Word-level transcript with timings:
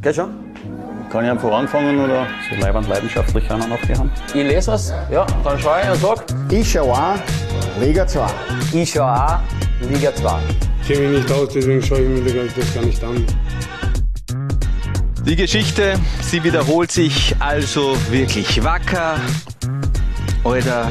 Geht 0.00 0.14
schon? 0.14 0.30
Kann 1.10 1.24
ich 1.24 1.30
einfach 1.30 1.50
anfangen 1.50 1.98
oder? 1.98 2.26
So 2.48 2.60
leibend 2.60 2.86
leidenschaftlich 2.88 3.50
einer 3.50 3.66
noch 3.66 3.80
die 3.80 3.94
haben. 3.94 4.10
Ich 4.28 4.34
lese 4.34 4.70
was, 4.70 4.92
ja, 5.10 5.26
dann 5.42 5.58
schaue 5.58 5.80
ich 5.82 5.90
und 5.90 6.00
sag. 6.00 6.24
Ich 6.50 6.70
schaue 6.70 6.92
auch 6.92 7.16
Liga 7.80 8.06
2. 8.06 8.26
Ich 8.74 8.92
schaue 8.92 9.12
auch 9.12 9.40
Liga 9.90 10.14
2. 10.14 10.38
Ich 10.82 10.88
kenne 10.88 11.08
mich 11.08 11.22
nicht 11.22 11.32
aus, 11.32 11.48
deswegen 11.52 11.82
schaue 11.82 12.00
ich 12.00 12.22
mir 12.22 12.44
das 12.44 12.74
gar 12.74 12.84
nicht 12.84 13.02
an. 13.02 13.26
Die 15.24 15.34
Geschichte, 15.34 15.94
sie 16.22 16.44
wiederholt 16.44 16.92
sich 16.92 17.34
also 17.40 17.96
wirklich 18.10 18.62
wacker 18.62 19.16
oder 20.44 20.88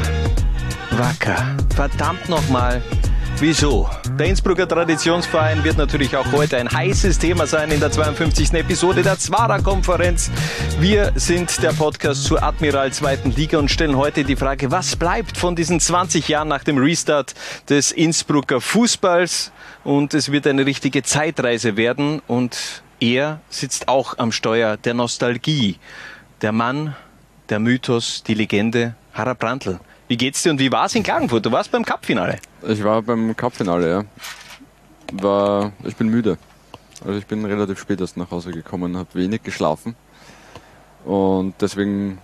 wacker. 0.92 1.56
Verdammt 1.76 2.28
nochmal, 2.28 2.82
wieso? 3.42 3.90
Der 4.18 4.28
Innsbrucker 4.28 4.68
Traditionsverein 4.68 5.64
wird 5.64 5.78
natürlich 5.78 6.16
auch 6.16 6.32
heute 6.32 6.58
ein 6.58 6.70
heißes 6.70 7.20
Thema 7.20 7.46
sein 7.46 7.72
in 7.72 7.80
der 7.80 7.92
52. 7.92 8.54
Episode 8.54 9.04
der 9.04 9.18
Zwara-Konferenz. 9.18 10.32
Wir 10.80 11.12
sind 11.16 11.62
der 11.62 11.74
Podcast 11.74 12.24
zur 12.24 12.42
Admiral 12.42 12.92
zweiten 12.94 13.32
Liga 13.32 13.58
und 13.60 13.70
stellen 13.70 13.96
heute 13.96 14.24
die 14.24 14.36
Frage, 14.36 14.72
was 14.72 14.96
bleibt 14.96 15.38
von 15.38 15.56
diesen 15.56 15.80
20 15.80 16.28
Jahren 16.28 16.48
nach 16.48 16.64
dem 16.64 16.78
Restart 16.78 17.36
des 17.70 17.92
Innsbrucker 17.92 18.62
Fußballs? 18.62 19.52
Und 19.84 20.14
es 20.14 20.32
wird 20.32 20.48
eine 20.48 20.66
richtige 20.66 21.04
Zeitreise 21.04 21.78
werden 21.78 22.22
und 22.28 22.82
er 23.00 23.42
sitzt 23.50 23.88
auch 23.88 24.18
am 24.18 24.32
Steuer 24.32 24.78
der 24.78 24.94
Nostalgie. 24.94 25.78
Der 26.42 26.52
Mann, 26.52 26.96
der 27.50 27.60
Mythos, 27.60 28.24
die 28.24 28.34
Legende, 28.34 28.96
Harald 29.14 29.40
Brandl. 29.40 29.80
Wie 30.08 30.16
geht's 30.16 30.42
dir 30.42 30.52
und 30.52 30.60
wie 30.60 30.72
war's 30.72 30.96
in 30.96 31.04
Klagenfurt? 31.04 31.46
Du 31.46 31.52
warst 31.52 31.70
beim 31.70 31.84
Cup-Finale. 31.84 32.40
Ich 32.66 32.82
war 32.82 33.02
beim 33.02 33.36
Cup-Finale, 33.36 33.90
ja. 33.90 34.06
War, 35.22 35.74
ich 35.84 35.98
bin 35.98 36.08
müde. 36.08 36.38
Also 37.06 37.20
ich 37.20 37.26
bin 37.26 37.44
relativ 37.44 37.80
spät 37.80 38.00
erst 38.00 38.16
nach 38.16 38.32
Hause 38.32 38.52
gekommen, 38.52 38.96
habe 38.96 39.10
wenig 39.16 39.44
geschlafen. 39.44 39.96
Und 41.04 41.56
deswegen, 41.60 42.20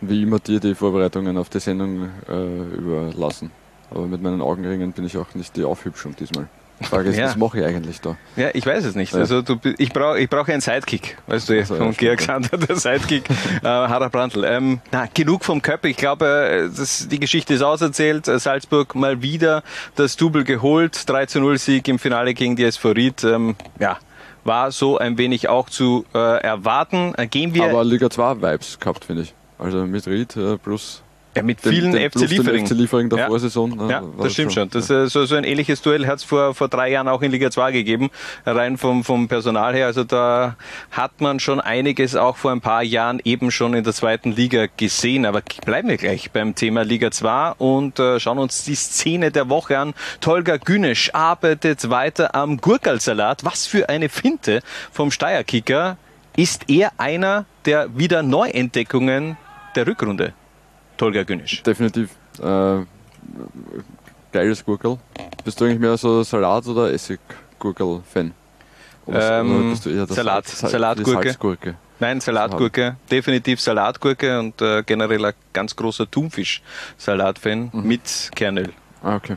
wie 0.00 0.24
immer, 0.24 0.40
dir 0.40 0.58
die 0.58 0.74
Vorbereitungen 0.74 1.36
auf 1.38 1.48
die 1.48 1.60
Sendung 1.60 2.10
äh, 2.28 2.74
überlassen. 2.76 3.52
Aber 3.90 4.06
mit 4.06 4.22
meinen 4.22 4.42
Augenringen 4.42 4.92
bin 4.92 5.04
ich 5.04 5.16
auch 5.16 5.34
nicht 5.34 5.56
die 5.56 5.64
Aufhübschung 5.64 6.16
diesmal. 6.16 6.48
Die 6.80 6.84
Frage 6.86 7.10
ist, 7.10 7.16
Ja. 7.18 7.26
was 7.26 7.36
mache 7.36 7.60
ich 7.60 7.64
eigentlich 7.66 8.00
da? 8.00 8.16
Ja, 8.36 8.48
ich 8.54 8.64
weiß 8.64 8.84
es 8.84 8.94
nicht. 8.94 9.12
Ja. 9.12 9.20
Also 9.20 9.42
du, 9.42 9.58
ich 9.76 9.92
brauche 9.92 10.18
ich 10.18 10.30
brauche 10.30 10.50
einen 10.52 10.62
Sidekick, 10.62 11.18
weißt 11.26 11.48
du, 11.48 11.58
Also, 11.58 11.74
ja, 11.74 11.80
von 11.84 11.94
Georg 11.96 12.22
stimmt, 12.22 12.50
Sander, 12.50 12.66
der 12.66 12.76
Sidekick, 12.76 13.28
äh, 13.62 13.66
Harald 13.66 14.12
Brandl. 14.12 14.44
Ähm, 14.44 14.80
na, 14.90 15.06
genug 15.12 15.44
vom 15.44 15.60
Köppe. 15.60 15.88
Ich 15.88 15.96
glaube, 15.98 16.26
äh, 16.26 16.76
das, 16.76 17.06
die 17.08 17.20
Geschichte 17.20 17.52
ist 17.54 17.62
auserzählt. 17.62 18.28
Äh, 18.28 18.38
Salzburg 18.38 18.94
mal 18.94 19.20
wieder 19.22 19.62
das 19.96 20.16
Double 20.16 20.44
geholt. 20.44 21.08
3 21.08 21.26
zu 21.26 21.40
0 21.40 21.58
Sieg 21.58 21.86
im 21.88 21.98
Finale 21.98 22.32
gegen 22.34 22.56
die 22.56 22.64
SV 22.64 22.90
Ried. 22.92 23.24
Ähm, 23.24 23.56
ja, 23.78 23.98
war 24.44 24.72
so 24.72 24.96
ein 24.96 25.18
wenig 25.18 25.48
auch 25.48 25.68
zu 25.68 26.06
äh, 26.14 26.18
erwarten. 26.42 27.14
Äh, 27.16 27.26
gehen 27.26 27.52
wir 27.52 27.64
Aber 27.64 27.84
Liga 27.84 28.08
2 28.08 28.36
Vibes 28.40 28.80
gehabt, 28.80 29.04
finde 29.04 29.22
ich. 29.22 29.34
Also 29.58 29.84
mit 29.86 30.06
Ried 30.06 30.34
äh, 30.36 30.56
plus 30.56 31.02
ja, 31.36 31.42
mit 31.42 31.64
den- 31.64 31.72
vielen 31.72 31.92
den- 31.92 32.10
FC 32.10 32.26
Liefering. 32.26 32.66
FC 32.66 32.72
Liefering 32.74 33.08
der 33.08 33.18
Ja. 33.20 33.26
Vorsaison. 33.28 33.70
ne, 33.76 33.88
Ja, 33.90 34.02
das 34.20 34.32
stimmt 34.32 34.52
schon. 34.52 34.68
Das, 34.70 34.90
äh, 34.90 35.06
so, 35.06 35.24
so 35.26 35.36
ein 35.36 35.44
ähnliches 35.44 35.80
Duell 35.82 36.06
hat 36.06 36.18
es 36.18 36.24
vor, 36.24 36.54
vor 36.54 36.68
drei 36.68 36.90
Jahren 36.90 37.06
auch 37.08 37.22
in 37.22 37.30
Liga 37.30 37.50
2 37.50 37.70
gegeben, 37.72 38.10
rein 38.44 38.76
vom, 38.78 39.04
vom 39.04 39.28
Personal 39.28 39.74
her. 39.74 39.86
Also 39.86 40.04
da 40.04 40.56
hat 40.90 41.20
man 41.20 41.38
schon 41.40 41.60
einiges 41.60 42.16
auch 42.16 42.36
vor 42.36 42.50
ein 42.52 42.60
paar 42.60 42.82
Jahren 42.82 43.20
eben 43.24 43.50
schon 43.50 43.74
in 43.74 43.84
der 43.84 43.92
zweiten 43.92 44.32
Liga 44.32 44.66
gesehen. 44.76 45.24
Aber 45.24 45.42
bleiben 45.64 45.88
wir 45.88 45.96
gleich 45.96 46.30
beim 46.32 46.54
Thema 46.54 46.82
Liga 46.84 47.10
2 47.10 47.52
und 47.58 47.98
äh, 47.98 48.18
schauen 48.18 48.38
uns 48.38 48.64
die 48.64 48.74
Szene 48.74 49.30
der 49.30 49.48
Woche 49.48 49.78
an. 49.78 49.94
Tolga 50.20 50.56
Günesch 50.56 51.10
arbeitet 51.12 51.90
weiter 51.90 52.34
am 52.34 52.56
Gurkalsalat. 52.56 53.44
Was 53.44 53.66
für 53.66 53.88
eine 53.88 54.08
Finte 54.08 54.62
vom 54.92 55.10
Steierkicker. 55.10 55.96
Ist 56.36 56.68
er 56.68 56.92
einer 56.96 57.44
der 57.66 57.96
wieder 57.98 58.22
Neuentdeckungen 58.22 59.36
der 59.74 59.86
Rückrunde? 59.86 60.32
Tolga 61.00 61.22
Günesch. 61.22 61.62
Definitiv. 61.62 62.10
Äh, 62.42 62.84
geiles 64.32 64.62
Gurkel. 64.64 64.98
Bist 65.44 65.58
du 65.60 65.64
eigentlich 65.64 65.78
mehr 65.80 65.96
so 65.96 66.22
Salat- 66.22 66.66
oder 66.66 66.92
Essiggurkel-Fan? 66.92 68.34
Ähm, 69.08 69.74
Salat- 69.74 70.10
Salz- 70.10 70.60
Salz- 70.60 70.70
Salatgurke. 70.72 71.22
Salzgurke? 71.28 71.74
Nein, 72.00 72.20
Salatgurke. 72.20 72.96
Definitiv 73.10 73.60
Salatgurke 73.60 74.38
und 74.38 74.60
äh, 74.60 74.82
generell 74.84 75.24
ein 75.24 75.32
ganz 75.54 75.74
großer 75.74 76.10
Thunfisch-Salat-Fan 76.10 77.70
mit 77.72 78.30
Kernöl. 78.34 78.72
Ah, 79.02 79.16
okay. 79.16 79.36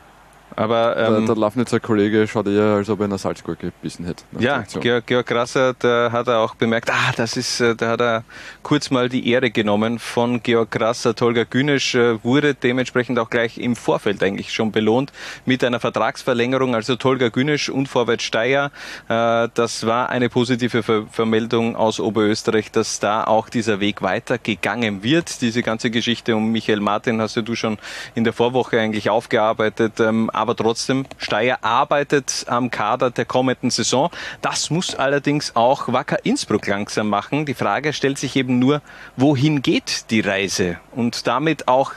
Aber 0.56 0.94
Der, 0.94 1.08
ähm, 1.08 1.26
der 1.26 1.36
Lafnitzer 1.36 1.80
Kollege 1.80 2.26
schaut 2.28 2.46
eher, 2.46 2.76
als 2.76 2.88
ob 2.88 3.00
er 3.00 3.06
in 3.06 3.12
einer 3.12 3.18
Salzgurke 3.18 3.72
gebissen 3.72 4.06
hätte. 4.06 4.24
der 4.32 4.42
ja. 4.42 4.64
Georg, 4.80 5.06
Georg 5.06 5.26
Grasser, 5.26 5.74
da 5.78 6.10
hat 6.12 6.28
er 6.28 6.40
auch 6.40 6.54
bemerkt, 6.54 6.90
ah, 6.90 7.12
das 7.16 7.36
ist, 7.36 7.60
äh, 7.60 7.74
da 7.74 7.90
hat 7.90 8.00
er 8.00 8.24
kurz 8.62 8.90
mal 8.90 9.08
die 9.08 9.28
Ehre 9.30 9.50
genommen 9.50 9.98
von 9.98 10.42
Georg 10.42 10.70
Grasser. 10.70 11.14
Tolga 11.14 11.44
Günesch 11.44 11.94
äh, 11.94 12.22
wurde 12.22 12.54
dementsprechend 12.54 13.18
auch 13.18 13.30
gleich 13.30 13.58
im 13.58 13.74
Vorfeld 13.74 14.22
eigentlich 14.22 14.52
schon 14.52 14.70
belohnt 14.70 15.12
mit 15.44 15.64
einer 15.64 15.80
Vertragsverlängerung. 15.80 16.74
Also 16.74 16.96
Tolga 16.96 17.28
Günesch 17.28 17.68
und 17.68 17.88
Vorwärts 17.88 18.24
Steyr, 18.24 18.70
äh, 19.08 19.48
das 19.54 19.86
war 19.86 20.08
eine 20.08 20.28
positive 20.28 20.82
Ver 20.82 21.04
Vermeldung 21.10 21.76
aus 21.76 22.00
Oberösterreich, 22.00 22.70
dass 22.70 23.00
da 23.00 23.24
auch 23.24 23.48
dieser 23.48 23.80
Weg 23.80 24.02
weitergegangen 24.02 25.02
wird. 25.02 25.40
Diese 25.40 25.62
ganze 25.62 25.90
Geschichte 25.90 26.36
um 26.36 26.52
Michael 26.52 26.80
Martin 26.80 27.20
hast 27.20 27.36
ja 27.36 27.42
du 27.42 27.54
schon 27.54 27.78
in 28.14 28.24
der 28.24 28.32
Vorwoche 28.32 28.80
eigentlich 28.80 29.10
aufgearbeitet. 29.10 30.00
Ähm, 30.00 30.30
aber 30.44 30.54
trotzdem, 30.54 31.06
Steyr 31.16 31.64
arbeitet 31.64 32.44
am 32.48 32.70
Kader 32.70 33.10
der 33.10 33.24
kommenden 33.24 33.70
Saison. 33.70 34.10
Das 34.42 34.68
muss 34.68 34.94
allerdings 34.94 35.56
auch 35.56 35.90
Wacker 35.90 36.22
Innsbruck 36.26 36.66
langsam 36.66 37.08
machen. 37.08 37.46
Die 37.46 37.54
Frage 37.54 37.94
stellt 37.94 38.18
sich 38.18 38.36
eben 38.36 38.58
nur, 38.58 38.82
wohin 39.16 39.62
geht 39.62 40.10
die 40.10 40.20
Reise? 40.20 40.76
Und 40.92 41.26
damit 41.26 41.66
auch 41.66 41.92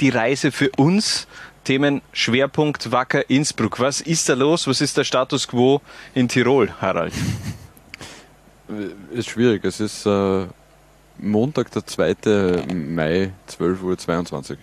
die 0.00 0.08
Reise 0.08 0.50
für 0.50 0.70
uns. 0.76 1.28
Themen 1.62 2.02
Schwerpunkt 2.12 2.90
Wacker 2.90 3.30
Innsbruck. 3.30 3.78
Was 3.78 4.00
ist 4.00 4.28
da 4.28 4.34
los? 4.34 4.66
Was 4.66 4.80
ist 4.80 4.96
der 4.96 5.04
Status 5.04 5.46
quo 5.46 5.80
in 6.14 6.26
Tirol, 6.26 6.72
Harald? 6.80 7.12
Ist 9.12 9.28
schwierig. 9.28 9.64
Es 9.64 9.78
ist 9.78 10.04
äh, 10.04 10.46
Montag, 11.18 11.70
der 11.70 11.86
2. 11.86 12.16
Mai, 12.74 13.32
12.22 13.48 14.50
Uhr. 14.50 14.56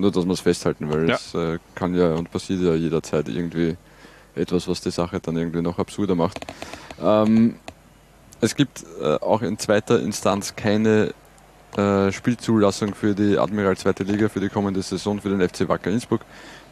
Nur, 0.00 0.10
dass 0.10 0.24
wir 0.24 0.32
es 0.32 0.40
festhalten, 0.40 0.90
weil 0.90 1.08
Ja. 1.08 1.14
es 1.16 1.34
äh, 1.34 1.58
kann 1.74 1.94
ja 1.94 2.14
und 2.14 2.30
passiert 2.30 2.60
ja 2.62 2.74
jederzeit 2.74 3.28
irgendwie 3.28 3.76
etwas, 4.34 4.66
was 4.68 4.80
die 4.80 4.90
Sache 4.90 5.20
dann 5.20 5.36
irgendwie 5.36 5.60
noch 5.62 5.78
absurder 5.78 6.14
macht. 6.14 6.38
Ähm, 7.02 7.56
es 8.40 8.54
gibt 8.54 8.84
äh, 9.02 9.16
auch 9.16 9.42
in 9.42 9.58
zweiter 9.58 10.00
Instanz 10.00 10.56
keine 10.56 11.12
äh, 11.76 12.10
Spielzulassung 12.10 12.94
für 12.94 13.14
die 13.14 13.38
Admiral 13.38 13.76
zweite 13.76 14.02
Liga 14.04 14.28
für 14.28 14.40
die 14.40 14.48
kommende 14.48 14.82
Saison 14.82 15.20
für 15.20 15.28
den 15.28 15.46
FC 15.46 15.68
Wacker 15.68 15.90
Innsbruck. 15.90 16.22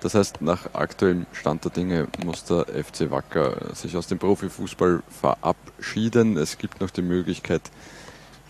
Das 0.01 0.15
heißt, 0.15 0.41
nach 0.41 0.75
aktuellem 0.75 1.27
Stand 1.33 1.65
der 1.65 1.73
Dinge 1.73 2.07
muss 2.25 2.45
der 2.45 2.67
FC 2.67 3.11
Wacker 3.11 3.75
sich 3.75 3.97
aus 3.97 4.07
dem 4.07 4.19
Profifußball 4.19 5.03
verabschieden. 5.21 6.37
Es 6.37 6.57
gibt 6.59 6.81
noch 6.81 6.91
die 6.91 7.03
Möglichkeit, 7.03 7.63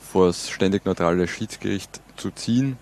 vor 0.01 0.27
das 0.29 0.49
ständig 0.51 0.85
neutrale 0.85 1.27
Schiedsgericht 1.27 2.01
zu 2.17 2.31
ziehen. 2.31 2.77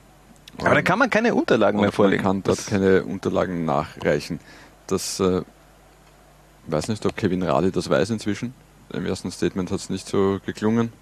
Aber 0.58 0.74
da 0.74 0.82
kann 0.82 0.98
man 0.98 1.10
keine 1.10 1.34
Unterlagen 1.34 1.76
mehr 1.78 1.88
Und 1.88 1.92
man 1.92 1.92
vorlegen. 1.92 2.22
kann 2.22 2.42
dort 2.42 2.58
Das- 2.58 2.66
keine 2.66 3.04
Unterlagen 3.04 3.64
nachreichen. 3.64 4.40
Das 4.86 5.20
äh, 5.20 5.42
weiß 6.66 6.88
nicht, 6.88 7.04
ob 7.06 7.16
Kevin 7.16 7.42
Radi 7.42 7.70
das 7.70 7.90
weiß 7.90 8.10
inzwischen. 8.10 8.54
Im 8.92 9.04
ersten 9.06 9.30
Statement 9.30 9.70
hat 9.70 9.80
es 9.80 9.90
nicht 9.90 10.06
so 10.08 10.38
geklungen. 10.46 10.92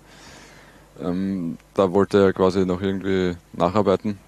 Ähm, 1.03 1.59
da 1.75 1.93
wollte 1.93 2.19
er 2.27 2.33
quasi 2.33 2.65
noch 2.65 2.81
irgendwie 2.81 3.37
nacharbeiten. 3.53 4.19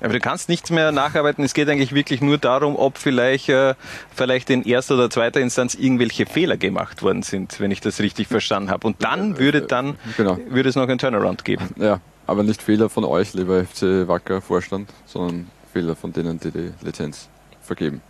Aber 0.00 0.14
du 0.14 0.20
kannst 0.20 0.48
nichts 0.48 0.70
mehr 0.70 0.90
nacharbeiten. 0.90 1.44
Es 1.44 1.52
geht 1.52 1.68
eigentlich 1.68 1.94
wirklich 1.94 2.22
nur 2.22 2.38
darum, 2.38 2.76
ob 2.76 2.96
vielleicht, 2.96 3.50
äh, 3.50 3.74
vielleicht 4.14 4.48
in 4.48 4.62
erster 4.64 4.94
oder 4.94 5.10
zweiter 5.10 5.40
Instanz 5.40 5.74
irgendwelche 5.74 6.24
Fehler 6.24 6.56
gemacht 6.56 7.02
worden 7.02 7.22
sind, 7.22 7.60
wenn 7.60 7.70
ich 7.70 7.80
das 7.82 8.00
richtig 8.00 8.26
verstanden 8.28 8.70
habe. 8.70 8.86
Und 8.86 9.04
dann 9.04 9.38
würde 9.38 9.62
dann 9.62 9.96
Genau. 10.16 10.38
würde 10.48 10.70
es 10.70 10.76
noch 10.76 10.88
einen 10.88 10.98
Turnaround 10.98 11.44
geben. 11.44 11.68
Ja, 11.76 12.00
aber 12.26 12.42
nicht 12.42 12.62
Fehler 12.62 12.88
von 12.88 13.04
euch, 13.04 13.34
lieber 13.34 13.64
FC 13.64 14.08
Wacker 14.08 14.40
Vorstand, 14.40 14.90
sondern 15.06 15.48
Fehler 15.72 15.96
von 15.96 16.12
denen, 16.12 16.38
die 16.38 16.50
die 16.50 16.72
Lizenz 16.82 17.28
vergeben. 17.60 18.00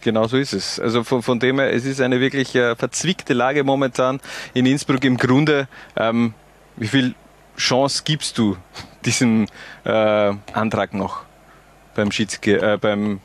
Genau 0.00 0.26
so 0.26 0.36
ist 0.36 0.52
es. 0.52 0.78
Also 0.78 1.02
von, 1.02 1.22
von 1.22 1.38
dem 1.38 1.58
her, 1.58 1.72
es 1.72 1.86
ist 1.86 2.00
eine 2.00 2.20
wirklich 2.20 2.54
äh, 2.54 2.76
verzwickte 2.76 3.32
Lage 3.32 3.64
momentan 3.64 4.20
in 4.52 4.66
Innsbruck. 4.66 5.02
Im 5.04 5.16
Grunde, 5.16 5.66
ähm, 5.96 6.34
wie 6.76 6.88
viel 6.88 7.14
Chance 7.56 8.02
gibst 8.04 8.36
du 8.36 8.56
diesem 9.04 9.46
äh, 9.84 10.34
Antrag 10.52 10.92
noch 10.92 11.22
beim, 11.94 12.10
Schiedsge 12.10 12.60
äh, 12.60 12.76
beim, 12.76 13.20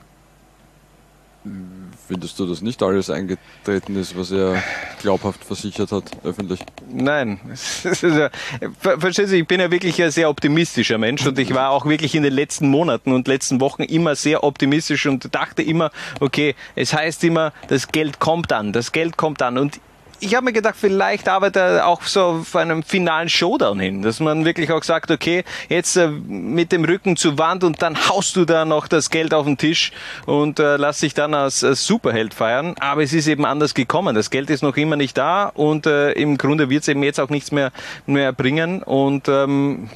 Findest 2.08 2.38
du, 2.38 2.46
dass 2.46 2.62
nicht 2.62 2.82
alles 2.82 3.10
eingetreten 3.10 3.96
ist, 3.96 4.16
was 4.18 4.32
er 4.32 4.62
glaubhaft 5.00 5.44
versichert 5.44 5.92
hat, 5.92 6.04
öffentlich? 6.24 6.60
Nein. 6.92 7.40
Verstehst 7.54 9.32
du, 9.32 9.36
ich 9.36 9.46
bin 9.46 9.60
ja 9.60 9.70
wirklich 9.70 10.02
ein 10.02 10.10
sehr 10.10 10.28
optimistischer 10.28 10.98
Mensch 10.98 11.26
und 11.26 11.38
ich 11.38 11.54
war 11.54 11.70
auch 11.70 11.86
wirklich 11.86 12.14
in 12.14 12.22
den 12.22 12.32
letzten 12.32 12.68
Monaten 12.68 13.12
und 13.12 13.28
letzten 13.28 13.60
Wochen 13.60 13.82
immer 13.82 14.16
sehr 14.16 14.44
optimistisch 14.44 15.06
und 15.06 15.34
dachte 15.34 15.62
immer, 15.62 15.90
okay, 16.20 16.54
es 16.74 16.92
heißt 16.92 17.24
immer, 17.24 17.52
das 17.68 17.88
Geld 17.88 18.18
kommt 18.18 18.52
an, 18.52 18.72
das 18.72 18.92
Geld 18.92 19.16
kommt 19.16 19.40
an 19.40 19.56
und 19.56 19.80
ich 20.22 20.36
habe 20.36 20.44
mir 20.44 20.52
gedacht, 20.52 20.76
vielleicht 20.78 21.28
arbeitet 21.28 21.56
er 21.62 21.86
auch 21.86 22.02
so 22.02 22.22
auf 22.22 22.54
einem 22.54 22.84
finalen 22.84 23.28
Showdown 23.28 23.80
hin, 23.80 24.02
dass 24.02 24.20
man 24.20 24.44
wirklich 24.44 24.70
auch 24.70 24.84
sagt, 24.84 25.10
okay, 25.10 25.42
jetzt 25.68 25.96
äh, 25.96 26.06
mit 26.06 26.70
dem 26.70 26.84
Rücken 26.84 27.16
zur 27.16 27.38
Wand 27.38 27.64
und 27.64 27.82
dann 27.82 28.08
haust 28.08 28.36
du 28.36 28.44
da 28.44 28.64
noch 28.64 28.86
das 28.86 29.10
Geld 29.10 29.34
auf 29.34 29.46
den 29.46 29.58
Tisch 29.58 29.90
und 30.26 30.60
äh, 30.60 30.76
lass 30.76 31.00
dich 31.00 31.14
dann 31.14 31.34
als, 31.34 31.64
als 31.64 31.84
Superheld 31.84 32.34
feiern. 32.34 32.76
Aber 32.78 33.02
es 33.02 33.12
ist 33.12 33.26
eben 33.26 33.44
anders 33.44 33.74
gekommen. 33.74 34.14
Das 34.14 34.30
Geld 34.30 34.48
ist 34.48 34.62
noch 34.62 34.76
immer 34.76 34.94
nicht 34.94 35.18
da 35.18 35.46
und 35.46 35.86
äh, 35.86 36.12
im 36.12 36.38
Grunde 36.38 36.70
wird 36.70 36.82
es 36.82 36.88
eben 36.88 37.02
jetzt 37.02 37.18
auch 37.18 37.28
nichts 37.28 37.50
mehr, 37.50 37.72
mehr 38.06 38.32
bringen. 38.32 38.82
Und 38.84 39.28
ähm, 39.28 39.90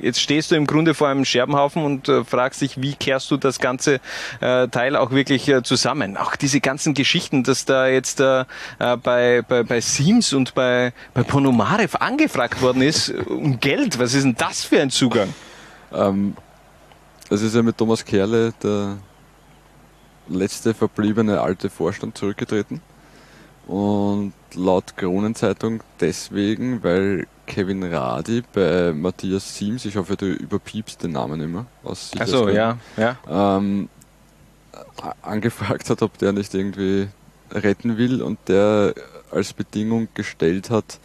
jetzt 0.00 0.20
stehst 0.20 0.52
du 0.52 0.54
im 0.54 0.66
Grunde 0.66 0.94
vor 0.94 1.08
einem 1.08 1.26
Scherbenhaufen 1.26 1.84
und 1.84 2.08
äh, 2.08 2.24
fragst 2.24 2.62
dich, 2.62 2.80
wie 2.80 2.94
kehrst 2.94 3.30
du 3.30 3.36
das 3.36 3.58
ganze 3.58 4.00
äh, 4.40 4.68
Teil 4.68 4.96
auch 4.96 5.10
wirklich 5.10 5.46
äh, 5.48 5.62
zusammen? 5.62 6.16
Auch 6.16 6.34
diese 6.34 6.60
ganzen 6.60 6.94
Geschichten, 6.94 7.42
dass 7.42 7.66
da 7.66 7.86
jetzt 7.86 8.20
bei 9.02 9.42
bei, 9.50 9.64
bei 9.64 9.80
Sims 9.80 10.32
und 10.32 10.54
bei, 10.54 10.94
bei 11.12 11.22
Ponomarev 11.24 11.96
angefragt 11.98 12.62
worden 12.62 12.80
ist 12.80 13.10
um 13.10 13.60
Geld. 13.60 13.98
Was 13.98 14.14
ist 14.14 14.22
denn 14.24 14.36
das 14.36 14.64
für 14.64 14.80
ein 14.80 14.90
Zugang? 14.90 15.34
Ähm, 15.92 16.36
es 17.28 17.42
ist 17.42 17.54
ja 17.54 17.62
mit 17.62 17.76
Thomas 17.76 18.04
Kerle 18.04 18.54
der 18.62 18.96
letzte 20.28 20.72
verbliebene 20.72 21.40
alte 21.40 21.68
Vorstand 21.68 22.16
zurückgetreten. 22.16 22.80
Und 23.66 24.32
laut 24.54 24.96
Kronenzeitung 24.96 25.82
deswegen, 26.00 26.82
weil 26.82 27.26
Kevin 27.46 27.82
Radi 27.82 28.42
bei 28.52 28.92
Matthias 28.92 29.56
Sims, 29.56 29.84
ich 29.84 29.96
hoffe, 29.96 30.16
du 30.16 30.26
überpiepst 30.26 31.02
den 31.02 31.12
Namen 31.12 31.40
immer. 31.40 31.66
Achso, 31.84 32.48
ja, 32.48 32.78
ja. 32.96 33.16
Ähm, 33.28 33.88
angefragt 35.22 35.90
hat, 35.90 36.02
ob 36.02 36.18
der 36.18 36.32
nicht 36.32 36.54
irgendwie 36.54 37.08
retten 37.52 37.96
will 37.96 38.22
und 38.22 38.38
der 38.48 38.94
als 39.30 39.52
Bedingung 39.52 40.08
gestellt 40.14 40.70
hat, 40.70 40.98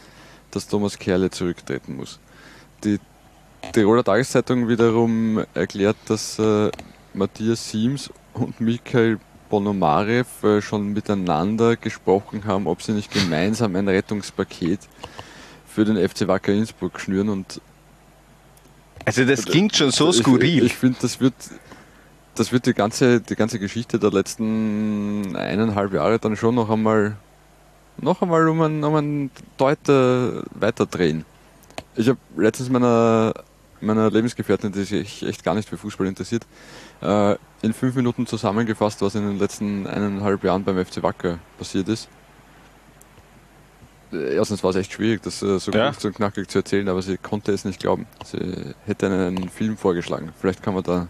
dass 0.51 0.68
Thomas 0.68 0.98
Kerle 0.98 1.30
zurücktreten 1.30 1.95
muss. 1.95 2.19
Die 2.83 3.00
Tiroler 3.74 4.04
Tageszeitung 4.04 4.68
wiederum 4.68 5.44
erklärt, 5.54 5.98
dass 6.07 6.38
äh, 6.39 6.72
Matthias 7.13 7.69
Siems 7.69 8.12
und 8.33 8.62
Michael 8.62 9.19
Bonomarev 9.50 10.44
äh, 10.44 10.62
schon 10.62 10.94
miteinander 10.94 11.75
gesprochen 11.75 12.45
haben, 12.45 12.68
ob 12.68 12.81
sie 12.81 12.94
nicht 12.94 13.12
gemeinsam 13.12 13.75
ein 13.75 13.88
Rettungspaket 13.88 14.80
für 15.68 15.86
den 15.86 15.98
FC 15.98 16.28
Wacker 16.28 16.54
Innsbruck 16.54 17.00
schnüren 17.00 17.30
und 17.30 17.62
also 19.04 19.24
das 19.24 19.45
klingt 19.45 19.75
schon 19.75 19.92
so 19.92 20.12
skurril. 20.12 20.66
Ich, 20.66 20.71
ich 20.71 20.75
finde, 20.75 20.98
das 21.01 21.19
wird 21.19 21.36
das 22.36 22.51
wird 22.51 22.66
die 22.66 22.74
ganze, 22.74 23.21
die 23.21 23.36
ganze 23.36 23.60
Geschichte 23.60 23.98
der 23.98 24.12
letzten 24.12 25.36
eineinhalb 25.36 25.94
Jahre 25.94 26.19
dann 26.19 26.36
schon 26.36 26.56
noch 26.56 26.69
einmal 26.69 27.16
noch 27.97 28.21
einmal 28.21 28.47
um 28.47 28.62
einen, 28.62 28.83
um 28.83 28.95
einen 28.95 29.31
Deute 29.57 30.44
weiterdrehen. 30.53 31.25
Ich 31.95 32.09
habe 32.09 32.19
letztens 32.36 32.69
meiner, 32.69 33.33
meiner 33.81 34.12
Lebensgefährtin, 34.12 34.71
die 34.71 34.83
sich 34.83 35.24
echt 35.25 35.44
gar 35.44 35.56
nicht 35.56 35.69
für 35.69 35.77
Fußball 35.77 36.07
interessiert, 36.07 36.45
äh, 37.01 37.36
in 37.62 37.74
fünf 37.74 37.95
Minuten 37.95 38.27
zusammengefasst, 38.27 39.01
was 39.01 39.15
in 39.15 39.27
den 39.27 39.39
letzten 39.39 39.88
eineinhalb 39.88 40.44
Jahren 40.44 40.63
beim 40.63 40.83
FC 40.83 41.01
Wacker 41.01 41.39
passiert 41.57 41.88
ist. 41.88 42.09
Erstens 44.12 44.63
war 44.63 44.69
es 44.69 44.75
echt 44.75 44.94
schwierig, 44.94 45.24
das 45.24 45.42
äh, 45.42 45.59
so 45.59 45.71
ja. 45.71 45.89
kurz 45.89 46.06
und 46.06 46.15
knackig 46.15 46.47
zu 46.47 46.59
erzählen, 46.59 46.88
aber 46.88 47.01
sie 47.01 47.18
konnte 47.18 47.51
es 47.51 47.65
nicht 47.65 47.80
glauben. 47.80 48.06
Sie 48.24 48.74
hätte 48.86 49.07
einen 49.07 49.50
Film 49.50 49.77
vorgeschlagen. 49.77 50.31
Vielleicht 50.39 50.62
kann 50.62 50.74
man 50.74 50.83
da 50.83 51.07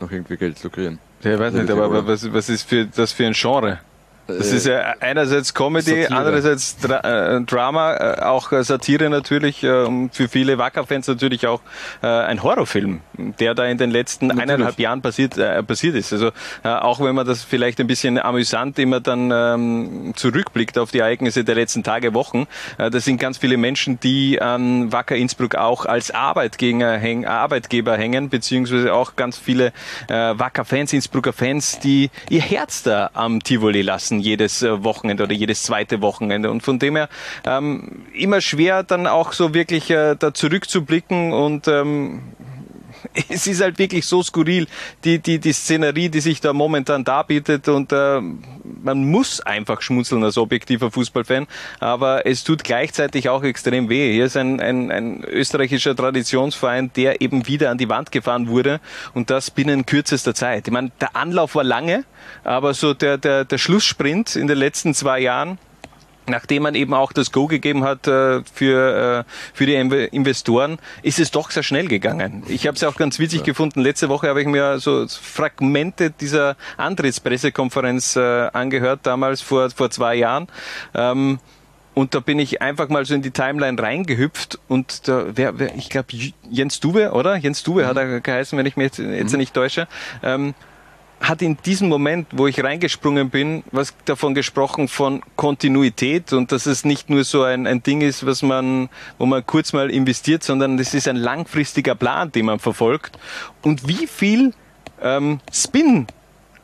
noch 0.00 0.10
irgendwie 0.10 0.36
Geld 0.36 0.62
lukrieren. 0.62 0.98
Ja, 1.22 1.34
ich 1.34 1.38
weiß 1.38 1.54
nicht, 1.54 1.70
aber 1.70 2.06
was, 2.06 2.32
was 2.32 2.48
ist 2.48 2.68
für, 2.68 2.86
das 2.86 3.12
für 3.12 3.26
ein 3.26 3.32
Genre? 3.32 3.78
Das 4.26 4.52
ist 4.52 4.66
ja 4.66 4.94
einerseits 5.00 5.52
Comedy, 5.52 6.02
Satire. 6.02 6.16
andererseits 6.16 6.76
Dra 6.78 7.36
äh, 7.36 7.40
Drama, 7.42 7.96
äh, 7.96 8.22
auch 8.22 8.52
äh, 8.52 8.62
Satire 8.62 9.10
natürlich, 9.10 9.64
äh, 9.64 10.08
für 10.12 10.28
viele 10.28 10.58
Wacker-Fans 10.58 11.08
natürlich 11.08 11.46
auch 11.46 11.60
äh, 12.02 12.06
ein 12.06 12.42
Horrorfilm, 12.42 13.00
der 13.40 13.54
da 13.54 13.66
in 13.66 13.78
den 13.78 13.90
letzten 13.90 14.28
natürlich. 14.28 14.50
eineinhalb 14.50 14.78
Jahren 14.78 15.02
passiert, 15.02 15.36
äh, 15.38 15.62
passiert 15.62 15.96
ist. 15.96 16.12
Also 16.12 16.30
auch 16.62 17.00
wenn 17.00 17.14
man 17.14 17.26
das 17.26 17.42
vielleicht 17.42 17.80
ein 17.80 17.86
bisschen 17.86 18.18
amüsant 18.18 18.78
immer 18.78 19.00
dann 19.00 19.30
ähm, 19.32 20.12
zurückblickt 20.14 20.78
auf 20.78 20.90
die 20.90 20.98
Ereignisse 20.98 21.44
der 21.44 21.54
letzten 21.54 21.82
Tage, 21.82 22.14
Wochen, 22.14 22.46
das 22.78 23.04
sind 23.04 23.18
ganz 23.18 23.38
viele 23.38 23.56
Menschen, 23.56 23.98
die 24.00 24.40
an 24.40 24.92
Wacker 24.92 25.16
Innsbruck 25.16 25.54
auch 25.54 25.86
als 25.86 26.10
Arbeitgeber, 26.10 26.92
häng, 26.92 27.26
Arbeitgeber 27.26 27.96
hängen, 27.96 28.28
beziehungsweise 28.28 28.92
auch 28.92 29.16
ganz 29.16 29.38
viele 29.38 29.72
Wacker-Fans, 30.08 30.92
Innsbrucker 30.92 31.32
Fans, 31.32 31.78
die 31.80 32.10
ihr 32.28 32.42
Herz 32.42 32.82
da 32.82 33.10
am 33.14 33.42
Tivoli 33.42 33.82
lassen 33.82 34.11
lassen 34.12 34.20
jedes 34.20 34.62
äh, 34.62 34.84
Wochenende 34.84 35.24
oder 35.24 35.32
jedes 35.32 35.62
zweite 35.62 36.02
Wochenende. 36.02 36.50
Und 36.50 36.62
von 36.62 36.78
dem 36.78 36.96
her 36.96 37.08
ähm, 37.44 38.04
immer 38.14 38.40
schwer 38.40 38.82
dann 38.82 39.06
auch 39.06 39.32
so 39.32 39.54
wirklich 39.54 39.90
äh, 39.90 40.16
da 40.18 40.34
zurückzublicken 40.34 41.32
und 41.32 41.68
ähm, 41.68 42.22
es 43.28 43.46
ist 43.46 43.60
halt 43.60 43.78
wirklich 43.78 44.06
so 44.06 44.22
skurril, 44.22 44.66
die, 45.04 45.18
die, 45.18 45.38
die 45.38 45.52
Szenerie, 45.52 46.08
die 46.08 46.20
sich 46.20 46.40
da 46.40 46.52
momentan 46.52 47.04
darbietet 47.04 47.68
und 47.68 47.92
äh, 47.92 48.20
man 48.20 49.04
muss 49.10 49.40
einfach 49.40 49.82
schmunzeln 49.82 50.24
als 50.24 50.38
objektiver 50.38 50.90
Fußballfan, 50.90 51.46
aber 51.80 52.26
es 52.26 52.44
tut 52.44 52.64
gleichzeitig 52.64 53.28
auch 53.28 53.42
extrem 53.42 53.88
weh. 53.88 54.12
Hier 54.12 54.26
ist 54.26 54.36
ein, 54.36 54.60
ein, 54.60 54.90
ein 54.90 55.24
österreichischer 55.24 55.96
Traditionsverein, 55.96 56.92
der 56.94 57.20
eben 57.20 57.46
wieder 57.46 57.70
an 57.70 57.78
die 57.78 57.88
Wand 57.88 58.12
gefahren 58.12 58.48
wurde 58.48 58.80
und 59.14 59.30
das 59.30 59.50
binnen 59.50 59.86
kürzester 59.86 60.34
Zeit. 60.34 60.68
Ich 60.68 60.72
meine, 60.72 60.90
der 61.00 61.16
Anlauf 61.16 61.54
war 61.54 61.64
lange, 61.64 62.04
aber 62.44 62.74
so 62.74 62.94
der, 62.94 63.18
der, 63.18 63.44
der 63.44 63.58
Schlusssprint 63.58 64.36
in 64.36 64.46
den 64.46 64.58
letzten 64.58 64.94
zwei 64.94 65.20
Jahren, 65.20 65.58
nachdem 66.26 66.62
man 66.64 66.74
eben 66.74 66.94
auch 66.94 67.12
das 67.12 67.32
Go 67.32 67.46
gegeben 67.46 67.84
hat 67.84 68.06
äh, 68.06 68.42
für, 68.52 69.24
äh, 69.26 69.32
für 69.54 69.66
die 69.66 69.74
Investoren, 69.74 70.78
ist 71.02 71.18
es 71.18 71.30
doch 71.30 71.50
sehr 71.50 71.62
schnell 71.62 71.88
gegangen. 71.88 72.42
Ich 72.48 72.66
habe 72.66 72.76
es 72.76 72.84
auch 72.84 72.96
ganz 72.96 73.18
witzig 73.18 73.40
ja. 73.40 73.46
gefunden. 73.46 73.80
Letzte 73.80 74.08
Woche 74.08 74.28
habe 74.28 74.40
ich 74.40 74.46
mir 74.46 74.78
so 74.78 75.06
Fragmente 75.08 76.10
dieser 76.10 76.56
Antrittspressekonferenz 76.76 78.16
äh, 78.16 78.20
angehört, 78.52 79.00
damals 79.04 79.40
vor, 79.40 79.70
vor 79.70 79.90
zwei 79.90 80.14
Jahren. 80.14 80.48
Ähm, 80.94 81.38
und 81.94 82.14
da 82.14 82.20
bin 82.20 82.38
ich 82.38 82.62
einfach 82.62 82.88
mal 82.88 83.04
so 83.04 83.14
in 83.14 83.20
die 83.20 83.32
Timeline 83.32 83.80
reingehüpft 83.80 84.58
und 84.66 85.08
da, 85.08 85.26
wer, 85.34 85.58
wer 85.58 85.74
ich 85.74 85.90
glaube 85.90 86.08
Jens 86.50 86.80
Duwe, 86.80 87.12
oder? 87.12 87.36
Jens 87.36 87.62
Duwe 87.62 87.82
mhm. 87.82 87.86
hat 87.86 87.96
er 87.98 88.20
geheißen, 88.20 88.56
wenn 88.58 88.64
ich 88.64 88.76
mich 88.76 88.84
jetzt, 88.84 88.98
jetzt 88.98 89.32
mhm. 89.32 89.38
nicht 89.38 89.52
täusche. 89.52 89.88
Ähm, 90.22 90.54
hat 91.22 91.40
in 91.40 91.56
diesem 91.64 91.88
Moment, 91.88 92.26
wo 92.32 92.46
ich 92.46 92.62
reingesprungen 92.62 93.30
bin, 93.30 93.62
was 93.70 93.94
davon 94.04 94.34
gesprochen 94.34 94.88
von 94.88 95.22
Kontinuität 95.36 96.32
und 96.32 96.50
dass 96.50 96.66
es 96.66 96.84
nicht 96.84 97.10
nur 97.10 97.24
so 97.24 97.44
ein, 97.44 97.66
ein 97.66 97.82
Ding 97.82 98.00
ist, 98.00 98.26
was 98.26 98.42
man, 98.42 98.88
wo 99.18 99.26
man 99.26 99.46
kurz 99.46 99.72
mal 99.72 99.90
investiert, 99.90 100.42
sondern 100.42 100.78
es 100.78 100.94
ist 100.94 101.06
ein 101.06 101.16
langfristiger 101.16 101.94
Plan, 101.94 102.32
den 102.32 102.46
man 102.46 102.58
verfolgt. 102.58 103.18
Und 103.62 103.86
wie 103.86 104.08
viel 104.08 104.52
ähm, 105.00 105.40
Spin 105.52 106.08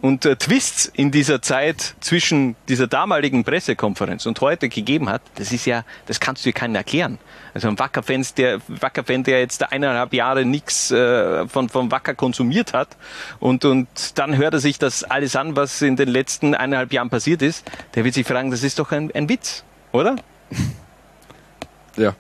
und 0.00 0.24
äh, 0.24 0.36
Twists 0.36 0.86
in 0.86 1.10
dieser 1.10 1.42
Zeit 1.42 1.94
zwischen 2.00 2.56
dieser 2.68 2.86
damaligen 2.86 3.44
Pressekonferenz 3.44 4.26
und 4.26 4.40
heute 4.40 4.68
gegeben 4.68 5.08
hat, 5.08 5.22
das 5.36 5.52
ist 5.52 5.66
ja, 5.66 5.84
das 6.06 6.20
kannst 6.20 6.44
du 6.44 6.50
dir 6.50 6.52
keinen 6.52 6.74
erklären. 6.74 7.18
Also 7.54 7.68
ein 7.68 7.78
Wacker-Fan, 7.78 8.24
der, 8.36 8.60
Wacker-Fan, 8.68 9.24
der 9.24 9.40
jetzt 9.40 9.72
eineinhalb 9.72 10.12
Jahre 10.14 10.44
nichts 10.44 10.90
äh, 10.90 11.48
von, 11.48 11.68
von 11.68 11.90
Wacker 11.90 12.14
konsumiert 12.14 12.72
hat 12.72 12.96
und, 13.40 13.64
und 13.64 14.18
dann 14.18 14.36
hört 14.36 14.54
er 14.54 14.60
sich 14.60 14.78
das 14.78 15.02
alles 15.02 15.34
an, 15.36 15.56
was 15.56 15.82
in 15.82 15.96
den 15.96 16.08
letzten 16.08 16.54
eineinhalb 16.54 16.92
Jahren 16.92 17.10
passiert 17.10 17.42
ist, 17.42 17.68
der 17.94 18.04
wird 18.04 18.14
sich 18.14 18.26
fragen, 18.26 18.50
das 18.50 18.62
ist 18.62 18.78
doch 18.78 18.92
ein, 18.92 19.10
ein 19.12 19.28
Witz, 19.28 19.64
oder? 19.92 20.16
Ja. 21.96 22.14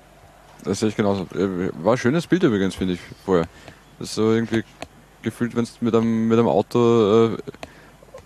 Das 0.64 0.80
sehe 0.80 0.88
ich 0.88 0.96
genauso. 0.96 1.22
Äh, 1.34 1.70
War 1.84 1.92
ein 1.92 1.98
schönes 1.98 2.26
Bild 2.26 2.42
übrigens, 2.42 2.74
finde 2.74 2.94
ich, 2.94 3.00
vorher. 3.24 3.46
Das 3.98 4.08
ist 4.08 4.16
so 4.16 4.32
irgendwie 4.32 4.64
gefühlt, 5.22 5.56
wenn 5.56 5.64
du 5.64 5.70
mit 5.80 5.94
einem, 5.94 6.28
mit 6.28 6.38
einem 6.38 6.48
Auto 6.48 7.34
äh, 7.34 7.36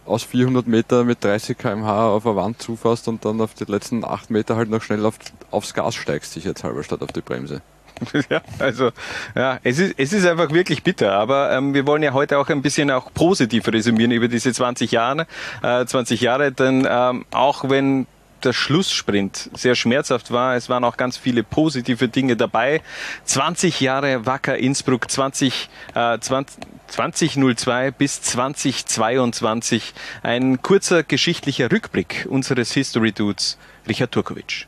aus 0.06 0.24
400 0.24 0.66
Meter 0.66 1.04
mit 1.04 1.22
30 1.22 1.56
km/h 1.56 2.08
auf 2.08 2.26
eine 2.26 2.36
Wand 2.36 2.62
zufährst 2.62 3.08
und 3.08 3.24
dann 3.24 3.40
auf 3.40 3.54
die 3.54 3.64
letzten 3.64 4.04
8 4.04 4.30
Meter 4.30 4.56
halt 4.56 4.70
noch 4.70 4.82
schnell 4.82 5.04
auf, 5.06 5.14
aufs 5.50 5.74
Gas 5.74 5.94
steigst, 5.94 6.32
sicherheitshalber, 6.32 6.82
statt 6.82 7.02
auf 7.02 7.12
die 7.12 7.20
Bremse. 7.20 7.62
Ja, 8.30 8.40
also 8.58 8.90
ja, 9.36 9.60
es 9.62 9.78
ist, 9.78 9.94
es 9.96 10.12
ist 10.12 10.26
einfach 10.26 10.50
wirklich 10.50 10.82
bitter, 10.82 11.12
aber 11.12 11.52
ähm, 11.52 11.72
wir 11.72 11.86
wollen 11.86 12.02
ja 12.02 12.12
heute 12.12 12.38
auch 12.38 12.48
ein 12.48 12.62
bisschen 12.62 12.90
auch 12.90 13.12
positiv 13.12 13.68
resümieren 13.68 14.10
über 14.10 14.26
diese 14.26 14.52
20 14.52 14.90
Jahre, 14.90 15.26
äh, 15.62 15.84
20 15.84 16.20
Jahre, 16.20 16.50
denn 16.50 16.86
ähm, 16.90 17.24
auch 17.30 17.68
wenn 17.68 18.06
der 18.44 18.52
Schlusssprint 18.52 19.50
sehr 19.54 19.74
schmerzhaft 19.74 20.32
war. 20.32 20.56
Es 20.56 20.68
waren 20.68 20.84
auch 20.84 20.96
ganz 20.96 21.16
viele 21.16 21.42
positive 21.42 22.08
Dinge 22.08 22.36
dabei. 22.36 22.82
20 23.24 23.80
Jahre 23.80 24.26
Wacker 24.26 24.56
Innsbruck, 24.58 25.10
20, 25.10 25.68
äh, 25.94 26.18
20, 26.18 26.58
2002 26.92 27.90
bis 27.90 28.20
2022. 28.20 29.94
Ein 30.22 30.60
kurzer 30.60 31.02
geschichtlicher 31.02 31.72
Rückblick 31.72 32.26
unseres 32.28 32.72
History 32.72 33.12
Dudes, 33.12 33.56
Richard 33.88 34.12
Turkovic. 34.12 34.66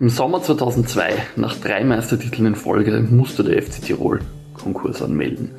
Im 0.00 0.08
Sommer 0.10 0.42
2002, 0.42 1.14
nach 1.36 1.54
drei 1.54 1.84
Meistertiteln 1.84 2.46
in 2.46 2.54
Folge, 2.56 2.98
musste 3.08 3.44
der 3.44 3.62
FC 3.62 3.80
Tirol 3.80 4.20
Konkurs 4.54 5.00
anmelden. 5.00 5.52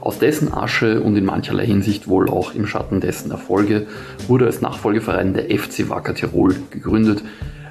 Aus 0.00 0.18
dessen 0.18 0.54
Asche 0.54 1.02
und 1.02 1.16
in 1.16 1.26
mancherlei 1.26 1.66
Hinsicht 1.66 2.08
wohl 2.08 2.30
auch 2.30 2.54
im 2.54 2.66
Schatten 2.66 3.00
dessen 3.02 3.30
Erfolge 3.30 3.86
wurde 4.28 4.46
als 4.46 4.62
Nachfolgeverein 4.62 5.34
der 5.34 5.50
FC 5.50 5.90
Wacker 5.90 6.14
Tirol 6.14 6.56
gegründet, 6.70 7.22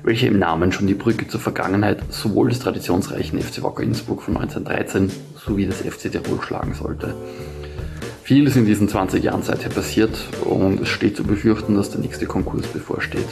welcher 0.03 0.27
im 0.27 0.37
Namen 0.37 0.71
schon 0.71 0.85
die 0.85 0.93
Brücke 0.93 1.27
zur 1.27 1.39
Vergangenheit 1.39 2.03
sowohl 2.09 2.49
des 2.49 2.59
traditionsreichen 2.59 3.41
FC 3.41 3.63
Wacker 3.63 3.81
Innsbruck 3.81 4.21
von 4.21 4.37
1913 4.37 5.11
sowie 5.43 5.65
des 5.65 5.81
FC 5.81 6.11
Tirol 6.11 6.39
schlagen 6.43 6.75
sollte. 6.75 7.15
Vieles 8.31 8.55
in 8.55 8.65
diesen 8.65 8.87
20 8.87 9.25
Jahren 9.25 9.43
seither 9.43 9.67
passiert 9.67 10.17
und 10.45 10.79
es 10.79 10.87
steht 10.87 11.17
zu 11.17 11.25
befürchten, 11.25 11.75
dass 11.75 11.89
der 11.89 11.99
nächste 11.99 12.27
Konkurs 12.27 12.65
bevorsteht. 12.65 13.27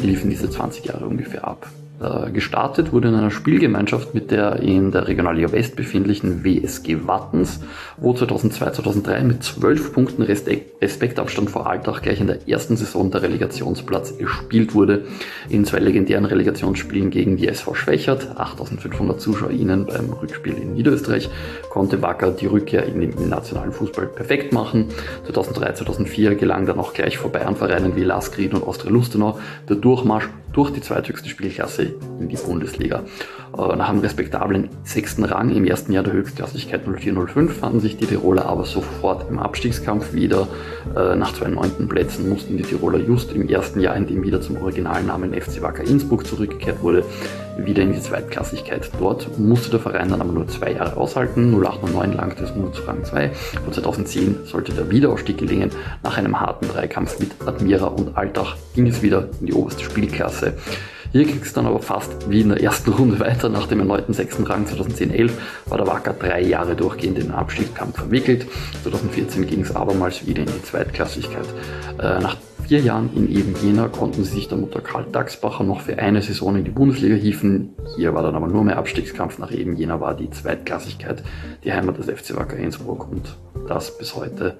Wie 0.00 0.06
liefen 0.06 0.30
diese 0.30 0.48
20 0.48 0.86
Jahre 0.86 1.04
ungefähr 1.04 1.46
ab? 1.46 1.68
Äh, 2.00 2.30
gestartet 2.30 2.92
wurde 2.92 3.08
in 3.08 3.16
einer 3.16 3.32
Spielgemeinschaft 3.32 4.14
mit 4.14 4.30
der 4.30 4.60
in 4.60 4.92
der 4.92 5.08
Regionalliga 5.08 5.50
West 5.50 5.74
befindlichen 5.74 6.44
WSG 6.44 6.98
Wattens, 7.08 7.58
wo 7.96 8.12
2002-2003 8.12 9.24
mit 9.24 9.42
12 9.42 9.92
Punkten 9.92 10.22
Respektabstand 10.22 11.50
vor 11.50 11.68
Altach 11.68 12.00
gleich 12.00 12.20
in 12.20 12.28
der 12.28 12.46
ersten 12.46 12.76
Saison 12.76 13.10
der 13.10 13.22
Relegationsplatz 13.22 14.16
gespielt 14.16 14.76
wurde. 14.76 15.06
In 15.48 15.64
zwei 15.64 15.80
legendären 15.80 16.24
Relegationsspielen 16.24 17.10
gegen 17.10 17.36
die 17.36 17.48
SV 17.48 17.74
Schwächert, 17.74 18.28
8500 18.38 19.20
ZuschauerInnen 19.20 19.86
beim 19.86 20.12
Rückspiel 20.12 20.54
in 20.54 20.74
Niederösterreich, 20.74 21.28
konnte 21.68 22.00
Wacker 22.00 22.30
die 22.30 22.46
Rückkehr 22.46 22.86
in 22.86 23.00
den 23.00 23.28
nationalen 23.28 23.72
Fußball 23.72 24.06
perfekt 24.06 24.52
machen. 24.52 24.86
2003-2004 25.32 26.36
gelang 26.36 26.64
dann 26.64 26.78
auch 26.78 26.92
gleich 26.92 27.18
vor 27.18 27.32
Bayern-Vereinen 27.32 27.96
wie 27.96 28.04
Laskried 28.04 28.54
und 28.54 28.62
Austria 28.62 28.92
Lustenau 28.92 29.40
der 29.68 29.74
Durchmarsch 29.74 30.28
durch 30.52 30.70
die 30.70 30.80
zweithöchste 30.80 31.28
Spielklasse 31.28 31.87
in 32.20 32.28
die 32.28 32.36
Bundesliga. 32.36 33.02
Äh, 33.56 33.76
nach 33.76 33.88
einem 33.88 34.00
respektablen 34.00 34.68
sechsten 34.84 35.24
Rang 35.24 35.50
im 35.50 35.64
ersten 35.64 35.92
Jahr 35.92 36.04
der 36.04 36.12
Höchstklassigkeit 36.12 36.82
0405 36.84 37.58
fanden 37.58 37.80
sich 37.80 37.96
die 37.96 38.06
Tiroler 38.06 38.46
aber 38.46 38.64
sofort 38.64 39.28
im 39.30 39.38
Abstiegskampf 39.38 40.12
wieder. 40.12 40.46
Äh, 40.94 41.16
nach 41.16 41.32
zwei 41.34 41.48
neunten 41.48 41.88
Plätzen 41.88 42.28
mussten 42.28 42.56
die 42.56 42.62
Tiroler 42.62 42.98
just 42.98 43.32
im 43.32 43.48
ersten 43.48 43.80
Jahr, 43.80 43.96
in 43.96 44.06
dem 44.06 44.22
wieder 44.22 44.40
zum 44.40 44.56
Originalnamen 44.58 45.32
FC 45.32 45.62
Wacker 45.62 45.84
Innsbruck 45.84 46.26
zurückgekehrt 46.26 46.82
wurde, 46.82 47.04
wieder 47.56 47.82
in 47.82 47.92
die 47.92 48.00
Zweitklassigkeit. 48.00 48.90
Dort 48.98 49.38
musste 49.38 49.70
der 49.70 49.80
Verein 49.80 50.10
dann 50.10 50.20
aber 50.20 50.32
nur 50.32 50.46
zwei 50.48 50.72
Jahre 50.72 50.96
aushalten. 50.96 51.52
0809 51.52 52.12
langte 52.12 52.44
es 52.44 52.54
nur 52.54 52.72
zu 52.72 52.82
Rang 52.82 53.04
2. 53.04 53.30
Von 53.64 53.72
2010 53.72 54.36
sollte 54.44 54.72
der 54.72 54.90
Wiederaufstieg 54.90 55.38
gelingen. 55.38 55.70
Nach 56.02 56.16
einem 56.16 56.38
harten 56.40 56.68
Dreikampf 56.68 57.18
mit 57.18 57.30
Admira 57.46 57.86
und 57.86 58.16
Altach 58.16 58.56
ging 58.74 58.86
es 58.86 59.02
wieder 59.02 59.28
in 59.40 59.46
die 59.46 59.54
oberste 59.54 59.82
Spielklasse. 59.82 60.54
Hier 61.10 61.24
ging 61.24 61.40
es 61.42 61.54
dann 61.54 61.66
aber 61.66 61.80
fast 61.80 62.30
wie 62.30 62.42
in 62.42 62.50
der 62.50 62.62
ersten 62.62 62.92
Runde 62.92 63.18
weiter. 63.18 63.48
Nach 63.48 63.66
dem 63.66 63.80
erneuten 63.80 64.12
sechsten 64.12 64.44
Rang 64.44 64.66
2010-11 64.66 65.30
war 65.66 65.78
der 65.78 65.86
Wacker 65.86 66.12
drei 66.12 66.42
Jahre 66.42 66.76
durchgehend 66.76 67.18
in 67.18 67.28
den 67.28 67.34
Abstiegskampf 67.34 67.96
verwickelt. 67.96 68.46
2014 68.82 69.46
ging 69.46 69.62
es 69.62 69.74
abermals 69.74 70.26
wieder 70.26 70.42
in 70.42 70.48
die 70.48 70.62
Zweitklassigkeit. 70.62 71.46
Äh, 71.98 72.20
nach 72.20 72.36
vier 72.66 72.80
Jahren 72.80 73.08
in 73.16 73.34
eben 73.34 73.54
Jena 73.62 73.88
konnten 73.88 74.24
sie 74.24 74.34
sich 74.34 74.48
der 74.48 74.58
Mutter 74.58 74.82
Karl 74.82 75.06
Dachsbacher 75.10 75.64
noch 75.64 75.80
für 75.80 75.98
eine 75.98 76.20
Saison 76.20 76.56
in 76.56 76.64
die 76.64 76.70
Bundesliga 76.70 77.14
hieven. 77.14 77.70
Hier 77.96 78.12
war 78.12 78.22
dann 78.22 78.34
aber 78.34 78.46
nur 78.46 78.62
mehr 78.62 78.76
Abstiegskampf. 78.76 79.38
Nach 79.38 79.50
eben 79.50 79.74
Jena 79.76 80.00
war 80.00 80.14
die 80.14 80.28
Zweitklassigkeit 80.28 81.22
die 81.64 81.72
Heimat 81.72 81.96
des 81.96 82.06
FC 82.06 82.36
Wacker 82.36 82.58
Innsbruck 82.58 83.10
und 83.10 83.34
das 83.66 83.96
bis 83.96 84.14
heute. 84.14 84.58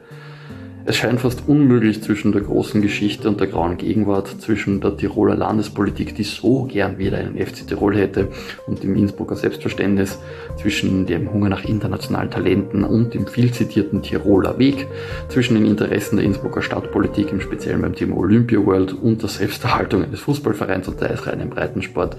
Es 0.88 0.96
scheint 0.96 1.20
fast 1.20 1.42
unmöglich 1.46 2.02
zwischen 2.02 2.32
der 2.32 2.40
großen 2.40 2.80
Geschichte 2.80 3.28
und 3.28 3.38
der 3.40 3.48
grauen 3.48 3.76
Gegenwart, 3.76 4.40
zwischen 4.40 4.80
der 4.80 4.96
Tiroler 4.96 5.36
Landespolitik, 5.36 6.14
die 6.14 6.22
so 6.22 6.64
gern 6.64 6.96
wieder 6.96 7.18
einen 7.18 7.36
FC 7.36 7.66
Tirol 7.66 7.94
hätte, 7.94 8.28
und 8.66 8.82
dem 8.82 8.96
Innsbrucker 8.96 9.36
Selbstverständnis, 9.36 10.18
zwischen 10.56 11.04
dem 11.04 11.30
Hunger 11.30 11.50
nach 11.50 11.62
internationalen 11.62 12.30
Talenten 12.30 12.84
und 12.84 13.12
dem 13.12 13.26
viel 13.26 13.52
zitierten 13.52 14.00
Tiroler 14.00 14.58
Weg, 14.58 14.86
zwischen 15.28 15.56
den 15.56 15.66
Interessen 15.66 16.16
der 16.16 16.24
Innsbrucker 16.24 16.62
Stadtpolitik, 16.62 17.32
im 17.32 17.42
Speziellen 17.42 17.82
beim 17.82 17.94
Thema 17.94 18.16
Olympia 18.16 18.64
World 18.64 18.94
und 18.94 19.20
der 19.20 19.28
Selbsterhaltung 19.28 20.04
eines 20.04 20.20
Fußballvereins 20.20 20.88
und 20.88 21.02
der 21.02 21.10
eisreinen 21.10 21.50
Breitensport, 21.50 22.16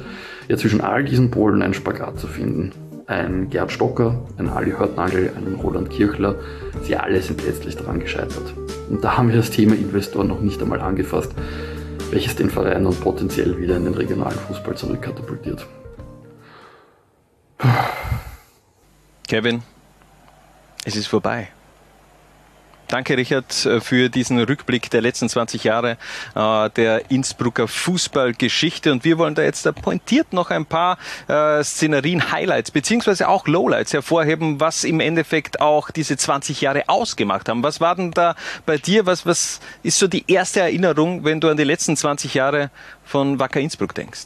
ja 0.48 0.58
zwischen 0.58 0.82
all 0.82 1.04
diesen 1.04 1.32
Polen 1.32 1.64
einen 1.64 1.74
Spagat 1.74 2.20
zu 2.20 2.28
finden 2.28 2.72
ein 3.10 3.50
Gerd 3.50 3.72
Stocker, 3.72 4.22
ein 4.38 4.50
Ali 4.50 4.72
Hörtnagel, 4.72 5.34
ein 5.36 5.56
Roland 5.56 5.90
Kirchler, 5.90 6.36
sie 6.84 6.96
alle 6.96 7.22
sind 7.22 7.44
letztlich 7.44 7.76
daran 7.76 8.00
gescheitert. 8.00 8.54
Und 8.88 9.04
da 9.04 9.18
haben 9.18 9.30
wir 9.30 9.38
das 9.38 9.50
Thema 9.50 9.74
Investor 9.74 10.24
noch 10.24 10.42
nicht 10.42 10.62
einmal 10.62 10.80
angefasst, 10.80 11.34
welches 12.12 12.36
den 12.36 12.52
Verein 12.52 12.86
und 12.86 13.02
potenziell 13.02 13.58
wieder 13.58 13.78
in 13.78 13.86
den 13.86 13.96
regionalen 13.96 14.38
Fußball 14.38 14.76
zurückkatapultiert. 14.76 15.66
Kevin, 19.28 19.64
es 20.86 20.96
ist 20.96 21.08
vorbei. 21.08 21.50
Danke, 22.90 23.16
Richard, 23.18 23.68
äh, 23.68 23.82
für 23.82 24.10
diesen 24.10 24.40
Rückblick 24.40 24.90
der 24.90 25.02
letzten 25.02 25.30
20 25.30 25.64
Jahre 25.64 25.98
äh, 26.34 26.70
der 26.72 27.12
Innsbrucker 27.12 27.68
Fußballgeschichte. 27.68 28.92
Und 28.92 29.04
wir 29.04 29.20
wollen 29.20 29.36
da 29.36 29.44
jetzt 29.44 29.72
pointiert 29.76 30.34
noch 30.34 30.50
ein 30.50 30.66
paar 30.66 30.98
äh, 31.28 31.64
Szenarien, 31.64 32.32
Highlights, 32.32 32.72
beziehungsweise 32.72 33.28
auch 33.28 33.46
Lowlights 33.46 33.94
hervorheben, 33.94 34.60
was 34.60 34.84
im 34.84 35.02
Endeffekt 35.02 35.62
auch 35.62 35.92
diese 35.92 36.18
20 36.18 36.62
Jahre 36.62 36.90
ausgemacht 36.90 37.48
haben. 37.48 37.62
Was 37.62 37.80
war 37.80 37.96
denn 37.96 38.10
da 38.10 38.36
bei 38.66 38.80
dir? 38.80 39.06
Was, 39.06 39.24
was 39.24 39.60
ist 39.84 40.00
so 40.00 40.08
die 40.08 40.26
erste 40.28 40.62
Erinnerung, 40.62 41.24
wenn 41.24 41.40
du 41.40 41.50
an 41.50 41.58
die 41.58 41.66
letzten 41.66 41.96
20 41.96 42.34
Jahre 42.34 42.72
von 43.04 43.38
Wacker 43.38 43.60
Innsbruck 43.60 43.94
denkst? 43.94 44.26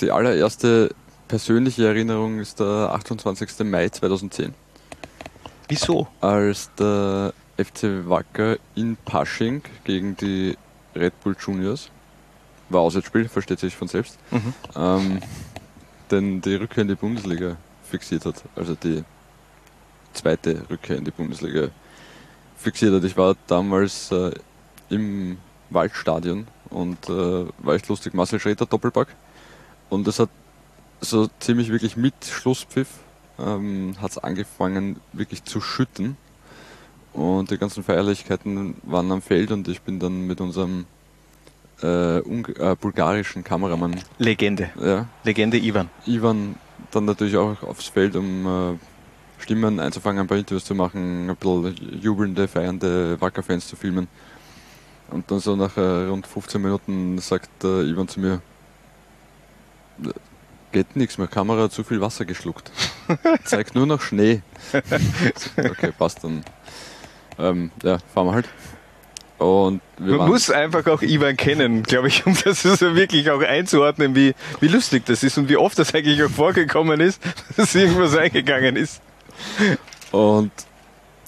Die 0.00 0.12
allererste 0.12 0.94
persönliche 1.26 1.88
Erinnerung 1.88 2.38
ist 2.38 2.60
der 2.60 2.90
28. 2.92 3.64
Mai 3.64 3.88
2010. 3.88 4.54
Wieso? 5.68 6.06
Als 6.20 6.70
der 6.78 7.34
FC 7.58 8.08
Wacker 8.08 8.56
in 8.74 8.96
Pasching 8.96 9.62
gegen 9.84 10.16
die 10.16 10.56
Red 10.94 11.18
Bull 11.20 11.36
Juniors. 11.38 11.90
War 12.68 12.80
Auswärtsspiel, 12.80 13.28
versteht 13.28 13.60
sich 13.60 13.76
von 13.76 13.88
selbst. 13.88 14.18
Mhm. 14.30 14.54
Ähm, 14.76 15.20
denn 16.10 16.40
die 16.40 16.54
Rückkehr 16.54 16.82
in 16.82 16.88
die 16.88 16.94
Bundesliga 16.94 17.56
fixiert 17.82 18.24
hat. 18.24 18.42
Also 18.56 18.74
die 18.74 19.04
zweite 20.12 20.62
Rückkehr 20.70 20.96
in 20.96 21.04
die 21.04 21.10
Bundesliga 21.10 21.68
fixiert 22.56 22.94
hat. 22.94 23.04
Ich 23.04 23.16
war 23.16 23.36
damals 23.46 24.10
äh, 24.12 24.32
im 24.88 25.38
Waldstadion 25.70 26.46
und 26.70 27.08
äh, 27.08 27.46
war 27.58 27.74
echt 27.74 27.88
lustig. 27.88 28.14
Marcel 28.14 28.40
Schroeder 28.40 28.66
Doppelpack. 28.66 29.08
Und 29.90 30.06
es 30.06 30.18
hat 30.18 30.30
so 31.00 31.28
ziemlich 31.38 31.70
wirklich 31.70 31.96
mit 31.96 32.14
Schlusspfiff 32.24 32.88
ähm, 33.38 33.94
hat 34.00 34.10
es 34.12 34.18
angefangen 34.18 35.00
wirklich 35.12 35.44
zu 35.44 35.60
schütten. 35.60 36.16
Und 37.12 37.50
die 37.50 37.58
ganzen 37.58 37.82
Feierlichkeiten 37.82 38.76
waren 38.82 39.10
am 39.10 39.22
Feld 39.22 39.50
und 39.50 39.66
ich 39.68 39.80
bin 39.82 39.98
dann 39.98 40.26
mit 40.26 40.40
unserem 40.40 40.86
äh, 41.82 42.18
äh, 42.18 42.76
bulgarischen 42.80 43.44
Kameramann. 43.44 44.00
Legende. 44.18 44.70
Ja. 44.80 45.06
Legende 45.24 45.58
Ivan. 45.58 45.88
Ivan 46.06 46.56
dann 46.90 47.04
natürlich 47.04 47.36
auch 47.36 47.62
aufs 47.62 47.86
Feld, 47.86 48.16
um 48.16 48.46
äh, 48.46 49.42
Stimmen 49.42 49.78
einzufangen, 49.78 50.20
ein 50.20 50.26
paar 50.26 50.38
Interviews 50.38 50.64
zu 50.64 50.74
machen, 50.74 51.30
ein 51.30 51.36
bisschen 51.36 52.00
jubelnde, 52.00 52.48
feiernde 52.48 53.20
Wacker-Fans 53.20 53.68
zu 53.68 53.76
filmen. 53.76 54.08
Und 55.10 55.30
dann 55.30 55.40
so 55.40 55.56
nach 55.56 55.76
äh, 55.76 56.06
rund 56.08 56.26
15 56.26 56.60
Minuten 56.60 57.18
sagt 57.18 57.64
äh, 57.64 57.82
Ivan 57.82 58.08
zu 58.08 58.20
mir, 58.20 58.42
geht 60.72 60.96
nichts 60.96 61.18
mehr, 61.18 61.28
Kamera 61.28 61.64
hat 61.64 61.72
zu 61.72 61.82
viel 61.82 62.00
Wasser 62.00 62.24
geschluckt. 62.24 62.70
Zeigt 63.44 63.74
nur 63.74 63.86
noch 63.86 64.00
Schnee. 64.00 64.42
okay, 65.56 65.92
passt 65.96 66.24
dann. 66.24 66.44
Ähm, 67.38 67.70
ja, 67.82 67.98
fahren 68.12 68.26
wir 68.26 68.32
halt. 68.34 68.48
Und 69.38 69.80
wir 69.98 70.10
Man 70.10 70.18
waren, 70.20 70.30
muss 70.30 70.50
einfach 70.50 70.86
auch 70.88 71.00
Ivan 71.00 71.36
kennen, 71.36 71.84
glaube 71.84 72.08
ich, 72.08 72.26
um 72.26 72.36
das 72.44 72.62
so 72.62 72.96
wirklich 72.96 73.30
auch 73.30 73.40
einzuordnen, 73.40 74.16
wie, 74.16 74.34
wie 74.60 74.68
lustig 74.68 75.06
das 75.06 75.22
ist 75.22 75.38
und 75.38 75.48
wie 75.48 75.56
oft 75.56 75.78
das 75.78 75.94
eigentlich 75.94 76.22
auch 76.24 76.30
vorgekommen 76.30 77.00
ist, 77.00 77.22
dass 77.56 77.74
irgendwas 77.74 78.16
eingegangen 78.16 78.74
ist. 78.74 79.00
Und 80.10 80.50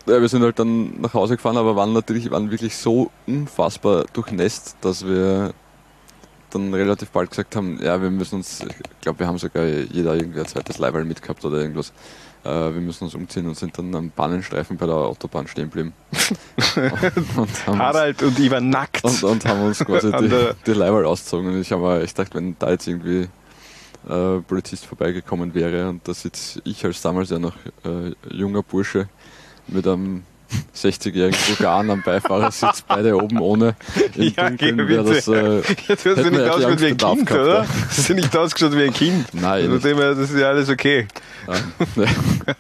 ja, 0.07 0.21
wir 0.21 0.29
sind 0.29 0.43
halt 0.43 0.59
dann 0.59 1.01
nach 1.01 1.15
Hause 1.15 1.37
gefahren, 1.37 1.57
aber 1.57 1.77
waren 1.77 1.93
natürlich 1.93 2.31
waren 2.33 2.51
wirklich 2.51 2.77
so 2.77 3.13
unfassbar 3.29 4.07
durchnässt, 4.13 4.77
dass 4.81 5.07
wir 5.07 5.53
dann 6.51 6.75
relativ 6.75 7.11
bald 7.11 7.31
gesagt 7.31 7.55
haben, 7.55 7.79
ja, 7.81 8.03
wir 8.03 8.11
müssen 8.11 8.37
uns, 8.37 8.61
ich 8.61 9.01
glaube, 9.01 9.21
wir 9.21 9.29
haben 9.29 9.39
sogar 9.39 9.65
jeder 9.65 10.17
irgendwie 10.17 10.41
ein 10.41 10.47
zweites 10.47 10.79
Leihwahl 10.79 11.05
mitgehabt 11.05 11.45
oder 11.45 11.59
irgendwas. 11.59 11.93
Äh, 12.45 12.49
wir 12.49 12.81
müssen 12.81 13.05
uns 13.05 13.15
umziehen 13.15 13.47
und 13.47 13.57
sind 13.57 13.77
dann 13.77 13.95
am 13.95 14.11
Bahnenstreifen 14.11 14.77
bei 14.77 14.87
der 14.87 14.95
Autobahn 14.95 15.47
stehen 15.47 15.65
geblieben. 15.65 15.93
und, 16.77 17.37
haben 17.37 17.37
uns, 17.37 17.67
Harald 17.67 18.23
und 18.23 18.39
Ivan 18.39 18.71
nackt. 18.71 19.05
und, 19.05 19.23
und 19.23 19.45
haben 19.45 19.63
uns 19.63 19.79
quasi 19.79 20.11
die, 20.11 20.51
die 20.67 20.73
Leihwahl 20.73 21.05
ausgezogen. 21.05 21.49
Und 21.49 21.61
ich 21.61 21.71
habe 21.73 21.83
mir 21.83 22.03
echt 22.03 22.17
gedacht, 22.17 22.35
wenn 22.35 22.57
da 22.59 22.71
jetzt 22.71 22.87
irgendwie 22.87 23.29
äh, 24.09 24.41
Polizist 24.41 24.87
vorbeigekommen 24.87 25.55
wäre 25.55 25.89
und 25.89 26.07
da 26.09 26.15
sitze 26.15 26.63
ich 26.65 26.85
als 26.85 27.03
damals 27.03 27.31
ja 27.31 27.39
noch 27.39 27.57
äh, 27.85 28.15
junger 28.35 28.63
Bursche 28.63 29.09
mit 29.69 29.87
einem 29.87 30.23
60-jährigen 30.77 31.39
Bulgaren 31.47 31.91
am 31.91 32.03
Beifahrersitz, 32.03 32.83
beide 32.89 33.17
oben 33.17 33.41
ohne. 33.41 33.75
Im 34.15 34.33
Ja, 34.37 34.49
Dunkeln 34.49 34.89
wäre 34.89 35.05
das, 35.05 35.29
äh, 35.29 35.63
Jetzt 35.89 36.07
hast 36.07 36.17
du 36.25 36.31
nicht 36.31 36.41
ausgeschaut 36.49 36.81
wie 36.81 36.87
ein 36.87 36.97
Kind, 36.97 37.27
gehabt, 37.27 37.33
oder? 37.33 37.63
ja. 37.63 37.67
Hast 37.89 38.09
du 38.09 38.15
nicht 38.15 38.37
ausgeschaut 38.37 38.77
wie 38.77 38.85
ein 38.85 38.93
Kind? 38.93 39.27
Nein, 39.35 39.81
her, 39.81 40.15
das 40.15 40.31
ist 40.31 40.39
ja 40.39 40.49
alles 40.49 40.69
okay. 40.69 41.07
ja. 41.97 42.05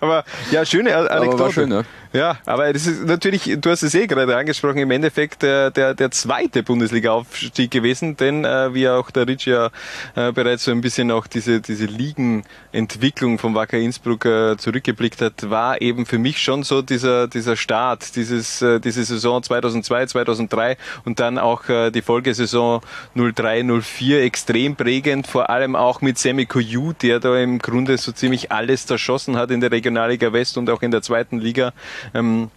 Aber 0.00 0.24
ja, 0.50 0.64
schöne 0.64 0.96
Anekdote. 0.96 1.38
war 1.38 1.52
schön, 1.52 1.70
ja. 1.70 1.82
Ja, 2.12 2.38
aber 2.44 2.72
das 2.72 2.88
ist 2.88 3.04
natürlich, 3.04 3.56
du 3.60 3.70
hast 3.70 3.84
es 3.84 3.94
eh 3.94 4.08
gerade 4.08 4.36
angesprochen, 4.36 4.78
im 4.78 4.90
Endeffekt 4.90 5.42
der, 5.42 5.70
der, 5.70 5.94
der 5.94 6.10
zweite 6.10 6.64
Bundesliga-Aufstieg 6.64 7.70
gewesen, 7.70 8.16
denn 8.16 8.44
äh, 8.44 8.74
wie 8.74 8.88
auch 8.88 9.12
der 9.12 9.28
Rich 9.28 9.46
ja 9.46 9.70
äh, 10.16 10.32
bereits 10.32 10.64
so 10.64 10.72
ein 10.72 10.80
bisschen 10.80 11.12
auch 11.12 11.28
diese, 11.28 11.60
diese 11.60 11.84
Ligenentwicklung 11.84 13.38
vom 13.38 13.54
Wacker 13.54 13.78
Innsbruck 13.78 14.24
äh, 14.24 14.56
zurückgeblickt 14.56 15.22
hat, 15.22 15.50
war 15.50 15.80
eben 15.80 16.04
für 16.04 16.18
mich 16.18 16.38
schon 16.38 16.64
so 16.64 16.82
dieser, 16.82 17.28
dieser 17.28 17.54
Start, 17.54 18.16
dieses, 18.16 18.60
äh, 18.60 18.80
diese 18.80 19.04
Saison 19.04 19.40
2002, 19.40 20.06
2003 20.06 20.76
und 21.04 21.20
dann 21.20 21.38
auch 21.38 21.68
äh, 21.68 21.92
die 21.92 22.02
Folgesaison 22.02 22.80
03, 23.14 23.62
04 23.82 24.24
extrem 24.24 24.74
prägend, 24.74 25.28
vor 25.28 25.48
allem 25.48 25.76
auch 25.76 26.00
mit 26.00 26.18
Sammy 26.18 26.46
Koyu, 26.46 26.92
der 26.92 27.20
da 27.20 27.38
im 27.38 27.60
Grunde 27.60 27.96
so 27.98 28.10
ziemlich 28.10 28.50
alles 28.50 28.86
zerschossen 28.86 29.36
hat 29.36 29.52
in 29.52 29.60
der 29.60 29.70
Regionalliga 29.70 30.32
West 30.32 30.58
und 30.58 30.68
auch 30.70 30.82
in 30.82 30.90
der 30.90 31.02
zweiten 31.02 31.38
Liga. 31.38 31.72
Ähm, 32.14 32.50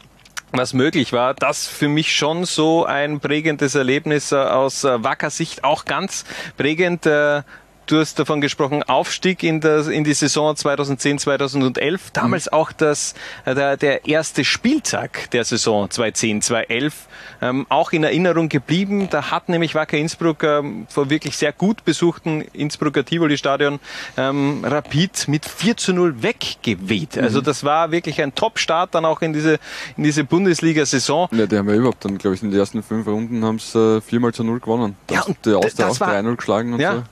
was 0.56 0.74
möglich 0.74 1.14
war, 1.14 1.34
das 1.34 1.68
für 1.68 1.88
mich 1.88 2.16
schon 2.16 2.46
so 2.46 2.86
ein 2.86 3.20
prägendes 3.20 3.74
Erlebnis 3.74 4.32
äh, 4.32 4.36
aus 4.36 4.84
äh, 4.84 5.04
Wacker 5.04 5.32
Sicht, 5.32 5.64
auch 5.64 5.86
ganz 5.86 6.26
prägend. 6.58 7.06
Äh, 7.08 7.42
Du 7.86 8.00
hast 8.00 8.18
davon 8.18 8.40
gesprochen, 8.40 8.82
Aufstieg 8.84 9.44
in, 9.44 9.60
der, 9.60 9.88
in 9.90 10.06
die 10.06 10.14
Saison 10.14 10.56
2010, 10.56 11.20
2011. 11.20 12.12
Damals 12.12 12.48
auch 12.52 12.72
das, 12.72 13.14
äh, 13.44 13.54
der, 13.56 13.76
der 13.76 14.08
erste 14.08 14.46
Spieltag 14.46 15.30
der 15.32 15.44
Saison 15.44 15.90
2010, 15.90 16.42
2011. 16.42 17.08
Ähm, 17.42 17.66
auch 17.68 17.92
in 17.92 18.06
Erinnerung 18.06 18.48
geblieben. 18.48 19.10
Da 19.10 19.32
hat 19.32 19.50
nämlich 19.50 19.76
Wacker 19.76 19.98
Innsbruck 19.98 20.44
ähm, 20.44 20.88
vor 20.90 21.10
wirklich 21.10 21.36
sehr 21.36 21.52
gut 21.52 21.84
besuchten 21.84 22.42
Innsbrucker 22.54 23.04
Tivoli-Stadion 23.04 23.82
ähm, 24.16 24.64
Rapid 24.64 25.28
mit 25.28 25.46
4 25.46 25.76
zu 25.76 25.92
0 25.94 26.24
weggeweht. 26.24 27.18
Also 27.18 27.42
das 27.42 27.66
war 27.66 27.92
wirklich 27.92 28.22
ein 28.22 28.34
Top-Start 28.34 28.96
dann 28.96 29.04
auch 29.04 29.22
in 29.22 29.34
diese, 29.34 29.60
in 29.98 30.04
diese 30.06 30.24
Bundesliga-Saison. 30.24 31.28
Ja, 31.34 31.46
die 31.48 31.58
haben 31.58 31.68
ja 31.68 31.76
überhaupt 31.76 32.06
dann, 32.06 32.18
glaube 32.18 32.36
ich, 32.36 32.44
in 32.44 32.50
den 32.52 32.60
ersten 32.60 32.82
fünf 32.82 33.06
Runden 33.08 33.44
haben 33.44 33.60
sie 33.60 33.98
äh, 33.98 34.00
viermal 34.02 34.34
zu 34.34 34.46
null 34.46 34.62
gewonnen. 34.62 34.96
Ja, 35.12 35.18
Das- 35.18 35.28
und 35.28 35.46
der 35.46 35.58
Austria 35.58 35.88
das 35.88 36.02
auch 36.02 36.08
war- 36.08 36.14
3-0 36.14 36.36
geschlagen 36.38 36.74
und 36.76 36.80
Ja. 36.80 36.94
so. 36.96 37.04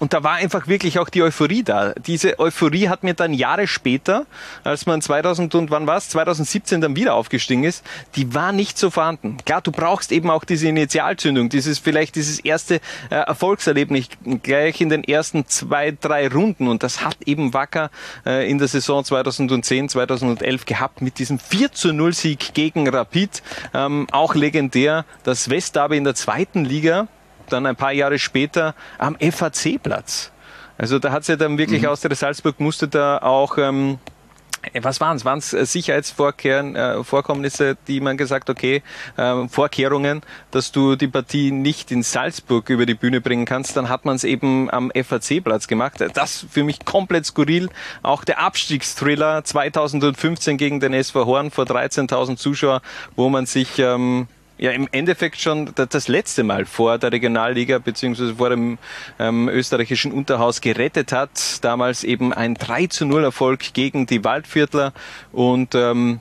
Und 0.00 0.14
da 0.14 0.24
war 0.24 0.36
einfach 0.36 0.66
wirklich 0.66 0.98
auch 0.98 1.10
die 1.10 1.22
Euphorie 1.22 1.62
da. 1.62 1.92
Diese 1.92 2.38
Euphorie 2.38 2.88
hat 2.88 3.04
mir 3.04 3.12
dann 3.12 3.34
Jahre 3.34 3.68
später, 3.68 4.24
als 4.64 4.86
man 4.86 5.02
2000 5.02 5.54
und 5.54 5.70
wann 5.70 5.86
war's, 5.86 6.08
2017 6.08 6.80
dann 6.80 6.96
wieder 6.96 7.14
aufgestiegen 7.14 7.64
ist, 7.64 7.84
die 8.16 8.34
war 8.34 8.50
nicht 8.52 8.78
so 8.78 8.88
vorhanden. 8.88 9.36
Klar, 9.44 9.60
du 9.60 9.70
brauchst 9.70 10.10
eben 10.10 10.30
auch 10.30 10.44
diese 10.44 10.68
Initialzündung, 10.68 11.50
dieses 11.50 11.78
vielleicht 11.78 12.16
dieses 12.16 12.40
erste 12.40 12.76
äh, 13.10 13.16
Erfolgserlebnis 13.16 14.08
gleich 14.42 14.80
in 14.80 14.88
den 14.88 15.04
ersten 15.04 15.46
zwei, 15.46 15.90
drei 16.00 16.28
Runden. 16.28 16.68
Und 16.68 16.82
das 16.82 17.04
hat 17.04 17.18
eben 17.26 17.52
Wacker 17.52 17.90
äh, 18.24 18.50
in 18.50 18.56
der 18.56 18.68
Saison 18.68 19.04
2010, 19.04 19.90
2011 19.90 20.64
gehabt 20.64 21.02
mit 21.02 21.18
diesem 21.18 21.38
4 21.38 21.72
zu 21.72 21.92
0 21.92 22.14
Sieg 22.14 22.54
gegen 22.54 22.88
Rapid. 22.88 23.42
Ähm, 23.74 24.06
auch 24.12 24.34
legendär 24.34 25.04
das 25.24 25.50
Westderby 25.50 25.98
in 25.98 26.04
der 26.04 26.14
zweiten 26.14 26.64
Liga 26.64 27.06
dann 27.52 27.66
ein 27.66 27.76
paar 27.76 27.92
Jahre 27.92 28.18
später 28.18 28.74
am 28.98 29.16
FAC-Platz. 29.16 30.32
Also 30.78 30.98
da 30.98 31.12
hat 31.12 31.24
sie 31.24 31.36
dann 31.36 31.58
wirklich 31.58 31.86
aus 31.86 32.00
der 32.00 32.14
Salzburg 32.14 32.58
musste 32.58 32.88
da 32.88 33.18
auch 33.18 33.58
ähm, 33.58 33.98
was 34.80 35.00
waren 35.00 35.16
es? 35.16 35.24
Waren 35.24 35.38
es 35.38 35.50
Sicherheitsvorkommnisse, 35.50 37.76
die 37.88 38.00
man 38.00 38.16
gesagt, 38.16 38.48
okay, 38.50 38.84
ähm, 39.16 39.48
Vorkehrungen, 39.48 40.22
dass 40.50 40.72
du 40.72 40.96
die 40.96 41.06
Partie 41.08 41.50
nicht 41.50 41.90
in 41.90 42.02
Salzburg 42.02 42.68
über 42.68 42.84
die 42.86 42.94
Bühne 42.94 43.20
bringen 43.20 43.44
kannst, 43.46 43.76
dann 43.76 43.88
hat 43.88 44.04
man 44.04 44.16
es 44.16 44.24
eben 44.24 44.70
am 44.70 44.92
FAC-Platz 44.94 45.66
gemacht. 45.66 46.04
Das 46.14 46.46
für 46.50 46.64
mich 46.64 46.84
komplett 46.84 47.26
skurril. 47.26 47.70
Auch 48.02 48.24
der 48.24 48.40
Abstiegsthriller 48.40 49.44
2015 49.44 50.58
gegen 50.58 50.80
den 50.80 50.92
SV 50.92 51.26
Horn 51.26 51.50
vor 51.50 51.64
13.000 51.64 52.36
Zuschauer, 52.36 52.82
wo 53.16 53.30
man 53.30 53.46
sich 53.46 53.78
ähm, 53.78 54.28
ja 54.60 54.70
im 54.72 54.88
Endeffekt 54.92 55.40
schon 55.40 55.72
da- 55.74 55.86
das 55.86 56.06
letzte 56.06 56.44
Mal 56.44 56.66
vor 56.66 56.98
der 56.98 57.10
Regionalliga 57.12 57.78
beziehungsweise 57.78 58.34
vor 58.36 58.50
dem 58.50 58.78
ähm, 59.18 59.48
österreichischen 59.48 60.12
Unterhaus 60.12 60.60
gerettet 60.60 61.10
hat. 61.12 61.64
Damals 61.64 62.04
eben 62.04 62.32
ein 62.32 62.54
3 62.54 62.86
zu 62.86 63.06
0 63.06 63.24
Erfolg 63.24 63.72
gegen 63.74 64.06
die 64.06 64.22
Waldviertler. 64.22 64.92
Und 65.32 65.74
ähm, 65.74 66.20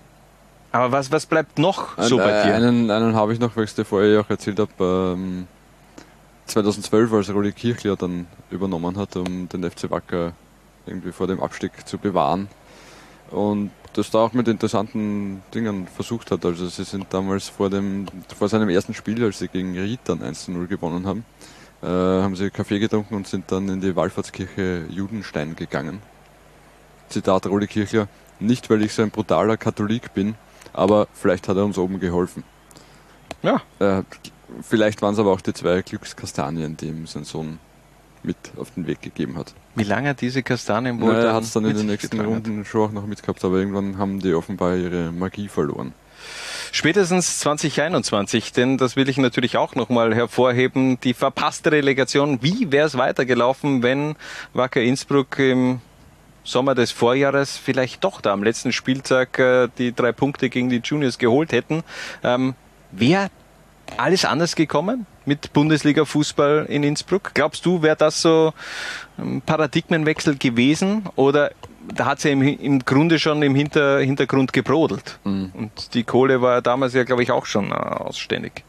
aber 0.72 0.92
was, 0.92 1.12
was 1.12 1.26
bleibt 1.26 1.60
noch 1.60 1.98
so 1.98 2.18
Ein- 2.20 2.24
bei 2.26 2.44
dir? 2.44 2.56
Einen, 2.56 2.90
einen 2.92 3.16
habe 3.16 3.34
ich 3.34 3.40
noch, 3.40 3.56
weil 3.58 3.66
ich 3.66 3.72
es 3.72 3.76
dir 3.76 3.86
vorher 3.86 4.10
ja 4.12 4.20
auch 4.22 4.30
erzählt 4.30 4.60
habe. 4.60 5.16
Ähm, 5.18 5.48
2012, 6.46 7.14
als 7.14 7.30
Rudi 7.34 7.52
Kirchler 7.52 7.96
dann 7.96 8.26
übernommen 8.50 8.98
hat, 8.98 9.16
um 9.16 9.48
den 9.50 9.70
FC 9.70 9.90
Wacker 9.92 10.34
irgendwie 10.88 11.12
vor 11.12 11.28
dem 11.28 11.42
Abstieg 11.42 11.72
zu 11.88 11.98
bewahren. 12.00 12.48
Und 13.30 13.70
das 13.94 14.12
da 14.12 14.20
auch 14.20 14.34
mit 14.34 14.48
interessanten 14.48 15.42
Dingen 15.54 15.88
versucht 15.88 16.32
hat. 16.32 16.46
Also 16.46 16.68
sie 16.68 16.84
sind 16.84 17.08
damals 17.10 17.50
vor, 17.50 17.70
dem, 17.70 18.06
vor 18.38 18.48
seinem 18.50 18.70
ersten 18.70 18.94
Spiel, 18.94 19.24
als 19.24 19.40
sie 19.40 19.48
gegen 19.48 19.78
Ried 19.78 20.02
dann 20.06 20.22
1 20.22 20.46
zu 20.46 20.52
0 20.52 20.68
gewonnen 20.68 21.06
haben, 21.06 21.26
äh, 21.82 21.88
haben 21.88 22.36
sie 22.36 22.50
Kaffee 22.50 22.80
getrunken 22.80 23.16
und 23.16 23.28
sind 23.28 23.52
dann 23.52 23.68
in 23.70 23.82
die 23.82 23.96
Wallfahrtskirche 23.96 24.86
Judenstein 24.90 25.56
gegangen. 25.56 26.02
Zitat 27.10 27.48
Rudi 27.48 27.68
Kirchler, 27.68 28.08
nicht 28.40 28.70
weil 28.70 28.84
ich 28.84 28.94
so 28.94 29.02
ein 29.02 29.12
brutaler 29.12 29.58
Katholik 29.58 30.14
bin, 30.14 30.36
aber 30.74 31.08
vielleicht 31.14 31.48
hat 31.48 31.58
er 31.58 31.66
uns 31.66 31.78
oben 31.78 32.00
geholfen. 32.00 32.44
Ja. 33.42 33.62
Äh, 33.80 34.04
vielleicht 34.62 35.02
waren 35.02 35.14
es 35.14 35.20
aber 35.20 35.32
auch 35.32 35.42
die 35.42 35.54
zwei 35.54 35.82
Glückskastanien, 35.82 36.78
die 36.78 36.88
ihm 36.88 37.08
sein 37.08 37.24
Sohn 37.24 37.60
mit 38.24 38.38
auf 38.58 38.72
den 38.72 38.88
Weg 38.88 39.02
gegeben 39.02 39.38
hat. 39.38 39.54
Wie 39.76 39.84
lange 39.84 40.14
diese 40.14 40.44
Kastanien 40.44 41.00
wohl 41.02 41.14
Naja, 41.14 41.28
er 41.30 41.34
hat 41.34 41.44
es 41.44 41.54
dann 41.54 41.66
in 41.66 41.78
den 41.78 41.86
nächsten 41.88 42.20
hat. 42.20 42.26
Runden 42.26 42.66
schon 42.66 42.90
auch 42.90 42.92
noch 42.92 43.06
mitgehabt, 43.06 43.44
aber 43.46 43.58
irgendwann 43.58 43.98
haben 43.98 44.20
die 44.20 44.34
offenbar 44.34 44.76
ihre 44.76 45.12
Magie 45.12 45.48
verloren. 45.48 45.94
Spätestens 46.72 47.40
2021, 47.40 48.52
denn 48.52 48.78
das 48.78 48.96
will 48.96 49.10
ich 49.10 49.18
natürlich 49.18 49.58
auch 49.58 49.76
nochmal 49.76 50.14
hervorheben, 50.14 51.00
die 51.00 51.14
verpasste 51.14 51.72
Relegation. 51.72 52.40
Wie 52.42 52.72
wäre 52.72 52.86
es 52.86 52.98
weitergelaufen, 52.98 53.82
wenn 53.82 54.16
Wacker 54.54 54.82
Innsbruck 54.82 55.40
im 55.40 55.82
Sommer 56.44 56.76
des 56.76 56.92
Vorjahres 56.92 57.58
vielleicht 57.58 58.04
doch 58.04 58.22
da 58.22 58.34
am 58.34 58.44
letzten 58.44 58.72
Spieltag 58.72 59.40
äh, 59.40 59.68
die 59.78 59.94
drei 59.94 60.12
Punkte 60.12 60.50
gegen 60.50 60.70
die 60.70 60.82
Juniors 60.84 61.18
geholt 61.18 61.52
hätten? 61.52 61.84
Ähm, 62.24 62.54
wäre 62.92 63.30
alles 63.98 64.26
anders 64.26 64.56
gekommen 64.56 65.08
mit 65.30 65.54
Bundesliga-Fußball 65.54 66.66
in 66.66 66.84
Innsbruck? 66.84 67.32
Glaubst 67.36 67.64
du, 67.66 67.84
wäre 67.84 67.96
das 67.96 68.22
so 68.22 68.52
ein 69.18 69.42
Paradigmenwechsel 69.46 70.38
gewesen 70.38 71.04
oder 71.16 71.52
da 71.96 72.06
hat 72.06 72.18
es 72.18 72.24
ja 72.24 72.32
im, 72.32 72.42
im 72.42 72.80
Grunde 72.80 73.20
schon 73.20 73.42
im 73.44 73.54
Hinter, 73.54 74.00
Hintergrund 74.00 74.54
gebrodelt? 74.54 75.20
Und 75.24 75.94
die 75.94 76.04
Kohle 76.04 76.42
war 76.42 76.64
damals 76.64 76.94
ja, 76.96 77.04
glaube 77.04 77.22
ich, 77.22 77.32
auch 77.32 77.46
schon 77.46 77.72
äh, 77.72 77.76
ausständig. 77.76 78.64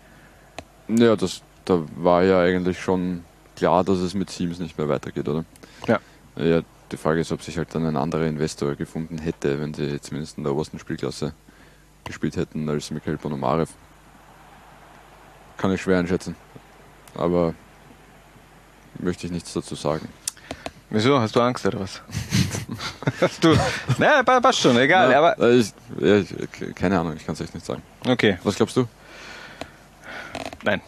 Ja, 0.88 1.16
das, 1.16 1.42
da 1.64 1.82
war 1.96 2.24
ja 2.24 2.40
eigentlich 2.40 2.78
schon 2.78 3.24
klar, 3.56 3.82
dass 3.82 3.98
es 3.98 4.12
mit 4.12 4.28
Siemens 4.30 4.58
nicht 4.58 4.76
mehr 4.76 4.88
weitergeht, 4.88 5.28
oder? 5.28 5.44
Ja. 5.88 5.98
Ja, 6.36 6.60
die 6.92 6.96
Frage 6.96 7.20
ist, 7.20 7.32
ob 7.32 7.42
sich 7.42 7.56
halt 7.56 7.74
dann 7.74 7.86
ein 7.86 7.96
anderer 7.96 8.26
Investor 8.26 8.74
gefunden 8.74 9.16
hätte, 9.18 9.60
wenn 9.60 9.72
sie 9.72 9.98
zumindest 10.00 10.36
in 10.36 10.44
der 10.44 10.52
obersten 10.52 10.78
Spielklasse 10.78 11.32
gespielt 12.04 12.36
hätten 12.36 12.68
als 12.68 12.90
Mikhail 12.90 13.16
Ponomarev. 13.16 13.70
Kann 15.60 15.72
ich 15.72 15.82
schwer 15.82 15.98
einschätzen. 15.98 16.34
Aber 17.14 17.54
möchte 18.98 19.26
ich 19.26 19.32
nichts 19.32 19.52
dazu 19.52 19.74
sagen. 19.74 20.08
Wieso? 20.88 21.20
Hast 21.20 21.36
du 21.36 21.40
Angst 21.40 21.64
oder 21.66 21.80
was? 21.80 22.00
Hast 23.20 23.44
du. 23.44 23.54
Naja, 23.98 24.22
pa- 24.22 24.40
passt 24.40 24.58
schon, 24.60 24.76
egal. 24.78 25.10
Ja, 25.10 25.18
aber 25.18 25.38
äh, 25.38 25.56
ich, 25.58 25.72
ja, 26.00 26.16
ich, 26.16 26.74
keine 26.74 26.98
Ahnung, 26.98 27.14
ich 27.16 27.24
kann 27.24 27.34
es 27.34 27.40
echt 27.40 27.54
nicht 27.54 27.64
sagen. 27.66 27.82
okay. 28.08 28.38
Was 28.42 28.56
glaubst 28.56 28.76
du? 28.76 28.86
Nein. 30.64 30.80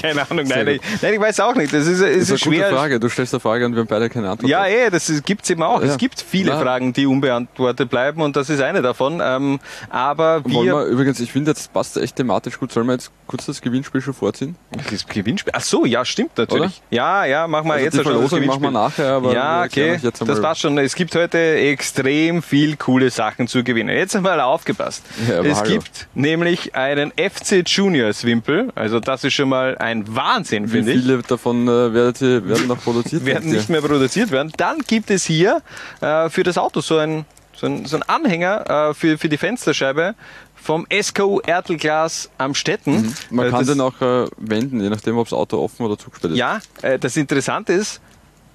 Keine 0.00 0.28
Ahnung, 0.30 0.46
nein 0.46 0.68
ich, 0.68 0.80
nein, 1.02 1.14
ich 1.14 1.20
weiß 1.20 1.40
auch 1.40 1.54
nicht. 1.54 1.72
Das 1.72 1.86
ist, 1.86 2.00
ist, 2.00 2.02
Das 2.02 2.16
ist 2.16 2.30
eine 2.30 2.38
schwer. 2.38 2.64
gute 2.68 2.76
Frage. 2.76 3.00
Du 3.00 3.08
stellst 3.08 3.34
eine 3.34 3.40
Frage 3.40 3.66
und 3.66 3.74
wir 3.74 3.80
haben 3.80 3.86
beide 3.88 4.08
keine 4.10 4.30
Antwort. 4.30 4.48
Ja, 4.50 4.66
eh, 4.66 4.90
das 4.90 5.10
gibt 5.24 5.44
es 5.44 5.50
eben 5.50 5.62
auch. 5.62 5.80
Ja. 5.82 5.88
Es 5.88 5.98
gibt 5.98 6.20
viele 6.20 6.50
Ja. 6.50 6.60
Fragen, 6.60 6.92
die 6.92 7.06
unbeantwortet 7.06 7.90
bleiben 7.90 8.22
und 8.22 8.36
das 8.36 8.50
ist 8.50 8.60
eine 8.60 8.82
davon. 8.82 9.20
Ähm, 9.22 9.58
aber 9.90 10.44
wir. 10.44 10.64
wir 10.64 10.84
übrigens, 10.84 11.20
ich 11.20 11.32
finde, 11.32 11.50
jetzt 11.52 11.72
passt 11.72 11.96
echt 11.96 12.16
thematisch 12.16 12.58
gut. 12.58 12.72
Sollen 12.72 12.86
wir 12.86 12.92
jetzt 12.94 13.10
kurz 13.26 13.46
das 13.46 13.60
Gewinnspiel 13.60 14.00
schon 14.00 14.14
vorziehen? 14.14 14.56
Das 14.90 15.06
Gewinnspiel. 15.06 15.52
Ach 15.56 15.62
so, 15.62 15.84
ja, 15.84 16.04
stimmt 16.04 16.36
natürlich. 16.38 16.82
Ja, 16.90 17.24
ja, 17.24 17.46
machen 17.46 17.66
wir 17.68 17.74
Also 17.74 17.84
jetzt 17.84 17.98
die 17.98 18.02
schon 18.04 18.22
das 18.22 18.32
machen 18.46 18.62
wir 18.62 18.70
nachher, 18.70 19.12
aber 19.12 19.32
ja, 19.32 19.64
okay, 19.64 19.98
das 20.02 20.40
passt 20.40 20.60
schon. 20.60 20.78
Es 20.78 20.94
gibt 20.94 21.14
heute 21.14 21.38
extrem 21.38 22.42
viel 22.42 22.76
coole 22.76 23.10
Sachen 23.10 23.48
zu 23.48 23.64
gewinnen. 23.64 23.94
Jetzt 23.94 24.14
einmal 24.16 24.40
aufgepasst. 24.40 25.04
Ja, 25.28 25.40
es 25.42 25.58
hallo. 25.60 25.70
gibt 25.70 26.08
nämlich 26.14 26.74
einen 26.74 27.12
FC 27.12 27.62
Juniors 27.66 28.24
Wimpel. 28.24 28.68
Also 28.74 28.95
das 29.00 29.24
ist 29.24 29.34
schon 29.34 29.48
mal 29.48 29.76
ein 29.78 30.14
Wahnsinn, 30.14 30.68
finde 30.68 30.92
ich. 30.92 31.00
viele 31.02 31.22
davon 31.22 31.66
äh, 31.68 31.92
werden, 31.92 32.48
werden 32.48 32.66
noch 32.66 32.82
produziert? 32.82 33.24
werden 33.26 33.50
nicht 33.50 33.68
mehr 33.68 33.80
produziert 33.82 34.30
werden. 34.30 34.52
Dann 34.56 34.78
gibt 34.86 35.10
es 35.10 35.24
hier 35.24 35.62
äh, 36.00 36.28
für 36.30 36.42
das 36.42 36.58
Auto 36.58 36.80
so 36.80 36.98
ein, 36.98 37.24
so 37.54 37.66
ein, 37.66 37.84
so 37.86 37.96
ein 37.96 38.02
Anhänger 38.02 38.90
äh, 38.90 38.94
für, 38.94 39.18
für 39.18 39.28
die 39.28 39.38
Fensterscheibe 39.38 40.14
vom 40.54 40.86
SKU 40.90 41.40
Ertelglas 41.40 42.28
am 42.38 42.54
Stetten. 42.54 43.14
Man 43.30 43.46
Äh, 43.46 43.50
kann 43.50 43.60
das, 43.60 43.68
den 43.68 43.80
auch 43.80 44.00
äh, 44.00 44.28
wenden, 44.36 44.80
je 44.80 44.90
nachdem, 44.90 45.16
ob 45.16 45.26
das 45.28 45.38
Auto 45.38 45.62
offen 45.62 45.86
oder 45.86 45.96
zugesperrt 45.96 46.32
ist. 46.32 46.38
Ja, 46.38 46.60
äh, 46.82 46.98
das 46.98 47.16
Interessante 47.16 47.72
ist, 47.72 48.00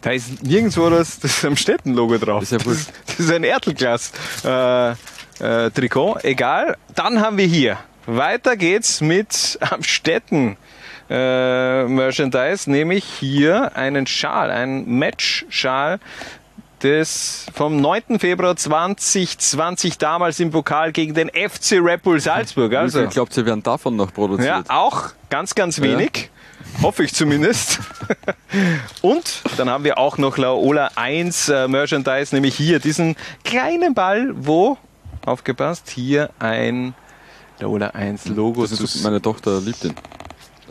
da 0.01 0.11
ist 0.11 0.43
nirgendwo 0.43 0.89
das, 0.89 1.19
das 1.19 1.45
Amstetten-Logo 1.45 2.17
drauf. 2.17 2.43
Ist 2.43 2.51
ja 2.51 2.57
das, 2.57 2.67
wurscht. 2.67 2.89
ist, 2.89 2.91
das 3.07 3.19
ist 3.19 3.31
ein 3.31 3.43
Ertelglas-Trikot. 3.43 4.97
Trikot. 5.73 6.17
Egal. 6.23 6.75
Dann 6.95 7.21
haben 7.21 7.37
wir 7.37 7.45
hier. 7.45 7.77
Weiter 8.05 8.57
geht's 8.57 9.01
mit 9.01 9.57
Amstetten. 9.69 10.57
Äh, 11.09 11.85
Merchandise, 11.85 12.71
nämlich 12.71 13.03
hier 13.03 13.75
einen 13.75 14.07
Schal, 14.07 14.49
einen 14.49 14.97
Match-Schal 14.97 15.99
des 16.81 17.45
vom 17.53 17.81
9. 17.81 18.17
Februar 18.17 18.55
2020 18.55 19.97
damals 19.97 20.39
im 20.39 20.51
Pokal 20.51 20.93
gegen 20.93 21.13
den 21.13 21.29
FC 21.29 21.73
Red 21.73 22.03
Bull 22.03 22.19
Salzburg. 22.19 22.73
Also, 22.73 22.99
viel 22.99 23.09
glaubt 23.09 23.35
ihr, 23.37 23.45
werden 23.45 23.61
davon 23.61 23.97
noch 23.97 24.07
ja, 24.07 24.13
produziert? 24.13 24.69
auch 24.69 25.09
ganz, 25.29 25.53
ganz 25.53 25.81
wenig. 25.81 26.29
Hoffe 26.81 27.03
ich 27.03 27.13
zumindest. 27.13 27.79
Und 29.01 29.41
dann 29.57 29.69
haben 29.69 29.83
wir 29.83 29.97
auch 29.97 30.17
noch 30.17 30.37
Laola 30.37 30.91
1 30.95 31.49
äh, 31.49 31.67
Merchandise, 31.67 32.33
nämlich 32.33 32.55
hier 32.55 32.79
diesen 32.79 33.15
kleinen 33.43 33.93
Ball, 33.93 34.31
wo, 34.33 34.77
aufgepasst, 35.25 35.89
hier 35.89 36.29
ein 36.39 36.93
Laola 37.61 37.87
1 37.89 38.27
Logo 38.27 38.63
Das 38.65 38.79
ist, 38.79 39.03
meine 39.03 39.21
Tochter 39.21 39.59
liebt 39.61 39.83
ihn. 39.83 39.93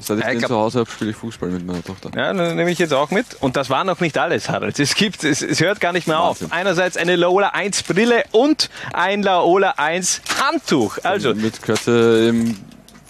Seit 0.03 0.19
ich 0.19 0.25
Ja, 0.25 0.31
ich 0.31 0.35
den 0.37 0.39
glaub- 0.41 0.49
zu 0.49 0.57
Hause 0.57 0.79
habe, 0.81 0.91
spiele 0.91 1.11
ich 1.11 1.17
Fußball 1.17 1.51
mit 1.51 1.67
meiner 1.67 1.85
Tochter. 1.85 2.11
Ja, 2.17 2.33
dann 2.33 2.57
nehme 2.57 2.71
ich 2.71 2.79
jetzt 2.79 2.95
auch 2.95 3.11
mit. 3.11 3.27
Und 3.41 3.57
das 3.57 3.69
war 3.69 3.85
noch 3.85 4.01
nicht 4.01 4.17
alles, 4.17 4.49
Harald. 4.49 4.79
Es 4.81 4.95
gibt, 4.95 5.25
es, 5.25 5.43
es 5.43 5.61
hört 5.61 5.79
gar 5.81 5.93
nicht 5.93 6.07
mehr 6.07 6.19
Wahnsinn. 6.19 6.47
auf. 6.47 6.53
Einerseits 6.53 6.97
eine 6.97 7.17
Laola 7.17 7.49
1 7.49 7.83
Brille 7.83 8.25
und 8.33 8.71
ein 8.95 9.23
Laola 9.23 9.75
1 9.77 10.23
Handtuch. 10.43 10.97
Also, 11.03 11.35
Mit 11.35 11.61
Kürze 11.61 12.29
im 12.31 12.57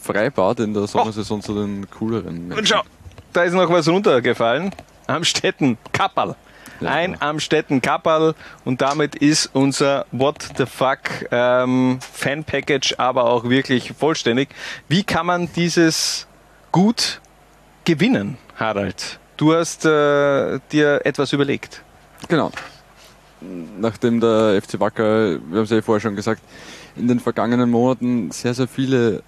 Freibad 0.03 0.59
in 0.61 0.75
der 0.75 0.89
Sommersaison 0.89 1.41
zu 1.43 1.55
den 1.55 1.89
cooleren 1.91 2.27
und 2.39 2.49
Menschen. 2.49 2.67
schau, 2.67 2.83
da 3.33 3.45
ist 3.45 3.53
noch 3.53 3.71
was 3.71 3.87
runtergefallen. 3.87 4.75
Amstetten 5.07 5.79
Kapperl. 5.93 6.35
Ein. 6.89 7.21
Amstetten 7.21 7.83
Kapperl 7.83 8.35
und 8.65 8.81
damit 8.81 9.15
ist 9.17 9.51
unser 9.53 10.07
What 10.13 10.49
the 10.57 10.67
Fuck 10.67 11.27
ähm, 11.31 11.99
Fan 12.01 12.45
Package 12.45 12.95
aber 12.99 13.25
auch 13.25 13.45
wirklich 13.49 13.93
vollständig. 13.93 14.49
Wie 14.89 15.03
kann 15.03 15.27
man 15.27 15.49
dieses 15.55 16.27
gut 16.73 17.21
gewinnen, 17.85 18.39
Harald? 18.57 19.19
Du 19.37 19.55
hast 19.55 19.85
äh, 19.85 20.61
dir 20.71 21.01
etwas 21.05 21.33
überlegt. 21.33 21.83
Genau. 22.29 22.51
Nachdem 23.41 24.21
der 24.21 24.61
FC 24.61 24.79
Wacker, 24.79 25.41
wir 25.41 25.57
haben 25.57 25.65
es 25.65 25.71
ja 25.71 25.81
vorher 25.81 26.01
schon 26.01 26.17
gesagt, 26.17 26.43
in 26.97 27.09
den 27.09 27.21
vergangenen 27.21 27.71
Monaten 27.71 28.31
sehr, 28.31 28.53
sehr 28.53 28.69
viele 28.69 29.23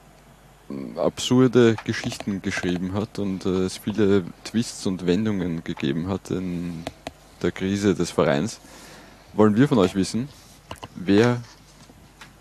mm, 0.68 0.98
absurde 0.98 1.76
Geschichten 1.84 2.42
geschrieben 2.42 2.92
hat 2.92 3.18
und 3.18 3.46
äh, 3.46 3.64
es 3.64 3.78
viele 3.78 4.24
Twists 4.44 4.86
und 4.86 5.06
Wendungen 5.06 5.64
gegeben 5.64 6.08
hat 6.08 6.30
in 6.30 6.84
der 7.42 7.52
Krise 7.52 7.94
des 7.94 8.10
Vereins, 8.10 8.60
wollen 9.34 9.56
wir 9.56 9.68
von 9.68 9.78
euch 9.78 9.94
wissen, 9.94 10.28
wer 10.94 11.40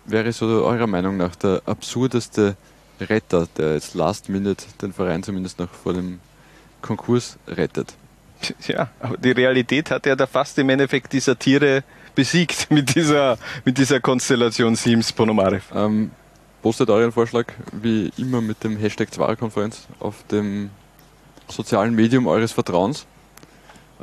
wäre 0.04 0.32
so 0.32 0.46
eurer 0.46 0.86
Meinung 0.86 1.16
nach 1.16 1.36
der 1.36 1.62
absurdeste 1.66 2.56
Retter, 3.00 3.48
der 3.56 3.74
jetzt 3.74 3.94
last 3.94 4.28
minute 4.28 4.64
den 4.80 4.92
Verein 4.92 5.22
zumindest 5.22 5.58
noch 5.58 5.70
vor 5.70 5.92
dem 5.92 6.20
Konkurs 6.80 7.38
rettet? 7.46 7.94
Ja, 8.66 8.90
aber 9.00 9.16
die 9.16 9.30
Realität 9.30 9.90
hat 9.90 10.04
ja 10.06 10.16
da 10.16 10.26
fast 10.26 10.58
im 10.58 10.68
Endeffekt 10.68 11.12
die 11.12 11.20
Satire 11.20 11.84
besiegt 12.14 12.66
mit 12.70 12.94
dieser, 12.94 13.38
mit 13.64 13.78
dieser 13.78 14.00
Konstellation 14.00 14.74
Sims 14.74 15.12
Ponomarev. 15.12 15.64
Ähm, 15.74 16.10
postet 16.60 16.90
euren 16.90 17.12
Vorschlag 17.12 17.46
wie 17.72 18.12
immer 18.16 18.40
mit 18.40 18.64
dem 18.64 18.76
Hashtag 18.76 19.12
Zwarer-Konferenz 19.12 19.86
auf 20.00 20.24
dem 20.30 20.70
sozialen 21.48 21.94
Medium 21.94 22.26
eures 22.26 22.52
Vertrauens. 22.52 23.06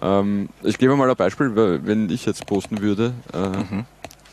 Ähm, 0.02 0.50
ich 0.64 0.78
gebe 0.78 0.96
mal 0.96 1.10
ein 1.10 1.16
Beispiel, 1.16 1.52
wenn 1.56 2.10
ich 2.10 2.26
jetzt 2.26 2.46
posten 2.46 2.82
würde, 2.82 3.14
äh, 3.34 3.84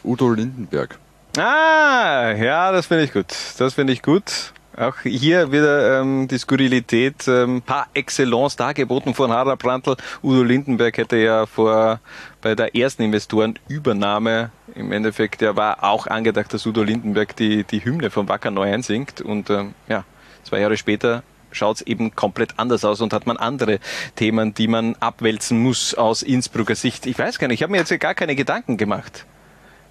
Udo 0.05 0.31
Lindenberg. 0.31 0.98
Ah, 1.37 2.33
ja, 2.33 2.72
das 2.72 2.87
finde 2.87 3.05
ich 3.05 3.12
gut. 3.12 3.26
Das 3.59 3.74
finde 3.74 3.92
ich 3.92 4.02
gut. 4.02 4.52
Auch 4.76 5.00
hier 5.02 5.52
wieder 5.52 6.00
ähm, 6.00 6.29
die 6.29 6.37
Skurrilität 6.37 7.26
ähm, 7.29 7.62
par 7.62 7.88
excellence 7.94 8.57
dargeboten 8.57 9.14
von 9.14 9.33
Harald 9.33 9.59
Brandl. 9.59 9.96
Udo 10.22 10.42
Lindenberg 10.42 10.98
hätte 10.98 11.16
ja 11.16 11.46
vor 11.46 11.98
bei 12.42 12.55
der 12.55 12.76
ersten 12.76 13.02
Investorenübernahme 13.02 14.50
im 14.74 14.92
Endeffekt, 14.92 15.40
ja 15.40 15.57
war 15.57 15.83
auch 15.83 16.07
angedacht, 16.07 16.52
dass 16.52 16.66
Udo 16.66 16.83
Lindenberg 16.83 17.35
die, 17.37 17.64
die 17.64 17.83
Hymne 17.85 18.11
von 18.11 18.29
Wacker 18.29 18.50
neu 18.50 18.70
einsingt. 18.70 19.22
Und 19.22 19.48
ähm, 19.48 19.74
ja, 19.88 20.05
zwei 20.44 20.61
Jahre 20.61 20.76
später 20.76 21.22
schaut 21.57 21.77
es 21.77 21.83
eben 21.83 22.14
komplett 22.14 22.59
anders 22.59 22.85
aus 22.85 23.01
und 23.01 23.12
hat 23.12 23.27
man 23.27 23.37
andere 23.37 23.79
Themen, 24.14 24.55
die 24.55 24.69
man 24.69 24.95
abwälzen 25.01 25.59
muss 25.61 25.95
aus 25.95 26.23
Innsbrucker 26.23 26.75
Sicht. 26.75 27.07
Ich 27.07 27.19
weiß 27.19 27.38
gar 27.38 27.49
nicht, 27.49 27.59
ich 27.59 27.62
habe 27.62 27.73
mir 27.73 27.79
jetzt 27.79 27.90
ja 27.90 27.97
gar 27.97 28.14
keine 28.14 28.37
Gedanken 28.37 28.77
gemacht. 28.77 29.25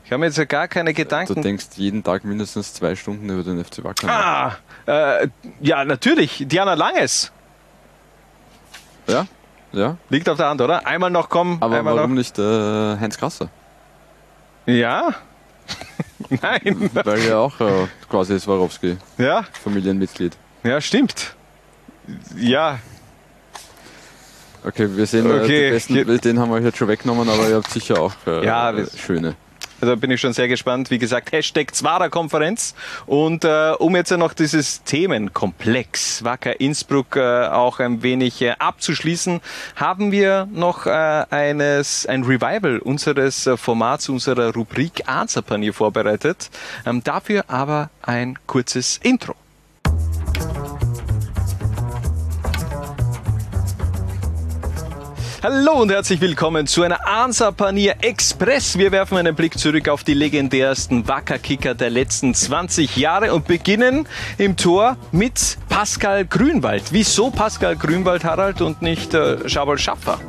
Ich 0.05 0.11
habe 0.11 0.19
mir 0.19 0.27
jetzt 0.27 0.37
ja 0.37 0.45
gar 0.45 0.67
keine 0.67 0.91
Du 0.93 0.95
Gedanken. 0.97 1.41
denkst 1.41 1.65
jeden 1.77 2.03
Tag 2.03 2.23
mindestens 2.25 2.73
zwei 2.75 2.95
Stunden 2.95 3.27
über 3.29 3.41
den 3.43 3.63
FC 3.65 3.83
Wacker. 3.83 4.07
Ah, 4.07 4.55
äh, 5.21 5.27
ja, 5.61 5.83
natürlich. 5.83 6.43
Diana 6.47 6.75
Langes. 6.75 7.31
Ja, 9.07 9.25
ja. 9.71 9.97
Liegt 10.09 10.29
auf 10.29 10.37
der 10.37 10.49
Hand, 10.49 10.61
oder? 10.61 10.85
Einmal 10.85 11.09
noch 11.09 11.29
kommen, 11.29 11.57
Aber 11.59 11.83
warum 11.85 12.11
noch. 12.11 12.17
nicht 12.17 12.37
äh, 12.39 12.97
Heinz 12.99 13.17
Krasser? 13.17 13.49
Ja? 14.67 15.13
Nein. 16.41 16.89
Weil 16.93 17.19
er 17.21 17.39
auch 17.39 17.59
äh, 17.59 17.87
quasi 18.09 18.39
Swarovski 18.39 18.97
Ja, 19.17 19.43
Familienmitglied. 19.63 20.35
ja, 20.63 20.79
stimmt. 20.81 21.34
Ja, 22.37 22.79
Okay, 24.67 24.87
wir 24.95 25.05
sehen, 25.05 25.27
äh, 25.29 25.33
Okay, 25.43 25.67
die 25.67 25.73
besten, 25.75 25.93
hier- 25.93 26.17
den 26.17 26.39
haben 26.39 26.49
wir 26.51 26.59
jetzt 26.59 26.77
schon 26.79 26.87
weggenommen, 26.87 27.29
aber 27.29 27.47
ihr 27.49 27.55
habt 27.57 27.69
sicher 27.69 27.99
auch 28.01 28.13
äh, 28.25 28.43
Ja, 28.43 28.75
wir- 28.75 28.87
schöne. 28.97 29.35
also 29.79 29.95
bin 29.95 30.09
ich 30.09 30.19
schon 30.19 30.33
sehr 30.33 30.47
gespannt. 30.47 30.89
Wie 30.89 30.97
gesagt, 30.97 31.31
Hashtag 31.31 31.75
Zwara-Konferenz. 31.75 32.73
Und 33.05 33.45
äh, 33.45 33.73
um 33.77 33.95
jetzt 33.95 34.09
noch 34.09 34.33
dieses 34.33 34.81
Themenkomplex 34.83 36.23
Wacker 36.23 36.59
Innsbruck 36.59 37.15
äh, 37.15 37.45
auch 37.45 37.79
ein 37.79 38.01
wenig 38.01 38.41
äh, 38.41 38.55
abzuschließen, 38.57 39.39
haben 39.75 40.11
wir 40.11 40.47
noch 40.51 40.87
äh, 40.87 40.89
eines, 41.29 42.07
ein 42.07 42.23
Revival 42.23 42.79
unseres 42.79 43.45
äh, 43.45 43.57
Formats, 43.57 44.09
unserer 44.09 44.51
Rubrik 44.51 45.03
Answerpanier 45.07 45.73
vorbereitet. 45.75 46.49
Ähm, 46.87 47.03
dafür 47.03 47.43
aber 47.49 47.91
ein 48.01 48.39
kurzes 48.47 48.99
Intro. 49.03 49.35
Hallo 55.47 55.73
und 55.73 55.91
herzlich 55.91 56.21
willkommen 56.21 56.65
zu 56.65 56.81
einer 56.81 57.05
Ansa 57.05 57.51
Panier 57.51 57.97
Express. 58.01 58.79
Wir 58.79 58.91
werfen 58.91 59.15
einen 59.15 59.35
Blick 59.35 59.59
zurück 59.59 59.89
auf 59.89 60.03
die 60.03 60.15
legendärsten 60.15 61.07
Wackerkicker 61.07 61.75
der 61.75 61.91
letzten 61.91 62.33
20 62.33 62.97
Jahre 62.97 63.31
und 63.31 63.45
beginnen 63.45 64.07
im 64.39 64.57
Tor 64.57 64.97
mit 65.11 65.59
Pascal 65.69 66.25
Grünwald. 66.25 66.85
Wieso 66.89 67.29
Pascal 67.29 67.75
Grünwald, 67.75 68.23
Harald, 68.23 68.59
und 68.61 68.81
nicht 68.81 69.13
äh, 69.13 69.47
Schabel 69.47 69.77
Schaffer? 69.77 70.19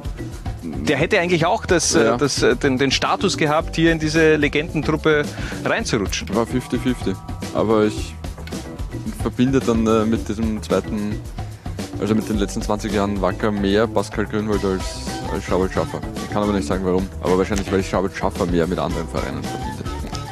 Der 0.62 0.98
hätte 0.98 1.18
eigentlich 1.18 1.46
auch 1.46 1.64
das, 1.64 1.94
Ja. 1.94 2.16
äh, 2.16 2.18
das, 2.18 2.42
äh, 2.42 2.55
den, 2.55 2.76
den 2.76 2.90
Status 2.90 3.38
gehabt, 3.38 3.74
hier 3.74 3.92
in 3.92 3.98
diese 3.98 4.37
Legendentruppe 4.37 5.22
reinzurutschen. 5.64 6.29
War 6.35 6.44
50-50. 6.44 7.16
Aber 7.55 7.87
ich 7.87 8.14
verbinde 9.22 9.61
dann 9.61 9.87
äh, 9.87 10.05
mit 10.05 10.29
diesem 10.29 10.62
zweiten, 10.62 11.18
also 12.00 12.14
mit 12.14 12.28
den 12.28 12.38
letzten 12.38 12.62
20 12.62 12.92
Jahren 12.92 13.20
Wacker 13.20 13.50
mehr 13.50 13.87
Pascal 13.87 14.26
Grünwald 14.26 14.64
als, 14.64 15.06
als 15.32 15.44
Schabel 15.44 15.70
Schaffer. 15.70 16.00
Ich 16.24 16.30
kann 16.30 16.42
aber 16.42 16.52
nicht 16.52 16.66
sagen 16.66 16.85
warum. 16.85 17.09
Aber 17.22 17.38
wahrscheinlich, 17.38 17.70
weil 17.72 17.80
ich 17.80 17.88
Schabel 17.88 18.11
Schaffer 18.12 18.46
mehr 18.46 18.66
mit 18.66 18.78
anderen 18.78 19.09
Vereinen 19.09 19.42
verbinde. 19.42 19.76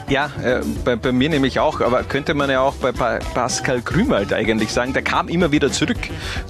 Ja, 0.08 0.30
äh, 0.42 0.60
bei, 0.84 0.96
bei, 0.96 1.12
mir 1.12 1.30
nämlich 1.30 1.60
auch, 1.60 1.80
aber 1.80 2.02
könnte 2.02 2.34
man 2.34 2.50
ja 2.50 2.60
auch 2.60 2.74
bei 2.74 2.92
pa 2.92 3.18
Pascal 3.32 3.80
Grünwald 3.80 4.34
eigentlich 4.34 4.70
sagen, 4.70 4.92
der 4.92 5.02
kam 5.02 5.28
immer 5.28 5.50
wieder 5.50 5.72
zurück 5.72 5.96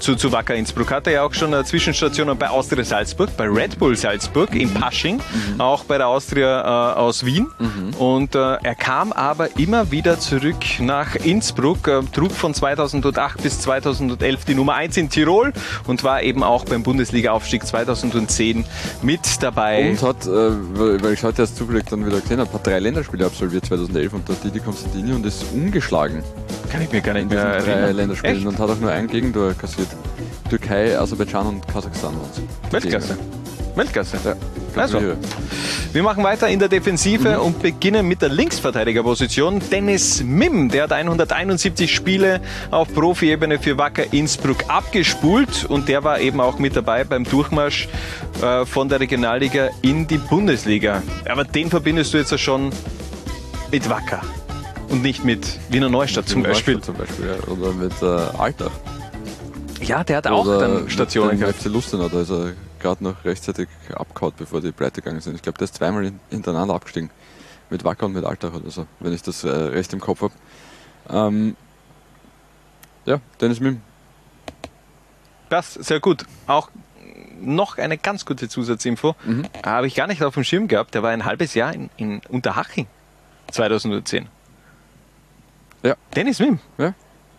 zu, 0.01 0.17
zu 0.17 0.33
Wacker 0.33 0.57
Innsbruck. 0.57 0.91
Hatte 0.91 1.13
ja 1.13 1.23
auch 1.23 1.33
schon 1.35 1.55
eine 1.55 1.65
Zwischenstation 1.65 2.37
bei 2.37 2.49
Austria 2.49 2.83
Salzburg, 2.83 3.31
bei 3.37 3.45
Red 3.45 3.79
Bull 3.79 3.97
Salzburg 3.97 4.53
mhm. 4.53 4.61
in 4.61 4.75
Pasching, 4.75 5.17
mhm. 5.17 5.61
auch 5.61 5.85
bei 5.85 5.99
der 5.99 6.09
Austria 6.09 6.95
äh, 6.95 6.99
aus 6.99 7.25
Wien. 7.25 7.47
Mhm. 7.59 7.95
Und 7.95 8.35
äh, 8.35 8.57
er 8.61 8.75
kam 8.75 9.13
aber 9.13 9.57
immer 9.57 9.93
wieder 9.93 10.19
zurück 10.19 10.57
nach 10.81 11.15
Innsbruck, 11.15 11.87
äh, 11.87 12.03
trug 12.13 12.33
von 12.33 12.55
2008 12.55 13.41
bis 13.41 13.61
2011 13.61 14.45
die 14.47 14.55
Nummer 14.57 14.75
1 14.75 14.97
in 14.97 15.11
Tirol 15.11 15.53
und 15.87 16.03
war 16.03 16.23
eben 16.23 16.43
auch 16.43 16.65
beim 16.65 16.83
Bundesliga-Aufstieg 16.83 17.65
2010 17.65 18.65
mit 19.03 19.21
dabei. 19.41 19.91
Und 19.91 20.03
hat, 20.03 20.27
äh, 20.27 20.29
weil 20.29 21.13
ich 21.13 21.23
heute 21.23 21.43
erst 21.43 21.57
zufällig 21.57 21.85
dann 21.89 22.05
wieder 22.05 22.21
gesehen 22.21 22.41
habe, 22.41 22.53
hat 22.53 22.67
drei 22.67 22.81
Länderspiele 22.81 23.27
absolviert 23.27 23.44
absolviert 23.45 23.67
2011 23.67 24.13
unter 24.15 24.35
Didi 24.35 24.59
Konstantini 24.59 25.13
und 25.13 25.27
ist 25.27 25.45
ungeschlagen. 25.53 26.23
Kann 26.71 26.81
ich 26.81 26.91
mir 26.91 27.03
gar 27.03 27.13
nicht 27.13 27.29
mehr 27.29 27.41
erinnern. 27.41 27.83
drei 27.83 27.93
Länderspielen 27.93 28.37
Echt? 28.39 28.47
und 28.47 28.59
hat 28.59 28.71
auch 28.71 28.81
nur 28.81 28.91
ein 28.91 29.07
Gegentor 29.07 29.53
kassiert. 29.53 29.89
Türkei, 30.49 30.99
Aserbaidschan 30.99 31.47
und 31.47 31.69
Kasachstan 31.69 32.15
waren 32.15 32.31
es. 32.33 32.73
Weltklasse. 32.73 33.19
Weltklasse. 33.75 34.19
Ja. 34.25 34.37
Also, 34.81 35.01
wir 35.93 36.03
machen 36.03 36.25
weiter 36.25 36.49
in 36.49 36.59
der 36.59 36.69
Defensive 36.69 37.37
mhm. 37.37 37.41
und 37.41 37.63
beginnen 37.63 38.09
mit 38.09 38.23
der 38.23 38.29
Linksverteidigerposition. 38.29 39.61
Dennis 39.71 40.23
Mim, 40.25 40.69
der 40.69 40.85
hat 40.85 40.93
171 40.93 41.95
Spiele 41.95 42.41
auf 42.71 42.93
Profiebene 42.93 43.59
für 43.59 43.77
Wacker 43.79 44.13
Innsbruck 44.13 44.65
abgespult 44.69 45.67
und 45.69 45.89
der 45.89 46.03
war 46.03 46.19
eben 46.19 46.41
auch 46.41 46.59
mit 46.59 46.77
dabei 46.77 47.05
beim 47.05 47.25
Durchmarsch 47.25 47.89
äh, 48.43 48.65
von 48.65 48.89
der 48.89 49.01
Regionalliga 49.01 49.69
in 49.83 50.07
die 50.07 50.19
Bundesliga. 50.19 51.03
Aber 51.29 51.45
den 51.45 51.71
verbindest 51.71 52.15
du 52.15 52.19
jetzt 52.19 52.33
ja 52.33 52.39
schon 52.39 52.71
mit 53.75 53.91
Wacker 53.91 54.23
und 54.89 55.03
nicht 55.03 55.25
mit 55.25 55.59
Wiener 55.69 55.89
Neustadt 55.89 56.29
zum 56.29 56.45
Beispiel. 56.45 56.75
Neustadt 56.75 56.97
zum 56.97 57.05
Beispiel 57.05 57.27
ja. 57.27 57.53
Oder 57.53 57.73
mit 57.73 57.93
äh, 58.03 58.39
Altach. 58.39 58.71
Ja, 59.81 60.05
der 60.05 60.19
hat 60.19 60.29
auch 60.29 60.47
dann 60.47 60.89
Stationen 60.89 61.41
gehabt. 61.41 61.57
FC 61.57 61.65
Lustenau, 61.65 62.09
da 62.09 62.21
ist 62.21 62.31
er 62.31 62.53
gerade 62.79 63.03
noch 63.03 63.25
rechtzeitig 63.25 63.67
abgehauen, 63.93 64.33
bevor 64.37 64.61
die 64.61 64.71
pleite 64.71 65.03
gegangen 65.03 65.21
sind. 65.21 65.35
Ich 65.35 65.43
glaube, 65.43 65.59
der 65.59 65.65
ist 65.65 65.75
zweimal 65.75 66.13
hintereinander 66.31 66.73
abgestiegen. 66.73 67.11
Mit 67.69 67.83
Wacker 67.83 68.07
und 68.07 68.13
mit 68.13 68.25
Altach 68.25 68.55
oder 68.55 68.71
so, 68.71 68.87
wenn 69.01 69.13
ich 69.13 69.23
das 69.23 69.43
äh, 69.43 69.49
recht 69.49 69.93
im 69.93 69.99
Kopf 69.99 70.23
habe. 70.23 70.35
Ähm, 71.11 71.57
ja, 73.07 73.21
Dennis 73.41 73.59
Mim. 73.59 73.81
Das, 75.49 75.75
sehr 75.75 75.99
gut. 75.99 76.27
Auch 76.47 76.71
noch 77.41 77.79
eine 77.79 77.99
ganz 77.99 78.25
gute 78.25 78.49
Zusatzinfo. 78.49 79.17
Mhm. 79.25 79.47
Habe 79.67 79.89
ich 79.89 79.97
gar 79.97 80.07
nicht 80.07 80.23
auf 80.23 80.35
dem 80.35 80.45
Schirm 80.45 80.69
gehabt. 80.69 80.95
Der 80.95 81.03
war 81.03 81.11
ein 81.11 81.25
halbes 81.25 81.55
Jahr 81.55 81.75
in, 81.75 81.91
in 81.97 82.21
Unterhaching. 82.29 82.87
2010. 83.51 84.29
Ja. 85.83 85.95
Dennis 86.15 86.41
Mim. 86.41 86.59
Ja. 86.79 86.95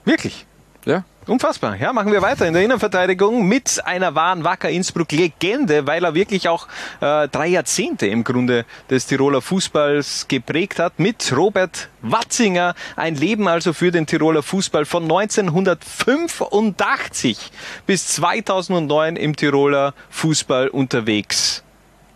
Wirklich. 0.05 0.45
Ja. 0.85 1.03
Unfassbar. 1.27 1.75
Ja, 1.77 1.91
machen 1.91 2.11
wir 2.11 2.21
weiter 2.21 2.47
in 2.47 2.53
der 2.53 2.61
Innenverteidigung 2.61 3.47
mit 3.47 3.81
einer 3.83 4.13
wahren 4.13 4.43
Wacker 4.43 4.69
Innsbruck-Legende, 4.69 5.87
weil 5.87 6.05
er 6.05 6.13
wirklich 6.13 6.47
auch 6.47 6.67
äh, 7.01 7.27
drei 7.27 7.47
Jahrzehnte 7.47 8.05
im 8.05 8.23
Grunde 8.23 8.63
des 8.91 9.07
Tiroler 9.07 9.41
Fußballs 9.41 10.27
geprägt 10.27 10.77
hat, 10.77 10.99
mit 10.99 11.35
Robert 11.35 11.89
Watzinger. 12.03 12.75
Ein 12.95 13.15
Leben 13.15 13.47
also 13.47 13.73
für 13.73 13.91
den 13.91 14.05
Tiroler 14.05 14.43
Fußball 14.43 14.85
von 14.85 15.05
1985 15.05 17.51
bis 17.87 18.09
2009 18.09 19.15
im 19.15 19.35
Tiroler 19.35 19.95
Fußball 20.11 20.67
unterwegs. 20.67 21.63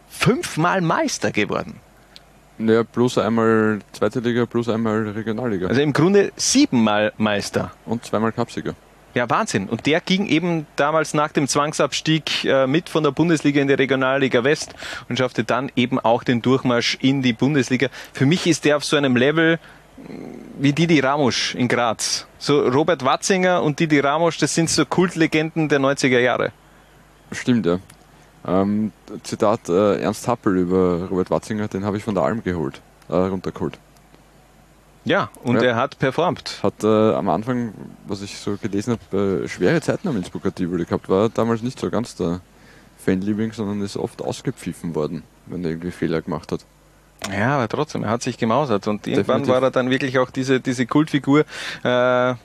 Fünfmal 0.08 0.82
Meister 0.82 1.32
geworden. 1.32 1.80
Ja, 2.59 2.83
plus 2.83 3.17
einmal 3.17 3.79
zweite 3.93 4.19
Liga, 4.19 4.45
plus 4.45 4.67
einmal 4.67 5.07
Regionalliga. 5.09 5.67
Also 5.67 5.81
im 5.81 5.93
Grunde 5.93 6.31
siebenmal 6.35 7.13
Meister. 7.17 7.71
Und 7.85 8.03
zweimal 8.05 8.33
Cupsieger. 8.33 8.75
Ja, 9.15 9.29
Wahnsinn. 9.29 9.67
Und 9.67 9.85
der 9.85 10.01
ging 10.01 10.27
eben 10.27 10.67
damals 10.75 11.13
nach 11.13 11.31
dem 11.31 11.47
Zwangsabstieg 11.47 12.45
äh, 12.45 12.67
mit 12.67 12.89
von 12.89 13.03
der 13.03 13.11
Bundesliga 13.11 13.61
in 13.61 13.67
die 13.67 13.73
Regionalliga 13.73 14.43
West 14.43 14.75
und 15.07 15.17
schaffte 15.17 15.43
dann 15.43 15.71
eben 15.75 15.99
auch 15.99 16.23
den 16.23 16.41
Durchmarsch 16.41 16.97
in 17.01 17.21
die 17.21 17.33
Bundesliga. 17.33 17.87
Für 18.13 18.25
mich 18.25 18.45
ist 18.45 18.65
der 18.65 18.77
auf 18.77 18.83
so 18.83 18.97
einem 18.97 19.15
Level 19.15 19.57
mm, 19.97 20.11
wie 20.59 20.73
Didi 20.73 20.99
Ramos 20.99 21.55
in 21.55 21.67
Graz. 21.67 22.27
So 22.37 22.61
Robert 22.67 23.03
Watzinger 23.03 23.63
und 23.63 23.79
Didi 23.79 23.99
Ramos, 23.99 24.37
das 24.37 24.53
sind 24.53 24.69
so 24.69 24.85
Kultlegenden 24.85 25.69
der 25.69 25.79
90er 25.79 26.19
Jahre. 26.19 26.51
Stimmt, 27.31 27.65
ja. 27.65 27.79
Ähm, 28.47 28.91
Zitat 29.23 29.69
äh, 29.69 30.02
Ernst 30.02 30.28
Happel 30.28 30.58
über 30.58 31.08
Robert 31.10 31.30
Watzinger, 31.30 31.67
den 31.67 31.86
habe 31.86 31.97
ich 31.97 32.04
von 32.04 32.15
der 32.15 32.23
Alm 32.23 32.43
geholt, 32.43 32.82
äh, 33.10 33.15
runtergeholt. 33.15 33.78
Ja, 35.06 35.30
und 35.43 35.56
ja. 35.56 35.69
er 35.69 35.75
hat 35.75 35.97
performt. 35.97 36.60
Hat 36.62 36.84
äh, 36.84 36.88
am 36.88 37.30
Anfang, 37.30 37.73
was 38.08 38.21
ich 38.21 38.38
so 38.38 38.58
gelesen 38.58 38.97
habe, 39.12 39.43
äh, 39.43 39.47
schwere 39.47 39.82
Zeiten 39.82 40.08
am 40.08 40.17
Innsbrucker 40.17 40.54
Tivoli 40.54 40.86
gehabt. 40.86 41.10
War 41.10 41.30
damals 41.30 41.62
nicht 41.63 41.80
so 41.80 41.89
ganz 41.89 42.15
der 42.15 42.41
Fanliebling, 42.97 43.54
sondern 43.54 43.82
ist 43.82 43.97
oft 43.97 44.21
ausgepfiffen 44.21 44.95
worden, 44.95 45.23
wenn 45.45 45.63
er 45.63 45.71
irgendwie 45.71 45.91
Fehler 45.91 46.21
gemacht 46.21 46.52
hat. 46.52 46.65
Ja, 47.32 47.56
aber 47.56 47.67
trotzdem, 47.67 48.04
er 48.04 48.12
hat 48.12 48.21
sich 48.21 48.38
gemausert 48.38 48.88
und 48.88 49.06
irgendwann 49.06 49.41
Definitiv. 49.41 49.54
war 49.54 49.63
er 49.63 49.71
dann 49.71 49.89
wirklich 49.89 50.19
auch 50.19 50.30
diese, 50.30 50.60
diese 50.60 50.86
Kultfigur. 50.86 51.43
Äh, 51.84 52.36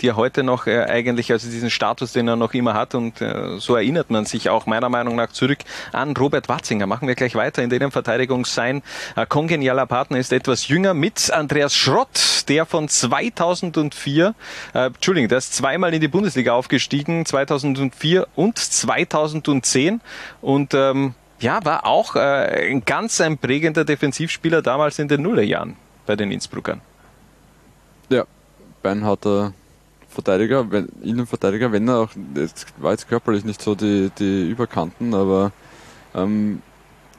die 0.00 0.08
er 0.08 0.16
heute 0.16 0.42
noch 0.42 0.66
äh, 0.66 0.84
eigentlich, 0.84 1.30
also 1.32 1.48
diesen 1.48 1.70
Status, 1.70 2.12
den 2.12 2.28
er 2.28 2.36
noch 2.36 2.54
immer 2.54 2.74
hat 2.74 2.94
und 2.94 3.20
äh, 3.20 3.58
so 3.58 3.76
erinnert 3.76 4.10
man 4.10 4.24
sich 4.24 4.50
auch 4.50 4.66
meiner 4.66 4.88
Meinung 4.88 5.16
nach 5.16 5.30
zurück 5.30 5.58
an 5.92 6.16
Robert 6.16 6.48
Watzinger. 6.48 6.86
Machen 6.86 7.08
wir 7.08 7.14
gleich 7.14 7.34
weiter 7.34 7.62
in 7.62 7.70
der 7.70 7.78
Innenverteidigung. 7.78 8.44
Sein 8.44 8.82
äh, 9.16 9.26
kongenialer 9.26 9.86
Partner 9.86 10.18
ist 10.18 10.32
etwas 10.32 10.68
jünger 10.68 10.94
mit 10.94 11.30
Andreas 11.30 11.74
Schrott, 11.74 12.44
der 12.48 12.66
von 12.66 12.88
2004, 12.88 14.34
äh, 14.74 14.86
Entschuldigung, 14.86 15.28
der 15.28 15.38
ist 15.38 15.54
zweimal 15.54 15.94
in 15.94 16.00
die 16.00 16.08
Bundesliga 16.08 16.52
aufgestiegen, 16.52 17.24
2004 17.26 18.26
und 18.34 18.58
2010 18.58 20.00
und 20.40 20.74
ähm, 20.74 21.14
ja, 21.40 21.64
war 21.64 21.86
auch 21.86 22.16
äh, 22.16 22.70
ein 22.70 22.84
ganz 22.84 23.20
ein 23.20 23.38
prägender 23.38 23.84
Defensivspieler 23.84 24.62
damals 24.62 24.98
in 24.98 25.08
den 25.08 25.22
Nullerjahren 25.22 25.76
bei 26.06 26.16
den 26.16 26.30
Innsbruckern. 26.30 26.80
Ja, 28.08 28.24
Ben 28.82 29.04
hat 29.04 29.26
er 29.26 29.52
Verteidiger, 30.14 30.70
wenn, 30.70 30.88
Innenverteidiger, 31.02 31.72
wenn 31.72 31.88
er 31.88 31.98
auch, 31.98 32.10
jetzt 32.34 32.66
war 32.78 32.92
jetzt 32.92 33.08
körperlich 33.08 33.44
nicht 33.44 33.60
so 33.60 33.74
die, 33.74 34.10
die 34.18 34.48
Überkanten, 34.48 35.12
aber 35.14 35.52
ähm, 36.14 36.62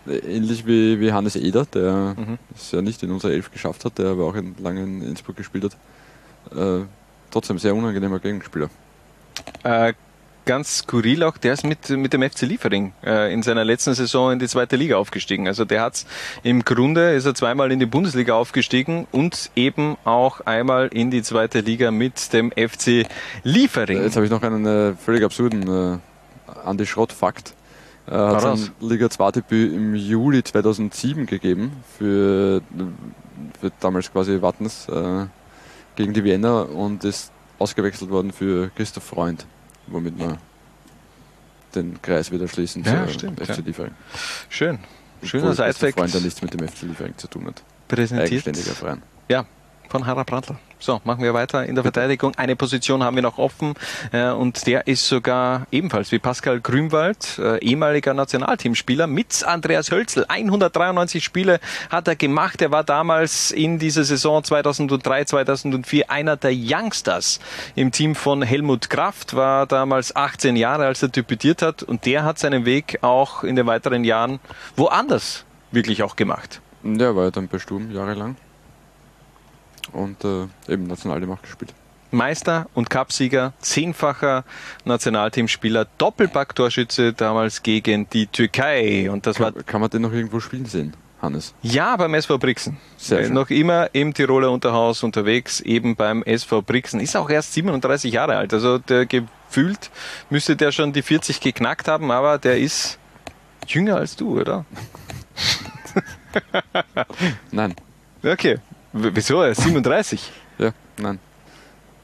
ähnlich 0.08 0.66
wie, 0.66 1.00
wie 1.00 1.12
Hannes 1.12 1.36
Eder, 1.36 1.66
der 1.66 2.16
mhm. 2.18 2.38
es 2.56 2.72
ja 2.72 2.82
nicht 2.82 3.04
in 3.04 3.12
unserer 3.12 3.32
Elf 3.32 3.52
geschafft 3.52 3.86
hat, 3.86 3.98
der 3.98 4.08
aber 4.08 4.26
auch 4.26 4.36
in, 4.36 4.56
lange 4.60 4.84
in 4.84 5.02
Innsbruck 5.02 5.36
gespielt 5.36 5.66
hat. 5.66 6.58
Äh, 6.58 6.86
trotzdem 7.32 7.60
sehr 7.60 7.76
unangenehmer 7.76 8.20
Gegenspieler. 8.20 8.70
Äh, 9.64 9.94
ganz 10.46 10.80
skurril 10.80 11.24
auch, 11.24 11.38
der 11.38 11.54
ist 11.54 11.64
mit, 11.64 11.90
mit 11.90 12.14
dem 12.14 12.22
FC 12.22 12.42
Liefering 12.42 12.94
äh, 13.04 13.34
in 13.34 13.44
seiner 13.44 13.66
letzten 13.66 13.94
Saison 13.94 14.32
in 14.32 14.40
die 14.40 14.48
zweite 14.48 14.76
Liga 14.76 14.98
aufgestiegen. 14.98 15.48
Also 15.48 15.66
der 15.66 15.82
hat's 15.82 16.06
im 16.44 16.64
Grunde, 16.64 17.14
ist 17.14 17.26
er 17.26 17.36
zweimal 17.36 17.72
in 17.72 17.80
die 17.80 17.86
Bundesliga 17.86 18.36
aufgestiegen 18.36 19.08
und 19.12 19.52
eben 19.56 19.98
auch 20.06 20.42
einmal 20.42 20.88
in 20.88 21.12
die 21.12 21.24
zweite 21.24 21.60
Liga 21.60 21.92
mit 21.92 22.32
dem 22.34 22.52
FC 22.52 23.08
Liefering. 23.44 24.04
Jetzt 24.04 24.16
habe 24.16 24.26
ich 24.26 24.32
noch 24.32 24.44
einen 24.44 24.66
äh, 24.66 24.94
völlig 24.94 25.24
absurden 25.24 25.68
äh, 25.68 25.98
Andi 26.66 26.86
Schrott-Fakt. 26.86 27.54
Er 28.08 28.28
hat 28.36 28.42
sein 28.42 28.70
Liga 28.82 29.10
2 29.10 29.32
Debüt 29.32 29.74
im 29.74 29.96
Juli 29.96 30.44
2007 30.44 31.26
gegeben 31.26 31.72
für, 31.98 32.62
für 33.60 33.72
damals 33.80 34.12
quasi 34.12 34.44
Wattens 34.44 34.88
äh, 34.90 35.26
gegen 35.96 36.14
die 36.14 36.24
Wiener 36.24 36.70
und 36.70 37.04
ist 37.04 37.32
ausgewechselt 37.58 38.12
worden 38.12 38.32
für 38.32 38.70
Christoph 38.76 39.06
Freund 39.06 39.48
womit 39.88 40.18
wir 40.18 40.38
den 41.76 42.02
Kreis 42.02 42.32
wieder 42.32 42.48
schließen 42.48 42.84
ja, 42.84 43.08
stimmt, 43.08 43.40
FC 43.40 43.50
ja. 43.50 43.64
Liefering. 43.66 43.94
Schön. 44.50 44.80
Schöner 45.24 45.54
Sidefact. 45.54 45.98
Freund, 45.98 46.14
der 46.14 46.22
nichts 46.22 46.42
mit 46.42 46.54
dem 46.54 46.68
FC 46.68 46.84
Liefering 46.84 47.18
zu 47.18 47.28
tun 47.28 47.48
hat. 47.48 47.64
Präsentiert. 47.88 48.32
Eigenständiger 48.32 48.72
Verein. 48.72 49.04
Ja, 49.28 49.46
von 49.96 50.06
Harald 50.08 50.28
Brandl. 50.28 50.58
So, 50.78 51.00
machen 51.06 51.24
wir 51.24 51.34
weiter 51.34 51.66
in 51.66 51.76
der 51.76 51.86
Verteidigung. 51.86 52.36
Eine 52.36 52.58
Position 52.58 53.02
haben 53.02 53.16
wir 53.16 53.24
noch 53.24 53.38
offen 53.38 53.76
äh, 54.12 54.28
und 54.28 54.68
der 54.68 54.88
ist 54.88 55.08
sogar 55.08 55.68
ebenfalls 55.72 56.12
wie 56.12 56.20
Pascal 56.20 56.60
Grünwald, 56.60 57.40
äh, 57.40 57.60
ehemaliger 57.60 58.14
Nationalteamspieler 58.14 59.08
mit 59.08 59.46
Andreas 59.46 59.92
Hölzel. 59.92 60.26
193 60.28 61.24
Spiele 61.24 61.62
hat 61.90 62.10
er 62.10 62.18
gemacht. 62.18 62.62
Er 62.62 62.72
war 62.72 62.84
damals 62.84 63.52
in 63.52 63.80
dieser 63.80 64.04
Saison 64.04 64.44
2003, 64.44 65.24
2004 65.24 66.12
einer 66.12 66.36
der 66.36 66.52
Youngsters 66.54 67.40
im 67.76 67.94
Team 67.94 68.14
von 68.14 68.42
Helmut 68.42 68.90
Kraft, 68.90 69.34
war 69.34 69.68
damals 69.68 70.14
18 70.14 70.58
Jahre, 70.58 70.88
als 70.88 71.02
er 71.04 71.08
debütiert 71.08 71.62
hat 71.62 71.84
und 71.84 72.06
der 72.06 72.26
hat 72.26 72.38
seinen 72.38 72.66
Weg 72.66 73.00
auch 73.02 73.46
in 73.46 73.56
den 73.56 73.66
weiteren 73.66 74.04
Jahren 74.04 74.42
woanders 74.76 75.46
wirklich 75.72 76.04
auch 76.04 76.18
gemacht. 76.18 76.60
Ja, 76.84 77.16
war 77.16 77.24
ja 77.24 77.32
dann 77.32 77.48
bei 77.48 77.60
Sturm 77.60 77.92
jahrelang 77.92 78.36
und 79.94 80.24
äh, 80.24 80.48
eben 80.72 80.88
Nationalteam 80.88 81.32
auch 81.32 81.42
gespielt. 81.42 81.74
Meister 82.12 82.68
und 82.74 82.90
Cupsieger, 82.90 83.54
zehnfacher 83.60 84.44
Nationalteamspieler, 84.86 85.88
Doppelpack-Torschütze 85.98 87.14
damals 87.14 87.62
gegen 87.64 88.10
die 88.10 88.28
Türkei. 88.28 89.12
Und 89.12 89.28
das 89.28 89.38
kann, 89.38 89.56
war 89.56 89.64
kann 89.64 89.82
man 89.82 89.90
den 89.90 90.02
noch 90.02 90.14
irgendwo 90.14 90.40
spielen 90.40 90.66
sehen? 90.66 90.94
Hannes? 91.22 91.54
Ja, 91.62 91.96
beim 91.96 92.14
SV 92.14 92.38
Brixen. 92.38 92.78
Sehr 92.98 93.26
schön. 93.26 93.34
Noch 93.34 93.50
immer 93.50 93.90
im 93.94 94.14
Tiroler 94.14 94.52
Unterhaus 94.52 95.04
unterwegs, 95.04 95.60
eben 95.62 95.96
beim 95.96 96.24
SV 96.24 96.62
Brixen. 96.62 97.00
Ist 97.00 97.16
auch 97.16 97.30
erst 97.30 97.54
37 97.54 98.14
Jahre 98.14 98.38
alt. 98.38 98.54
Also 98.54 98.78
der 98.78 99.06
gefühlt 99.06 99.90
müsste 100.30 100.56
der 100.56 100.72
schon 100.72 100.94
die 100.94 101.02
40 101.02 101.42
geknackt 101.42 101.88
haben, 101.88 102.12
aber 102.12 102.38
der 102.38 102.60
ist 102.60 102.98
jünger 103.68 103.98
als 103.98 104.16
du, 104.16 104.40
oder? 104.40 104.66
Nein. 107.52 107.76
Okay. 108.24 108.60
Wieso? 108.98 109.42
Er 109.42 109.50
ist 109.52 109.62
37. 109.62 110.32
Ja, 110.58 110.72
nein. 110.98 111.20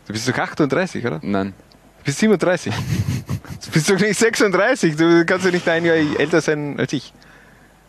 Du 0.06 0.12
bist 0.12 0.27
doch 0.27 0.38
38, 0.38 1.06
oder? 1.06 1.19
Nein. 1.23 1.54
Du 1.99 2.04
bist 2.04 2.19
37. 2.19 2.73
Du 3.65 3.71
bist 3.71 3.89
doch 3.89 3.97
nicht 3.97 4.19
36. 4.19 4.97
Du 4.97 5.25
kannst 5.25 5.45
doch 5.45 5.51
nicht 5.54 5.65
ein 5.69 5.86
Jahr 5.86 5.95
älter 5.95 6.41
sein 6.41 6.77
als 6.77 6.91
ich. 6.91 7.13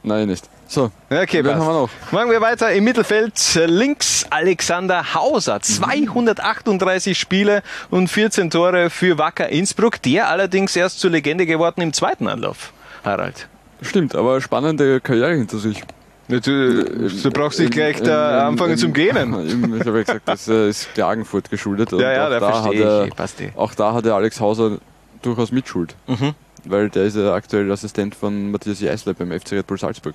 Nein, 0.05 0.29
nicht. 0.29 0.49
So, 0.69 0.93
Okay, 1.11 1.45
wen 1.45 1.55
haben 1.55 1.67
wir 1.67 1.73
noch? 1.73 1.91
Machen 2.12 2.31
wir 2.31 2.41
weiter 2.41 2.71
im 2.73 2.85
Mittelfeld. 2.85 3.35
Links 3.67 4.25
Alexander 4.31 5.15
Hauser. 5.15 5.61
238 5.61 7.19
Spiele 7.19 7.62
und 7.91 8.07
14 8.09 8.51
Tore 8.51 8.88
für 8.88 9.19
Wacker 9.19 9.49
Innsbruck. 9.49 10.01
Der 10.03 10.29
allerdings 10.29 10.77
erst 10.77 11.01
zur 11.01 11.11
Legende 11.11 11.45
geworden 11.47 11.81
im 11.81 11.93
zweiten 11.93 12.29
Anlauf. 12.29 12.73
Harald. 13.05 13.49
Stimmt, 13.81 14.15
aber 14.15 14.41
spannende 14.41 15.01
Karriere 15.01 15.35
hinter 15.35 15.59
sich. 15.59 15.83
Du, 16.29 16.41
du 16.41 17.31
brauchst 17.31 17.59
nicht 17.59 17.73
gleich 17.73 18.01
da 18.01 18.47
anfangen 18.49 18.73
im- 18.73 18.79
zum 18.79 18.93
Gähnen. 18.93 19.35
Ich 19.81 19.87
habe 19.87 19.99
ja 19.99 20.05
gesagt, 20.05 20.23
das 20.27 20.49
äh, 20.49 20.69
ist 20.71 20.93
Klagenfurt 20.95 21.51
geschuldet. 21.51 21.93
Ja, 21.93 22.13
ja, 22.13 22.27
auch 22.27 22.31
da 22.31 22.53
verstehe 22.63 22.85
er, 22.85 23.05
ich. 23.07 23.15
Passt 23.17 23.41
eh. 23.41 23.51
Auch 23.57 23.75
da 23.75 23.93
hat 23.93 24.05
der 24.05 24.15
Alex 24.15 24.41
Hauser 24.41 24.79
durchaus 25.21 25.53
Mitschuld. 25.53 25.95
Mhm. 26.07 26.35
Weil 26.65 26.91
der 26.91 27.05
ist 27.05 27.17
ja 27.17 27.35
aktuell 27.35 27.71
Assistent 27.73 28.15
von 28.15 28.51
Matthias 28.53 28.81
Jeißler 28.81 29.15
beim 29.15 29.33
FC 29.33 29.53
Red 29.53 29.67
Bull 29.67 29.79
Salzburg. 29.79 30.15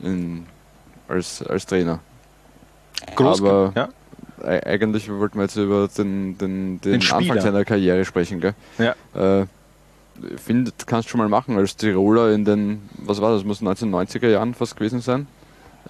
In, 0.00 0.46
als, 1.08 1.42
als 1.42 1.66
Trainer. 1.66 2.00
Groß, 3.14 3.40
Aber- 3.40 3.72
ja. 3.76 3.88
Eigentlich 4.44 5.08
wollten 5.08 5.38
wir 5.38 5.44
jetzt 5.44 5.54
über 5.56 5.88
den, 5.96 6.36
den, 6.36 6.80
den. 6.80 6.94
Anfang 7.12 7.40
seiner 7.40 7.64
Karriere 7.64 8.04
sprechen. 8.04 8.40
Gell? 8.40 8.54
Ja. 8.76 9.40
Äh, 9.40 9.46
finde, 10.36 10.72
kannst 10.86 11.08
du 11.08 11.10
schon 11.10 11.18
mal 11.18 11.28
machen 11.28 11.56
als 11.56 11.76
Tiroler 11.76 12.32
in 12.32 12.44
den, 12.44 12.88
was 12.98 13.20
war 13.20 13.32
das, 13.32 13.44
muss 13.44 13.62
1990er 13.62 14.28
Jahren 14.28 14.54
fast 14.54 14.76
gewesen 14.76 15.00
sein, 15.00 15.26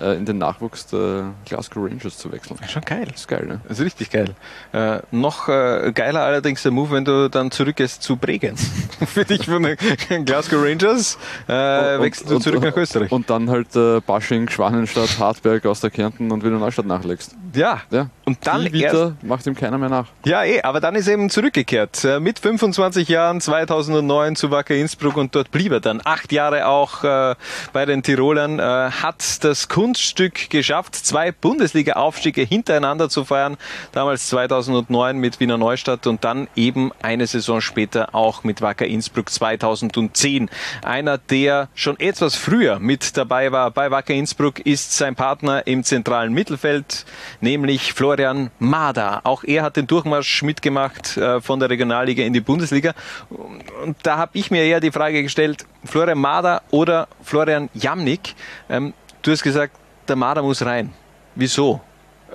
in 0.01 0.25
den 0.25 0.39
Nachwuchs 0.39 0.87
der 0.87 1.33
Glasgow 1.47 1.85
Rangers 1.89 2.17
zu 2.19 2.33
wechseln. 2.33 2.59
Schon 2.69 2.83
geil. 2.83 3.07
Das 3.11 3.21
ist 3.21 3.29
geil, 3.29 3.47
ne? 3.47 3.61
Das 3.69 3.79
ist 3.79 3.85
richtig 3.85 4.11
geil. 4.11 4.35
Äh, 4.73 5.01
noch 5.11 5.49
äh, 5.49 5.93
geiler 5.95 6.21
allerdings 6.23 6.63
der 6.63 6.73
Move, 6.73 6.93
wenn 6.93 7.05
du 7.05 7.29
dann 7.29 7.51
zurückgehst 7.51 8.03
zu 8.03 8.17
Bregenz. 8.17 8.71
Für 9.07 9.25
dich 9.25 9.47
von 9.47 9.63
den 9.63 9.77
Glasgow 10.25 10.63
Rangers 10.65 11.19
äh, 11.49 11.97
Und- 11.97 12.03
wechselst 12.03 12.31
du 12.31 12.37
und- 12.37 12.43
zurück 12.43 12.63
nach 12.63 12.77
Österreich. 12.77 13.13
Und 13.13 13.29
dann 13.31 13.51
halt 13.51 13.75
äh, 13.77 14.01
Basching, 14.01 14.49
Schwanenstadt, 14.49 15.19
Hartberg 15.19 15.67
aus 15.67 15.81
der 15.81 15.91
Kärnten 15.91 16.31
und 16.33 16.43
Wiener 16.45 16.59
Neustadt 16.59 16.87
nachlegst. 16.87 17.35
ja, 17.55 17.83
Ja. 17.91 18.09
und 18.25 18.39
dann 18.47 18.65
Die 18.65 18.73
wieder 18.73 19.15
macht 19.23 19.47
ihm 19.47 19.55
keiner 19.55 19.79
mehr 19.79 19.89
nach. 19.91 20.07
ja 20.25 20.43
eh, 20.45 20.63
aber 20.63 20.81
dann 20.81 20.95
ist 20.95 21.07
er 21.07 21.15
eben 21.15 21.29
zurückgekehrt. 21.31 22.05
Äh, 22.05 22.19
mit 22.21 22.39
25 22.39 23.09
Jahren 23.09 23.41
2009 23.41 24.37
zu 24.37 24.51
Wacker 24.51 24.75
Innsbruck 24.75 25.17
und 25.17 25.35
dort 25.35 25.51
blieb 25.51 25.73
er 25.73 25.81
dann. 25.81 26.01
Acht 26.05 26.33
Jahre 26.33 26.67
auch 26.67 27.05
äh, 27.05 27.35
bei 27.73 27.85
den 27.85 28.03
Tirolern. 28.03 28.59
Äh, 28.59 28.63
hat 28.63 29.45
das 29.45 29.69
Kunststück 29.83 30.49
geschafft, 30.49 30.95
zwei 30.95 31.33
Bundesliga-Aufstiege 31.33 32.43
hintereinander 32.43 33.09
zu 33.09 33.25
feiern. 33.25 33.57
Damals 33.91 34.29
2009 34.29 35.19
mit 35.19 35.41
Wiener 35.41 35.59
Neustadt 35.59 36.07
und 36.07 36.23
dann 36.23 36.47
eben 36.55 36.93
eine 37.03 37.27
Saison 37.27 37.61
später 37.61 38.15
auch 38.15 38.45
mit 38.45 38.63
Wacker 38.63 38.87
Innsbruck 38.87 39.29
2010. 39.29 40.51
Einer, 40.85 41.19
der 41.19 41.69
schon 41.75 41.99
etwas 41.99 42.37
früher 42.37 42.79
mit 42.79 43.17
dabei 43.17 43.51
war 43.51 43.73
bei 43.73 43.91
Wacker 43.91 44.15
Innsbruck, 44.15 44.61
ist 44.61 44.97
sein 44.97 45.17
Partner 45.17 45.67
im 45.67 45.83
zentralen 45.83 46.33
Mittelfeld, 46.33 47.05
nämlich 47.41 47.93
Florian 47.93 48.53
Mader. 48.61 49.23
Auch 49.25 49.43
er 49.43 49.65
hat 49.65 49.77
den 49.77 49.89
Durchmarsch 49.89 50.45
mitgemacht 50.45 51.17
äh, 51.17 51.41
von 51.41 51.59
der 51.59 51.71
Regionalliga 51.71 52.23
in 52.23 52.33
die 52.33 52.41
Bundesliga. 52.41 52.95
Und 53.31 53.97
da 54.05 54.17
habe 54.17 54.39
ich 54.39 54.53
mir 54.53 54.63
eher 54.63 54.79
die 54.79 54.93
Frage 54.93 55.25
gestellt, 55.25 55.67
Florian 55.85 56.19
Mader 56.19 56.63
oder 56.71 57.09
Florian 57.25 57.69
Jamnik. 57.75 58.37
Ähm, 58.71 58.95
du 59.23 59.31
hast 59.31 59.43
gesagt, 59.43 59.75
der 60.09 60.17
Mader 60.17 60.43
muss 60.43 60.65
rein. 60.65 60.93
Wieso? 61.35 61.81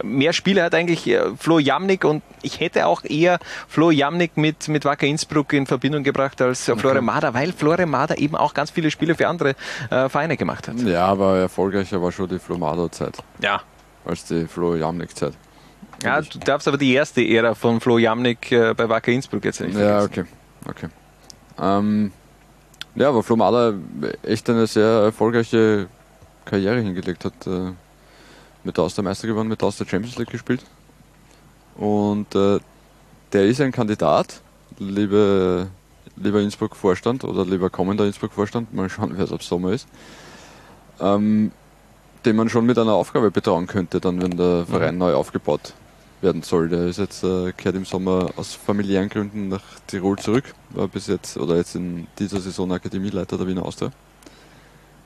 Mehr 0.04 0.32
Spiele 0.32 0.62
hat 0.64 0.76
eigentlich 0.76 1.08
äh, 1.08 1.22
Flo 1.40 1.58
Jamnik 1.58 2.04
und 2.06 2.22
ich 2.44 2.60
hätte 2.60 2.86
auch 2.86 3.04
eher 3.04 3.40
Flo 3.68 3.90
Jamnik 3.90 4.38
mit, 4.38 4.68
mit 4.68 4.86
Wacker 4.86 5.08
Innsbruck 5.08 5.54
in 5.54 5.66
Verbindung 5.66 6.04
gebracht 6.04 6.40
als 6.42 6.68
äh, 6.70 6.76
Florian 6.76 7.04
Mader, 7.06 7.34
weil 7.34 7.52
Florian 7.52 7.90
Mader 7.90 8.18
eben 8.20 8.36
auch 8.36 8.54
ganz 8.54 8.70
viele 8.70 8.92
Spiele 8.92 9.16
für 9.16 9.28
andere 9.28 9.56
äh, 9.90 10.08
Vereine 10.08 10.38
gemacht 10.38 10.68
hat. 10.68 10.80
Ja, 10.82 11.06
aber 11.08 11.38
erfolgreicher 11.40 12.00
war 12.02 12.12
schon 12.12 12.30
die 12.30 12.38
Flo 12.38 12.58
Mader-Zeit 12.60 13.18
Ja. 13.42 13.62
als 14.06 14.26
die 14.26 14.46
Flo 14.46 14.76
Jamnik-Zeit. 14.76 15.34
Ja, 16.04 16.22
du 16.22 16.38
darfst 16.38 16.68
aber 16.68 16.78
die 16.78 16.94
erste 16.94 17.28
Ära 17.28 17.56
von 17.56 17.82
Flo 17.82 17.98
Jamnik 17.98 18.52
äh, 18.52 18.76
bei 18.76 18.88
Wacker 18.88 19.12
Innsbruck 19.12 19.44
jetzt 19.46 19.62
nicht 19.62 19.74
Ja, 19.76 20.02
vergessen. 20.02 20.28
okay. 20.68 20.86
okay. 20.86 20.90
Ähm, 21.60 22.12
ja, 22.94 23.10
aber 23.10 23.24
Flo 23.24 23.36
Mader 23.36 23.74
echt 24.22 24.48
eine 24.52 24.68
sehr 24.68 24.86
erfolgreiche 25.06 25.88
Karriere 26.48 26.82
hingelegt 26.82 27.26
hat. 27.26 27.46
Äh, 27.46 27.74
mit 28.68 28.78
der 28.78 28.84
Austria 28.84 29.04
Meister 29.04 29.28
gewonnen, 29.28 29.50
mit 29.50 29.62
der 29.62 29.70
Austria 29.70 29.90
Champions 29.90 30.18
League 30.18 30.30
gespielt. 30.30 30.64
Und 31.76 32.36
äh, 32.36 32.60
der 33.34 33.46
ist 33.46 33.62
ein 33.62 33.72
Kandidat, 33.72 34.42
liebe, 34.78 35.68
lieber 36.16 36.42
Innsbruck-Vorstand 36.42 37.24
oder 37.24 37.46
lieber 37.46 37.70
kommender 37.70 38.06
Innsbruck-Vorstand, 38.06 38.74
mal 38.74 38.90
schauen, 38.90 39.14
wer 39.16 39.26
es 39.26 39.32
ab 39.32 39.42
Sommer 39.42 39.72
ist, 39.72 39.88
ähm, 41.00 41.52
den 42.26 42.36
man 42.36 42.50
schon 42.50 42.66
mit 42.66 42.78
einer 42.78 42.94
Aufgabe 42.94 43.32
betrauen 43.32 43.68
könnte, 43.68 44.00
dann 44.00 44.22
wenn 44.22 44.38
der 44.38 44.66
Verein 44.66 44.98
neu 44.98 45.14
aufgebaut 45.14 45.74
werden 46.22 46.42
soll. 46.42 46.68
Der 46.68 46.88
ist 46.88 46.98
jetzt, 46.98 47.24
äh, 47.24 47.54
kehrt 47.54 47.76
im 47.76 47.86
Sommer 47.86 48.32
aus 48.36 48.54
familiären 48.54 49.08
Gründen 49.08 49.50
nach 49.50 49.64
Tirol 49.86 50.18
zurück, 50.18 50.56
war 50.72 50.88
bis 50.88 51.08
jetzt 51.08 51.38
oder 51.38 51.56
jetzt 51.56 51.76
in 51.76 52.08
dieser 52.18 52.40
Saison 52.40 52.72
Akademieleiter 52.72 53.38
der 53.38 53.48
Wiener 53.48 53.64
Austria. 53.64 53.92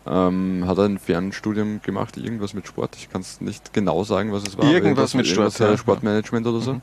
Ähm, 0.08 0.64
hat 0.68 0.80
ein 0.80 0.98
Fernstudium 0.98 1.82
gemacht, 1.84 2.18
irgendwas 2.18 2.54
mit 2.54 2.68
Sport. 2.68 2.96
Ich 2.96 3.12
kann 3.12 3.22
es 3.22 3.40
nicht 3.40 3.72
genau 3.72 4.04
sagen, 4.04 4.32
was 4.34 4.44
es 4.44 4.58
war. 4.58 4.66
aber 4.66 4.74
Irgendwas 4.74 5.14
mit 5.14 5.28
Sport, 5.28 5.60
äh, 5.60 5.72
ja. 5.72 5.78
Sportmanagement 5.78 6.48
oder 6.48 6.60
so. 6.60 6.82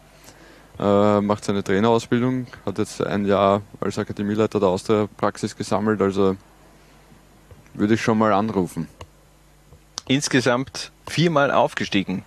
Äh, 0.78 1.20
macht 1.20 1.44
seine 1.44 1.64
Trainerausbildung, 1.64 2.46
hat 2.64 2.78
jetzt 2.78 3.04
ein 3.04 3.26
Jahr 3.26 3.62
als 3.80 3.98
Akademieleiter 3.98 4.60
der 4.60 4.68
Austria 4.68 5.08
Praxis 5.16 5.56
gesammelt, 5.56 6.00
also 6.00 6.36
würde 7.74 7.94
ich 7.94 8.00
schon 8.02 8.18
mal 8.18 8.32
anrufen. 8.32 8.86
Insgesamt 10.06 10.92
viermal 11.08 11.50
aufgestiegen 11.50 12.24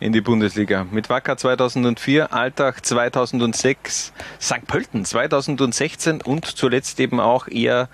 in 0.00 0.12
die 0.12 0.20
Bundesliga. 0.20 0.86
Mit 0.90 1.08
Wacker 1.08 1.36
2004, 1.36 2.32
Alltag 2.32 2.84
2006, 2.84 4.12
St. 4.40 4.66
Pölten 4.66 5.04
2016 5.04 6.20
und 6.20 6.44
zuletzt 6.44 6.98
eben 6.98 7.20
auch 7.20 7.46
eher 7.46 7.88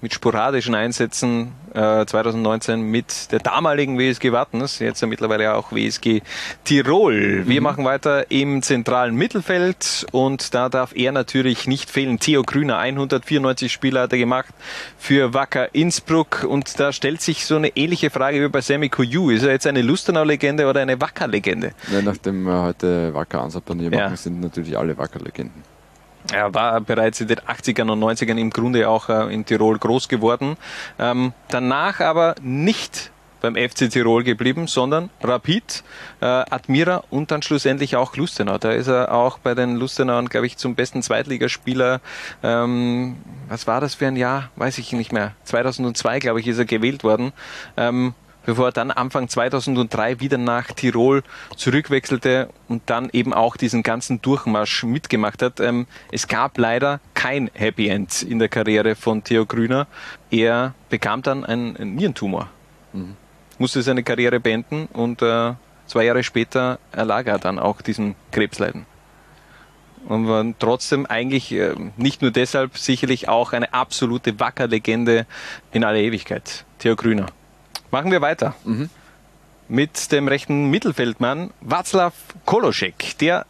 mit 0.00 0.14
sporadischen 0.14 0.74
Einsätzen 0.74 1.52
äh, 1.74 2.06
2019 2.06 2.80
mit 2.82 3.32
der 3.32 3.40
damaligen 3.40 3.98
WSG 3.98 4.32
Wattens, 4.32 4.78
jetzt 4.78 5.00
ja 5.00 5.08
mittlerweile 5.08 5.54
auch 5.54 5.72
WSG 5.72 6.20
Tirol. 6.64 7.44
Wir 7.46 7.60
machen 7.60 7.84
weiter 7.84 8.30
im 8.30 8.62
zentralen 8.62 9.14
Mittelfeld 9.16 10.06
und 10.12 10.54
da 10.54 10.68
darf 10.68 10.94
er 10.94 11.12
natürlich 11.12 11.66
nicht 11.66 11.90
fehlen. 11.90 12.18
Theo 12.18 12.42
Grüner, 12.42 12.78
194 12.78 13.72
Spiele 13.72 14.00
hat 14.00 14.12
er 14.12 14.18
gemacht 14.18 14.54
für 14.98 15.34
Wacker 15.34 15.74
Innsbruck 15.74 16.44
und 16.48 16.78
da 16.78 16.92
stellt 16.92 17.20
sich 17.20 17.44
so 17.46 17.56
eine 17.56 17.68
ähnliche 17.76 18.10
Frage 18.10 18.42
wie 18.42 18.48
bei 18.48 18.60
Sammy 18.60 18.88
Kuyu. 18.88 19.30
Ist 19.30 19.42
er 19.42 19.50
jetzt 19.52 19.66
eine 19.66 19.82
Lustenau-Legende 19.82 20.66
oder 20.66 20.80
eine 20.80 21.00
Wacker-Legende? 21.00 21.72
Ja, 21.92 22.02
nachdem 22.02 22.44
wir 22.44 22.62
heute 22.62 23.12
Wacker 23.14 23.42
Ansapanier 23.42 23.92
Ja. 23.92 24.04
machen, 24.04 24.16
sind 24.16 24.40
natürlich 24.40 24.76
alle 24.78 24.96
Wacker-Legenden. 24.96 25.62
Er 26.32 26.52
war 26.52 26.80
bereits 26.80 27.20
in 27.20 27.28
den 27.28 27.38
80ern 27.38 27.90
und 27.90 28.00
90ern 28.00 28.38
im 28.38 28.50
Grunde 28.50 28.88
auch 28.88 29.08
äh, 29.08 29.32
in 29.32 29.46
Tirol 29.46 29.78
groß 29.78 30.08
geworden. 30.08 30.56
Ähm, 30.98 31.32
danach 31.48 32.00
aber 32.00 32.34
nicht 32.42 33.10
beim 33.40 33.54
FC 33.54 33.90
Tirol 33.90 34.24
geblieben, 34.24 34.66
sondern 34.66 35.10
Rapid, 35.22 35.84
äh, 36.20 36.26
Admira 36.26 37.04
und 37.10 37.30
dann 37.30 37.42
schlussendlich 37.42 37.96
auch 37.96 38.16
Lustenau. 38.16 38.58
Da 38.58 38.72
ist 38.72 38.88
er 38.88 39.14
auch 39.14 39.38
bei 39.38 39.54
den 39.54 39.76
Lustenauern, 39.76 40.28
glaube 40.28 40.46
ich, 40.46 40.56
zum 40.56 40.74
besten 40.74 41.02
Zweitligaspieler. 41.02 42.00
Ähm, 42.42 43.16
was 43.48 43.66
war 43.66 43.80
das 43.80 43.94
für 43.94 44.06
ein 44.06 44.16
Jahr? 44.16 44.50
Weiß 44.56 44.78
ich 44.78 44.92
nicht 44.92 45.12
mehr. 45.12 45.34
2002, 45.44 46.18
glaube 46.18 46.40
ich, 46.40 46.48
ist 46.48 46.58
er 46.58 46.64
gewählt 46.64 47.04
worden. 47.04 47.32
Ähm, 47.76 48.14
bevor 48.44 48.66
er 48.66 48.72
dann 48.72 48.90
Anfang 48.90 49.28
2003 49.28 50.20
wieder 50.20 50.38
nach 50.38 50.72
Tirol 50.72 51.22
zurückwechselte 51.56 52.48
und 52.68 52.82
dann 52.86 53.10
eben 53.12 53.34
auch 53.34 53.56
diesen 53.56 53.82
ganzen 53.82 54.22
Durchmarsch 54.22 54.84
mitgemacht 54.84 55.42
hat. 55.42 55.60
Ähm, 55.60 55.86
es 56.12 56.28
gab 56.28 56.58
leider 56.58 57.00
kein 57.14 57.50
Happy 57.54 57.88
End 57.88 58.22
in 58.22 58.38
der 58.38 58.48
Karriere 58.48 58.94
von 58.94 59.22
Theo 59.22 59.46
Grüner. 59.46 59.86
Er 60.30 60.74
bekam 60.88 61.22
dann 61.22 61.44
einen, 61.44 61.94
Nierentumor, 61.94 62.48
musste 63.58 63.82
seine 63.82 64.02
Karriere 64.02 64.40
beenden 64.40 64.86
und 64.92 65.20
äh, 65.22 65.54
zwei 65.86 66.04
Jahre 66.04 66.22
später 66.22 66.78
erlag 66.92 67.26
er 67.26 67.38
dann 67.38 67.58
auch 67.58 67.82
diesem 67.82 68.14
Krebsleiden. 68.30 68.86
Und 70.06 70.28
war 70.28 70.44
trotzdem 70.58 71.06
eigentlich 71.06 71.52
äh, 71.52 71.74
nicht 71.96 72.22
nur 72.22 72.30
deshalb 72.30 72.78
sicherlich 72.78 73.28
auch 73.28 73.52
eine 73.52 73.74
absolute 73.74 74.40
Wackerlegende 74.40 75.26
in 75.72 75.84
aller 75.84 75.98
Ewigkeit. 75.98 76.64
Theo 76.78 76.96
Grüner. 76.96 77.26
Machen 77.90 78.10
wir 78.10 78.20
weiter. 78.20 78.54
Mit 79.68 80.12
dem 80.12 80.28
rechten 80.28 80.70
Mittelfeldmann 80.70 81.50
Václav 81.66 82.12
Koloschek. 82.44 83.18
Der 83.18 83.46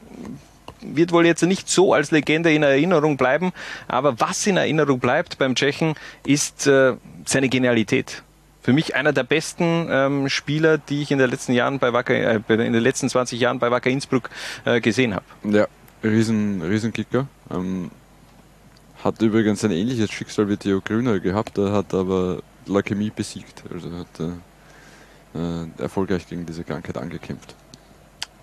wird 0.81 1.13
wohl 1.13 1.27
jetzt 1.27 1.43
nicht 1.43 1.69
so 1.69 1.93
als 1.95 2.11
Legende 2.11 2.53
in 2.53 2.63
Erinnerung 2.63 3.17
bleiben, 3.17 3.53
aber 3.89 4.21
was 4.21 4.47
in 4.47 4.57
Erinnerung 4.57 5.01
bleibt 5.01 5.39
beim 5.39 5.55
Tschechen 5.55 5.95
ist 6.25 6.67
äh, 6.67 6.95
seine 7.25 7.49
Genialität. 7.49 8.23
Für 8.63 8.73
mich 8.73 8.95
einer 8.95 9.13
der 9.13 9.25
besten 9.25 9.89
ähm, 9.91 10.29
Spieler, 10.29 10.79
die 10.79 11.03
ich 11.03 11.11
in 11.11 11.19
den 11.19 11.31
letzten 11.31 11.53
Jahren 11.53 11.79
bei 11.79 11.93
Wacker, 11.93 12.15
äh, 12.15 12.41
in 12.49 12.73
den 12.73 12.83
letzten 12.83 13.09
20 13.09 13.41
Jahren 13.41 13.59
bei 13.59 13.71
Wacker 13.71 13.91
Innsbruck 13.91 14.31
äh, 14.65 14.81
gesehen 14.81 15.15
habe. 15.15 15.25
Ja, 15.45 15.67
riesen, 16.05 16.63
Riesenkicker. 16.63 17.27
Ähm, 17.51 17.91
hat 19.03 19.23
übrigens 19.23 19.65
ein 19.65 19.71
ähnliches 19.71 20.11
Schicksal 20.11 20.49
wie 20.49 20.57
Theo 20.57 20.81
Grüner 20.81 21.21
gehabt, 21.21 21.57
er 21.57 21.73
hat 21.73 21.95
aber 21.95 22.41
Leukämie 22.69 23.11
besiegt. 23.11 23.65
Also 23.73 23.91
hat 23.93 24.21
äh, 24.21 25.39
äh, 25.39 25.67
erfolgreich 25.79 26.27
gegen 26.27 26.47
diese 26.47 26.65
Krankheit 26.65 26.97
angekämpft. 26.97 27.55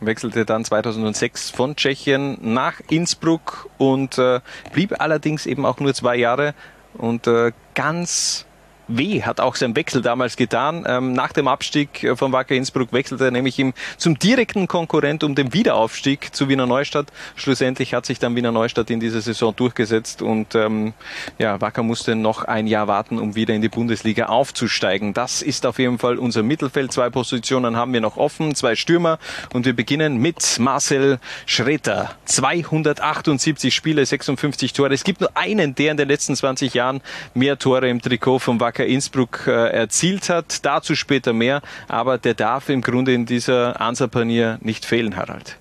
Wechselte 0.02 0.46
dann 0.46 0.66
2006 0.66 1.50
von 1.52 1.76
Tschechien 1.76 2.38
nach 2.42 2.82
Innsbruck 2.90 3.70
und 3.78 4.18
äh, 4.18 4.42
blieb 4.74 5.00
allerdings 5.00 5.46
eben 5.46 5.66
auch 5.66 5.80
nur 5.80 5.94
zwei 5.94 6.18
Jahre 6.18 6.54
und 6.94 7.28
äh, 7.28 7.54
ganz 7.74 8.45
weh 8.88 9.22
hat 9.24 9.40
auch 9.40 9.56
sein 9.56 9.76
Wechsel 9.76 10.02
damals 10.02 10.36
getan. 10.36 10.86
Ähm, 10.88 11.14
nach 11.14 11.34
dem 11.34 11.48
Abstieg 11.48 12.04
äh, 12.04 12.16
von 12.16 12.32
Wacker 12.32 12.56
Innsbruck 12.56 12.94
wechselte 12.94 13.26
er 13.26 13.32
nämlich 13.32 13.58
ihm 13.60 13.74
zum 13.98 14.18
direkten 14.20 14.68
Konkurrent 14.68 15.24
um 15.24 15.36
den 15.36 15.54
Wiederaufstieg 15.54 16.34
zu 16.34 16.50
Wiener 16.50 16.66
Neustadt. 16.66 17.08
Schlussendlich 17.36 17.94
hat 17.94 18.06
sich 18.06 18.20
dann 18.20 18.36
Wiener 18.36 18.52
Neustadt 18.52 18.90
in 18.90 19.00
dieser 19.00 19.22
Saison 19.22 19.56
durchgesetzt 19.56 20.22
und 20.22 20.56
ähm, 20.56 20.94
ja, 21.38 21.60
Wacker 21.62 21.84
musste 21.84 22.16
noch 22.16 22.44
ein 22.44 22.68
Jahr 22.68 22.88
warten, 22.88 23.20
um 23.20 23.36
wieder 23.36 23.54
in 23.54 23.62
die 23.62 23.70
Bundesliga 23.70 24.28
aufzusteigen. 24.28 25.14
Das 25.14 25.42
ist 25.42 25.66
auf 25.66 25.80
jeden 25.80 26.00
Fall 26.00 26.18
unser 26.18 26.44
Mittelfeld. 26.44 26.92
Zwei 26.92 27.10
Positionen 27.10 27.76
haben 27.76 27.94
wir 27.94 28.02
noch 28.02 28.18
offen, 28.18 28.56
zwei 28.56 28.76
Stürmer 28.76 29.20
und 29.54 29.66
wir 29.66 29.76
beginnen 29.76 30.18
mit 30.18 30.60
Marcel 30.60 31.20
Schreter. 31.46 32.16
278 32.26 33.74
Spiele, 33.74 34.06
56 34.06 34.74
Tore. 34.74 34.94
Es 34.94 35.04
gibt 35.04 35.22
nur 35.22 35.36
einen, 35.36 35.76
der 35.76 35.92
in 35.92 35.98
den 35.98 36.08
letzten 36.08 36.36
20 36.36 36.74
Jahren 36.74 37.02
mehr 37.34 37.58
Tore 37.58 37.90
im 37.90 38.02
Trikot 38.02 38.40
von 38.40 38.60
Wacker 38.60 38.75
Innsbruck 38.84 39.48
äh, 39.48 39.70
erzielt 39.70 40.30
hat. 40.30 40.66
Dazu 40.66 40.96
später 40.96 41.34
mehr, 41.34 41.62
aber 41.88 42.18
der 42.18 42.34
darf 42.34 42.70
im 42.70 42.82
Grunde 42.82 43.14
in 43.14 43.26
dieser 43.26 43.80
Ansapanier 43.80 44.58
nicht 44.62 44.86
fehlen, 44.86 45.16
Harald. 45.16 45.58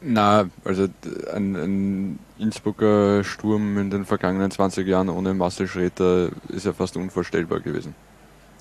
Na, 0.00 0.48
also 0.64 0.88
ein, 1.34 1.56
ein 1.56 2.18
Innsbrucker 2.38 3.24
Sturm 3.24 3.78
in 3.78 3.90
den 3.90 4.04
vergangenen 4.04 4.50
20 4.50 4.86
Jahren 4.86 5.08
ohne 5.08 5.34
Marcel 5.34 5.66
Schroeder 5.66 6.30
ist 6.48 6.66
ja 6.66 6.72
fast 6.72 6.96
unvorstellbar 6.96 7.60
gewesen. 7.60 7.94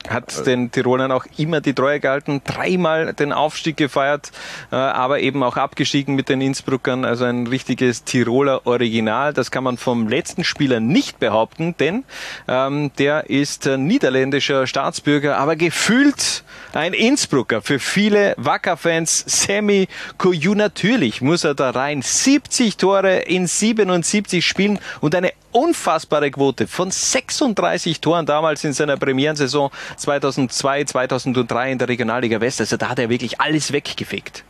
Hat 0.10 0.46
den 0.46 0.72
Tirolern 0.72 1.12
auch 1.12 1.26
immer 1.38 1.60
die 1.60 1.74
Treue 1.74 2.00
gehalten, 2.00 2.42
dreimal 2.46 3.14
den 3.14 3.34
Aufstieg 3.34 3.76
gefeiert, 3.78 4.32
äh, 4.72 4.76
aber 4.76 5.20
eben 5.20 5.44
auch 5.44 5.58
abgestiegen 5.58 6.16
mit 6.16 6.30
den 6.30 6.40
Innsbruckern. 6.40 7.04
Also 7.04 7.26
ein 7.26 7.48
richtiges 7.48 8.04
Tiroler 8.04 8.66
Original. 8.66 9.34
Das 9.34 9.52
kann 9.52 9.64
man 9.64 9.78
vom 9.78 10.08
letzten 10.08 10.44
Spieler 10.44 10.80
nicht 10.80 11.20
behaupten, 11.20 11.76
denn 11.78 12.06
ähm, 12.48 12.92
der 12.98 13.30
ist 13.30 13.66
äh, 13.66 13.78
niederländischer 13.78 14.66
Staatsbürger, 14.66 15.38
aber 15.38 15.56
gefühlt 15.56 16.44
ein 16.74 16.94
Innsbrucker. 16.94 17.62
Für 17.62 17.80
viele 17.80 18.34
Wacker-Fans 18.38 19.26
Sammy 19.28 19.88
Koyu 20.18 20.54
natürlich 20.56 21.22
muss 21.22 21.44
er 21.44 21.56
da 21.56 21.72
rein. 21.72 22.02
70 22.02 22.78
Tore 22.78 23.18
in 23.20 23.48
77 23.48 24.46
Spielen 24.46 24.80
und 25.02 25.16
eine 25.16 25.32
unfassbare 25.52 26.32
Quote 26.32 26.68
von 26.68 26.92
36 26.92 28.02
Toren 28.02 28.26
damals 28.26 28.64
in 28.64 28.74
seiner 28.74 28.98
Premierensaison 28.98 29.72
2002, 29.96 30.86
2003 30.86 31.72
in 31.72 31.78
der 31.78 31.88
Regionalliga 31.88 32.40
West. 32.42 32.60
Also 32.60 32.78
da 32.78 32.90
hat 32.90 33.00
er 33.00 33.10
wirklich 33.10 33.40
alles 33.40 33.72
weggefegt. 33.72 34.44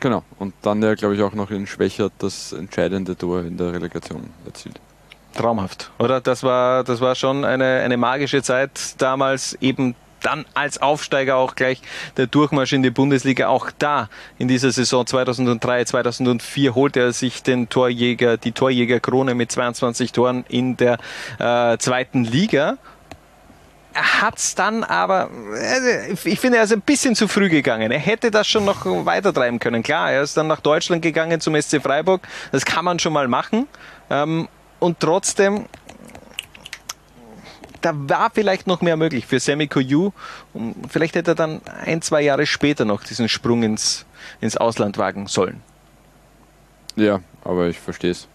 Genau. 0.00 0.24
Und 0.38 0.54
dann 0.62 0.82
ja, 0.82 0.94
glaube 0.94 1.14
ich, 1.14 1.22
auch 1.22 1.32
noch 1.32 1.50
in 1.50 1.66
Schwächert 1.66 2.12
das 2.18 2.52
entscheidende 2.52 3.16
Tor 3.16 3.42
in 3.42 3.56
der 3.56 3.72
Relegation 3.72 4.30
erzielt. 4.44 4.80
Traumhaft, 5.34 5.90
oder? 5.98 6.20
Das 6.20 6.42
war, 6.42 6.84
das 6.84 7.00
war 7.00 7.14
schon 7.14 7.44
eine, 7.44 7.80
eine 7.80 7.96
magische 7.96 8.42
Zeit 8.42 9.00
damals 9.00 9.54
eben 9.60 9.94
dann 10.22 10.44
als 10.54 10.80
Aufsteiger 10.80 11.36
auch 11.36 11.54
gleich 11.54 11.80
der 12.16 12.26
Durchmarsch 12.26 12.72
in 12.72 12.82
die 12.82 12.90
Bundesliga. 12.90 13.48
Auch 13.48 13.70
da 13.78 14.08
in 14.38 14.48
dieser 14.48 14.70
Saison 14.70 15.06
2003, 15.06 15.84
2004 15.84 16.74
holte 16.74 17.00
er 17.00 17.12
sich 17.12 17.42
den 17.42 17.68
Torjäger, 17.68 18.36
die 18.36 18.52
Torjägerkrone 18.52 19.34
mit 19.34 19.52
22 19.52 20.12
Toren 20.12 20.44
in 20.48 20.76
der 20.76 20.98
äh, 21.38 21.78
zweiten 21.78 22.24
Liga. 22.24 22.78
Er 23.94 24.22
hat's 24.22 24.54
dann 24.54 24.84
aber, 24.84 25.28
also 25.52 26.26
ich 26.28 26.40
finde, 26.40 26.58
er 26.58 26.64
ist 26.64 26.72
ein 26.72 26.80
bisschen 26.80 27.14
zu 27.14 27.28
früh 27.28 27.50
gegangen. 27.50 27.90
Er 27.90 27.98
hätte 27.98 28.30
das 28.30 28.48
schon 28.48 28.64
noch 28.64 28.86
weiter 28.86 29.34
treiben 29.34 29.58
können. 29.58 29.82
Klar, 29.82 30.12
er 30.12 30.22
ist 30.22 30.36
dann 30.36 30.46
nach 30.46 30.60
Deutschland 30.60 31.02
gegangen 31.02 31.40
zum 31.40 31.60
SC 31.60 31.82
Freiburg. 31.82 32.22
Das 32.52 32.64
kann 32.64 32.84
man 32.84 32.98
schon 32.98 33.12
mal 33.12 33.28
machen. 33.28 33.66
Ähm, 34.08 34.48
und 34.78 34.98
trotzdem, 34.98 35.66
da 37.82 37.92
war 37.94 38.30
vielleicht 38.30 38.66
noch 38.66 38.80
mehr 38.80 38.96
möglich 38.96 39.26
für 39.26 39.40
Sammy 39.40 39.66
Koyu. 39.66 40.12
Und 40.54 40.74
Vielleicht 40.88 41.14
hätte 41.14 41.32
er 41.32 41.34
dann 41.34 41.60
ein, 41.84 42.00
zwei 42.02 42.22
Jahre 42.22 42.46
später 42.46 42.84
noch 42.84 43.04
diesen 43.04 43.28
Sprung 43.28 43.62
ins, 43.62 44.06
ins 44.40 44.56
Ausland 44.56 44.98
wagen 44.98 45.26
sollen. 45.26 45.60
Ja, 46.96 47.20
aber 47.44 47.68
ich 47.68 47.78
verstehe 47.78 48.10
es. 48.12 48.28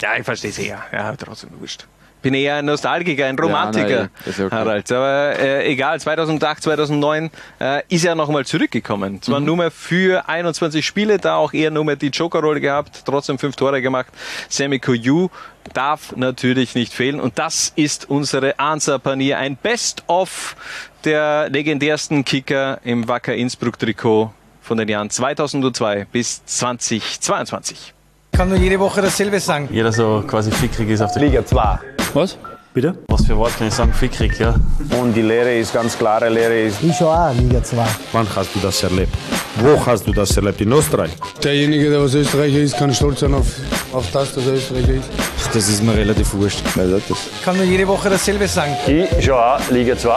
Ja, 0.00 0.16
ich 0.16 0.24
verstehe 0.24 0.50
es 0.50 0.58
eher. 0.58 0.82
Ja, 0.92 1.14
trotzdem 1.16 1.50
wurscht. 1.58 1.86
Bin 2.22 2.34
eher 2.34 2.56
ein 2.56 2.66
Nostalgiker, 2.66 3.26
ein 3.26 3.38
Romantiker, 3.38 3.88
Ja, 3.88 3.98
nein, 3.98 4.10
okay. 4.26 4.48
Harald. 4.50 4.92
Aber 4.92 5.38
äh, 5.38 5.70
egal, 5.70 6.00
2008, 6.00 6.62
2009 6.62 7.30
äh, 7.60 7.82
ist 7.88 8.04
er 8.04 8.14
nochmal 8.14 8.44
zurückgekommen. 8.44 9.22
Zwar 9.22 9.40
nur 9.40 9.56
mehr 9.56 9.70
für 9.70 10.28
21 10.28 10.84
Spiele, 10.84 11.18
da 11.18 11.36
auch 11.36 11.52
eher 11.52 11.70
nur 11.70 11.84
mehr 11.84 11.96
die 11.96 12.08
Jokerrolle 12.08 12.60
gehabt, 12.60 13.02
trotzdem 13.06 13.38
fünf 13.38 13.56
Tore 13.56 13.80
gemacht. 13.80 14.08
Sammy 14.48 14.78
Koyu 14.78 15.28
darf 15.72 16.14
natürlich 16.16 16.74
nicht 16.74 16.92
fehlen. 16.92 17.20
Und 17.20 17.38
das 17.38 17.72
ist 17.76 18.08
unsere 18.10 18.58
Answer-Panier. 18.58 19.38
Ein 19.38 19.56
Best-of 19.56 20.56
der 21.04 21.48
legendärsten 21.48 22.24
Kicker 22.24 22.80
im 22.84 23.08
Wacker 23.08 23.34
Innsbruck-Trikot 23.34 24.32
von 24.60 24.76
den 24.78 24.88
Jahren 24.88 25.10
2002 25.10 26.06
bis 26.12 26.44
2022. 26.44 27.94
Ich 28.32 28.38
kann 28.38 28.48
nur 28.48 28.58
jede 28.58 28.78
Woche 28.78 29.02
dasselbe 29.02 29.40
sagen. 29.40 29.68
Jeder 29.72 29.92
so 29.92 30.22
quasi 30.26 30.50
fickrig 30.50 30.88
ist 30.90 31.00
auf 31.00 31.12
der 31.12 31.22
Liga 31.22 31.44
2. 31.44 31.99
Was? 32.14 32.36
Bitte? 32.72 32.96
Was 33.08 33.26
für 33.26 33.36
Wort 33.36 33.56
kann 33.56 33.68
ich 33.68 33.74
sagen? 33.74 33.92
Fickrig, 33.92 34.38
ja. 34.38 34.54
Und 35.00 35.12
die 35.14 35.22
Lehre 35.22 35.54
ist 35.56 35.72
ganz 35.72 35.98
klare 35.98 36.28
Lehre 36.28 36.60
ist, 36.62 36.82
Ich 36.82 36.96
schon 36.96 37.08
auch, 37.08 37.32
Liga 37.34 37.62
2. 37.62 37.84
Wann 38.12 38.26
hast 38.36 38.54
du 38.54 38.60
das 38.60 38.82
erlebt? 38.82 39.12
Wo 39.56 39.84
hast 39.84 40.06
du 40.06 40.12
das 40.12 40.36
erlebt? 40.36 40.60
In 40.60 40.72
Österreich? 40.72 41.10
Derjenige, 41.42 41.90
der 41.90 42.00
was 42.02 42.14
Österreicher 42.14 42.58
ist, 42.58 42.76
kann 42.76 42.94
stolz 42.94 43.20
sein 43.20 43.34
auf, 43.34 43.46
auf 43.92 44.10
das, 44.12 44.34
dass 44.34 44.46
er 44.46 44.54
Österreicher 44.54 44.94
ist. 44.94 45.08
Das 45.52 45.68
ist 45.68 45.82
mir 45.82 45.94
relativ 45.96 46.32
wurscht. 46.34 46.62
Ich 46.64 47.42
kann 47.44 47.56
nur 47.56 47.64
jede 47.64 47.86
Woche 47.88 48.08
dasselbe 48.08 48.46
sagen. 48.46 48.76
Ich 48.86 49.24
schon 49.24 49.34
auch, 49.34 49.60
Liga 49.70 49.96
2. 49.96 50.08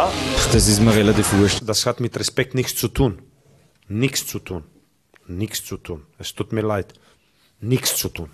Das 0.51 0.67
ist 0.67 0.79
mir 0.79 0.93
relativ 0.93 1.33
wurscht. 1.33 1.61
Das 1.65 1.85
hat 1.87 1.99
mit 1.99 2.17
Respekt 2.19 2.53
nichts 2.53 2.75
zu 2.75 2.87
tun. 2.87 3.19
Nichts 3.87 4.27
zu 4.27 4.39
tun. 4.39 4.63
Nichts 5.27 5.65
zu 5.65 5.77
tun. 5.77 6.03
Es 6.19 6.35
tut 6.35 6.53
mir 6.53 6.61
leid. 6.61 6.93
Nichts 7.61 7.97
zu 7.97 8.09
tun. 8.09 8.29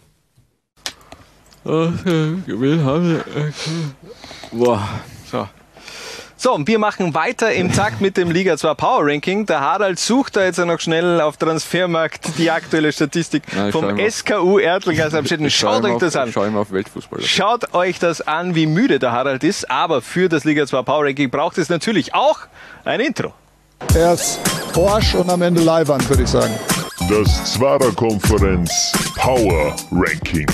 Boah. 4.52 4.88
So. 5.32 5.48
So, 6.42 6.54
und 6.54 6.70
wir 6.70 6.80
machen 6.80 7.14
weiter 7.14 7.52
im 7.52 7.74
Takt 7.74 8.00
mit 8.00 8.16
dem 8.16 8.32
Liga 8.32 8.56
2 8.56 8.74
Power 8.76 9.06
Ranking. 9.08 9.46
Der 9.46 9.60
Harald 9.60 10.00
sucht 10.00 10.38
da 10.38 10.46
jetzt 10.46 10.58
noch 10.58 10.80
schnell 10.80 11.20
auf 11.20 11.36
Transfermarkt 11.36 12.38
die 12.38 12.50
aktuelle 12.50 12.94
Statistik 12.94 13.44
Nein, 13.54 13.74
vom. 13.74 13.98
SKU 14.10 14.58
Erdelgas 14.58 15.14
Amstetten. 15.14 15.50
Schaut 15.50 15.84
euch 15.84 15.98
das 15.98 16.16
an. 16.16 16.32
Schau 16.32 16.46
immer 16.46 16.62
auf 16.62 16.72
Weltfußball. 16.72 17.22
Schaut 17.22 17.74
euch 17.74 18.00
das 18.00 18.22
an, 18.22 18.56
wie 18.56 18.68
müde 18.68 19.00
der 19.00 19.12
Harald 19.12 19.44
ist. 19.44 19.70
Aber 19.70 20.02
für 20.02 20.30
das 20.30 20.46
Liga 20.46 20.66
2 20.66 20.82
Power 20.84 21.04
Ranking 21.04 21.30
braucht 21.30 21.58
es 21.58 21.68
natürlich 21.68 22.16
auch 22.16 22.40
ein 22.86 23.02
Intro. 23.02 23.34
erst 23.94 24.40
Porsche 24.72 25.18
und 25.18 25.30
am 25.30 25.42
Ende 25.42 25.62
Leihwand, 25.62 26.08
würde 26.08 26.24
ich 26.24 26.30
sagen. 26.30 26.54
Das 27.10 27.54
Zwarer-Konferenz 27.54 28.94
Power 29.18 29.76
Ranking. 29.92 30.48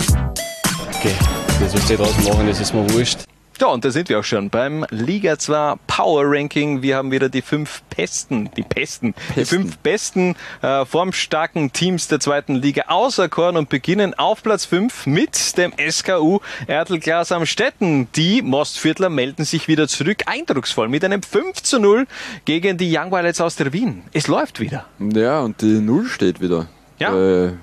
Okay. 1.05 1.15
Das, 1.59 1.71
was 1.75 1.85
die 1.85 1.97
draußen 1.97 2.23
machen, 2.23 2.47
das 2.47 2.59
ist 2.59 2.73
mir 2.73 2.89
wurscht. 2.89 3.19
Ja, 3.61 3.67
und 3.67 3.85
da 3.85 3.91
sind 3.91 4.09
wir 4.09 4.17
auch 4.17 4.23
schon 4.23 4.49
beim 4.49 4.87
Liga 4.89 5.37
2 5.37 5.75
Power 5.85 6.23
Ranking. 6.25 6.81
Wir 6.81 6.97
haben 6.97 7.11
wieder 7.11 7.29
die 7.29 7.43
fünf 7.43 7.83
Pesten, 7.91 8.49
die 8.57 8.63
Pesten, 8.63 9.13
die 9.35 9.45
fünf 9.45 9.77
besten 9.77 10.35
äh, 10.63 10.83
formstarken 10.83 11.71
Teams 11.71 12.07
der 12.07 12.19
zweiten 12.19 12.55
Liga 12.55 12.85
auserkoren 12.87 13.55
und 13.55 13.69
beginnen 13.69 14.15
auf 14.15 14.41
Platz 14.41 14.65
5 14.65 15.05
mit 15.05 15.55
dem 15.59 15.73
SKU 15.77 16.39
Erdelglas 16.65 17.31
am 17.31 17.45
Stetten. 17.45 18.07
Die 18.15 18.41
Mostviertler 18.41 19.09
melden 19.09 19.45
sich 19.45 19.67
wieder 19.67 19.87
zurück, 19.87 20.23
eindrucksvoll, 20.25 20.87
mit 20.87 21.05
einem 21.05 21.21
5 21.21 21.61
zu 21.61 21.77
0 21.77 22.07
gegen 22.45 22.79
die 22.79 22.91
Young 22.97 23.11
Violets 23.11 23.41
aus 23.41 23.55
der 23.57 23.71
Wien. 23.73 24.01
Es 24.11 24.27
läuft 24.27 24.59
wieder. 24.59 24.85
Ja, 24.97 25.41
und 25.41 25.61
die 25.61 25.81
Null 25.81 26.07
steht 26.07 26.41
wieder. 26.41 26.65
Ja. 26.97 27.11
Bei, 27.11 27.53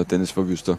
äh, 0.00 0.04
Dennis 0.06 0.30
Verwüster. 0.30 0.78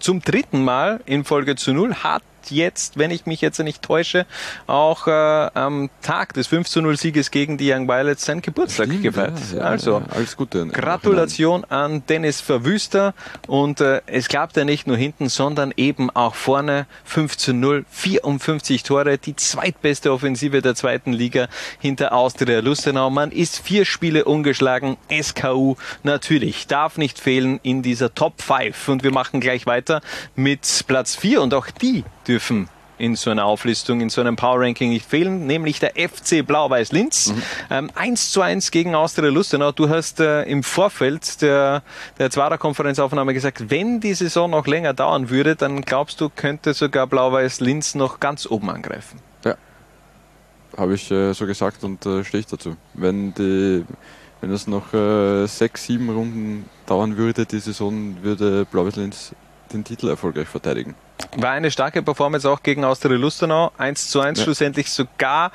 Zum 0.00 0.22
dritten 0.22 0.64
Mal 0.64 1.00
in 1.06 1.24
Folge 1.24 1.56
zu 1.56 1.72
0 1.72 1.96
hat 1.96 2.22
jetzt, 2.50 2.98
wenn 2.98 3.10
ich 3.10 3.26
mich 3.26 3.40
jetzt 3.40 3.58
nicht 3.58 3.82
täusche, 3.82 4.26
auch 4.66 5.06
äh, 5.06 5.10
am 5.10 5.90
Tag 6.02 6.34
des 6.34 6.46
5 6.46 6.68
zu 6.68 6.80
0 6.82 6.96
Sieges 6.96 7.30
gegen 7.30 7.58
die 7.58 7.72
Young 7.72 7.88
Violets 7.88 8.24
seinen 8.24 8.42
Geburtstag 8.42 8.86
Stimmt, 8.86 9.02
gefeiert. 9.02 9.38
ja, 9.52 9.58
ja, 9.58 9.64
also, 9.64 9.98
ja, 9.98 10.02
alles 10.10 10.36
Gute. 10.36 10.66
Gratulation 10.66 11.64
an 11.64 12.02
Dennis 12.08 12.40
Verwüster 12.40 13.14
und 13.46 13.80
äh, 13.80 14.00
es 14.06 14.28
klappt 14.28 14.56
ja 14.56 14.64
nicht 14.64 14.86
nur 14.86 14.96
hinten, 14.96 15.28
sondern 15.28 15.72
eben 15.76 16.10
auch 16.10 16.34
vorne 16.34 16.86
5 17.04 17.36
zu 17.36 17.52
0, 17.52 17.84
54 17.90 18.82
Tore, 18.82 19.18
die 19.18 19.36
zweitbeste 19.36 20.12
Offensive 20.12 20.62
der 20.62 20.74
zweiten 20.74 21.12
Liga 21.12 21.48
hinter 21.78 22.12
Austria 22.12 22.60
Lustenau. 22.60 23.10
Man 23.10 23.30
ist 23.30 23.58
vier 23.58 23.84
Spiele 23.84 24.24
ungeschlagen, 24.24 24.96
SKU 25.10 25.76
natürlich, 26.02 26.66
darf 26.66 26.98
nicht 26.98 27.18
fehlen 27.18 27.60
in 27.62 27.82
dieser 27.82 28.14
Top 28.14 28.40
5 28.42 28.88
und 28.88 29.02
wir 29.02 29.12
machen 29.12 29.40
gleich 29.40 29.66
weiter 29.66 30.00
mit 30.36 30.84
Platz 30.86 31.16
4 31.16 31.42
und 31.42 31.54
auch 31.54 31.66
die 31.70 32.04
dürfen 32.28 32.68
in 32.98 33.14
so 33.14 33.30
einer 33.30 33.44
Auflistung, 33.44 34.00
in 34.00 34.10
so 34.10 34.20
einem 34.20 34.36
Power 34.36 34.60
Ranking 34.60 34.90
nicht 34.90 35.08
fehlen, 35.08 35.46
nämlich 35.46 35.78
der 35.80 35.92
FC 35.96 36.44
Blau-Weiß 36.44 36.92
Linz. 36.92 37.28
Mhm. 37.32 37.42
Ähm, 37.70 37.90
1 37.94 38.32
zu 38.32 38.42
1 38.42 38.70
gegen 38.70 38.94
Austria 38.94 39.30
Lustenau. 39.30 39.72
Du 39.72 39.88
hast 39.88 40.20
äh, 40.20 40.42
im 40.42 40.62
Vorfeld 40.62 41.40
der, 41.40 41.82
der 42.18 42.30
Zwarer-Konferenzaufnahme 42.30 43.34
gesagt, 43.34 43.70
wenn 43.70 44.00
die 44.00 44.14
Saison 44.14 44.50
noch 44.50 44.66
länger 44.66 44.94
dauern 44.94 45.30
würde, 45.30 45.56
dann 45.56 45.82
glaubst 45.82 46.20
du, 46.20 46.28
könnte 46.28 46.74
sogar 46.74 47.06
Blau-Weiß 47.06 47.60
Linz 47.60 47.94
noch 47.94 48.20
ganz 48.20 48.46
oben 48.46 48.70
angreifen. 48.70 49.20
Ja, 49.44 49.54
habe 50.76 50.94
ich 50.94 51.10
äh, 51.10 51.32
so 51.32 51.46
gesagt 51.46 51.84
und 51.84 52.04
äh, 52.04 52.24
stehe 52.24 52.40
ich 52.40 52.46
dazu. 52.46 52.76
Wenn 52.94 53.32
die 53.34 53.84
wenn 54.40 54.52
es 54.52 54.68
noch 54.68 54.94
äh, 54.94 55.46
sechs, 55.46 55.86
sieben 55.86 56.10
Runden 56.10 56.66
dauern 56.86 57.16
würde, 57.16 57.44
die 57.44 57.58
Saison 57.58 58.16
würde 58.22 58.66
Blau-Weiß 58.66 58.94
Linz 58.94 59.34
den 59.72 59.84
Titel 59.84 60.08
erfolgreich 60.08 60.48
verteidigen. 60.48 60.94
War 61.36 61.50
eine 61.50 61.70
starke 61.70 62.02
Performance 62.02 62.48
auch 62.48 62.62
gegen 62.62 62.84
Austria 62.84 63.16
Lustenau. 63.16 63.72
1 63.78 64.08
zu 64.10 64.20
1 64.20 64.38
Ja. 64.38 64.44
schlussendlich 64.44 64.90
sogar. 64.90 65.50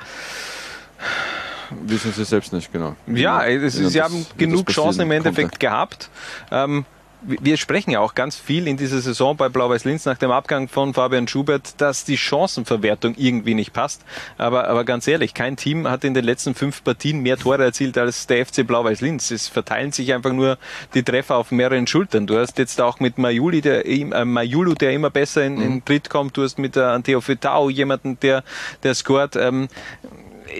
Wissen 1.70 2.12
sie 2.12 2.24
selbst 2.24 2.52
nicht 2.52 2.72
genau. 2.72 2.94
Ja, 3.06 3.44
es, 3.44 3.74
sie 3.74 4.00
haben 4.02 4.26
genug 4.36 4.68
Chancen 4.70 5.02
im 5.02 5.10
Endeffekt 5.10 5.52
konnte. 5.52 5.58
gehabt. 5.58 6.10
Ähm, 6.50 6.84
wir 7.26 7.56
sprechen 7.56 7.90
ja 7.90 8.00
auch 8.00 8.14
ganz 8.14 8.36
viel 8.36 8.68
in 8.68 8.76
dieser 8.76 9.00
Saison 9.00 9.36
bei 9.36 9.48
Blau-Weiß 9.48 9.84
Linz 9.84 10.04
nach 10.04 10.18
dem 10.18 10.30
Abgang 10.30 10.68
von 10.68 10.94
Fabian 10.94 11.26
Schubert, 11.28 11.80
dass 11.80 12.04
die 12.04 12.16
Chancenverwertung 12.16 13.14
irgendwie 13.16 13.54
nicht 13.54 13.72
passt. 13.72 14.02
Aber, 14.38 14.68
aber 14.68 14.84
ganz 14.84 15.08
ehrlich, 15.08 15.34
kein 15.34 15.56
Team 15.56 15.88
hat 15.88 16.04
in 16.04 16.14
den 16.14 16.24
letzten 16.24 16.54
fünf 16.54 16.84
Partien 16.84 17.20
mehr 17.20 17.36
Tore 17.36 17.64
erzielt 17.64 17.96
als 17.98 18.26
der 18.26 18.44
FC 18.44 18.66
Blau-Weiß 18.66 19.00
Linz. 19.00 19.30
Es 19.30 19.48
verteilen 19.48 19.92
sich 19.92 20.12
einfach 20.12 20.32
nur 20.32 20.58
die 20.94 21.02
Treffer 21.02 21.36
auf 21.36 21.50
mehreren 21.50 21.86
Schultern. 21.86 22.26
Du 22.26 22.38
hast 22.38 22.58
jetzt 22.58 22.80
auch 22.80 23.00
mit 23.00 23.18
Majuli, 23.18 23.60
der, 23.60 23.86
äh, 23.86 24.24
Majulu, 24.24 24.74
der 24.74 24.92
immer 24.92 25.10
besser 25.10 25.44
in, 25.44 25.60
in 25.60 25.84
Tritt 25.84 26.10
kommt. 26.10 26.36
Du 26.36 26.42
hast 26.42 26.58
mit 26.58 26.76
der 26.76 26.88
Anteo 26.88 27.20
Fetao 27.20 27.70
jemanden, 27.70 28.18
der, 28.20 28.44
der 28.82 28.94
scoret. 28.94 29.36
Ähm, 29.36 29.68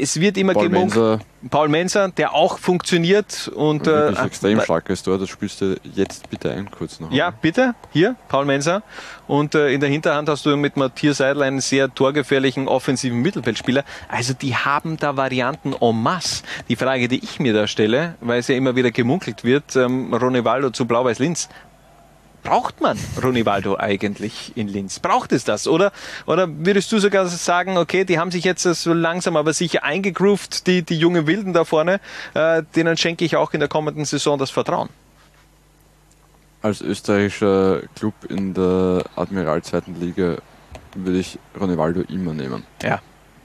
es 0.01 0.21
wird 0.21 0.37
immer 0.37 0.55
Paul 0.55 0.69
gemunkt. 0.69 0.97
Menser. 0.97 1.21
Paul 1.51 1.69
Menser, 1.69 2.09
der 2.09 2.35
auch 2.35 2.59
funktioniert 2.59 3.49
und 3.55 3.87
Wirklich 3.87 4.19
äh, 4.19 4.27
extrem 4.27 4.59
äh, 4.59 4.63
starkes 4.63 5.03
Tor, 5.03 5.19
das 5.19 5.29
spielst 5.29 5.61
du 5.61 5.77
jetzt 5.95 6.31
bitte 6.31 6.51
ein, 6.51 6.71
kurz 6.71 7.01
noch. 7.01 7.11
ja, 7.13 7.31
bitte, 7.31 7.75
hier, 7.93 8.17
Paul 8.29 8.47
Menser. 8.47 8.83
Und 9.27 9.55
äh, 9.55 9.71
in 9.71 9.81
der 9.81 9.91
Hinterhand 9.91 10.29
hast 10.29 10.47
du 10.47 10.57
mit 10.57 10.77
Matthias 10.77 11.19
Seidel 11.19 11.43
einen 11.43 11.61
sehr 11.61 11.95
torgefährlichen 11.95 12.69
offensiven 12.69 13.21
Mittelfeldspieler. 13.21 13.85
Also 14.09 14.35
die 14.35 14.57
haben 14.57 14.97
da 14.97 15.17
Varianten 15.17 15.75
en 15.79 16.03
masse. 16.03 16.45
Die 16.69 16.77
Frage, 16.77 17.09
die 17.09 17.23
ich 17.23 17.41
mir 17.41 17.53
da 17.53 17.67
stelle, 17.67 18.15
weil 18.21 18.41
es 18.41 18.49
ja 18.49 18.57
immer 18.57 18.77
wieder 18.77 18.91
gemunkelt 18.91 19.45
wird, 19.45 19.77
ähm, 19.77 20.13
Ronaldo 20.15 20.71
zu 20.71 20.87
Blau-Weiß 20.87 21.19
Linz. 21.19 21.49
Braucht 22.45 22.83
man 22.83 22.99
Ronivaldo 23.23 23.79
eigentlich 23.79 24.53
in 24.55 24.69
Linz? 24.69 24.99
Braucht 24.99 25.33
es 25.33 25.45
das? 25.45 25.67
Oder, 25.67 25.93
oder 26.27 26.47
würdest 26.47 26.93
du 26.93 26.99
sogar 26.99 27.27
sagen, 27.27 27.79
okay, 27.79 28.05
die 28.05 28.19
haben 28.19 28.31
sich 28.31 28.45
jetzt 28.45 28.63
so 28.63 28.93
langsam 28.93 29.39
aber 29.39 29.55
sicher 29.55 29.83
eingegroovt, 29.83 30.67
die, 30.67 30.83
die 30.83 30.99
jungen 30.99 31.27
Wilden 31.27 31.55
da 31.55 31.65
vorne, 31.65 32.01
äh, 32.35 32.63
denen 32.77 32.99
schenke 32.99 33.25
ich 33.25 33.37
auch 33.37 33.55
in 33.55 33.61
der 33.61 33.71
kommenden 33.71 34.05
Saison 34.05 34.39
das 34.39 34.51
Vertrauen. 34.51 34.91
Als 36.61 36.83
österreichischer 36.83 37.81
Club 37.97 38.15
in 38.29 38.53
der 38.53 39.05
Admiral 39.17 39.63
zweiten 39.63 39.99
Liga 39.99 40.37
würde 40.95 41.19
ich 41.19 41.39
Ronaldo 41.59 42.03
immer 42.03 42.35
nehmen. 42.35 42.65
Ja, 42.83 43.01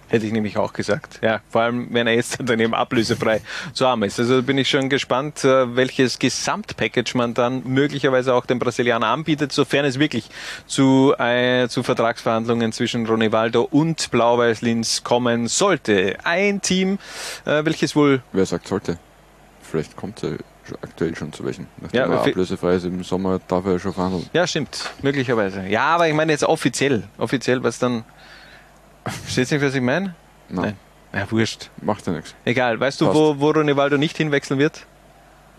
hätte 0.10 0.26
ich 0.26 0.32
nämlich 0.34 0.58
auch 0.58 0.74
gesagt. 0.74 1.20
Ja, 1.22 1.40
vor 1.50 1.62
allem, 1.62 1.88
wenn 1.92 2.08
er 2.08 2.14
jetzt 2.16 2.38
dann 2.44 2.60
eben 2.60 2.74
ablösefrei 2.74 3.42
zu 3.74 3.88
haben 3.88 4.04
ist. 4.04 4.20
Also 4.20 4.44
bin 4.44 4.58
ich 4.58 4.70
schon 4.70 4.90
gespannt, 4.90 5.44
äh, 5.44 5.76
welches 5.76 6.20
Gesamtpackage 6.20 7.16
man 7.16 7.34
dann 7.34 7.62
möglicherweise 7.66 8.34
auch 8.34 8.46
dem 8.46 8.60
Brasilianer 8.60 9.08
anbietet, 9.08 9.52
sofern 9.52 9.86
es 9.86 10.00
wirklich 10.00 10.30
zu, 10.68 11.14
äh, 11.18 11.68
zu 11.68 11.84
Vertragsverhandlungen 11.84 12.72
zwischen 12.72 13.06
Ronivaldo 13.06 13.62
und 13.70 14.12
Blau-Weiß 14.12 14.62
Linz 14.62 15.04
kommen 15.04 15.48
sollte. 15.48 16.18
Ein 16.24 16.62
Team, 16.62 17.00
äh, 17.46 17.64
welches 17.64 17.96
wohl 17.96 18.22
Wer 18.34 18.46
sagt 18.46 18.68
sollte? 18.68 18.98
Vielleicht 19.62 19.96
kommt 19.96 20.24
er 20.24 20.38
aktuell 20.82 21.16
schon 21.16 21.32
zu 21.34 21.44
welchen. 21.46 21.68
Nachdem 21.82 22.00
Ja, 22.00 22.08
er 22.08 22.22
ablösefrei 22.22 22.76
ist 22.76 22.86
im 22.86 23.04
Sommer, 23.04 23.40
darf 23.48 23.66
er 23.66 23.80
schon 23.80 23.94
verhandeln. 23.94 24.30
Ja, 24.34 24.46
stimmt, 24.46 24.90
möglicherweise. 25.02 25.66
Ja, 25.68 25.96
aber 25.96 26.08
ich 26.08 26.14
meine 26.14 26.32
jetzt 26.32 26.44
offiziell. 26.44 27.04
Offiziell, 27.18 27.64
was 27.64 27.80
dann. 27.80 28.04
Verstehst 29.06 29.52
du 29.52 29.56
nicht, 29.56 29.66
was 29.66 29.76
ich 29.76 29.82
meine? 29.82 30.16
Nein. 30.50 30.76
Ja, 31.14 31.30
wurscht. 31.32 31.70
Macht 31.82 32.06
ja 32.08 32.14
nichts. 32.14 32.36
Egal. 32.46 32.80
Weißt 32.80 33.02
du, 33.02 33.14
wo, 33.14 33.40
wo 33.40 33.50
Ronivaldo 33.52 33.98
nicht 33.98 34.18
hinwechseln 34.18 34.60
wird? 34.60 34.86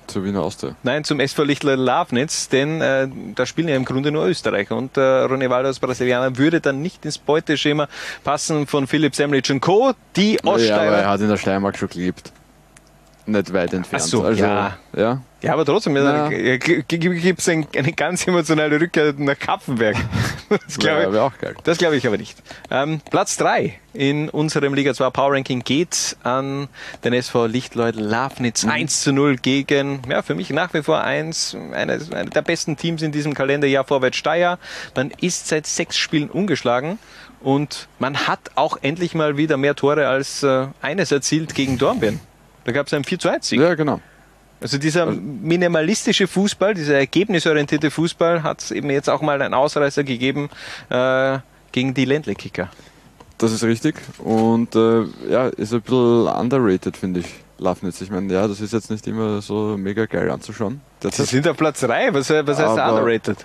Zur 0.06 0.24
Wiener 0.24 0.42
Austria. 0.42 0.74
Nein, 0.82 1.04
zum 1.04 1.20
SV 1.20 1.44
Lichtler 1.44 1.76
Lavnitz, 1.76 2.48
denn 2.48 2.80
äh, 2.80 3.08
da 3.34 3.46
spielen 3.46 3.68
ja 3.68 3.76
im 3.76 3.84
Grunde 3.84 4.10
nur 4.10 4.26
Österreicher. 4.26 4.76
Und 4.76 4.96
äh, 4.96 5.00
Ronivaldo 5.00 5.68
als 5.68 5.78
Brasilianer 5.78 6.36
würde 6.36 6.60
dann 6.60 6.82
nicht 6.82 7.04
ins 7.04 7.18
Beuteschema 7.18 7.88
passen 8.24 8.66
von 8.66 8.86
Philipp 8.86 9.14
Semlic 9.14 9.48
und 9.50 9.60
Co. 9.60 9.92
Die 10.16 10.38
Ja, 10.42 10.50
aber 10.52 10.96
er 10.96 11.08
hat 11.10 11.20
in 11.20 11.28
der 11.28 11.36
Steiermark 11.36 11.78
schon 11.78 11.88
gelebt. 11.88 12.32
Nicht 13.30 13.52
weit 13.52 13.72
entfernt. 13.72 14.02
Ach 14.04 14.08
so, 14.08 14.22
also, 14.24 14.42
ja. 14.42 14.76
ja. 14.96 15.22
Ja, 15.42 15.54
aber 15.54 15.64
trotzdem, 15.64 15.96
Ja. 15.96 16.28
gibt 16.28 17.38
es 17.40 17.48
eine 17.48 17.64
ganz 17.96 18.26
emotionale 18.26 18.78
Rückkehr 18.80 19.14
nach 19.16 19.38
Kapfenberg. 19.38 19.96
Das 20.66 20.78
glaube 20.78 21.02
Ja, 21.02 21.06
ich, 21.06 21.12
wäre 21.12 21.22
auch 21.22 21.38
geil. 21.38 21.54
das 21.62 21.78
glaube 21.78 21.94
ich 21.96 22.04
aber 22.08 22.18
nicht. 22.18 22.36
Ähm, 22.72 23.00
Platz 23.08 23.36
3 23.36 23.78
in 23.94 24.28
unserem 24.28 24.74
Liga 24.74 24.92
2 24.92 25.08
Power 25.10 25.32
Ranking 25.34 25.60
geht 25.62 26.16
an 26.24 26.66
den 27.04 27.12
SV 27.12 27.46
Lichtleut 27.46 27.94
Lafnitz. 27.94 28.64
1 28.64 29.02
zu 29.02 29.12
0 29.12 29.36
gegen, 29.36 30.02
ja, 30.10 30.22
für 30.22 30.34
mich 30.34 30.50
nach 30.50 30.74
wie 30.74 30.82
vor 30.82 31.02
eins, 31.04 31.56
eines, 31.72 32.10
einer 32.10 32.30
der 32.30 32.42
besten 32.42 32.76
Teams 32.76 33.00
in 33.02 33.12
diesem 33.12 33.32
Kalenderjahr 33.32 33.84
Vorwärts 33.84 34.16
Steyr. 34.16 34.58
Man 34.96 35.12
ist 35.20 35.46
seit 35.46 35.68
sechs 35.68 35.96
Spielen 35.96 36.28
ungeschlagen 36.28 36.98
und 37.40 37.86
man 38.00 38.26
hat 38.26 38.40
auch 38.56 38.76
endlich 38.82 39.14
mal 39.14 39.36
wieder 39.36 39.56
mehr 39.56 39.76
Tore 39.76 40.08
als 40.08 40.42
äh, 40.42 40.66
eines 40.82 41.12
erzielt 41.12 41.54
gegen 41.54 41.78
Dornbirn. 41.78 42.18
Da 42.64 42.72
gab 42.72 42.86
es 42.86 42.94
einen 42.94 43.04
4 43.04 43.18
zu 43.18 43.28
1 43.28 43.48
Sieg. 43.48 43.60
Ja, 43.60 43.74
genau. 43.74 44.00
Also 44.60 44.76
dieser 44.76 45.06
minimalistische 45.06 46.26
Fußball, 46.26 46.74
dieser 46.74 46.96
ergebnisorientierte 46.96 47.90
Fußball 47.90 48.42
hat 48.42 48.60
es 48.60 48.70
eben 48.70 48.90
jetzt 48.90 49.08
auch 49.08 49.22
mal 49.22 49.40
einen 49.40 49.54
Ausreißer 49.54 50.04
gegeben 50.04 50.50
äh, 50.90 51.38
gegen 51.72 51.94
die 51.94 52.04
Ländle-Kicker. 52.04 52.68
Das 53.38 53.52
ist 53.52 53.64
richtig. 53.64 53.96
Und 54.18 54.74
äh, 54.76 55.04
ja, 55.30 55.48
ist 55.48 55.72
ein 55.72 55.80
bisschen 55.80 56.26
underrated, 56.26 56.96
finde 56.96 57.20
ich. 57.20 57.26
Lafnitz. 57.56 58.00
Ich 58.00 58.10
meine, 58.10 58.32
ja, 58.32 58.48
das 58.48 58.60
ist 58.60 58.72
jetzt 58.72 58.90
nicht 58.90 59.06
immer 59.06 59.40
so 59.42 59.76
mega 59.78 60.06
geil 60.06 60.30
anzuschauen. 60.30 60.80
Sie 61.00 61.08
Derzeit. 61.08 61.26
sind 61.26 61.48
auf 61.48 61.56
Platz 61.56 61.80
3, 61.80 62.12
was, 62.12 62.30
was 62.30 62.58
heißt 62.58 62.70
underrated? 62.70 63.36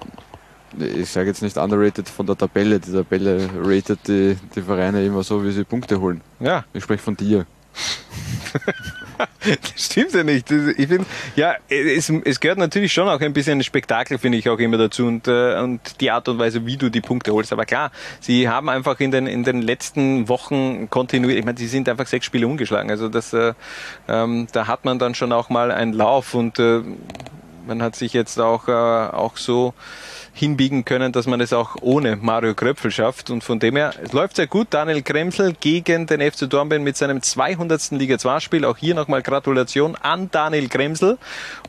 Ich 0.80 1.09
sage 1.09 1.28
jetzt 1.28 1.41
nicht 1.41 1.57
underrated 1.57 2.09
von 2.09 2.26
der 2.26 2.38
Tabelle. 2.38 2.80
Die 2.80 2.91
Tabelle 2.91 3.49
rated 3.61 3.99
die, 4.07 4.38
die 4.55 4.61
Vereine 4.61 5.05
immer 5.05 5.24
so, 5.24 5.43
wie 5.43 5.51
sie 5.51 5.63
Punkte 5.63 5.99
holen. 5.99 6.22
Ja, 6.39 6.66
Ich 6.74 6.84
spreche 6.84 7.03
von 7.03 7.16
dir. 7.16 7.45
das 9.18 9.72
stimmt 9.76 10.13
ja 10.13 10.24
nicht. 10.24 10.49
Ich 10.51 10.88
finde, 10.88 11.05
ja, 11.36 11.55
es, 11.70 12.09
es 12.09 12.39
gehört 12.39 12.57
natürlich 12.57 12.93
schon 12.93 13.07
auch 13.07 13.20
ein 13.20 13.34
bisschen 13.34 13.63
Spektakel, 13.63 14.18
finde 14.18 14.38
ich 14.38 14.49
auch 14.49 14.59
immer 14.59 14.78
dazu 14.78 15.05
und, 15.05 15.28
äh, 15.28 15.59
und 15.59 16.01
die 16.01 16.11
Art 16.11 16.28
und 16.28 16.39
Weise, 16.39 16.66
wie 16.66 16.78
du 16.78 16.89
die 16.89 17.01
Punkte 17.01 17.32
holst. 17.32 17.53
Aber 17.53 17.66
klar, 17.66 17.91
sie 18.20 18.49
haben 18.49 18.70
einfach 18.70 18.99
in 18.99 19.11
den, 19.11 19.28
in 19.28 19.43
den 19.43 19.61
letzten 19.61 20.28
Wochen 20.30 20.89
kontinuierlich, 20.89 21.39
ich 21.39 21.45
meine, 21.45 21.57
sie 21.57 21.68
sind 21.68 21.89
einfach 21.89 22.07
sechs 22.07 22.26
Spiele 22.26 22.47
ungeschlagen. 22.47 22.89
Also 22.89 23.09
das, 23.09 23.34
äh, 23.34 23.53
ähm, 24.07 24.47
da 24.51 24.68
hat 24.68 24.86
man 24.86 24.99
dann 24.99 25.16
schon 25.16 25.32
auch 25.32 25.49
mal 25.49 25.72
einen 25.72 25.93
Lauf 25.93 26.34
und 26.34 26.59
äh, 26.59 26.82
man 27.68 27.82
hat 27.82 27.95
sich 27.95 28.13
jetzt 28.13 28.39
auch, 28.39 28.68
äh, 28.68 28.72
auch 28.72 29.38
so 29.38 29.74
hinbiegen 30.36 30.83
können, 30.83 31.13
dass 31.13 31.27
man 31.27 31.39
es 31.39 31.53
auch 31.53 31.77
ohne 31.81 32.17
Mario 32.17 32.53
Kröpfel 32.53 32.91
schafft. 32.91 33.29
Und 33.29 33.43
von 33.43 33.57
dem 33.59 33.77
her, 33.77 33.93
es 34.03 34.11
läuft 34.11 34.36
sehr 34.36 34.47
gut. 34.47 34.67
Daniel 34.69 35.01
Kremsel 35.01 35.53
gegen 35.59 36.05
den 36.05 36.19
FC 36.19 36.49
Dornbirn 36.49 36.83
mit 36.83 36.97
seinem 36.97 37.21
200. 37.21 37.91
Liga 37.91 38.17
2 38.17 38.41
Spiel. 38.41 38.65
Auch 38.65 38.77
hier 38.77 38.95
nochmal 38.95 39.21
Gratulation 39.21 39.95
an 39.95 40.29
Daniel 40.31 40.67
Kremsel. 40.67 41.17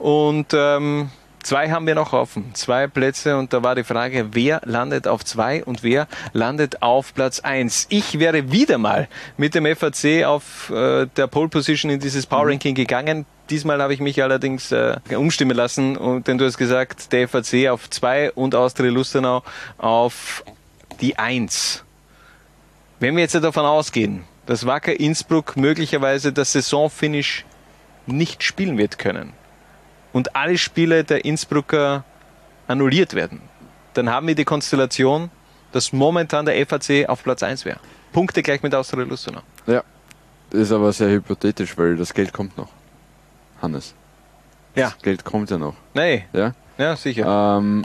Und 0.01 0.49
ähm, 0.53 1.11
zwei 1.47 1.71
haben 1.71 1.87
wir 1.87 1.95
noch 1.95 2.13
offen. 2.13 2.55
Zwei 2.55 2.87
Plätze. 2.89 3.37
Und 3.37 3.53
da 3.53 3.63
war 3.63 3.75
die 3.75 3.85
Frage, 3.85 4.29
wer 4.33 4.61
landet 4.65 5.07
auf 5.07 5.25
zwei 5.25 5.65
und 5.65 5.83
wer 5.83 6.09
landet 6.33 6.83
auf 6.83 7.15
Platz 7.15 7.41
eins. 7.41 7.87
Ich 7.89 8.19
wäre 8.19 8.51
wieder 8.51 8.79
mal 8.79 9.09
mit 9.37 9.55
dem 9.55 9.65
FAC 9.77 10.25
auf 10.25 10.71
äh, 10.71 11.07
der 11.17 11.27
Pole 11.29 11.49
Position 11.49 11.91
in 11.91 12.01
dieses 12.01 12.27
Power 12.27 12.49
Ranking 12.49 12.75
gegangen. 12.75 13.27
Diesmal 13.49 13.81
habe 13.81 13.95
ich 13.95 14.01
mich 14.01 14.23
allerdings 14.23 14.73
äh, 14.73 14.97
umstimmen 15.17 15.57
lassen, 15.57 15.97
und, 15.97 16.27
denn 16.27 16.37
du 16.37 16.45
hast 16.45 16.59
gesagt, 16.59 17.13
der 17.13 17.29
FAC 17.29 17.69
auf 17.69 17.89
2 17.89 18.33
und 18.33 18.57
Austria 18.57 18.91
Lustenau 18.91 19.45
auf 19.79 20.45
die 21.01 21.17
1. 21.17 21.85
Wenn 22.99 23.15
wir 23.15 23.23
jetzt 23.23 23.35
davon 23.37 23.65
ausgehen, 23.65 24.25
dass 24.47 24.67
Wacker 24.67 24.99
Innsbruck 24.99 25.57
möglicherweise 25.57 26.33
das 26.33 26.53
Saisonfinish 26.53 27.45
nicht 28.07 28.43
spielen 28.43 28.79
wird 28.79 28.99
können 28.99 29.33
und 30.17 30.35
alle 30.35 30.57
Spiele 30.57 31.05
der 31.05 31.27
Innsbrucker 31.27 32.03
annulliert 32.67 33.13
werden, 33.13 33.43
dann 33.93 34.09
haben 34.09 34.27
wir 34.27 34.35
die 34.35 34.47
Konstellation, 34.47 35.31
dass 35.73 35.93
momentan 35.93 36.47
der 36.47 36.55
FAC 36.67 37.07
auf 37.07 37.23
Platz 37.23 37.43
1 37.43 37.67
wäre. 37.67 37.79
Punkte 38.15 38.43
gleich 38.43 38.63
mit 38.63 38.75
Austria 38.75 39.05
Lustenau. 39.05 39.43
Ja, 39.67 39.85
das 40.49 40.61
ist 40.63 40.73
aber 40.73 40.91
sehr 40.95 41.11
hypothetisch, 41.11 41.77
weil 41.77 41.97
das 41.97 42.15
Geld 42.15 42.33
kommt 42.33 42.57
noch. 42.57 42.71
Hannes. 43.61 43.95
Ja. 44.75 44.85
Das 44.89 44.99
Geld 45.03 45.23
kommt 45.23 45.51
ja 45.51 45.59
noch. 45.59 45.75
Nee. 45.93 46.25
Ja, 46.33 46.55
Ja, 46.79 46.97
sicher. 46.97 47.59
ähm, 47.59 47.85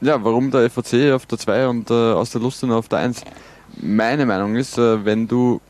ja 0.00 0.22
warum 0.24 0.50
der 0.50 0.68
FAC 0.68 1.12
auf 1.12 1.26
der 1.26 1.38
2 1.38 1.68
und 1.68 1.88
äh, 1.88 1.94
aus 1.94 2.30
der 2.30 2.40
Lustenau 2.40 2.78
auf 2.78 2.88
der 2.88 2.98
1? 2.98 3.22
Meine 3.80 4.26
Meinung 4.26 4.56
ist, 4.56 4.76
äh, 4.76 5.04
wenn 5.04 5.28
du 5.28 5.60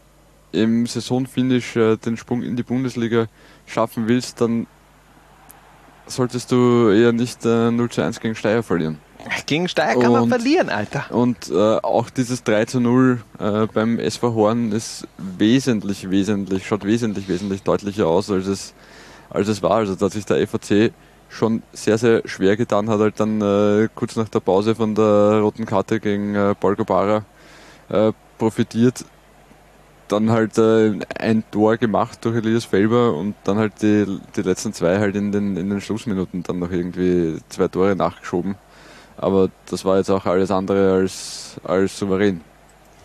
im 0.53 0.87
Saisonfinish 0.87 1.77
äh, 1.77 1.97
den 1.99 2.17
Sprung 2.17 2.43
in 2.43 2.57
die 2.57 2.63
Bundesliga 2.63 3.27
schaffen 3.67 4.09
willst, 4.09 4.41
dann 4.41 4.67
solltest 6.07 6.53
du 6.53 6.91
eher 6.91 7.13
nicht 7.13 7.45
äh, 7.45 7.71
0 7.71 7.89
zu 7.91 8.03
1 8.03 8.21
gegen 8.21 8.35
Steyr 8.35 8.63
verlieren. 8.63 8.99
Gegen 9.47 9.69
Steyr 9.69 9.95
kann 9.99 10.13
man 10.13 10.23
Und- 10.23 10.29
verlieren, 10.29 10.69
Alter. 10.69 11.07
Und 11.11 11.51
äh, 11.51 11.55
auch 11.55 12.11
dieses 12.11 12.45
3 12.45 12.65
zu 12.67 12.81
0 12.81 13.21
äh, 13.41 13.67
beim 13.73 13.99
SV 13.99 14.35
Horn 14.35 14.71
ist 14.73 15.07
wesentlich, 15.19 16.09
wesentlich, 16.11 16.67
schaut 16.67 16.85
wesentlich, 16.85 17.29
wesentlich 17.29 17.63
deutlicher 17.65 18.07
aus, 18.07 18.31
als 18.31 18.47
es, 18.47 18.75
als 19.31 19.49
es 19.49 19.63
war. 19.63 19.73
Also 19.73 19.97
da 19.97 20.07
hat 20.07 20.13
sich 20.13 20.25
der 20.27 20.47
FAC 20.47 20.93
schon 21.29 21.63
sehr, 21.73 21.99
sehr 21.99 22.23
schwer 22.27 22.57
getan, 22.57 22.89
hat 22.89 23.01
halt 23.01 23.19
dann 23.19 23.41
äh, 23.41 23.89
kurz 23.97 24.15
nach 24.15 24.29
der 24.29 24.39
Pause 24.41 24.77
von 24.77 24.95
der 24.95 25.41
roten 25.41 25.67
Karte 25.67 25.99
gegen 25.99 26.37
äh, 26.37 26.55
Paul 26.55 26.77
Gobara 26.77 27.25
äh, 27.89 28.13
profitiert. 28.39 29.05
Dann 30.09 30.31
halt 30.31 30.57
äh, 30.59 30.99
ein 31.19 31.43
Tor 31.51 31.77
gemacht 31.79 32.25
durch 32.25 32.37
Elias 32.37 32.65
Felber 32.65 33.15
und 33.15 33.35
dann 33.45 33.59
halt 33.59 33.83
die, 33.83 34.21
die 34.37 34.43
letzten 34.43 34.73
zwei 34.73 34.99
halt 34.99 35.17
in 35.17 35.33
den, 35.33 35.57
in 35.57 35.69
den 35.69 35.81
Schlussminuten 35.81 36.43
dann 36.45 36.61
noch 36.61 36.71
irgendwie 36.71 37.39
zwei 37.49 37.69
Tore 37.69 37.97
nachgeschoben. 37.97 38.55
Aber 39.17 39.51
das 39.69 39.85
war 39.85 39.99
jetzt 39.99 40.11
auch 40.11 40.27
alles 40.27 40.51
andere 40.51 40.93
als, 40.95 41.57
als 41.65 41.99
souverän. 41.99 42.43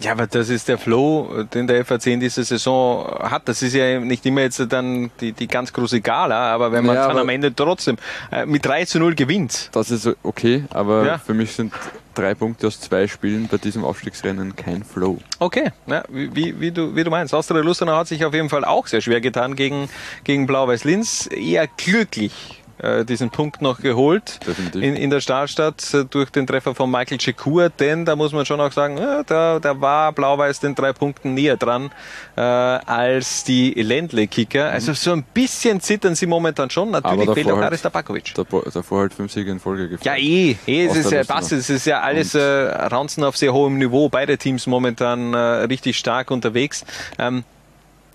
Ja, 0.01 0.13
aber 0.13 0.25
das 0.27 0.49
ist 0.49 0.67
der 0.67 0.77
Flow, 0.77 1.43
den 1.53 1.67
der 1.67 1.85
FAC 1.85 2.07
in 2.07 2.19
dieser 2.19 2.43
Saison 2.43 3.05
hat. 3.21 3.47
Das 3.47 3.61
ist 3.61 3.73
ja 3.75 3.99
nicht 3.99 4.25
immer 4.25 4.41
jetzt 4.41 4.59
dann 4.69 5.11
die, 5.19 5.31
die 5.31 5.47
ganz 5.47 5.71
große 5.71 6.01
Gala, 6.01 6.51
aber 6.53 6.71
wenn 6.71 6.85
man 6.85 6.95
Ja, 6.95 7.07
dann 7.07 7.17
am 7.19 7.29
Ende 7.29 7.53
trotzdem 7.53 7.97
äh, 8.31 8.45
mit 8.45 8.65
3 8.65 8.85
zu 8.85 8.99
0 8.99 9.13
gewinnt. 9.15 9.69
Das 9.73 9.91
ist 9.91 10.09
okay, 10.23 10.65
aber 10.71 11.05
Ja. 11.05 11.17
für 11.19 11.33
mich 11.35 11.51
sind 11.51 11.71
drei 12.15 12.33
Punkte 12.33 12.67
aus 12.67 12.79
zwei 12.81 13.07
Spielen 13.07 13.47
bei 13.49 13.57
diesem 13.57 13.85
Aufstiegsrennen 13.85 14.55
kein 14.55 14.83
Flow. 14.83 15.19
Okay, 15.39 15.71
ja, 15.87 16.03
wie, 16.09 16.35
wie, 16.35 16.59
wie, 16.59 16.71
du, 16.71 16.95
wie 16.95 17.03
du 17.03 17.09
meinst. 17.09 17.33
Austria 17.33 17.61
Lustenau 17.61 17.95
hat 17.95 18.07
sich 18.07 18.25
auf 18.25 18.33
jeden 18.33 18.49
Fall 18.49 18.65
auch 18.65 18.87
sehr 18.87 19.01
schwer 19.01 19.21
getan 19.21 19.55
gegen, 19.55 19.87
gegen 20.23 20.47
Blau-Weiß-Linz. 20.47 21.29
Eher 21.31 21.67
glücklich 21.77 22.60
äh, 22.81 23.05
diesen 23.05 23.29
Punkt 23.29 23.61
noch 23.61 23.79
geholt 23.79 24.39
in, 24.73 24.95
in 24.95 25.09
der 25.09 25.21
Startstadt 25.21 25.93
äh, 25.93 26.05
durch 26.05 26.29
den 26.29 26.47
Treffer 26.47 26.75
von 26.75 26.89
Michael 26.89 27.17
Chekur, 27.17 27.69
denn 27.69 28.05
da 28.05 28.15
muss 28.15 28.31
man 28.31 28.45
schon 28.45 28.59
auch 28.59 28.71
sagen, 28.71 28.97
ja, 28.97 29.23
da, 29.23 29.59
da 29.59 29.79
war 29.79 30.11
Blau-Weiß 30.11 30.59
den 30.59 30.75
drei 30.75 30.93
Punkten 30.93 31.33
näher 31.33 31.57
dran 31.57 31.91
äh, 32.35 32.41
als 32.41 33.43
die 33.43 33.73
Ländle-Kicker. 33.73 34.69
Also 34.69 34.93
so 34.93 35.11
ein 35.11 35.23
bisschen 35.23 35.81
zittern 35.81 36.15
sie 36.15 36.25
momentan 36.25 36.69
schon. 36.69 36.91
Natürlich 36.91 37.29
fehlt 37.31 37.47
auch 37.47 37.57
halt- 37.57 37.65
Aris 37.65 37.81
Tabakovic. 37.81 38.33
Davor, 38.35 38.63
davor 38.71 38.99
halt 39.01 39.13
fünf 39.13 39.31
Siege 39.31 39.51
in 39.51 39.59
Folge 39.59 39.89
gefahren. 39.89 40.17
Ja, 40.17 40.21
eh, 40.21 40.55
eh 40.67 40.85
es 40.85 40.95
ist 40.95 41.11
ja, 41.11 41.23
passt, 41.23 41.51
es 41.51 41.69
ist 41.69 41.85
ja 41.85 42.01
alles 42.01 42.35
äh, 42.35 42.41
Raunzen 42.41 43.23
auf 43.23 43.37
sehr 43.37 43.53
hohem 43.53 43.77
Niveau. 43.77 44.09
Beide 44.09 44.37
Teams 44.37 44.67
momentan 44.67 45.33
äh, 45.33 45.37
richtig 45.37 45.97
stark 45.97 46.31
unterwegs. 46.31 46.85
Ähm, 47.19 47.43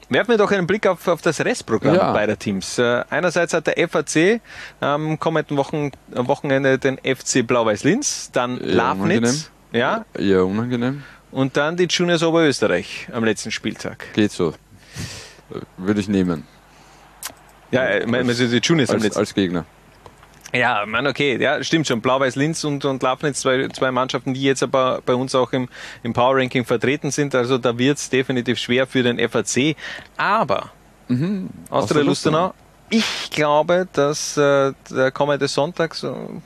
werfen 0.09 0.31
wir 0.31 0.39
doch 0.39 0.51
einen 0.53 0.67
Blick 0.67 0.87
auf, 0.87 1.07
auf 1.09 1.23
das 1.23 1.45
Restprogramm 1.45 1.95
Ja. 1.95 2.13
beider 2.13 2.39
Teams. 2.39 2.79
Äh, 2.79 3.05
einerseits 3.11 3.53
hat 3.55 3.67
der 3.67 3.89
FAC 3.89 4.41
am 4.81 5.19
kommenden 5.19 5.57
Wochen, 5.57 5.91
am 6.15 6.29
Wochenende 6.29 6.79
den 6.79 6.99
FC 6.99 7.43
Blau-Weiß-Linz, 7.47 8.31
dann 8.33 8.61
Eher 8.61 8.75
Lafnitz 8.75 9.51
ja, 9.73 10.05
Eher 10.17 10.45
unangenehm. 10.47 11.03
und 11.33 11.57
dann 11.57 11.77
die 11.77 11.85
Juniors 11.91 12.23
Oberösterreich 12.23 13.09
am 13.13 13.25
letzten 13.25 13.51
Spieltag. 13.51 14.13
Geht 14.15 14.33
so. 14.33 14.51
Äh, 15.51 15.61
Würde 15.77 16.01
ich 16.01 16.09
nehmen. 16.09 16.45
Ja, 17.73 17.83
äh, 17.85 18.07
mein- 18.07 18.29
also 18.29 18.47
die 18.47 18.59
Juniors 18.59 18.91
am 18.91 18.97
Als, 18.97 19.05
letzten 19.05 19.19
als 19.21 19.35
Gegner. 19.35 19.65
Ja, 20.57 20.85
man, 20.87 21.07
okay, 21.07 21.41
ja, 21.41 21.63
stimmt 21.63 21.87
schon. 21.87 22.01
Blau-Weiß-Linz 22.01 22.65
und, 22.65 22.85
und 22.85 23.03
Lafnitz, 23.03 23.41
zwei, 23.41 23.69
zwei 23.69 23.91
Mannschaften, 23.91 24.35
die 24.35 24.43
jetzt 24.43 24.63
aber 24.63 25.03
bei 25.05 25.15
uns 25.15 25.35
auch 25.35 25.53
im, 25.53 25.69
im 26.03 26.13
Power-Ranking 26.13 26.65
vertreten 26.65 27.11
sind. 27.11 27.35
Also 27.35 27.59
da 27.59 27.77
wird 27.79 27.99
es 27.99 28.11
definitiv 28.11 28.59
schwer 28.59 28.87
für 28.87 29.03
den 29.03 29.19
FAC. 29.29 29.77
Aber 30.17 30.71
Mhm. 31.09 31.51
aus 31.71 31.87
der 31.87 32.03
Lustenau, 32.03 32.53
ich 32.91 33.31
glaube, 33.31 33.87
dass 33.93 34.37
äh, 34.37 34.73
der 34.91 35.11
kommende 35.13 35.47
Sonntag 35.49 35.95
so 35.95 36.43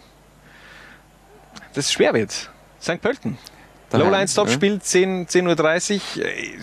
das 1.74 1.92
schwer 1.92 2.14
wird. 2.14 2.50
St. 2.80 3.00
Pölten. 3.00 3.38
Daheim, 3.90 4.06
Lowline 4.06 4.26
Topspiel 4.26 4.80
10, 4.80 5.26
10.30 5.26 5.94
Uhr. 6.18 6.62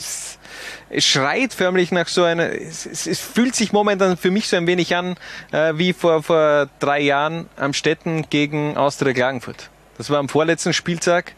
Es 0.89 1.05
schreit 1.05 1.53
förmlich 1.53 1.91
nach 1.91 2.07
so 2.07 2.23
einer. 2.23 2.49
Es, 2.49 2.85
es, 2.85 3.19
fühlt 3.19 3.55
sich 3.55 3.73
momentan 3.73 4.17
für 4.17 4.31
mich 4.31 4.47
so 4.47 4.57
ein 4.57 4.67
wenig 4.67 4.95
an 4.95 5.15
äh, 5.51 5.73
wie 5.75 5.93
vor, 5.93 6.23
vor 6.23 6.69
drei 6.79 7.01
Jahren 7.01 7.49
am 7.57 7.73
Städten 7.73 8.29
gegen 8.29 8.77
Austria 8.77 9.13
Klagenfurt. 9.13 9.69
Das 9.97 10.09
war 10.09 10.19
am 10.19 10.29
vorletzten 10.29 10.73
Spieltag, 10.73 11.33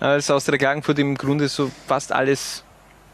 als 0.00 0.30
Austria 0.30 0.58
Klagenfurt 0.58 0.98
im 0.98 1.16
Grunde 1.16 1.48
so 1.48 1.70
fast 1.86 2.12
alles 2.12 2.63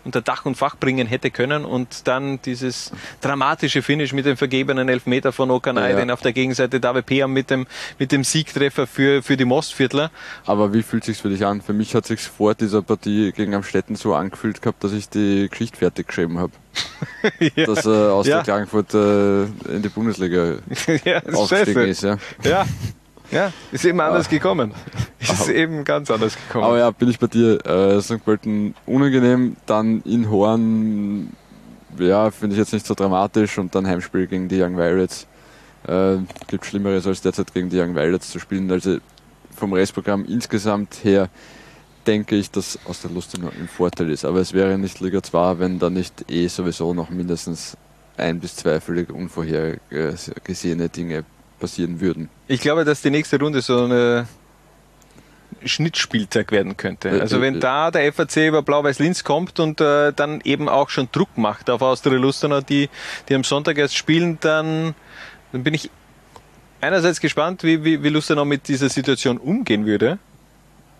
unter 0.04 0.20
Dach 0.22 0.46
und 0.46 0.56
Fach 0.56 0.76
bringen 0.76 1.06
hätte 1.06 1.30
können 1.30 1.64
und 1.64 2.06
dann 2.08 2.40
dieses 2.42 2.92
dramatische 3.20 3.82
Finish 3.82 4.12
mit 4.12 4.26
dem 4.26 4.36
vergebenen 4.36 4.88
Elfmeter 4.88 5.32
von 5.32 5.50
Okanai, 5.50 5.82
Ja, 5.82 5.88
ja. 5.90 5.96
den 5.96 6.10
auf 6.10 6.20
der 6.20 6.32
Gegenseite 6.32 6.80
David 6.80 7.06
Peam 7.06 7.32
mit 7.32 7.50
dem, 7.50 7.66
mit 7.98 8.12
dem 8.12 8.24
Siegtreffer 8.24 8.86
für, 8.86 9.22
für 9.22 9.36
die 9.36 9.44
Mostviertler. 9.44 10.10
Aber 10.46 10.72
wie 10.72 10.82
fühlt 10.82 11.04
sich's 11.04 11.20
für 11.20 11.28
dich 11.28 11.44
an? 11.44 11.60
Für 11.60 11.72
mich 11.72 11.94
hat 11.94 12.06
sich's 12.06 12.26
vor 12.26 12.54
dieser 12.54 12.82
Partie 12.82 13.32
gegen 13.32 13.54
Amstetten 13.54 13.96
so 13.96 14.14
angefühlt 14.14 14.62
gehabt, 14.62 14.82
dass 14.84 14.92
ich 14.92 15.08
die 15.08 15.48
Geschichte 15.50 15.76
fertig 15.78 16.08
geschrieben 16.08 16.38
habe. 16.38 16.52
Dass 17.56 17.84
äh, 17.84 17.88
aus 17.88 18.26
Ja. 18.26 18.36
der 18.36 18.44
Klagenfurt 18.44 18.94
äh, 18.94 19.42
in 19.74 19.82
die 19.82 19.88
Bundesliga 19.88 20.54
ja, 21.04 21.22
aufgestiegen 21.32 21.82
ist. 21.88 22.02
Ja. 22.04 22.16
Ja, 22.44 22.64
ja, 23.30 23.52
ist 23.72 23.84
eben 23.84 24.00
anders 24.00 24.28
gekommen. 24.28 24.72
Ist 25.20 25.48
eben 25.48 25.84
ganz 25.84 26.10
anders 26.10 26.34
gekommen. 26.34 26.64
Aber 26.64 26.78
ja, 26.78 26.90
bin 26.90 27.10
ich 27.10 27.18
bei 27.18 27.26
dir. 27.26 27.64
Äh, 27.64 28.00
St. 28.00 28.24
Pölten 28.24 28.74
unangenehm, 28.86 29.56
dann 29.66 30.00
in 30.02 30.30
Horn, 30.30 31.28
ja, 31.98 32.30
finde 32.30 32.54
ich 32.54 32.58
jetzt 32.58 32.72
nicht 32.72 32.86
so 32.86 32.94
dramatisch 32.94 33.58
und 33.58 33.74
dann 33.74 33.86
Heimspiel 33.86 34.26
gegen 34.26 34.48
die 34.48 34.60
Young 34.60 34.76
Violets. 34.76 35.26
Äh, 35.86 36.16
gibt 36.48 36.64
Schlimmeres 36.64 37.06
als 37.06 37.20
derzeit 37.20 37.52
gegen 37.52 37.68
die 37.68 37.78
Young 37.78 37.94
Violets 37.94 38.30
zu 38.30 38.38
spielen. 38.38 38.70
Also 38.70 38.96
vom 39.54 39.72
Restprogramm 39.72 40.24
insgesamt 40.24 41.04
her 41.04 41.28
denke 42.06 42.36
ich, 42.36 42.50
dass 42.50 42.78
aus 42.86 43.02
der 43.02 43.10
Lustenau 43.10 43.50
im 43.58 43.68
Vorteil 43.68 44.10
ist. 44.10 44.24
Aber 44.24 44.40
es 44.40 44.52
wäre 44.52 44.78
nicht 44.78 45.00
Liga 45.00 45.22
2, 45.22 45.58
wenn 45.58 45.78
da 45.78 45.90
nicht 45.90 46.30
eh 46.30 46.48
sowieso 46.48 46.94
noch 46.94 47.10
mindestens 47.10 47.76
ein 48.16 48.40
bis 48.40 48.56
zwei 48.56 48.80
völlig 48.80 49.10
unvorhergesehene 49.10 50.88
Dinge 50.88 51.24
passieren 51.60 52.00
würden. 52.00 52.28
Ich 52.48 52.60
glaube, 52.60 52.84
dass 52.84 53.02
die 53.02 53.10
nächste 53.10 53.38
Runde 53.38 53.60
so 53.60 53.84
eine 53.84 54.26
Schnittspieltag 55.64 56.52
werden 56.52 56.76
könnte. 56.76 57.08
Äh, 57.10 57.20
Also 57.20 57.40
wenn 57.40 57.56
äh, 57.56 57.60
da 57.60 57.90
der 57.90 58.12
FAC 58.12 58.48
über 58.48 58.62
Blau-Weiß-Linz 58.62 59.24
kommt 59.24 59.60
und 59.60 59.80
äh, 59.80 60.12
dann 60.12 60.40
eben 60.44 60.68
auch 60.68 60.90
schon 60.90 61.08
Druck 61.12 61.36
macht 61.36 61.70
auf 61.70 61.82
Austria 61.82 62.18
Lustenau, 62.18 62.60
die, 62.60 62.88
die 63.28 63.34
am 63.34 63.44
Sonntag 63.44 63.78
erst 63.78 63.96
spielen, 63.96 64.38
dann, 64.40 64.94
dann 65.52 65.62
bin 65.62 65.74
ich 65.74 65.90
einerseits 66.80 67.20
gespannt, 67.20 67.62
wie, 67.62 67.84
wie, 67.84 68.02
wie 68.02 68.08
Lustenau 68.08 68.44
mit 68.44 68.68
dieser 68.68 68.88
Situation 68.88 69.38
umgehen 69.38 69.86
würde 69.86 70.18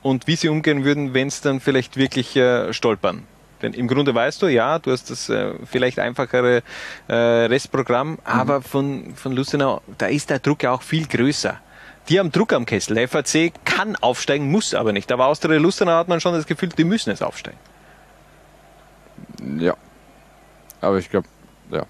und 0.03 0.27
wie 0.27 0.37
sie 0.37 0.49
umgehen 0.49 0.85
würden, 0.85 1.15
wenn 1.15 1.29
es 1.29 1.41
dann 1.41 1.61
vielleicht 1.61 1.97
wirklich 1.97 2.37
äh, 2.37 2.73
stolpern. 2.73 3.25
Denn 3.63 3.75
im 3.75 3.89
Grunde 3.89 4.15
weißt 4.15 4.43
du, 4.43 4.47
ja, 4.47 4.79
du 4.79 4.91
hast 4.91 5.11
das 5.11 5.29
äh, 5.29 5.53
vielleicht 5.65 5.99
einfachere 5.99 6.63
äh, 7.09 7.15
Restprogramm, 7.15 8.19
aber 8.25 8.63
von, 8.63 9.15
von 9.15 9.33
Lustenau, 9.33 9.83
da 9.99 10.07
ist 10.07 10.31
der 10.31 10.39
Druck 10.39 10.63
ja 10.63 10.73
auch 10.73 10.83
viel 10.83 11.07
größer. 11.07 11.61
Die 12.09 12.19
haben 12.19 12.33
Druck 12.33 12.53
am 12.53 12.67
Kessel. 12.67 12.95
Der 12.95 13.09
FAC 13.09 13.53
kann 13.65 13.95
aufsteigen, 13.97 14.51
muss 14.51 14.75
aber 14.75 14.93
nicht. 14.93 15.13
Aber 15.13 15.27
Austria 15.27 15.59
Lustenau 15.59 15.93
hat 15.93 16.09
man 16.09 16.21
schon 16.21 16.35
das 16.35 16.47
Gefühl, 16.47 16.71
die 16.71 16.85
müssen 16.85 17.11
jetzt 17.11 17.23
aufsteigen. 17.23 17.59
Ja. 19.59 19.77
Aber 20.81 20.99
ich 20.99 21.11
glaube, 21.11 21.29
ja. 21.71 21.85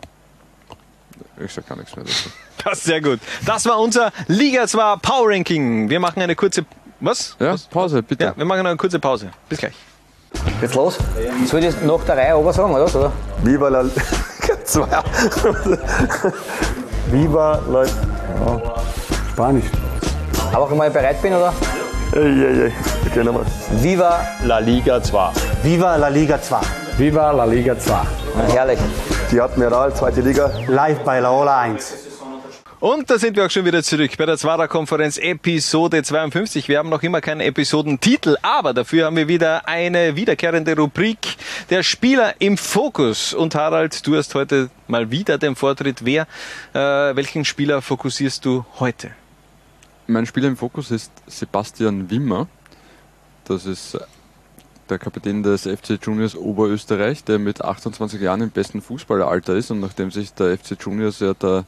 Ich 1.42 1.52
sag 1.52 1.66
gar 1.66 1.76
nichts 1.76 1.94
mehr 1.96 2.04
dazu. 2.04 2.30
Das 2.62 2.80
ist 2.80 2.84
sehr 2.84 3.00
gut. 3.00 3.20
Das 3.46 3.64
war 3.64 3.80
unser 3.80 4.12
Liga 4.28 4.66
2 4.66 4.96
Power 4.96 5.30
Ranking. 5.30 5.88
Wir 5.88 5.98
machen 5.98 6.20
eine 6.20 6.36
kurze. 6.36 6.66
Was? 7.00 7.34
Ja, 7.40 7.56
Pause, 7.70 8.02
bitte. 8.02 8.24
Ja, 8.24 8.36
wir 8.36 8.44
machen 8.44 8.66
eine 8.66 8.76
kurze 8.76 8.98
Pause. 8.98 9.30
Bis 9.48 9.60
gleich. 9.60 9.72
Geht's 10.60 10.74
los? 10.74 10.98
Soll 11.46 11.60
ich 11.60 11.74
das 11.74 11.82
nach 11.82 12.04
der 12.06 12.16
Reihe 12.16 12.36
oben 12.36 12.52
sagen, 12.52 12.72
oder? 12.74 12.84
oder? 12.84 13.12
Viva 13.42 13.68
la 13.68 13.84
Zwei. 14.64 14.86
Viva 17.10 17.60
la 17.70 17.84
ja. 17.84 17.92
Spanisch. 19.32 19.64
Aber 20.52 20.70
wenn 20.70 20.86
ich 20.86 20.92
bereit 20.92 21.20
bin, 21.22 21.34
oder? 21.34 21.52
Eieiei. 22.12 22.72
Okay, 23.08 23.24
nochmal. 23.24 23.44
Viva 23.70 24.20
La 24.44 24.58
Liga 24.58 25.00
2. 25.00 25.30
Viva 25.62 25.96
la 25.96 26.08
Liga 26.08 26.40
2. 26.40 26.60
Viva 26.98 27.30
la 27.32 27.44
Liga 27.44 27.78
2. 27.78 27.94
herrlich. 28.52 28.78
Die 29.30 29.40
Admiral, 29.40 29.94
zweite 29.94 30.20
Liga. 30.20 30.50
Live 30.66 30.98
bei 31.04 31.20
Laola 31.20 31.58
1. 31.60 32.09
Und 32.80 33.10
da 33.10 33.18
sind 33.18 33.36
wir 33.36 33.44
auch 33.44 33.50
schon 33.50 33.66
wieder 33.66 33.82
zurück 33.82 34.12
bei 34.16 34.24
der 34.24 34.38
Zwarer-Konferenz 34.38 35.18
Episode 35.18 36.02
52. 36.02 36.66
Wir 36.66 36.78
haben 36.78 36.88
noch 36.88 37.02
immer 37.02 37.20
keinen 37.20 37.42
Episodentitel, 37.42 38.36
aber 38.40 38.72
dafür 38.72 39.04
haben 39.04 39.16
wir 39.16 39.28
wieder 39.28 39.68
eine 39.68 40.16
wiederkehrende 40.16 40.74
Rubrik, 40.74 41.36
der 41.68 41.82
Spieler 41.82 42.36
im 42.38 42.56
Fokus. 42.56 43.34
Und 43.34 43.54
Harald, 43.54 44.06
du 44.06 44.16
hast 44.16 44.34
heute 44.34 44.70
mal 44.88 45.10
wieder 45.10 45.36
den 45.36 45.56
Vortritt. 45.56 46.06
Wer, 46.06 46.26
äh, 46.72 46.78
welchen 47.14 47.44
Spieler 47.44 47.82
fokussierst 47.82 48.46
du 48.46 48.64
heute? 48.78 49.10
Mein 50.06 50.24
Spieler 50.24 50.48
im 50.48 50.56
Fokus 50.56 50.90
ist 50.90 51.12
Sebastian 51.26 52.10
Wimmer. 52.10 52.48
Das 53.44 53.66
ist 53.66 53.98
der 54.88 54.98
Kapitän 54.98 55.42
des 55.42 55.66
FC 55.66 55.98
Juniors 56.02 56.34
Oberösterreich, 56.34 57.24
der 57.24 57.38
mit 57.38 57.62
28 57.62 58.22
Jahren 58.22 58.40
im 58.40 58.50
besten 58.50 58.80
Fußballeralter 58.80 59.54
ist 59.54 59.70
und 59.70 59.80
nachdem 59.80 60.10
sich 60.10 60.32
der 60.32 60.56
FC 60.56 60.78
Juniors 60.80 61.20
ja 61.20 61.34
da 61.38 61.66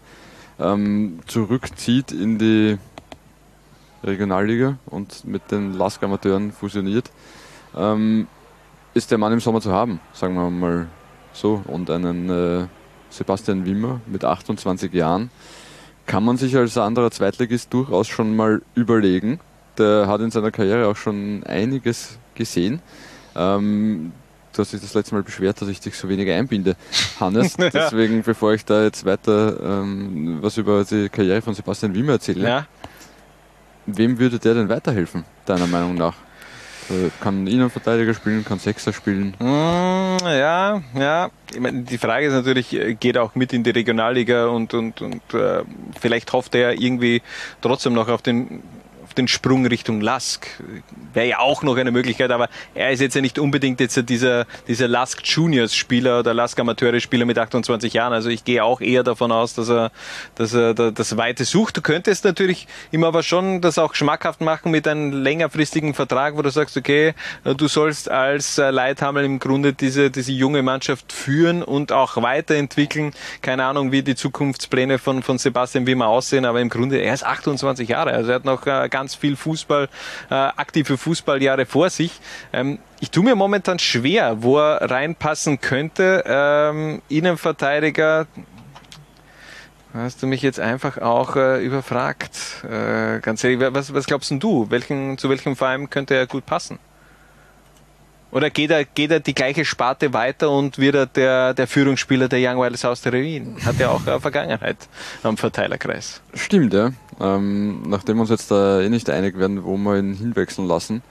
ähm, 0.63 1.21
zurückzieht 1.27 2.13
in 2.13 2.39
die 2.39 2.79
Regionalliga 4.05 4.79
und 4.87 5.25
mit 5.25 5.51
den 5.51 5.75
Lask 5.75 6.03
Amateuren 6.03 6.53
fusioniert, 6.53 7.11
ähm, 7.77 8.27
ist 8.95 9.11
der 9.11 9.19
Mann 9.19 9.33
im 9.33 9.41
Sommer 9.41 9.61
zu 9.61 9.73
haben, 9.73 10.01
sagen 10.13 10.35
wir 10.35 10.51
mal 10.51 10.89
so. 11.33 11.63
Und 11.67 11.91
einen 11.91 12.29
äh, 12.29 12.67
Sebastian 13.11 13.65
Wimmer 13.65 14.01
mit 14.07 14.25
28 14.25 14.93
Jahren 14.93 15.31
kann 16.07 16.25
man 16.25 16.37
sich 16.37 16.57
als 16.57 16.77
anderer 16.77 17.11
Zweitligist 17.11 17.73
durchaus 17.73 18.09
schon 18.09 18.35
mal 18.35 18.63
überlegen. 18.75 19.41
Der 19.79 20.07
hat 20.09 20.21
in 20.21 20.31
seiner 20.31 20.51
Karriere 20.51 20.89
auch 20.89 20.97
schon 20.97 21.45
einiges 21.45 22.19
gesehen. 22.35 22.83
Ähm, 23.35 24.13
du 24.53 24.59
hast 24.63 24.73
dich 24.73 24.81
das 24.81 24.95
letzte 24.95 25.15
Mal 25.15 25.23
beschwert, 25.23 25.61
dass 25.61 25.69
ich 25.69 25.81
dich 25.81 25.97
so 25.97 26.09
wenig 26.09 26.31
einbinde, 26.31 26.77
Hannes. 27.21 27.57
Ja. 27.59 27.71
Deswegen, 27.71 28.23
bevor 28.23 28.55
ich 28.55 28.65
da 28.65 28.83
jetzt 28.85 29.05
weiter 29.05 29.59
ähm, 29.83 30.39
was 30.41 30.57
über 30.59 30.85
die 30.85 31.09
Karriere 31.09 31.43
von 31.43 31.55
Sebastian 31.55 31.95
Wimmer 31.95 32.13
erzähle, 32.13 32.49
Ja. 32.49 32.67
wem 33.87 34.19
würde 34.19 34.39
der 34.39 34.55
denn 34.55 34.69
weiterhelfen, 34.69 35.25
deiner 35.47 35.67
Meinung 35.67 35.95
nach? 35.95 36.15
Äh, 36.91 37.11
Kann 37.21 37.47
Innenverteidiger 37.47 38.13
spielen, 38.13 38.45
kann 38.45 38.59
Sechser 38.59 38.93
spielen? 38.93 39.35
Mm, 39.39 40.17
ja, 40.25 40.83
ja. 40.99 41.31
Ich 41.55 41.61
meine, 41.61 41.83
die 41.83 41.97
Frage 41.99 42.27
ist 42.27 42.33
natürlich, 42.33 42.73
äh, 42.75 42.95
geht 42.95 43.15
er 43.17 43.23
auch 43.23 43.37
mit 43.37 43.53
in 43.53 43.63
die 43.63 43.71
Regionalliga 43.71 44.47
und, 44.47 44.75
und, 44.75 45.01
und 45.01 45.23
äh, 45.33 45.63
vielleicht 46.01 46.33
hofft 46.33 46.57
er 46.57 46.73
irgendwie 46.81 47.23
trotzdem 47.61 47.93
noch 47.93 48.09
auf 48.09 48.21
den 48.23 48.63
den 49.13 49.29
Sprung 49.29 49.67
Richtung 49.67 50.01
Lask. 50.01 50.47
Wäre 51.13 51.27
ja 51.29 51.39
auch 51.39 51.63
noch 51.63 51.77
eine 51.77 51.91
Möglichkeit, 51.91 52.31
aber 52.31 52.49
er 52.75 52.91
ist 52.91 53.01
jetzt 53.01 53.15
ja 53.15 53.21
nicht 53.21 53.39
unbedingt 53.39 53.81
jetzt 53.81 54.09
dieser, 54.09 54.47
dieser 54.69 54.89
Lask 54.89 55.21
Juniors 55.25 55.75
Spieler 55.75 56.21
oder 56.21 56.35
Lask 56.35 56.59
Amateure 56.59 57.01
Spieler 57.01 57.25
mit 57.25 57.39
28 57.39 57.93
Jahren. 57.93 58.13
Also 58.13 58.29
ich 58.29 58.45
gehe 58.45 58.65
auch 58.65 58.81
eher 58.81 59.03
davon 59.03 59.33
aus, 59.33 59.55
dass 59.55 59.69
er, 59.69 59.91
dass 60.35 60.55
er 60.55 60.75
da- 60.75 60.91
das 60.91 61.17
Weite 61.17 61.45
sucht. 61.45 61.77
Du 61.77 61.83
könntest 61.83 62.25
natürlich 62.25 62.67
ihm 62.91 63.05
aber 63.05 63.23
schon 63.23 63.61
das 63.61 63.79
auch 63.79 63.95
schmackhaft 63.95 64.41
machen 64.41 64.71
mit 64.71 64.87
einem 64.89 65.13
längerfristigen 65.23 65.95
Vertrag, 65.95 66.37
wo 66.37 66.43
du 66.43 66.51
sagst, 66.51 66.77
okay, 66.77 67.15
du 67.45 67.69
sollst 67.69 68.11
als 68.11 68.57
Leithammel 68.57 69.25
im 69.25 69.39
Grunde 69.39 69.73
diese, 69.73 70.11
diese 70.11 70.33
junge 70.33 70.63
Mannschaft 70.63 71.13
führen 71.13 71.63
und 71.63 71.93
auch 71.93 72.21
weiterentwickeln. 72.23 73.13
Keine 73.41 73.65
Ahnung, 73.65 73.93
wie 73.93 74.03
die 74.03 74.15
Zukunftspläne 74.15 74.99
von, 74.99 75.23
von 75.23 75.39
Sebastian 75.39 75.87
Wimmer 75.87 76.07
aussehen, 76.07 76.45
aber 76.45 76.61
im 76.61 76.69
Grunde, 76.69 76.99
er 76.99 77.15
ist 77.15 77.25
28 77.25 77.89
Jahre, 77.89 78.13
also 78.13 78.31
er 78.31 78.37
hat 78.37 78.45
noch 78.45 78.67
äh, 78.67 78.89
ganz 79.03 79.17
viel 79.17 79.35
Fußball, 79.35 79.89
äh, 80.31 80.35
aktive 80.35 80.97
Fußballjahre 80.97 81.67
vor 81.67 81.91
sich. 81.91 82.21
Ähm, 82.53 82.79
ich 83.01 83.11
tue 83.11 83.25
mir 83.25 83.35
momentan 83.35 83.81
schwer, 83.81 84.43
wo 84.45 84.59
er 84.59 84.89
reinpassen 84.91 85.61
könnte. 85.61 86.23
Ähm, 86.25 87.03
Innenverteidiger, 87.09 88.27
Hast 89.95 90.23
du 90.23 90.27
mich 90.27 90.41
jetzt 90.41 90.59
einfach 90.59 90.97
auch 90.97 91.37
äh, 91.37 91.63
überfragt? 91.63 92.65
Äh, 92.65 93.21
ganz 93.21 93.45
ehrlich, 93.45 93.61
was, 93.75 93.93
was 93.93 94.07
glaubst 94.07 94.31
du? 94.31 94.71
Welchen, 94.71 95.19
zu 95.19 95.29
welchem 95.29 95.55
Verein 95.55 95.91
könnte 95.91 96.15
er 96.15 96.27
gut 96.27 96.47
passen? 96.47 96.79
Oder 98.33 98.49
geht 98.49 98.71
er, 98.71 98.87
geht 98.87 99.11
er 99.11 99.21
die 99.21 99.35
gleiche 99.35 99.65
Sparte 99.67 100.15
weiter 100.15 100.51
und 100.51 100.79
wird 100.79 100.95
er 100.95 101.07
der, 101.07 101.55
der 101.55 101.67
Führungsspieler 101.67 102.29
der 102.29 102.41
Young 102.41 102.61
Wilders 102.61 102.85
aus 102.87 103.03
der 103.03 103.13
Wien? 103.13 103.59
Hat 103.63 103.79
ja 103.79 103.91
auch 103.91 104.07
eine 104.07 104.21
Vergangenheit 104.21 104.89
am 105.23 105.37
Verteilerkreis. 105.37 106.23
Stimmt, 106.33 106.73
ja. 106.73 106.93
Ähm, 107.21 107.83
nachdem 107.87 108.17
wir 108.17 108.23
uns 108.23 108.31
jetzt 108.31 108.51
da 108.51 108.81
eh 108.81 108.89
nicht 108.89 109.11
einig 109.11 109.39
werden, 109.39 109.63
wo 109.65 109.77
wir 109.77 109.99
ihn 109.99 110.15
hinwechseln 110.15 110.67
lassen. 110.67 111.03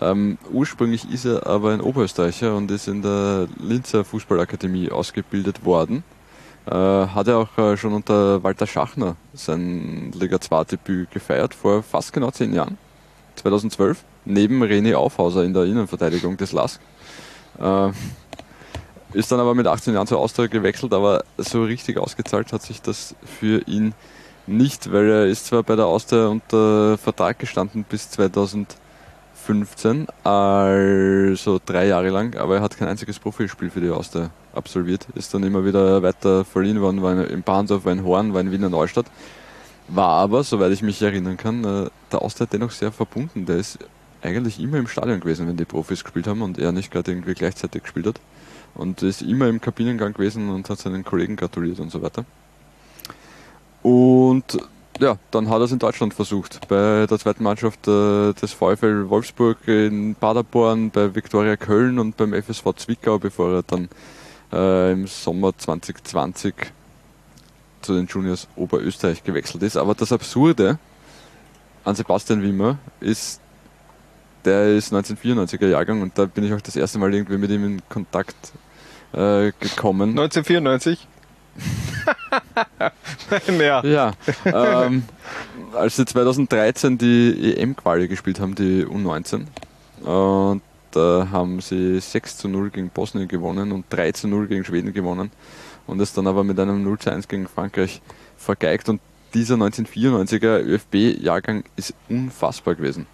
Ähm, 0.00 0.38
ursprünglich 0.52 1.10
ist 1.10 1.24
er 1.24 1.48
aber 1.48 1.72
ein 1.72 1.80
Oberösterreicher 1.80 2.54
und 2.54 2.70
ist 2.70 2.86
in 2.86 3.02
der 3.02 3.48
Linzer 3.58 4.04
Fußballakademie 4.04 4.92
ausgebildet 4.92 5.64
worden. 5.64 6.04
Äh, 6.66 6.74
hat 6.74 7.26
er 7.26 7.38
auch 7.38 7.58
äh, 7.58 7.76
schon 7.76 7.92
unter 7.92 8.42
Walter 8.44 8.68
Schachner 8.68 9.16
sein 9.34 10.12
Liga 10.14 10.40
2 10.40 10.64
Debüt 10.64 11.10
gefeiert, 11.10 11.54
vor 11.54 11.82
fast 11.82 12.12
genau 12.12 12.30
zehn 12.30 12.52
Jahren, 12.52 12.78
2012, 13.38 14.04
neben 14.24 14.62
René 14.62 14.94
Aufhauser 14.94 15.44
in 15.44 15.54
der 15.54 15.64
Innenverteidigung 15.64 16.36
des 16.36 16.52
LASK. 16.52 16.80
Äh, 17.60 17.90
ist 19.14 19.32
dann 19.32 19.40
aber 19.40 19.54
mit 19.54 19.66
18 19.66 19.94
Jahren 19.94 20.06
zur 20.06 20.18
Austria 20.18 20.46
gewechselt, 20.48 20.92
aber 20.92 21.24
so 21.38 21.64
richtig 21.64 21.96
ausgezahlt 21.98 22.52
hat 22.52 22.62
sich 22.62 22.82
das 22.82 23.14
für 23.24 23.66
ihn 23.66 23.94
nicht, 24.46 24.92
weil 24.92 25.08
er 25.08 25.26
ist 25.26 25.46
zwar 25.46 25.62
bei 25.62 25.76
der 25.76 25.86
Austria 25.86 26.26
unter 26.26 26.98
Vertrag 26.98 27.38
gestanden 27.38 27.84
bis 27.88 28.10
2015, 28.10 30.08
also 30.24 31.60
drei 31.64 31.86
Jahre 31.86 32.10
lang, 32.10 32.36
aber 32.36 32.56
er 32.56 32.62
hat 32.62 32.76
kein 32.76 32.88
einziges 32.88 33.18
Profilspiel 33.18 33.70
für 33.70 33.80
die 33.80 33.90
Austria 33.90 34.30
absolviert, 34.54 35.06
ist 35.14 35.32
dann 35.32 35.42
immer 35.42 35.64
wieder 35.64 36.02
weiter 36.02 36.44
verliehen 36.44 36.80
worden, 36.80 37.02
war 37.02 37.26
in 37.28 37.42
Bahndorf, 37.42 37.84
war 37.84 37.92
in 37.92 38.04
Horn, 38.04 38.34
war 38.34 38.40
in 38.40 38.50
Wiener 38.50 38.68
Neustadt, 38.68 39.06
war 39.88 40.20
aber, 40.20 40.44
soweit 40.44 40.72
ich 40.72 40.82
mich 40.82 41.00
erinnern 41.02 41.36
kann, 41.36 41.64
äh, 41.64 41.90
der 42.12 42.22
Austria 42.22 42.46
dennoch 42.50 42.70
sehr 42.70 42.92
verbunden, 42.92 43.46
der 43.46 43.56
ist 43.56 43.78
eigentlich 44.22 44.60
immer 44.60 44.78
im 44.78 44.88
Stadion 44.88 45.20
gewesen, 45.20 45.46
wenn 45.48 45.56
die 45.56 45.64
Profis 45.64 46.04
gespielt 46.04 46.26
haben 46.26 46.42
und 46.42 46.58
er 46.58 46.72
nicht 46.72 46.90
gerade 46.90 47.10
irgendwie 47.10 47.34
gleichzeitig 47.34 47.82
gespielt 47.82 48.06
hat 48.06 48.20
und 48.74 49.02
ist 49.02 49.22
immer 49.22 49.48
im 49.48 49.60
Kabinengang 49.60 50.12
gewesen 50.12 50.50
und 50.50 50.68
hat 50.68 50.78
seinen 50.78 51.04
Kollegen 51.04 51.36
gratuliert 51.36 51.80
und 51.80 51.90
so 51.90 52.02
weiter. 52.02 52.24
Und 53.82 54.58
ja, 55.00 55.16
dann 55.30 55.48
hat 55.48 55.60
er 55.60 55.64
es 55.64 55.72
in 55.72 55.78
Deutschland 55.78 56.14
versucht. 56.14 56.66
Bei 56.68 57.06
der 57.06 57.18
zweiten 57.18 57.44
Mannschaft 57.44 57.86
äh, 57.86 58.32
des 58.32 58.52
VfL 58.52 59.08
Wolfsburg 59.08 59.56
in 59.66 60.16
Paderborn, 60.16 60.90
bei 60.90 61.14
Viktoria 61.14 61.56
Köln 61.56 61.98
und 61.98 62.16
beim 62.16 62.34
FSV 62.34 62.74
Zwickau, 62.76 63.18
bevor 63.18 63.52
er 63.54 63.62
dann 63.62 63.88
äh, 64.52 64.92
im 64.92 65.06
Sommer 65.06 65.56
2020 65.56 66.54
zu 67.82 67.94
den 67.94 68.06
Juniors 68.06 68.48
Oberösterreich 68.56 69.22
gewechselt 69.22 69.62
ist. 69.62 69.76
Aber 69.76 69.94
das 69.94 70.12
Absurde 70.12 70.78
an 71.84 71.94
Sebastian 71.94 72.42
Wimmer 72.42 72.78
ist, 73.00 73.40
der 74.44 74.76
ist 74.76 74.92
1994er 74.92 75.68
Jahrgang 75.68 76.02
und 76.02 76.18
da 76.18 76.26
bin 76.26 76.44
ich 76.44 76.52
auch 76.52 76.60
das 76.60 76.76
erste 76.76 76.98
Mal 76.98 77.12
irgendwie 77.14 77.38
mit 77.38 77.50
ihm 77.50 77.64
in 77.64 77.82
Kontakt 77.88 78.52
äh, 79.12 79.52
gekommen. 79.58 80.10
1994? 80.10 81.06
ja. 83.60 83.82
Ja, 83.84 84.12
ähm, 84.44 85.04
als 85.74 85.96
sie 85.96 86.06
2013 86.06 86.98
die 86.98 87.56
EM-Quali 87.56 88.08
gespielt 88.08 88.40
haben, 88.40 88.54
die 88.54 88.84
U19, 88.84 89.46
und 90.04 90.62
da 90.92 91.28
haben 91.30 91.60
sie 91.60 92.00
6 92.00 92.38
zu 92.38 92.48
0 92.48 92.70
gegen 92.70 92.88
Bosnien 92.90 93.28
gewonnen 93.28 93.72
und 93.72 93.86
3 93.90 94.12
zu 94.12 94.28
0 94.28 94.46
gegen 94.46 94.64
Schweden 94.64 94.92
gewonnen 94.92 95.30
und 95.88 96.00
es 96.00 96.12
dann 96.12 96.26
aber 96.28 96.44
mit 96.44 96.58
einem 96.60 96.84
0 96.84 96.98
zu 96.98 97.10
1 97.10 97.26
gegen 97.26 97.48
Frankreich 97.48 98.00
vergeigt 98.36 98.88
und 98.88 99.00
dieser 99.34 99.56
1994er 99.56 100.60
ÖFB-Jahrgang 100.62 101.64
ist 101.76 101.92
unfassbar 102.08 102.76
gewesen. 102.76 103.06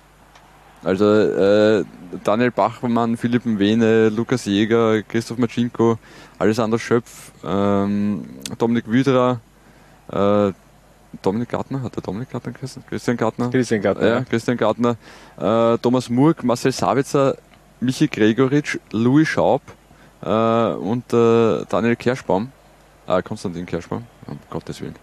Also 0.84 1.06
äh, 1.06 1.84
Daniel 2.24 2.50
Bachmann, 2.50 3.16
Philipp 3.16 3.42
Wene, 3.46 4.10
Lukas 4.10 4.44
Jäger, 4.44 5.02
Christoph 5.02 5.38
Macinko, 5.38 5.98
Alessandro 6.38 6.78
Schöpf, 6.78 7.32
ähm, 7.42 8.24
Dominik 8.58 8.86
Wüderer, 8.86 9.40
äh, 10.12 10.52
Dominik 11.22 11.48
Gartner, 11.48 11.82
hat 11.82 11.96
der 11.96 12.02
Dominik 12.02 12.30
Gartner 12.30 12.52
geheißen? 12.52 12.84
Christian 12.88 13.16
Gartner? 13.16 13.48
Christian 13.50 13.80
Gartner, 13.80 14.06
Ja. 14.06 14.20
Christian 14.24 14.56
Gartner, 14.58 14.96
äh, 15.38 15.78
Thomas 15.78 16.10
Murk, 16.10 16.44
Marcel 16.44 16.72
Sabitzer, 16.72 17.36
Michi 17.80 18.08
Gregoritsch, 18.08 18.78
Louis 18.92 19.26
Schaub 19.26 19.62
äh, 20.22 20.28
und 20.28 21.10
äh, 21.14 21.64
Daniel 21.68 21.96
Kerschbaum, 21.96 22.52
äh, 23.06 23.22
Konstantin 23.22 23.66
Kerschbaum, 23.66 24.04
um 24.26 24.38
Gottes 24.50 24.80
Willen. 24.80 24.96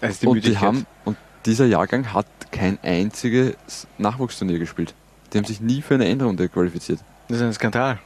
Ist 0.00 0.22
die 0.22 0.26
und, 0.26 0.44
die 0.44 0.56
haben, 0.58 0.86
und 1.04 1.16
dieser 1.46 1.66
Jahrgang 1.66 2.12
hat 2.12 2.26
kein 2.50 2.78
einziges 2.82 3.86
Nachwuchsturnier 3.98 4.58
gespielt. 4.58 4.94
Die 5.32 5.38
haben 5.38 5.44
sich 5.44 5.60
nie 5.60 5.82
für 5.82 5.94
eine 5.94 6.06
Endrunde 6.08 6.48
qualifiziert. 6.48 7.00
Das 7.28 7.38
ist 7.38 7.42
ein 7.44 7.52
Skandal. 7.52 7.98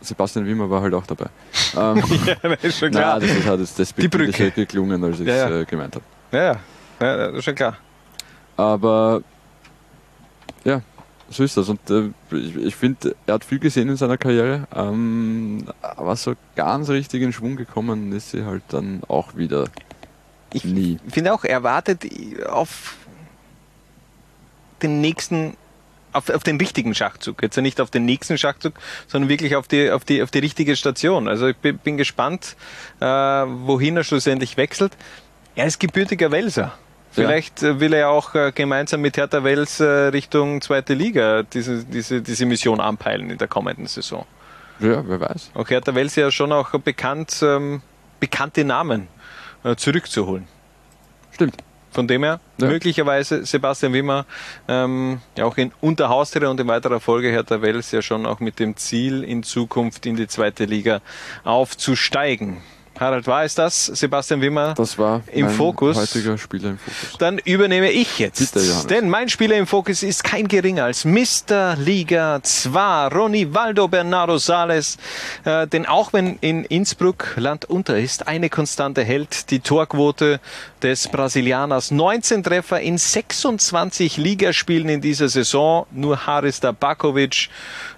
Sebastian 0.00 0.46
Wimmer 0.46 0.70
war 0.70 0.80
halt 0.82 0.94
auch 0.94 1.06
dabei. 1.06 1.26
Ähm, 1.76 2.02
ja, 2.24 2.34
das 2.42 2.64
ist 2.64 2.78
schon 2.78 2.90
klar. 2.90 3.18
Nein, 3.18 3.28
das 3.28 3.38
ist 3.38 3.46
halt 3.46 3.60
das 3.60 3.74
despektierlicher 3.74 4.50
geklungen, 4.50 5.04
als 5.04 5.20
ich 5.20 5.26
Ja, 5.26 5.34
es 5.34 5.50
ja. 5.50 5.60
äh, 5.60 5.64
gemeint 5.66 5.94
habe. 5.96 6.04
Ja, 6.32 6.42
ja, 6.44 6.56
ja, 7.00 7.16
das 7.28 7.34
ist 7.36 7.44
schon 7.44 7.54
klar. 7.54 7.76
Aber 8.56 9.20
Ja, 10.64 10.80
so 11.30 11.44
ist 11.44 11.56
das. 11.56 11.68
Und 11.68 11.90
äh, 11.90 12.10
ich, 12.30 12.56
ich 12.56 12.76
finde, 12.76 13.14
er 13.26 13.34
hat 13.34 13.44
viel 13.44 13.58
gesehen 13.58 13.88
in 13.88 13.96
seiner 13.96 14.18
Karriere, 14.18 14.66
ähm, 14.74 15.66
aber 15.82 16.16
so 16.16 16.34
ganz 16.56 16.88
richtig 16.88 17.22
in 17.22 17.32
Schwung 17.32 17.56
gekommen 17.56 18.12
ist 18.12 18.30
sie 18.30 18.44
halt 18.44 18.62
dann 18.68 19.02
auch 19.08 19.36
wieder 19.36 19.66
ich 20.52 20.64
nie. 20.64 20.98
Ich 21.06 21.14
finde 21.14 21.32
auch, 21.32 21.44
er 21.44 21.62
wartet 21.62 22.06
auf 22.48 22.96
den 24.82 25.00
nächsten 25.00 25.56
auf, 26.12 26.30
auf, 26.30 26.42
den 26.42 26.56
richtigen 26.56 26.94
Schachzug. 26.94 27.42
Jetzt 27.42 27.58
nicht 27.58 27.82
auf 27.82 27.90
den 27.90 28.06
nächsten 28.06 28.38
Schachzug, 28.38 28.74
sondern 29.06 29.28
wirklich 29.28 29.56
auf 29.56 29.68
die, 29.68 29.90
auf 29.90 30.04
die, 30.04 30.22
auf 30.22 30.30
die 30.30 30.38
richtige 30.38 30.74
Station. 30.74 31.28
Also 31.28 31.48
ich 31.48 31.56
bin, 31.56 31.76
bin 31.78 31.98
gespannt, 31.98 32.56
äh, 32.98 33.04
wohin 33.04 33.96
er 33.96 34.04
schlussendlich 34.04 34.56
wechselt. 34.56 34.96
Er 35.54 35.66
ist 35.66 35.78
gebürtiger 35.78 36.30
Welser. 36.30 36.78
Vielleicht 37.10 37.62
ja. 37.62 37.70
Äh, 37.70 37.80
will 37.80 37.92
er 37.92 38.10
auch 38.10 38.34
äh, 38.34 38.52
gemeinsam 38.54 39.00
mit 39.00 39.16
Hertha 39.16 39.42
Wels 39.44 39.80
äh, 39.80 39.84
Richtung 39.84 40.60
zweite 40.60 40.94
Liga 40.94 41.42
diese, 41.42 41.84
diese, 41.84 42.22
diese 42.22 42.46
Mission 42.46 42.80
anpeilen 42.80 43.30
in 43.30 43.38
der 43.38 43.48
kommenden 43.48 43.86
Saison. 43.86 44.26
Ja, 44.80 45.02
wer 45.06 45.20
weiß. 45.20 45.52
Auch 45.54 45.68
Hertha 45.68 45.94
Wels 45.94 46.14
ja 46.16 46.30
schon 46.30 46.52
auch 46.52 46.70
bekannt, 46.70 47.40
ähm, 47.42 47.82
bekannte 48.20 48.64
Namen 48.64 49.08
äh, 49.64 49.74
zurückzuholen. 49.76 50.46
Stimmt. 51.32 51.56
Von 51.90 52.06
dem 52.06 52.22
her 52.22 52.38
ja. 52.58 52.68
möglicherweise 52.68 53.46
Sebastian 53.46 53.92
Wimmer 53.92 54.26
ähm, 54.68 55.20
ja 55.36 55.46
auch 55.46 55.56
in 55.56 55.72
Unterhaustria 55.80 56.48
und 56.48 56.60
in 56.60 56.68
weiterer 56.68 57.00
Folge 57.00 57.30
Hertha 57.30 57.62
Wels 57.62 57.90
ja 57.90 58.02
schon 58.02 58.26
auch 58.26 58.40
mit 58.40 58.60
dem 58.60 58.76
Ziel 58.76 59.24
in 59.24 59.42
Zukunft 59.42 60.04
in 60.04 60.14
die 60.14 60.28
zweite 60.28 60.66
Liga 60.66 61.00
aufzusteigen. 61.44 62.58
Harald, 62.98 63.26
war 63.26 63.44
es 63.44 63.54
das? 63.54 63.86
Sebastian 63.86 64.40
Wimmer 64.40 64.74
das 64.74 64.98
war 64.98 65.22
im 65.32 65.48
Fokus. 65.48 65.96
heutiger 65.96 66.36
Spieler 66.38 66.70
im 66.70 66.78
Fokus. 66.78 67.18
Dann 67.18 67.38
übernehme 67.38 67.90
ich 67.90 68.18
jetzt. 68.18 68.52
Bitte, 68.52 68.86
Denn 68.88 69.08
mein 69.08 69.28
Spieler 69.28 69.56
im 69.56 69.66
Fokus 69.66 70.02
ist 70.02 70.24
kein 70.24 70.48
geringer 70.48 70.84
als 70.84 71.04
Mr. 71.04 71.76
Liga 71.76 72.40
2, 72.42 73.08
Ronivaldo 73.08 73.88
Bernardo 73.88 74.38
Sales. 74.38 74.98
Äh, 75.44 75.66
denn 75.66 75.86
auch 75.86 76.12
wenn 76.12 76.38
in 76.40 76.64
Innsbruck 76.64 77.34
Land 77.36 77.64
unter 77.66 77.98
ist, 77.98 78.26
eine 78.26 78.50
Konstante 78.50 79.04
hält 79.04 79.50
die 79.50 79.60
Torquote 79.60 80.40
des 80.82 81.08
Brasilianers. 81.08 81.90
19 81.90 82.42
Treffer 82.42 82.80
in 82.80 82.98
26 82.98 84.16
Ligaspielen 84.16 84.88
in 84.88 85.00
dieser 85.00 85.28
Saison. 85.28 85.86
Nur 85.90 86.26
Haris 86.26 86.60
Tabakovic 86.60 87.48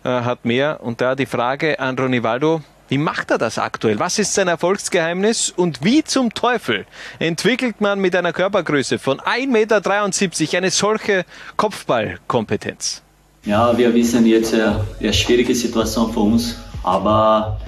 äh, 0.05 0.09
hat 0.09 0.45
mehr. 0.45 0.81
Und 0.83 1.01
da 1.01 1.15
die 1.15 1.27
Frage 1.27 1.79
an 1.79 1.99
Ronivaldo. 1.99 2.63
Wie 2.91 2.99
macht 2.99 3.31
er 3.31 3.39
das 3.39 3.57
aktuell? 3.57 4.01
Was 4.01 4.19
ist 4.19 4.35
sein 4.35 4.49
Erfolgsgeheimnis? 4.49 5.55
Und 5.57 5.85
wie 5.85 6.03
zum 6.03 6.35
Teufel 6.35 6.87
entwickelt 7.21 7.81
man 7.81 8.01
mit 8.01 8.17
einer 8.17 8.33
Körpergröße 8.33 8.99
von 8.99 9.21
1,73 9.21 9.47
Meter 9.47 10.59
eine 10.59 10.71
solche 10.73 11.25
Kopfballkompetenz? 11.57 13.03
Ja, 13.45 13.79
wir 13.79 13.95
wissen 13.95 14.27
jetzt 14.27 14.55
äh, 14.55 14.73
eine 14.99 15.13
schwierige 15.13 15.55
Situation 15.55 16.13
für 16.13 16.19
uns, 16.19 16.57
aber 16.83 17.61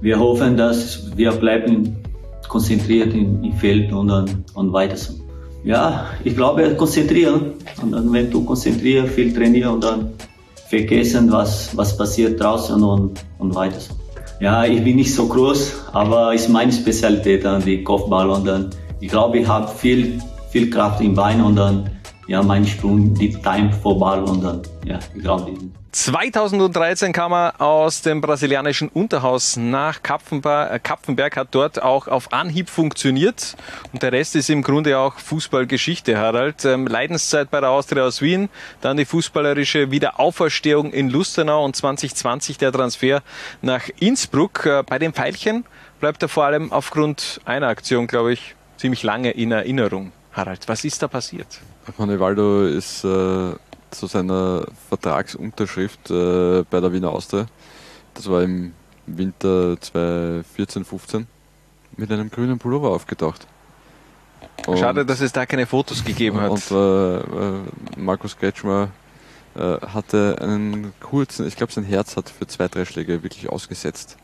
wir 0.00 0.18
hoffen, 0.18 0.56
dass 0.56 1.14
wir 1.14 1.32
bleiben 1.32 2.02
konzentriert 2.48 3.12
im, 3.12 3.44
im 3.44 3.52
Feld 3.58 3.92
und, 3.92 4.10
und 4.54 4.72
weiter 4.72 4.96
so. 4.96 5.12
Ja, 5.62 6.06
ich 6.24 6.34
glaube, 6.34 6.74
konzentrieren. 6.74 7.52
Und 7.82 7.92
dann, 7.92 8.10
wenn 8.10 8.30
du 8.30 8.42
konzentriert, 8.46 9.10
viel 9.10 9.34
trainieren 9.34 9.74
und 9.74 9.84
dann 9.84 10.14
vergessen, 10.70 11.30
was, 11.30 11.76
was 11.76 11.94
passiert 11.98 12.40
draußen 12.40 12.82
und, 12.82 13.22
und 13.38 13.54
weiter 13.54 13.78
so. 13.78 14.01
Ja, 14.40 14.64
ich 14.64 14.82
bin 14.82 14.96
nicht 14.96 15.14
so 15.14 15.28
groß, 15.28 15.88
aber 15.92 16.34
ist 16.34 16.48
meine 16.48 16.72
Spezialität 16.72 17.44
dann 17.44 17.62
die 17.62 17.84
Kopfball 17.84 18.28
und 18.30 18.44
dann 18.44 18.70
ich 19.00 19.08
glaube, 19.08 19.38
ich 19.38 19.48
habe 19.48 19.68
viel 19.68 20.20
viel 20.50 20.68
Kraft 20.68 21.00
im 21.00 21.14
Bein 21.14 21.40
und 21.40 21.56
dann 21.56 21.90
ja, 22.28 22.42
mein 22.42 22.64
Sprung, 22.66 23.14
die 23.14 23.30
Time 23.30 23.72
vor 23.72 23.98
Ball 23.98 24.22
und 24.22 24.42
dann 24.44 24.62
ja, 24.84 24.98
ich 25.14 25.22
glaube, 25.22 25.52
2013 25.92 27.12
kam 27.12 27.34
er 27.34 27.60
aus 27.60 28.00
dem 28.00 28.22
brasilianischen 28.22 28.88
Unterhaus 28.88 29.58
nach 29.58 29.98
äh, 29.98 30.78
Kapfenberg, 30.78 31.36
hat 31.36 31.48
dort 31.50 31.82
auch 31.82 32.08
auf 32.08 32.32
Anhieb 32.32 32.70
funktioniert 32.70 33.58
und 33.92 34.02
der 34.02 34.10
Rest 34.10 34.34
ist 34.34 34.48
im 34.48 34.62
Grunde 34.62 34.98
auch 34.98 35.18
Fußballgeschichte, 35.18 36.16
Harald. 36.16 36.64
Ähm, 36.64 36.86
Leidenszeit 36.86 37.50
bei 37.50 37.60
der 37.60 37.68
Austria 37.68 38.06
aus 38.06 38.22
Wien, 38.22 38.48
dann 38.80 38.96
die 38.96 39.04
fußballerische 39.04 39.90
Wiederauferstehung 39.90 40.94
in 40.94 41.10
Lustenau 41.10 41.62
und 41.62 41.76
2020 41.76 42.56
der 42.56 42.72
Transfer 42.72 43.22
nach 43.60 43.82
Innsbruck. 44.00 44.64
Äh, 44.64 44.84
bei 44.84 44.98
den 44.98 45.12
Pfeilchen 45.12 45.66
bleibt 46.00 46.22
er 46.22 46.30
vor 46.30 46.46
allem 46.46 46.72
aufgrund 46.72 47.42
einer 47.44 47.68
Aktion, 47.68 48.06
glaube 48.06 48.32
ich, 48.32 48.54
ziemlich 48.78 49.02
lange 49.02 49.32
in 49.32 49.52
Erinnerung. 49.52 50.12
Harald, 50.32 50.66
was 50.68 50.86
ist 50.86 51.02
da 51.02 51.08
passiert? 51.08 51.60
Ronaldo 51.98 52.64
ist 52.64 53.04
äh 53.04 53.52
zu 53.92 54.06
seiner 54.06 54.66
Vertragsunterschrift 54.88 56.10
äh, 56.10 56.64
bei 56.68 56.80
der 56.80 56.92
Wiener 56.92 57.10
Austria. 57.10 57.46
Das 58.14 58.28
war 58.28 58.42
im 58.42 58.72
Winter 59.06 59.80
2014, 59.80 60.84
15 60.84 61.26
mit 61.96 62.10
einem 62.10 62.30
grünen 62.30 62.58
Pullover 62.58 62.90
aufgetaucht. 62.90 63.46
Und, 64.66 64.78
Schade, 64.78 65.04
dass 65.04 65.20
es 65.20 65.32
da 65.32 65.46
keine 65.46 65.66
Fotos 65.66 66.04
gegeben 66.04 66.40
hat. 66.40 66.50
Und 66.50 66.70
äh, 66.70 67.16
äh, 67.18 67.22
Markus 67.96 68.36
Kretschmer 68.36 68.88
äh, 69.54 69.60
hatte 69.60 70.36
einen 70.40 70.92
kurzen, 71.00 71.46
ich 71.46 71.56
glaube 71.56 71.72
sein 71.72 71.84
Herz 71.84 72.16
hat 72.16 72.28
für 72.28 72.46
zwei, 72.46 72.68
drei 72.68 72.84
Schläge 72.84 73.22
wirklich 73.22 73.48
ausgesetzt. 73.48 74.16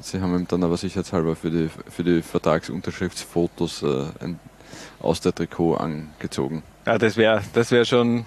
Sie 0.00 0.20
haben 0.20 0.34
ihm 0.36 0.46
dann 0.46 0.62
aber 0.62 0.76
sicherheitshalber 0.76 1.34
für 1.34 1.50
die, 1.50 1.70
für 1.90 2.04
die 2.04 2.22
Vertragsunterschriftsfotos 2.22 3.82
äh, 3.82 4.06
ein 4.20 4.38
aus 5.00 5.20
der 5.20 5.34
Trikot 5.34 5.76
angezogen. 5.76 6.62
Ja, 6.86 6.98
das 6.98 7.16
wäre 7.16 7.42
das 7.52 7.70
wär 7.70 7.84
schon 7.84 8.24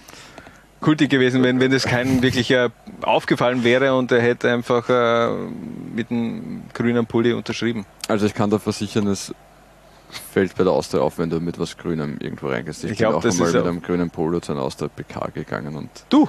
kultig 0.82 1.10
gewesen, 1.10 1.44
wenn, 1.44 1.60
wenn 1.60 1.72
das 1.72 1.84
kein 1.84 2.22
wirklicher 2.22 2.72
aufgefallen 3.02 3.64
wäre 3.64 3.96
und 3.96 4.12
er 4.12 4.22
hätte 4.22 4.52
einfach 4.52 4.90
äh, 4.90 5.30
mit 5.96 6.12
einem 6.12 6.64
grünen 6.74 7.06
Pulli 7.06 7.34
unterschrieben. 7.34 7.86
Also 8.08 8.26
ich 8.26 8.34
kann 8.34 8.50
da 8.50 8.60
versichern, 8.60 9.08
es 9.08 9.34
fällt 10.34 10.56
bei 10.58 10.64
der 10.64 10.74
Austria 10.74 11.02
auf, 11.02 11.20
wenn 11.20 11.30
du 11.30 11.40
mit 11.40 11.60
was 11.60 11.78
Grünem 11.78 12.18
irgendwo 12.20 12.48
reingehst. 12.48 12.84
Ich, 12.84 12.92
ich 12.92 12.98
bin 12.98 13.08
glaub, 13.10 13.24
auch 13.24 13.26
einmal 13.26 13.52
mit 13.52 13.64
einem 13.64 13.82
grünen 13.82 14.10
Polo 14.10 14.40
zu 14.40 14.52
einer 14.52 14.62
Austria 14.62 14.90
PK 14.90 15.28
gegangen 15.34 15.76
und 15.76 15.90
du? 16.10 16.28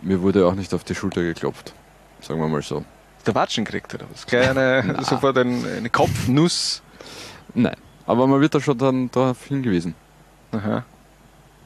mir 0.00 0.22
wurde 0.22 0.46
auch 0.46 0.54
nicht 0.54 0.72
auf 0.74 0.84
die 0.84 0.94
Schulter 0.94 1.22
geklopft, 1.22 1.74
sagen 2.20 2.40
wir 2.40 2.48
mal 2.48 2.62
so. 2.62 2.84
Der 3.26 3.34
Watschen 3.34 3.64
kriegt 3.64 3.92
oder 3.94 4.06
was? 4.12 4.26
Kleine, 4.26 4.96
sofort 5.02 5.36
ein, 5.38 5.64
eine 5.66 5.90
Kopfnuss? 5.90 6.82
Nein, 7.54 7.76
aber 8.06 8.26
man 8.26 8.40
wird 8.40 8.54
da 8.54 8.60
schon 8.60 8.78
dann 8.78 9.10
darauf 9.10 9.44
hingewiesen. 9.46 9.94
Aha. 10.52 10.84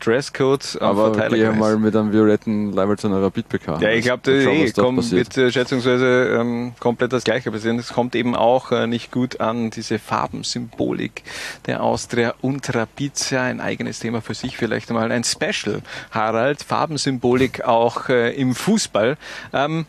Dresscode 0.05 0.78
Aber 0.80 1.12
gehe 1.28 1.53
mal 1.53 1.76
mit 1.78 1.94
einem 1.94 2.12
violetten 2.12 2.72
Leiber 2.72 2.96
zu 2.96 3.07
einer 3.07 3.22
Rapid 3.22 3.48
PK. 3.48 3.78
Ja, 3.80 3.90
ich 3.90 4.05
glaube, 4.05 4.30
eh, 4.32 4.70
kommt, 4.72 5.11
wird 5.12 5.36
äh, 5.36 5.53
schätzungsweise 5.53 6.38
ähm, 6.40 6.72
komplett 6.80 7.12
das 7.12 7.24
Gleiche 7.24 7.50
passieren. 7.53 7.78
Es 7.78 7.92
kommt 7.92 8.14
eben 8.14 8.34
auch 8.34 8.72
äh, 8.72 8.86
nicht 8.86 9.12
gut 9.12 9.40
an, 9.40 9.70
diese 9.70 9.98
Farbensymbolik 9.98 11.22
der 11.66 11.82
Austria 11.82 12.34
und 12.40 12.74
Rapid. 12.74 13.30
Ja, 13.30 13.42
ein 13.42 13.61
eigenes 13.61 14.00
Thema 14.00 14.20
für 14.20 14.34
sich, 14.34 14.57
vielleicht 14.57 14.90
mal 14.90 15.12
ein 15.12 15.24
Special. 15.24 15.82
Harald, 16.11 16.62
Farbensymbolik 16.62 17.64
auch 17.64 18.09
äh, 18.09 18.34
im 18.34 18.55
Fußball. 18.55 19.16
Ähm, 19.53 19.86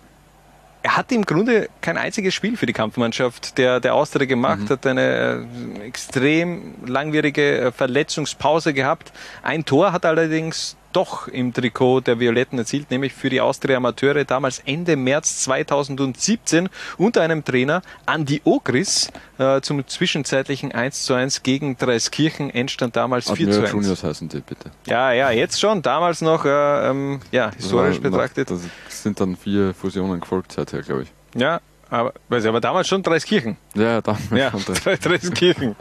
er 0.84 0.98
hat 0.98 1.12
im 1.14 1.24
Grunde 1.24 1.70
kein 1.80 1.98
einziges 1.98 2.34
Spiel 2.34 2.58
für 2.58 2.66
die 2.66 2.74
Kampfmannschaft 2.74 3.58
der, 3.58 3.80
der 3.80 3.96
Austria 3.96 4.26
gemacht, 4.28 4.60
mhm. 4.60 4.70
hat 4.70 4.86
eine 4.86 5.48
äh, 5.80 5.88
extrem 5.88 6.76
langwierige 6.86 7.62
äh, 7.62 7.72
Verletzungspause 7.72 8.74
gehabt. 8.74 9.14
Ein 9.42 9.64
Tor 9.64 9.94
hat 9.94 10.06
allerdings 10.06 10.76
doch 10.94 11.28
im 11.28 11.54
Trikot 11.54 12.02
der 12.02 12.20
Violetten 12.20 12.58
erzielt, 12.60 12.92
nämlich 12.92 13.14
für 13.14 13.30
die 13.30 13.42
Austria 13.42 13.78
Amateure 13.78 14.24
damals 14.26 14.60
Ende 14.66 14.96
März 14.96 15.44
2017 15.44 16.70
unter 16.98 17.22
einem 17.22 17.44
Trainer 17.44 17.82
Andi 18.06 18.42
Ogris 18.46 19.12
äh, 19.38 19.62
zum 19.62 19.86
zwischenzeitlichen 19.88 20.72
1 20.72 21.06
zu 21.06 21.14
1 21.14 21.44
gegen 21.44 21.78
Dreiskirchen 21.78 22.50
Endstand 22.50 22.96
damals 22.96 23.30
Admira 23.30 23.52
4 23.52 23.54
zu 23.54 23.62
1. 23.64 23.72
Juniors 23.72 24.04
heißen 24.04 24.30
die 24.30 24.40
bitte. 24.40 24.72
Ja, 24.86 25.12
ja, 25.12 25.32
jetzt 25.32 25.60
schon, 25.60 25.82
damals 25.82 26.22
noch 26.22 26.46
äh, 26.46 26.90
ähm, 26.90 27.22
ja, 27.32 27.52
historisch 27.52 28.02
war, 28.02 28.12
betrachtet. 28.12 28.50
Noch, 28.50 28.60
das 28.86 29.04
sind 29.04 29.20
dann 29.20 29.36
vier 29.36 29.74
Fusionen 29.74 30.22
gefolgt 30.22 30.52
seither, 30.54 30.82
glaube 30.82 31.04
ich. 31.04 31.12
Ja, 31.36 31.60
aber, 31.90 32.14
weiß 32.30 32.44
ich, 32.44 32.50
aber 32.50 32.62
damals 32.62 32.88
schon 32.88 33.04
Dreiskirchen. 33.04 33.58
Ja, 33.76 34.02
damals 34.02 34.30
ja, 34.32 34.52
schon 34.52 34.64
Dreiskirchen. 35.02 35.76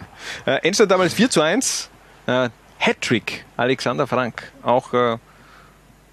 äh, 0.47 0.67
Endstand 0.67 0.91
damals 0.91 1.15
4 1.15 1.31
zu 1.31 1.41
1. 1.41 1.89
Äh, 2.27 2.51
Hattrick, 2.85 3.45
Alexander 3.57 4.09
Frank, 4.09 4.51
auch 4.65 4.93
äh, 4.93 5.17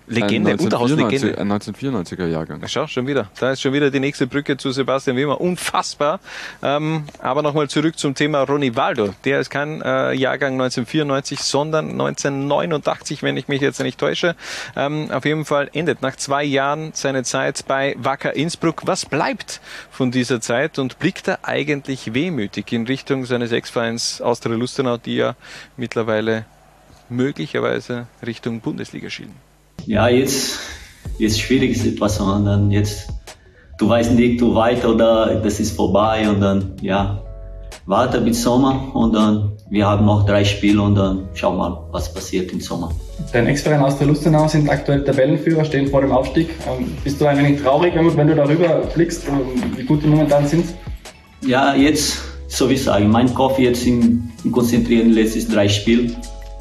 Legende, 0.09 0.57
Unterhauslegende. 0.57 1.38
Ein 1.38 1.51
1994er 1.51 2.28
Jahrgang. 2.28 2.61
Schau, 2.67 2.88
schon 2.88 3.05
wieder. 3.07 3.30
Da 3.39 3.51
ist 3.51 3.61
schon 3.61 3.74
wieder 3.74 3.91
die 3.91 3.99
nächste 3.99 4.26
Brücke 4.28 4.57
zu 4.57 4.72
Sebastian 4.72 5.15
Wimmer. 5.15 5.39
Unfassbar. 5.39 6.20
Ähm, 6.63 7.05
aber 7.20 7.43
nochmal 7.43 7.70
zurück 7.70 7.97
zum 7.97 8.15
Thema 8.15 8.41
Ronny 8.41 8.76
Waldo. 8.76 9.13
Der 9.24 9.39
ist 9.39 9.49
kein 9.49 9.82
äh, 9.82 10.13
Jahrgang 10.13 10.53
1994, 10.53 11.39
sondern 11.39 11.91
1989, 11.91 13.22
wenn 13.24 13.38
ich 13.38 13.47
mich 13.47 13.61
jetzt 13.61 13.80
nicht 13.82 13.99
täusche. 13.99 14.36
Ähm, 14.76 15.09
auf 15.11 15.26
jeden 15.26 15.45
Fall 15.45 15.70
endet 15.74 16.01
nach 16.01 16.15
zwei 16.15 16.43
Jahren 16.43 16.91
seine 16.93 17.24
Zeit 17.24 17.65
bei 17.67 17.95
Wacker 17.99 18.36
Innsbruck. 18.36 18.84
Was 18.86 19.05
bleibt 19.05 19.61
von 19.91 20.11
dieser 20.11 20.41
Zeit 20.41 20.80
und 20.80 20.97
blickt 20.99 21.28
er 21.28 21.39
eigentlich 21.43 22.13
wehmütig 22.13 22.72
in 22.72 22.88
Richtung 22.88 23.26
seines 23.26 23.51
Ex-Vereins 23.51 24.22
Austria 24.22 24.55
Lustenau, 24.55 24.97
die 24.97 25.17
ja 25.17 25.36
mittlerweile 25.78 26.45
möglicherweise 27.10 28.07
Richtung 28.26 28.62
Bundesliga 28.62 29.10
schielen? 29.10 29.36
Ja, 29.86 30.07
jetzt, 30.07 30.60
jetzt 31.18 31.39
schwierige 31.39 31.78
Situation. 31.78 32.30
Und 32.30 32.45
dann 32.45 32.72
jetzt, 32.72 33.10
du 33.78 33.89
weißt 33.89 34.12
nicht, 34.12 34.41
du 34.41 34.55
weiter 34.55 34.89
oder 34.93 35.36
das 35.36 35.60
ist 35.60 35.76
vorbei 35.76 36.30
und 36.30 36.41
dann, 36.41 36.74
ja, 36.82 37.22
warte 37.86 38.22
bis 38.22 38.43
Sommer 38.43 38.91
und 38.93 39.14
dann, 39.14 39.53
wir 39.70 39.88
haben 39.88 40.05
noch 40.05 40.26
drei 40.26 40.43
Spiele 40.43 40.82
und 40.82 40.95
dann 40.95 41.28
schauen 41.34 41.57
wir 41.57 41.70
mal, 41.70 41.88
was 41.91 42.14
passiert 42.14 42.51
im 42.51 42.60
Sommer. 42.60 42.91
Dein 43.34 43.47
Ex-Verein 43.47 43.82
aus 43.82 43.97
der 43.97 44.07
Lustenau 44.07 44.47
sind 44.47 44.70
aktuell 44.70 45.03
Tabellenführer, 45.03 45.66
stehen 45.66 45.88
vor 45.88 46.01
dem 46.01 46.12
Aufstieg. 46.12 46.49
Ähm, 46.68 46.95
bist 47.03 47.20
du 47.20 47.26
ein 47.26 47.38
wenig 47.38 47.62
traurig, 47.62 47.93
wenn 47.95 48.28
du 48.28 48.36
darüber 48.36 48.68
blickst, 48.93 49.28
ähm, 49.28 49.76
wie 49.76 49.84
gut 49.84 50.03
die 50.03 50.07
momentan 50.07 50.47
sind? 50.47 50.66
Ja, 51.45 51.74
jetzt, 51.74 52.20
so 52.47 52.70
wie 52.70 52.74
ich 52.74 52.84
sage, 52.84 53.05
mein 53.05 53.34
Kopf 53.34 53.57
jetzt 53.57 53.86
in, 53.86 54.32
in 54.43 54.51
konzentrieren 54.51 55.12
letztes 55.12 55.47
drei 55.47 55.68
Spiele 55.68 56.12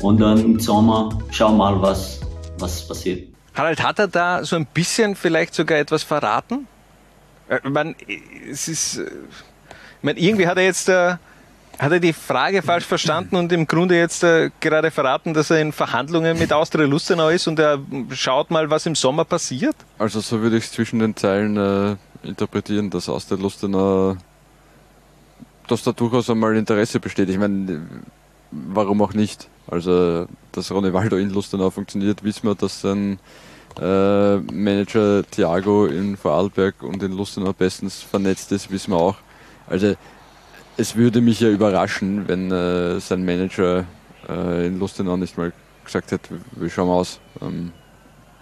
und 0.03 0.21
dann 0.21 0.39
im 0.39 0.61
Sommer 0.61 1.19
schauen 1.31 1.57
wir 1.57 1.71
mal, 1.73 1.83
was, 1.83 2.21
was 2.59 2.87
passiert. 2.87 3.29
Harald, 3.55 3.83
hat 3.83 3.99
er 3.99 4.09
da 4.09 4.45
so 4.45 4.57
ein 4.57 4.67
bisschen 4.67 5.17
vielleicht 5.17 5.55
sogar 5.55 5.79
etwas 5.79 6.03
verraten? 6.03 6.67
Äh, 7.49 7.59
Ich 7.65 7.71
meine, 7.71 7.95
es 8.51 8.69
ist, 8.69 8.99
äh, 8.99 9.05
ich 9.05 10.03
meine, 10.03 10.19
irgendwie 10.21 10.47
hat 10.47 10.57
er 10.59 10.65
jetzt, 10.65 10.89
äh, 10.89 11.17
hat 11.79 11.93
er 11.93 12.01
die 12.01 12.13
Frage 12.13 12.63
falsch 12.63 12.85
verstanden 12.85 13.37
und 13.37 13.53
im 13.53 13.67
Grunde 13.67 13.97
jetzt 13.97 14.23
äh, 14.23 14.51
gerade 14.61 14.91
verraten, 14.91 15.35
dass 15.35 15.51
er 15.51 15.61
in 15.61 15.73
Verhandlungen 15.73 16.39
mit 16.39 16.53
Austria 16.53 16.87
Lustenau 16.87 17.29
ist 17.31 17.49
und 17.49 17.59
er 17.59 17.81
schaut 18.11 18.51
mal, 18.51 18.71
was 18.71 18.87
im 18.87 18.95
Sommer 18.95 19.25
passiert? 19.25 19.77
Also 19.99 20.21
so 20.21 20.41
würde 20.41 20.57
ich 20.57 20.65
es 20.65 20.73
zwischen 20.73 21.01
den 21.01 21.17
Zeilen 21.17 21.57
äh, 21.57 21.97
interpretieren, 22.27 22.91
dass 22.91 23.09
Austria 23.09 23.39
Lustenau, 23.41 24.17
dass 25.67 25.83
da 25.83 25.93
durchaus 25.93 26.31
einmal 26.31 26.57
Interesse 26.57 27.01
besteht. 27.01 27.29
Ich 27.29 27.39
meine, 27.39 27.87
warum 28.51 29.03
auch 29.03 29.15
nicht? 29.15 29.49
Also, 29.71 30.27
dass 30.53 30.71
Ronaldo 30.71 31.17
in 31.17 31.31
Lustenau 31.31 31.71
funktioniert, 31.71 32.25
wissen 32.25 32.49
wir, 32.49 32.55
dass 32.55 32.81
sein 32.81 33.19
äh, 33.81 34.37
Manager 34.37 35.23
Thiago 35.31 35.87
in 35.87 36.17
Vorarlberg 36.17 36.83
und 36.83 37.03
in 37.03 37.13
Lustenau 37.13 37.53
bestens 37.53 38.03
vernetzt 38.03 38.51
ist, 38.53 38.71
wissen 38.71 38.93
wir 38.93 38.99
auch. 38.99 39.17
Also, 39.69 39.95
es 40.77 40.97
würde 40.97 41.21
mich 41.21 41.41
ja 41.41 41.49
überraschen, 41.49 42.29
wenn 42.29 42.51
äh, 42.51 43.01
sein 43.01 43.25
Manager 43.25 43.85
äh, 44.29 44.67
in 44.67 44.79
Lustenau 44.79 45.17
nicht 45.17 45.37
mal 45.37 45.53
gesagt 45.85 46.13
hätte, 46.13 46.41
wie 46.53 46.71
schauen 46.71 46.89
wir 46.89 46.95
aus? 46.95 47.21
Ähm, 47.43 47.73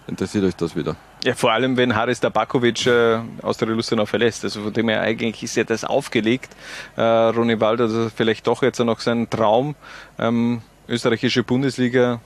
interessiert 0.07 0.43
euch 0.43 0.55
das 0.55 0.75
wieder? 0.75 0.95
Ja, 1.23 1.33
vor 1.33 1.51
allem, 1.51 1.75
wenn 1.77 1.95
Haris 1.95 2.19
Tabakovic 2.19 2.85
äh, 2.85 3.19
aus 3.41 3.57
der 3.57 3.67
Lustenau 3.69 4.05
verlässt. 4.05 4.43
Also 4.43 4.61
von 4.61 4.73
dem 4.73 4.87
her 4.89 5.01
eigentlich 5.01 5.43
ist 5.43 5.55
ja 5.55 5.63
das 5.63 5.83
aufgelegt. 5.83 6.55
Äh, 6.95 7.01
Ronny 7.01 7.59
Walder, 7.59 7.87
dass 7.87 7.95
er 7.95 8.09
vielleicht 8.09 8.45
doch 8.47 8.61
jetzt 8.61 8.79
noch 8.79 8.99
seinen 8.99 9.29
Traum 9.29 9.75
ähm, 10.19 10.61
österreichische 10.87 11.43
Bundesliga 11.43 12.19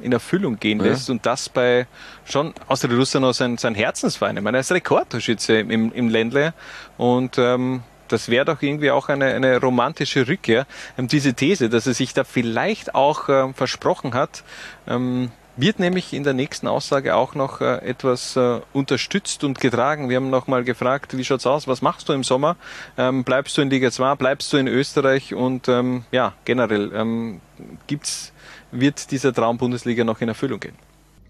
in 0.00 0.12
Erfüllung 0.12 0.58
gehen 0.58 0.80
Ja. 0.80 0.86
lässt 0.86 1.08
und 1.10 1.24
das 1.24 1.48
bei 1.48 1.86
schon 2.24 2.52
aus 2.68 2.80
der 2.80 2.90
Lustenau 2.90 3.32
sein, 3.32 3.56
sein 3.58 3.74
Herzensverein. 3.74 4.36
Ich 4.36 4.42
meine, 4.42 4.58
er 4.58 4.60
ist 4.60 4.72
Rekordtorschütze 4.72 5.58
im, 5.58 5.92
im 5.92 6.08
Ländle 6.08 6.52
und 6.98 7.38
ähm, 7.38 7.82
das 8.08 8.28
wäre 8.28 8.44
doch 8.44 8.60
irgendwie 8.60 8.90
auch 8.90 9.08
eine, 9.08 9.26
eine 9.26 9.58
romantische 9.60 10.28
Rückkehr. 10.28 10.66
Ähm, 10.98 11.08
diese 11.08 11.34
These, 11.34 11.68
dass 11.70 11.86
er 11.86 11.94
sich 11.94 12.12
da 12.12 12.24
vielleicht 12.24 12.94
auch 12.94 13.28
ähm, 13.28 13.54
versprochen 13.54 14.14
hat, 14.14 14.42
ähm, 14.86 15.30
wird 15.56 15.78
nämlich 15.78 16.12
in 16.12 16.24
der 16.24 16.34
nächsten 16.34 16.66
Aussage 16.66 17.14
auch 17.14 17.34
noch 17.34 17.60
äh, 17.60 17.76
etwas 17.78 18.36
äh, 18.36 18.60
unterstützt 18.72 19.44
und 19.44 19.60
getragen. 19.60 20.08
Wir 20.08 20.16
haben 20.16 20.30
noch 20.30 20.46
mal 20.46 20.64
gefragt, 20.64 21.16
wie 21.16 21.24
schaut's 21.24 21.46
aus, 21.46 21.68
was 21.68 21.82
machst 21.82 22.08
du 22.08 22.12
im 22.12 22.24
Sommer? 22.24 22.56
Ähm, 22.98 23.24
bleibst 23.24 23.56
du 23.56 23.62
in 23.62 23.70
Liga 23.70 23.90
2, 23.90 24.16
bleibst 24.16 24.52
du 24.52 24.56
in 24.56 24.66
Österreich 24.66 25.34
und 25.34 25.68
ähm, 25.68 26.04
ja, 26.12 26.32
generell 26.44 26.92
ähm, 26.94 27.40
gibt's, 27.86 28.32
wird 28.72 29.10
dieser 29.10 29.32
Traum 29.32 29.58
Bundesliga 29.58 30.04
noch 30.04 30.20
in 30.20 30.28
Erfüllung 30.28 30.60
gehen? 30.60 30.74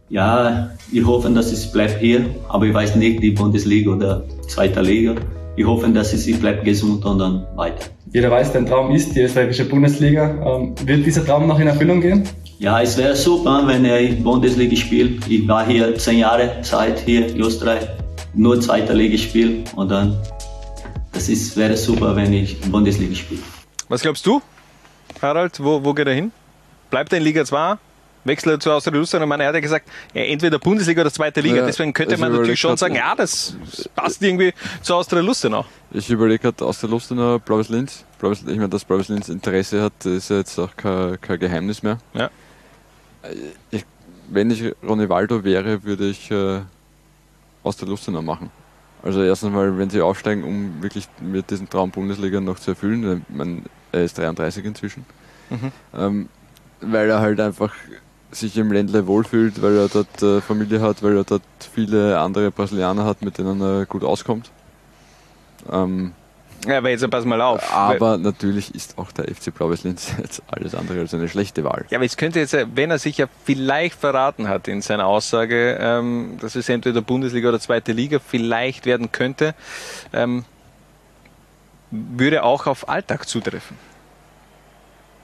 Ja, 0.09 0.71
ich 0.93 1.05
hoffe, 1.05 1.31
dass 1.31 1.51
es 1.51 1.71
bleibt 1.71 2.01
hier, 2.01 2.27
aber 2.49 2.67
ich 2.67 2.75
weiß 2.75 2.97
nicht, 2.97 3.23
die 3.23 3.31
Bundesliga 3.31 3.91
oder 3.91 4.23
zweite 4.49 4.83
Liga. 4.83 5.15
Ich 5.57 5.65
hoffe, 5.65 5.89
dass 5.89 6.13
es 6.13 6.27
ich 6.27 6.41
bleibt 6.41 6.65
gesund 6.65 7.05
und 7.05 7.19
dann 7.19 7.47
weiter. 7.55 7.87
Jeder 8.13 8.31
weiß, 8.31 8.53
dein 8.53 8.67
Traum 8.67 8.91
ist 8.91 9.15
die 9.15 9.21
österreichische 9.21 9.65
Bundesliga. 9.65 10.31
Ähm, 10.45 10.75
wird 10.85 11.07
dieser 11.07 11.25
Traum 11.25 11.47
noch 11.47 11.61
in 11.61 11.69
Erfüllung 11.69 12.01
gehen? 12.01 12.29
Ja, 12.59 12.81
es 12.81 12.97
wäre 12.97 13.15
super, 13.15 13.63
wenn 13.67 13.85
er 13.85 14.01
in 14.01 14.23
Bundesliga 14.23 14.75
spielt. 14.75 15.29
Ich 15.29 15.47
war 15.47 15.67
hier 15.67 15.97
zehn 15.97 16.19
Jahre 16.19 16.61
Zeit 16.63 17.01
hier 17.01 17.29
in 17.29 17.41
Österreich, 17.41 17.87
nur 18.35 18.61
zweite 18.61 18.93
Liga 18.95 19.17
spielen 19.17 19.65
und 19.77 19.91
dann, 19.91 20.17
das 21.13 21.29
ist, 21.29 21.57
wäre 21.57 21.77
super, 21.77 22.17
wenn 22.17 22.33
ich 22.33 22.61
in 22.65 22.73
Bundesliga 22.73 23.15
spiele. 23.15 23.41
Was 23.89 24.03
glaubst 24.03 24.27
du, 24.27 24.41
Harald? 25.23 25.63
Wo, 25.63 25.85
wo 25.85 25.95
geht 25.95 26.07
er 26.07 26.15
hin? 26.15 26.33
Bleibt 26.91 27.13
er 27.13 27.19
in 27.19 27.25
Liga 27.25 27.45
2? 27.45 27.77
Wechselt 28.25 28.55
er 28.55 28.61
zu 28.61 28.73
Austria 28.73 28.97
Lustenau? 28.97 29.25
Ich 29.25 29.29
meine, 29.29 29.43
er 29.45 29.49
hat 29.49 29.55
ja 29.55 29.61
gesagt, 29.61 29.89
ja, 30.15 30.23
entweder 30.23 30.59
Bundesliga 30.59 31.03
oder 31.03 31.11
zweite 31.11 31.41
Liga. 31.41 31.57
Ja, 31.57 31.67
Deswegen 31.67 31.93
könnte 31.93 32.17
man 32.17 32.33
natürlich 32.33 32.59
schon 32.59 32.77
sagen, 32.77 32.95
ja, 32.95 33.15
das 33.15 33.57
passt 33.95 34.23
irgendwie 34.23 34.53
zu 34.83 34.95
Austria 34.95 35.21
Lustenau. 35.21 35.65
Ich 35.91 36.09
überlege 36.09 36.39
gerade 36.39 36.65
aus 36.65 36.81
der 36.81 36.89
Lustenau 36.89 37.39
Blaues 37.39 37.69
Linz. 37.69 38.05
Blaues, 38.19 38.41
ich 38.41 38.57
meine, 38.57 38.69
dass 38.71 38.85
Blaues 38.85 39.09
Linz 39.09 39.29
Interesse 39.29 39.83
hat, 39.83 40.07
ist 40.07 40.31
ja 40.31 40.39
jetzt 40.39 40.59
auch 40.59 40.75
kein, 40.77 41.21
kein 41.21 41.39
Geheimnis 41.39 41.83
mehr. 41.83 41.99
Ja. 42.15 42.31
Ich, 43.71 43.85
wenn 44.29 44.51
ich 44.51 44.73
Ronaldo 44.83 45.45
wäre, 45.45 45.85
würde 45.85 46.09
ich 46.09 46.31
äh, 46.31 46.61
aus 47.63 47.77
der 47.77 47.89
Lustenau 47.89 48.23
machen. 48.23 48.51
Also 49.03 49.23
erstens 49.23 49.53
mal, 49.53 49.77
wenn 49.77 49.91
sie 49.91 50.01
aufsteigen, 50.01 50.45
um 50.45 50.83
wirklich 50.83 51.07
mit 51.21 51.51
diesem 51.51 51.69
Traum 51.69 51.91
Bundesliga 51.91 52.41
noch 52.41 52.59
zu 52.59 52.71
erfüllen. 52.71 53.25
Meine, 53.29 53.63
er 53.93 54.05
ist 54.05 54.17
33 54.17 54.65
inzwischen. 54.65 55.05
Mhm. 55.51 55.73
Ähm, 55.95 56.29
weil 56.81 57.11
er 57.11 57.21
halt 57.21 57.39
einfach 57.39 57.75
sich 58.35 58.57
im 58.57 58.73
Ländle 58.73 59.07
wohlfühlt, 59.07 59.63
weil 59.63 59.77
er 59.77 59.89
dort 59.89 60.23
äh, 60.23 60.41
Familie 60.41 60.81
hat, 60.81 61.03
weil 61.03 61.17
er 61.17 61.25
dort 61.25 61.43
viele 61.73 62.19
andere 62.19 62.51
Brasilianer 62.51 63.05
hat, 63.05 63.23
mit 63.23 63.39
denen 63.39 63.61
er 63.61 63.87
gut 63.87 64.05
auskommt. 64.05 64.51
Ähm, 65.73 66.13
Ja, 66.67 66.79
aber 66.79 66.91
jetzt 66.91 67.09
pass 67.11 67.25
mal 67.25 67.41
auf. 67.41 67.73
aber 67.73 68.17
natürlich 68.19 68.75
ist 68.75 68.99
auch 68.99 69.13
der 69.13 69.27
FC 69.35 69.55
Blaues 69.55 69.85
Linz 69.85 70.13
jetzt 70.21 70.43
alles 70.51 70.75
andere 70.75 71.01
als 71.01 71.13
eine 71.15 71.29
schlechte 71.29 71.63
Wahl. 71.65 71.85
Ja, 71.91 71.99
aber 71.99 72.05
jetzt 72.05 72.19
könnte 72.19 72.41
jetzt, 72.41 72.57
wenn 72.75 72.91
er 72.91 72.99
sich 72.99 73.19
ja 73.19 73.27
vielleicht 73.45 73.99
verraten 73.99 74.49
hat 74.49 74.67
in 74.69 74.81
seiner 74.83 75.07
Aussage, 75.07 75.77
ähm, 75.81 76.37
dass 76.41 76.55
es 76.57 76.69
entweder 76.69 77.03
Bundesliga 77.03 77.49
oder 77.51 77.61
zweite 77.61 77.93
Liga 77.93 78.19
vielleicht 78.19 78.87
werden 78.87 79.13
könnte, 79.13 79.55
ähm, 80.13 80.45
würde 81.91 82.43
auch 82.43 82.67
auf 82.67 82.89
Alltag 82.89 83.29
zutreffen. 83.29 83.77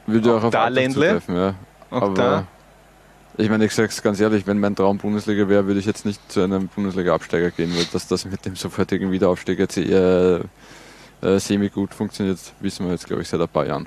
Würde 0.07 0.35
auch, 0.37 0.45
auf 0.45 0.51
da 0.51 0.65
Alltag 0.65 0.75
Ländle? 0.83 1.07
zutreffen, 1.07 1.37
ja. 1.37 1.55
Auch 1.91 2.03
Aber 2.03 2.15
da? 2.15 2.47
Ich 3.41 3.51
meine, 3.51 3.65
ich 3.65 3.75
sag's 3.75 4.03
ganz 4.03 4.21
ehrlich, 4.21 4.47
wenn 4.47 4.59
mein 4.61 4.77
Traum 4.77 4.99
Bundesliga 4.99 5.49
wäre, 5.49 5.67
würde 5.67 5.81
ich 5.81 5.87
jetzt 5.87 6.05
nicht 6.05 6.21
zu 6.31 6.43
einem 6.43 6.69
Bundesliga-Absteiger 6.69 7.51
gehen, 7.51 7.75
weil 7.77 7.85
dass 7.93 8.07
das 8.07 8.25
mit 8.25 8.45
dem 8.45 8.57
sofortigen 8.57 9.11
Wiederaufstieg 9.11 9.59
jetzt 9.59 9.77
eher 9.77 10.43
äh, 11.23 11.39
semi-gut 11.39 11.95
funktioniert, 11.95 12.39
wissen 12.61 12.87
wir 12.87 12.93
jetzt, 12.93 13.07
glaube 13.07 13.23
ich, 13.23 13.29
seit 13.29 13.41
ein 13.41 13.49
paar 13.49 13.67
Jahren. 13.67 13.87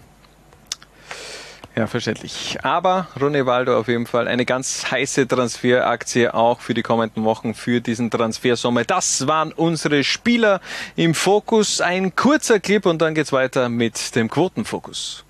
Ja, 1.75 1.87
verständlich. 1.87 2.59
Aber 2.61 3.07
Ronny 3.19 3.47
Waldo 3.47 3.79
auf 3.79 3.87
jeden 3.87 4.05
Fall 4.05 4.27
eine 4.27 4.45
ganz 4.45 4.91
heiße 4.91 5.27
Transferaktie 5.27 6.31
auch 6.31 6.59
für 6.59 6.75
die 6.75 6.83
kommenden 6.83 7.23
Wochen 7.23 7.55
für 7.55 7.81
diesen 7.81 8.11
Transfersommer. 8.11 8.83
Das 8.83 9.25
waren 9.25 9.51
unsere 9.51 10.03
Spieler 10.03 10.61
im 10.95 11.15
Fokus. 11.15 11.81
Ein 11.81 12.15
kurzer 12.15 12.59
Clip 12.59 12.85
und 12.85 13.01
dann 13.01 13.15
geht's 13.15 13.31
weiter 13.31 13.69
mit 13.69 14.15
dem 14.15 14.29
Quotenfokus. 14.29 15.25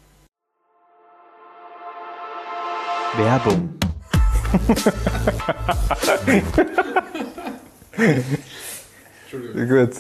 Werbung. 3.16 3.76
Gut. 9.54 9.92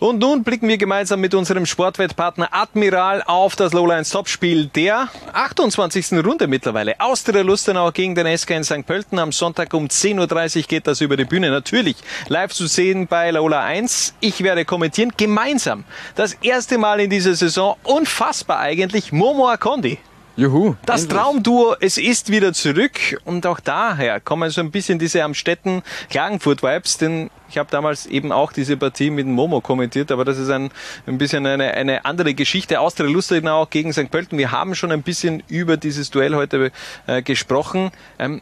Und 0.00 0.18
nun 0.18 0.42
blicken 0.42 0.66
wir 0.66 0.76
gemeinsam 0.76 1.20
mit 1.20 1.34
unserem 1.34 1.64
Sportwettpartner 1.64 2.48
Admiral 2.50 3.22
auf 3.24 3.54
das 3.54 3.72
Lowlands 3.72 4.10
Topspiel 4.10 4.66
der 4.66 5.08
28. 5.32 6.24
Runde 6.24 6.48
mittlerweile. 6.48 6.98
Austria 6.98 7.42
Lustenau 7.42 7.92
gegen 7.92 8.16
den 8.16 8.36
SK 8.36 8.50
in 8.50 8.64
St. 8.64 8.86
Pölten. 8.86 9.20
Am 9.20 9.30
Sonntag 9.30 9.72
um 9.74 9.86
10.30 9.86 10.56
Uhr 10.56 10.62
geht 10.64 10.86
das 10.88 11.00
über 11.00 11.16
die 11.16 11.24
Bühne. 11.24 11.50
Natürlich 11.50 11.96
live 12.26 12.52
zu 12.52 12.66
sehen 12.66 13.06
bei 13.06 13.30
Lola 13.30 13.62
1. 13.62 14.14
Ich 14.20 14.42
werde 14.42 14.64
kommentieren 14.64 15.12
gemeinsam. 15.16 15.84
Das 16.16 16.34
erste 16.42 16.76
Mal 16.76 17.00
in 17.00 17.10
dieser 17.10 17.34
Saison. 17.34 17.76
Unfassbar 17.84 18.58
eigentlich. 18.58 19.12
Momo 19.12 19.48
Akondi. 19.48 19.98
Juhu. 20.40 20.74
Das 20.86 21.06
Traumduo, 21.06 21.76
es 21.80 21.98
ist 21.98 22.30
wieder 22.30 22.54
zurück 22.54 23.20
und 23.26 23.46
auch 23.46 23.60
daher 23.60 24.20
kommen 24.20 24.48
so 24.48 24.62
ein 24.62 24.70
bisschen 24.70 24.98
diese 24.98 25.22
Amstetten 25.22 25.82
Klagenfurt-Vibes, 26.08 26.96
denn 26.96 27.28
ich 27.50 27.58
habe 27.58 27.68
damals 27.70 28.06
eben 28.06 28.32
auch 28.32 28.50
diese 28.50 28.78
Partie 28.78 29.10
mit 29.10 29.26
dem 29.26 29.34
Momo 29.34 29.60
kommentiert, 29.60 30.10
aber 30.10 30.24
das 30.24 30.38
ist 30.38 30.48
ein, 30.48 30.70
ein 31.06 31.18
bisschen 31.18 31.44
eine, 31.44 31.74
eine 31.74 32.06
andere 32.06 32.32
Geschichte. 32.32 32.80
Austria 32.80 33.06
Lustenau 33.06 33.66
gegen 33.66 33.92
St. 33.92 34.10
Pölten. 34.10 34.38
Wir 34.38 34.50
haben 34.50 34.74
schon 34.74 34.92
ein 34.92 35.02
bisschen 35.02 35.42
über 35.46 35.76
dieses 35.76 36.10
Duell 36.10 36.34
heute 36.34 36.72
äh, 37.06 37.20
gesprochen. 37.20 37.90
Ähm, 38.18 38.40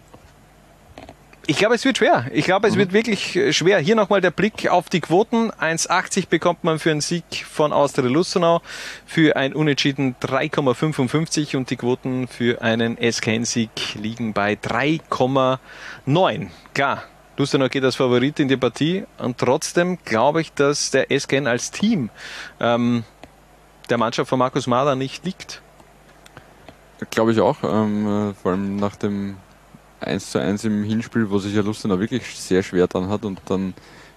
Ich 1.51 1.57
glaube, 1.57 1.77
es 1.77 1.85
wird 1.87 1.97
schwer. 1.97 2.27
Ich 2.31 2.45
glaube, 2.45 2.69
es 2.69 2.77
wird 2.77 2.93
wirklich 2.93 3.35
äh, 3.35 3.55
schwer. 3.55 3.79
Hier 3.79 3.97
nochmal 3.97 4.21
der 4.21 4.31
Blick 4.31 4.69
auf 4.69 4.91
die 4.91 5.01
Quoten. 5.01 5.51
1,80 5.51 6.29
bekommt 6.29 6.63
man 6.63 6.79
für 6.79 6.91
einen 6.91 7.01
Sieg 7.01 7.47
von 7.51 7.73
Austria 7.73 8.07
Lustenau, 8.07 8.61
für 9.07 9.35
ein 9.35 9.55
Unentschieden 9.55 10.15
3,55 10.21 11.57
und 11.57 11.71
die 11.71 11.77
Quoten 11.77 12.29
für 12.29 12.61
einen 12.61 12.99
SKN-Sieg 12.99 13.95
liegen 13.95 14.35
bei 14.35 14.59
3,9. 14.63 16.49
Klar, 16.75 17.05
Lustenau 17.39 17.71
geht 17.71 17.83
als 17.83 17.97
Favorit 17.97 18.39
in 18.41 18.49
die 18.49 18.59
Partie 18.59 19.07
und 19.17 19.39
trotzdem 19.39 19.97
glaube 20.05 20.43
ich, 20.43 20.53
dass 20.53 20.91
der 20.91 21.07
SKN 21.19 21.47
als 21.47 21.71
Team 21.71 22.11
ähm, 22.61 23.05
der 23.89 23.97
Mannschaft 23.97 24.29
von 24.29 24.39
Markus 24.39 24.67
Mahler 24.67 24.97
nicht 24.97 25.25
liegt. 25.25 25.63
Glaube 27.09 27.33
ich 27.33 27.41
auch. 27.41 27.57
Ähm, 27.63 28.33
äh, 28.33 28.35
vor 28.35 28.53
allem 28.53 28.77
nach 28.77 28.97
dem 28.97 29.39
1 30.01 30.31
zu 30.31 30.41
1 30.41 30.65
im 30.65 30.85
Hinspiel, 30.85 31.31
wo 31.31 31.39
sich 31.39 31.55
ja 31.55 31.63
Lustenau 31.63 31.99
wirklich 31.99 32.25
sehr 32.35 32.63
schwer 32.63 32.87
dann 32.87 33.09
hat 33.09 33.25
und 33.25 33.41
dann 33.47 33.75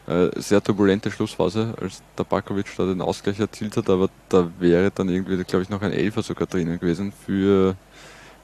äh, 0.07 0.29
sehr 0.35 0.63
turbulente 0.63 1.11
Schlussphase, 1.11 1.73
als 1.79 2.01
der 2.17 2.23
Bakovic 2.23 2.65
da 2.77 2.85
den 2.85 3.01
Ausgleich 3.01 3.39
erzielt 3.39 3.77
hat, 3.77 3.89
aber 3.89 4.09
da 4.29 4.49
wäre 4.59 4.91
dann 4.91 5.09
irgendwie, 5.09 5.43
glaube 5.43 5.63
ich, 5.63 5.69
noch 5.69 5.81
ein 5.81 5.93
Elfer 5.93 6.23
sogar 6.23 6.47
drinnen 6.47 6.79
gewesen 6.79 7.13
für 7.25 7.75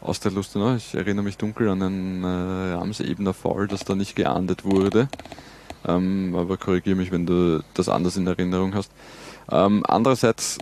aus 0.01 0.19
der 0.19 0.31
Lustenau. 0.31 0.75
Ich 0.75 0.93
erinnere 0.93 1.25
mich 1.25 1.38
dunkel 1.38 1.69
an 1.69 1.81
einen 1.81 2.23
äh, 2.23 2.73
Ramsebener 2.73 3.33
Foul, 3.33 3.67
das 3.67 3.83
da 3.83 3.95
nicht 3.95 4.15
geahndet 4.15 4.63
wurde. 4.63 5.09
Ähm, 5.85 6.35
aber 6.35 6.57
korrigiere 6.57 6.95
mich, 6.95 7.11
wenn 7.11 7.25
du 7.25 7.63
das 7.73 7.89
anders 7.89 8.17
in 8.17 8.27
Erinnerung 8.27 8.75
hast. 8.75 8.91
Ähm, 9.51 9.83
andererseits, 9.88 10.57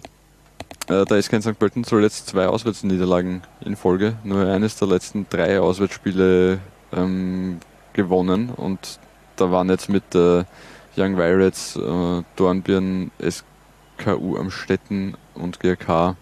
da 0.88 1.16
ist 1.16 1.30
kein 1.30 1.42
St. 1.42 1.58
Pölten 1.58 1.84
zuletzt 1.84 2.28
zwei 2.28 2.48
Auswärtsniederlagen 2.48 3.42
in 3.62 3.76
Folge. 3.76 4.16
Nur 4.24 4.46
eines 4.48 4.78
der 4.78 4.88
letzten 4.88 5.28
drei 5.30 5.60
Auswärtsspiele 5.60 6.60
ähm, 6.94 7.60
gewonnen 7.94 8.50
und 8.50 9.00
da 9.36 9.52
waren 9.52 9.70
jetzt 9.70 9.90
mit 9.90 10.16
äh, 10.16 10.44
Young 10.98 11.18
Violets, 11.18 11.76
äh, 11.76 12.24
Dornbirn, 12.36 13.12
SKU 13.22 14.38
am 14.38 14.52
Städten 14.52 15.16
und 15.34 15.60
GRK 15.60 16.16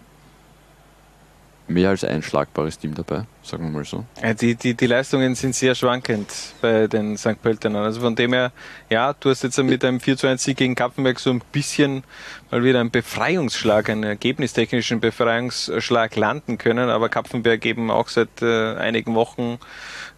mehr 1.66 1.88
als 1.88 2.04
ein 2.04 2.22
schlagbares 2.22 2.78
Team 2.78 2.94
dabei, 2.94 3.24
sagen 3.42 3.64
wir 3.64 3.70
mal 3.70 3.84
so. 3.84 4.04
Die, 4.40 4.54
die, 4.54 4.74
die 4.74 4.86
Leistungen 4.86 5.34
sind 5.34 5.54
sehr 5.54 5.74
schwankend 5.74 6.28
bei 6.60 6.86
den 6.86 7.16
St. 7.16 7.40
Pöltenern. 7.40 7.84
Also 7.84 8.00
von 8.02 8.14
dem 8.14 8.34
her, 8.34 8.52
ja, 8.90 9.14
du 9.14 9.30
hast 9.30 9.42
jetzt 9.44 9.56
mit 9.62 9.82
einem 9.84 9.98
4 10.00 10.16
zu 10.18 10.26
1 10.26 10.44
Sieg 10.44 10.58
gegen 10.58 10.74
Kapfenberg 10.74 11.18
so 11.18 11.30
ein 11.30 11.40
bisschen 11.52 12.04
mal 12.50 12.62
wieder 12.64 12.80
einen 12.80 12.90
Befreiungsschlag, 12.90 13.88
einen 13.88 14.02
ergebnistechnischen 14.04 15.00
Befreiungsschlag 15.00 16.14
landen 16.16 16.58
können, 16.58 16.90
aber 16.90 17.08
Kapfenberg 17.08 17.64
eben 17.64 17.90
auch 17.90 18.08
seit 18.08 18.42
äh, 18.42 18.74
einigen 18.76 19.14
Wochen 19.14 19.58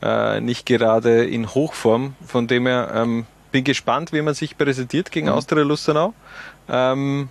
äh, 0.03 0.41
nicht 0.41 0.67
gerade 0.67 1.25
in 1.25 1.55
Hochform. 1.55 2.17
Von 2.27 2.49
dem 2.49 2.67
her 2.67 2.91
ähm, 2.93 3.25
bin 3.53 3.63
gespannt, 3.63 4.13
wie 4.13 4.21
man 4.21 4.35
sich 4.35 4.59
präsentiert 4.59 5.13
gegen 5.13 5.27
Mhm. 5.29 5.33
Austria 5.33 5.63
Lustenau. 5.63 6.13
Ähm, 6.69 7.29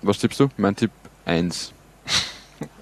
Was 0.00 0.18
tippst 0.18 0.40
du? 0.40 0.48
Mein 0.56 0.74
Tipp 0.76 0.90
1. 1.26 1.74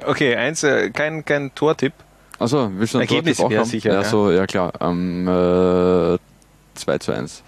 okay, 0.06 0.36
eins, 0.36 0.62
äh, 0.62 0.90
kein, 0.90 1.24
kein 1.24 1.54
Tortipp. 1.54 1.92
Also, 2.38 2.70
willst 2.74 2.94
du 2.94 2.98
einen 2.98 3.08
Ergebnis 3.08 3.36
Tortipp 3.36 3.58
auch 3.58 3.60
haben? 3.62 3.68
sicher, 3.70 3.92
Ja, 3.92 4.02
ja. 4.02 4.08
so, 4.08 4.30
ja 4.30 4.46
klar. 4.46 4.72
Ähm, 4.80 5.28
äh, 5.28 6.18
2 6.74 6.98
zu 6.98 7.12
1. 7.12 7.42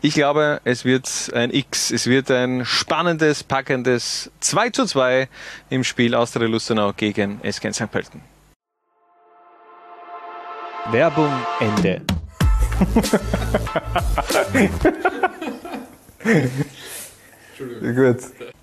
Ich 0.00 0.14
glaube, 0.14 0.60
es 0.64 0.84
wird 0.84 1.08
ein 1.34 1.50
X. 1.52 1.90
Es 1.90 2.06
wird 2.06 2.30
ein 2.30 2.64
spannendes, 2.66 3.42
packendes 3.42 4.30
2 4.40 4.70
zu 4.70 4.84
2 4.86 5.28
im 5.70 5.84
Spiel 5.84 6.14
Austria 6.14 6.46
Lustenau 6.46 6.92
gegen 6.92 7.40
SK 7.48 7.72
St. 7.72 7.90
Pölten. 7.90 8.20
Werbung 10.90 11.32
Ende. 11.60 12.02
Gut. 17.58 18.16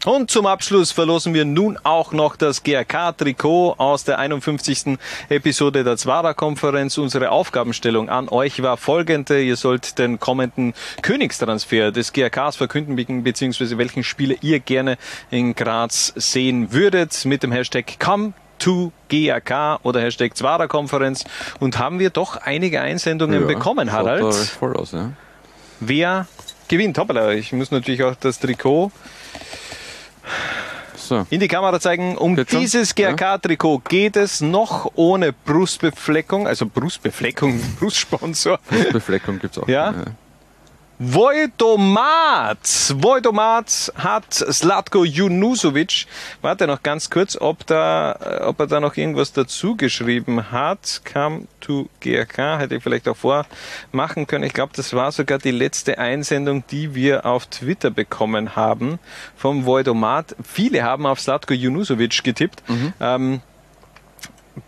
Und 0.05 0.31
zum 0.31 0.45
Abschluss 0.45 0.91
verlosen 0.91 1.33
wir 1.33 1.45
nun 1.45 1.77
auch 1.83 2.11
noch 2.11 2.35
das 2.35 2.63
GRK-Trikot 2.63 3.75
aus 3.77 4.03
der 4.03 4.19
51. 4.19 4.97
Episode 5.29 5.83
der 5.83 5.97
Zwara-Konferenz. 5.97 6.97
Unsere 6.97 7.31
Aufgabenstellung 7.31 8.09
an 8.09 8.27
euch 8.29 8.61
war 8.61 8.77
folgende. 8.77 9.41
Ihr 9.41 9.55
sollt 9.55 9.99
den 9.99 10.19
kommenden 10.19 10.73
Königstransfer 11.01 11.91
des 11.91 12.13
GRKs 12.13 12.55
verkünden, 12.55 13.23
beziehungsweise 13.23 13.77
welchen 13.77 14.03
Spieler 14.03 14.35
ihr 14.41 14.59
gerne 14.59 14.97
in 15.29 15.55
Graz 15.55 16.13
sehen 16.15 16.71
würdet 16.73 17.25
mit 17.25 17.43
dem 17.43 17.51
Hashtag 17.51 17.99
Come 17.99 18.33
to 18.59 18.91
GRK 19.09 19.79
oder 19.83 20.01
Hashtag 20.01 20.35
Zwara-Konferenz. 20.35 21.23
Und 21.59 21.79
haben 21.79 21.99
wir 21.99 22.09
doch 22.09 22.37
einige 22.37 22.81
Einsendungen 22.81 23.41
Ja, 23.41 23.47
bekommen, 23.47 23.91
Harald. 23.91 24.33
voll 24.35 24.75
aus, 24.75 24.91
ja. 24.91 25.11
Wer 25.79 26.27
gewinnt? 26.72 26.97
Hoppala, 26.97 27.32
ich 27.34 27.53
muss 27.53 27.69
natürlich 27.69 28.01
auch 28.03 28.15
das 28.15 28.39
Trikot 28.39 28.91
So. 30.95 31.26
in 31.30 31.39
die 31.39 31.47
Kamera 31.47 31.80
zeigen. 31.80 32.17
Um 32.17 32.36
schon? 32.36 32.59
dieses 32.59 32.95
GRK-Trikot 32.95 33.80
geht 33.88 34.15
es 34.15 34.41
noch 34.41 34.91
ohne 34.95 35.34
Brustbefleckung, 35.34 36.47
also 36.47 36.65
Brustbefleckung, 36.65 37.59
Brustsponsor. 37.80 38.59
Befleckung 38.91 39.39
gibt 39.39 39.57
es 39.57 39.63
auch. 39.63 39.67
Ja. 39.67 39.93
Vojdomat. 41.03 42.93
Vojdomat 42.95 43.91
hat 43.95 44.33
Slatko 44.35 45.03
Junusovic. 45.03 46.05
Warte 46.43 46.67
noch 46.67 46.83
ganz 46.83 47.09
kurz, 47.09 47.35
ob, 47.41 47.65
da, 47.65 48.11
äh, 48.11 48.43
ob 48.43 48.59
er 48.59 48.67
da 48.67 48.79
noch 48.79 48.95
irgendwas 48.95 49.33
dazu 49.33 49.75
geschrieben 49.75 50.51
hat. 50.51 51.01
Come 51.11 51.47
to 51.59 51.89
GRK, 52.01 52.59
hätte 52.59 52.75
ich 52.75 52.83
vielleicht 52.83 53.07
auch 53.07 53.17
vormachen 53.17 54.27
können. 54.27 54.43
Ich 54.43 54.53
glaube, 54.53 54.73
das 54.75 54.93
war 54.93 55.11
sogar 55.11 55.39
die 55.39 55.49
letzte 55.49 55.97
Einsendung, 55.97 56.63
die 56.69 56.93
wir 56.93 57.25
auf 57.25 57.47
Twitter 57.47 57.89
bekommen 57.89 58.55
haben 58.55 58.99
vom 59.35 59.65
Vojdomat. 59.65 60.35
Viele 60.43 60.83
haben 60.83 61.07
auf 61.07 61.19
Slatko 61.19 61.55
Junusovic 61.55 62.23
getippt. 62.23 62.61
Ähm, 62.99 63.41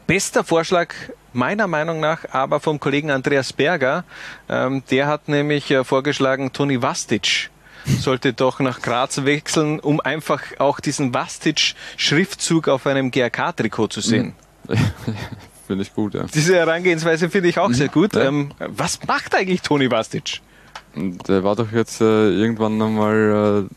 Bester 0.07 0.43
Vorschlag 0.43 0.93
meiner 1.33 1.67
Meinung 1.67 1.99
nach 1.99 2.25
aber 2.31 2.59
vom 2.59 2.79
Kollegen 2.79 3.11
Andreas 3.11 3.53
Berger. 3.53 4.03
Ähm, 4.49 4.83
der 4.89 5.07
hat 5.07 5.27
nämlich 5.27 5.71
äh, 5.71 5.83
vorgeschlagen, 5.83 6.53
Toni 6.53 6.81
Vastic 6.81 7.49
sollte 7.85 8.33
doch 8.33 8.59
nach 8.59 8.81
Graz 8.81 9.25
wechseln, 9.25 9.79
um 9.79 9.99
einfach 9.99 10.41
auch 10.59 10.79
diesen 10.79 11.13
Vastic-Schriftzug 11.13 12.67
auf 12.67 12.87
einem 12.87 13.11
GRK-Trikot 13.11 13.87
zu 13.87 14.01
sehen. 14.01 14.33
Finde 15.67 15.83
ich 15.83 15.93
gut, 15.93 16.13
ja. 16.13 16.25
Diese 16.33 16.55
Herangehensweise 16.55 17.29
finde 17.29 17.49
ich 17.49 17.57
auch 17.57 17.71
sehr 17.71 17.87
gut. 17.87 18.15
Ja. 18.15 18.23
Ähm, 18.25 18.51
was 18.57 18.99
macht 19.07 19.33
eigentlich 19.33 19.61
Toni 19.61 19.89
Vastic? 19.89 20.41
Der 20.95 21.43
war 21.43 21.55
doch 21.55 21.71
jetzt 21.71 22.01
äh, 22.01 22.29
irgendwann 22.29 22.77
nochmal 22.77 23.67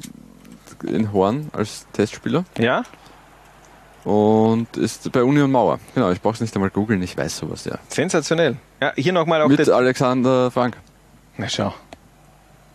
äh, 0.84 0.86
in 0.88 1.12
Horn 1.12 1.48
als 1.52 1.86
Testspieler. 1.92 2.44
Ja? 2.59 2.82
Und 4.07 4.76
ist 4.76 5.11
bei 5.11 5.24
Union 5.24 5.50
Mauer. 5.50 5.80
Genau, 5.92 6.12
ich 6.12 6.22
brauche 6.22 6.34
es 6.34 6.40
nicht 6.40 6.54
einmal 6.54 6.70
googeln, 6.70 7.02
ich 7.02 7.16
weiß 7.16 7.38
sowas, 7.38 7.64
ja. 7.64 7.76
Sensationell. 7.88 8.57
Ja, 8.80 8.92
hier 8.94 9.12
nochmal 9.12 9.42
auch 9.42 9.48
Mit 9.48 9.59
der 9.59 9.74
Alexander 9.74 10.52
Frank. 10.52 10.76
Na 11.36 11.48
schau. 11.48 11.74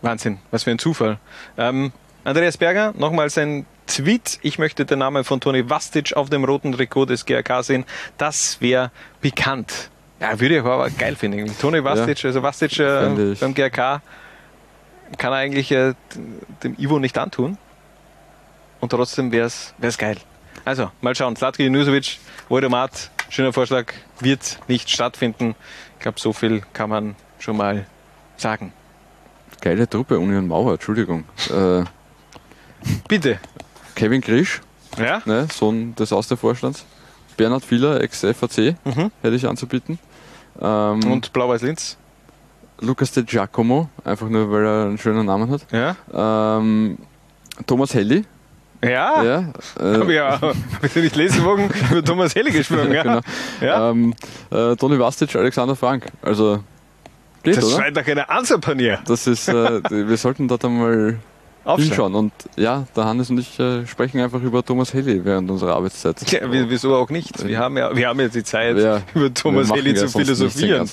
Wahnsinn, 0.02 0.40
was 0.50 0.64
für 0.64 0.72
ein 0.72 0.78
Zufall. 0.78 1.18
Ähm, 1.56 1.90
Andreas 2.24 2.58
Berger, 2.58 2.92
nochmal 2.98 3.30
sein 3.30 3.64
Tweet. 3.86 4.40
Ich 4.42 4.58
möchte 4.58 4.84
den 4.84 4.98
Namen 4.98 5.24
von 5.24 5.40
Toni 5.40 5.70
Vastic 5.70 6.14
auf 6.14 6.28
dem 6.28 6.44
roten 6.44 6.72
Trikot 6.72 7.06
des 7.06 7.24
GRK 7.24 7.62
sehen. 7.62 7.86
Das 8.18 8.60
wäre 8.60 8.90
bekannt. 9.22 9.88
Ja, 10.20 10.38
würde 10.38 10.56
ich 10.56 10.62
aber 10.62 10.90
geil 10.90 11.16
finden. 11.16 11.50
Toni 11.58 11.82
Vastic, 11.82 12.22
also 12.26 12.42
Vastic 12.42 12.78
äh, 12.78 13.34
beim 13.40 13.54
GRK 13.54 14.02
kann 15.16 15.32
er 15.32 15.38
eigentlich 15.38 15.72
äh, 15.72 15.94
dem 16.62 16.76
Ivo 16.78 16.98
nicht 16.98 17.16
antun. 17.16 17.56
Und 18.80 18.90
trotzdem 18.90 19.32
wäre 19.32 19.46
es 19.46 19.98
geil. 19.98 20.18
Also, 20.64 20.90
mal 21.00 21.14
schauen. 21.14 21.34
Slatko 21.36 21.62
Junusovic, 21.62 22.18
Voidomat, 22.48 23.10
schöner 23.28 23.52
Vorschlag, 23.52 23.92
wird 24.20 24.58
nicht 24.68 24.90
stattfinden. 24.90 25.54
Ich 25.96 26.00
glaube, 26.02 26.20
so 26.20 26.32
viel 26.32 26.62
kann 26.72 26.90
man 26.90 27.16
schon 27.38 27.56
mal 27.56 27.86
sagen. 28.36 28.72
Geile 29.60 29.88
Truppe, 29.88 30.18
Union 30.18 30.46
Mauer, 30.48 30.72
Entschuldigung. 30.74 31.24
Äh, 31.50 31.84
Bitte. 33.08 33.38
Kevin 33.94 34.20
Grisch, 34.20 34.60
Ja? 34.98 35.22
ne, 35.24 35.46
Sohn 35.52 35.94
des 35.94 36.12
Austervorstands. 36.12 36.84
Bernhard 37.36 37.64
Fieler, 37.64 38.00
ex-FAC, 38.00 38.74
hätte 39.22 39.36
ich 39.36 39.46
anzubieten. 39.48 39.98
Ähm, 40.60 40.98
Mhm. 40.98 41.12
Und 41.12 41.32
Blau-Weiß 41.32 41.62
Linz? 41.62 41.96
Lucas 42.80 43.12
de 43.12 43.22
Giacomo, 43.24 43.88
einfach 44.04 44.28
nur 44.28 44.50
weil 44.50 44.64
er 44.66 44.82
einen 44.86 44.98
schönen 44.98 45.24
Namen 45.26 45.50
hat. 45.50 45.66
Ja. 45.72 45.96
Ähm, 46.58 46.98
Thomas 47.66 47.94
Helly. 47.94 48.24
Ja? 48.84 49.22
Ja, 49.22 49.38
äh, 49.80 49.98
Hab 49.98 50.08
ich 50.08 50.14
ja, 50.14 50.40
hab 50.40 50.54
ich 50.84 50.94
nicht 50.96 51.16
lesen 51.16 51.44
wollen, 51.44 51.70
über 51.90 52.04
Thomas 52.04 52.34
Helle 52.34 52.50
gesprochen. 52.50 52.92
Ja, 52.92 53.02
genau. 53.02 53.20
Ja. 53.60 53.90
Ähm, 53.90 54.14
äh, 54.50 54.74
Toni 54.76 54.98
Vastic, 54.98 55.34
Alexander 55.36 55.76
Frank. 55.76 56.06
Also 56.20 56.62
geht, 57.42 57.56
Das 57.56 57.64
oder? 57.64 57.82
scheint 57.82 57.96
doch 57.96 58.06
eine 58.06 58.28
Answerpanier. 58.28 58.98
Das 59.06 59.26
ist, 59.26 59.48
äh, 59.48 59.80
wir 59.90 60.16
sollten 60.16 60.48
dort 60.48 60.64
einmal 60.64 61.18
hinschauen. 61.64 62.14
Und 62.14 62.32
ja, 62.56 62.86
der 62.96 63.04
Hannes 63.04 63.30
und 63.30 63.38
ich 63.38 63.58
äh, 63.60 63.86
sprechen 63.86 64.20
einfach 64.20 64.42
über 64.42 64.64
Thomas 64.64 64.92
Helly 64.92 65.24
während 65.24 65.50
unserer 65.50 65.76
Arbeitszeit. 65.76 66.20
Ja, 66.32 66.40
wieso 66.50 66.96
auch 66.96 67.10
nicht? 67.10 67.46
Wir 67.46 67.58
haben 67.58 67.76
ja, 67.76 67.94
wir 67.94 68.08
haben 68.08 68.18
ja 68.20 68.28
die 68.28 68.42
Zeit, 68.42 68.78
Ja, 68.78 69.00
über 69.14 69.32
Thomas 69.32 69.68
machen 69.68 69.96
zu 69.96 70.08
philosophieren. 70.08 70.88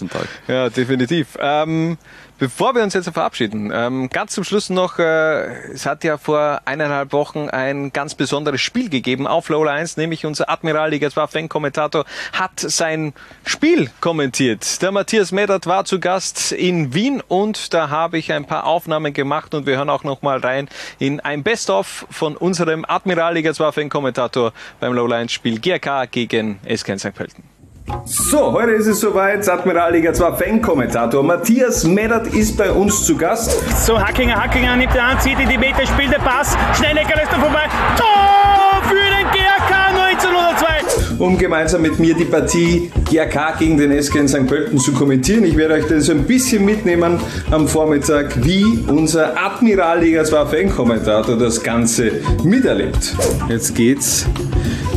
Ja, 0.47 0.69
definitiv. 0.69 1.37
Ähm, 1.39 1.97
bevor 2.39 2.73
wir 2.73 2.81
uns 2.81 2.93
jetzt 2.93 3.09
verabschieden, 3.09 3.71
ähm, 3.73 4.09
ganz 4.09 4.33
zum 4.33 4.43
Schluss 4.43 4.69
noch, 4.69 4.97
äh, 4.97 5.71
es 5.71 5.85
hat 5.85 6.03
ja 6.03 6.17
vor 6.17 6.61
eineinhalb 6.65 7.11
Wochen 7.11 7.49
ein 7.49 7.93
ganz 7.93 8.15
besonderes 8.15 8.61
Spiel 8.61 8.89
gegeben 8.89 9.27
auf 9.27 9.49
Lola 9.49 9.73
1, 9.73 9.97
nämlich 9.97 10.25
unser 10.25 10.49
Admiral 10.49 10.89
Liga 10.89 11.09
2 11.09 11.27
Fan-Kommentator 11.27 12.05
hat 12.33 12.59
sein 12.59 13.13
Spiel 13.45 13.91
kommentiert. 13.99 14.81
Der 14.81 14.91
Matthias 14.91 15.31
Meddert 15.31 15.67
war 15.67 15.85
zu 15.85 15.99
Gast 15.99 16.51
in 16.53 16.93
Wien 16.93 17.21
und 17.27 17.73
da 17.73 17.89
habe 17.89 18.17
ich 18.17 18.31
ein 18.31 18.45
paar 18.45 18.65
Aufnahmen 18.65 19.13
gemacht 19.13 19.53
und 19.53 19.65
wir 19.65 19.77
hören 19.77 19.89
auch 19.89 20.03
noch 20.03 20.21
mal 20.21 20.39
rein 20.39 20.69
in 20.97 21.19
ein 21.19 21.43
Best-of 21.43 22.07
von 22.09 22.37
unserem 22.37 22.85
Admiral 22.87 23.33
Liga 23.33 23.53
2 23.53 23.71
Fan-Kommentator 23.73 24.53
beim 24.79 24.93
Lola 24.93 25.17
1 25.17 25.31
Spiel 25.31 25.59
GRK 25.59 26.05
gegen 26.05 26.59
SK 26.65 26.97
St. 26.97 27.13
Pölten. 27.13 27.58
So, 28.05 28.51
heute 28.53 28.71
ist 28.71 28.87
es 28.87 28.99
soweit. 28.99 29.47
Admiralliga 29.47 30.13
2 30.13 30.33
Fan-Kommentator 30.33 31.23
Matthias 31.23 31.83
Meddert 31.85 32.27
ist 32.27 32.57
bei 32.57 32.71
uns 32.71 33.03
zu 33.03 33.17
Gast. 33.17 33.51
So, 33.85 33.99
Hackinger, 33.99 34.35
Hackinger 34.35 34.75
nimmt 34.75 34.95
er 34.95 35.03
an, 35.03 35.19
zieht 35.19 35.39
in 35.39 35.49
die 35.49 35.57
Mitte, 35.57 35.85
spielt 35.87 36.13
den 36.13 36.21
Pass. 36.21 36.55
Schnellecker 36.77 37.15
lässt 37.15 37.31
er 37.31 37.39
vorbei. 37.39 37.63
Tor 37.97 38.81
für 38.83 38.95
den 38.95 39.27
GRK 39.31 39.87
1902. 39.87 41.19
um 41.19 41.37
gemeinsam 41.37 41.81
mit 41.81 41.99
mir 41.99 42.13
die 42.13 42.25
Partie 42.25 42.91
GRK 43.09 43.57
gegen 43.57 43.77
den 43.77 44.01
SK 44.01 44.15
in 44.15 44.27
St. 44.27 44.47
Pölten 44.47 44.77
zu 44.77 44.93
kommentieren. 44.93 45.43
Ich 45.43 45.57
werde 45.57 45.73
euch 45.75 45.87
das 45.87 46.05
so 46.05 46.11
ein 46.11 46.25
bisschen 46.25 46.65
mitnehmen 46.65 47.19
am 47.49 47.67
Vormittag, 47.67 48.45
wie 48.45 48.63
unser 48.87 49.35
Admiralliga 49.37 50.23
2 50.23 50.45
Fan-Kommentator 50.45 51.37
das 51.37 51.63
Ganze 51.63 52.11
miterlebt. 52.43 53.15
Jetzt 53.49 53.75
geht's 53.75 54.27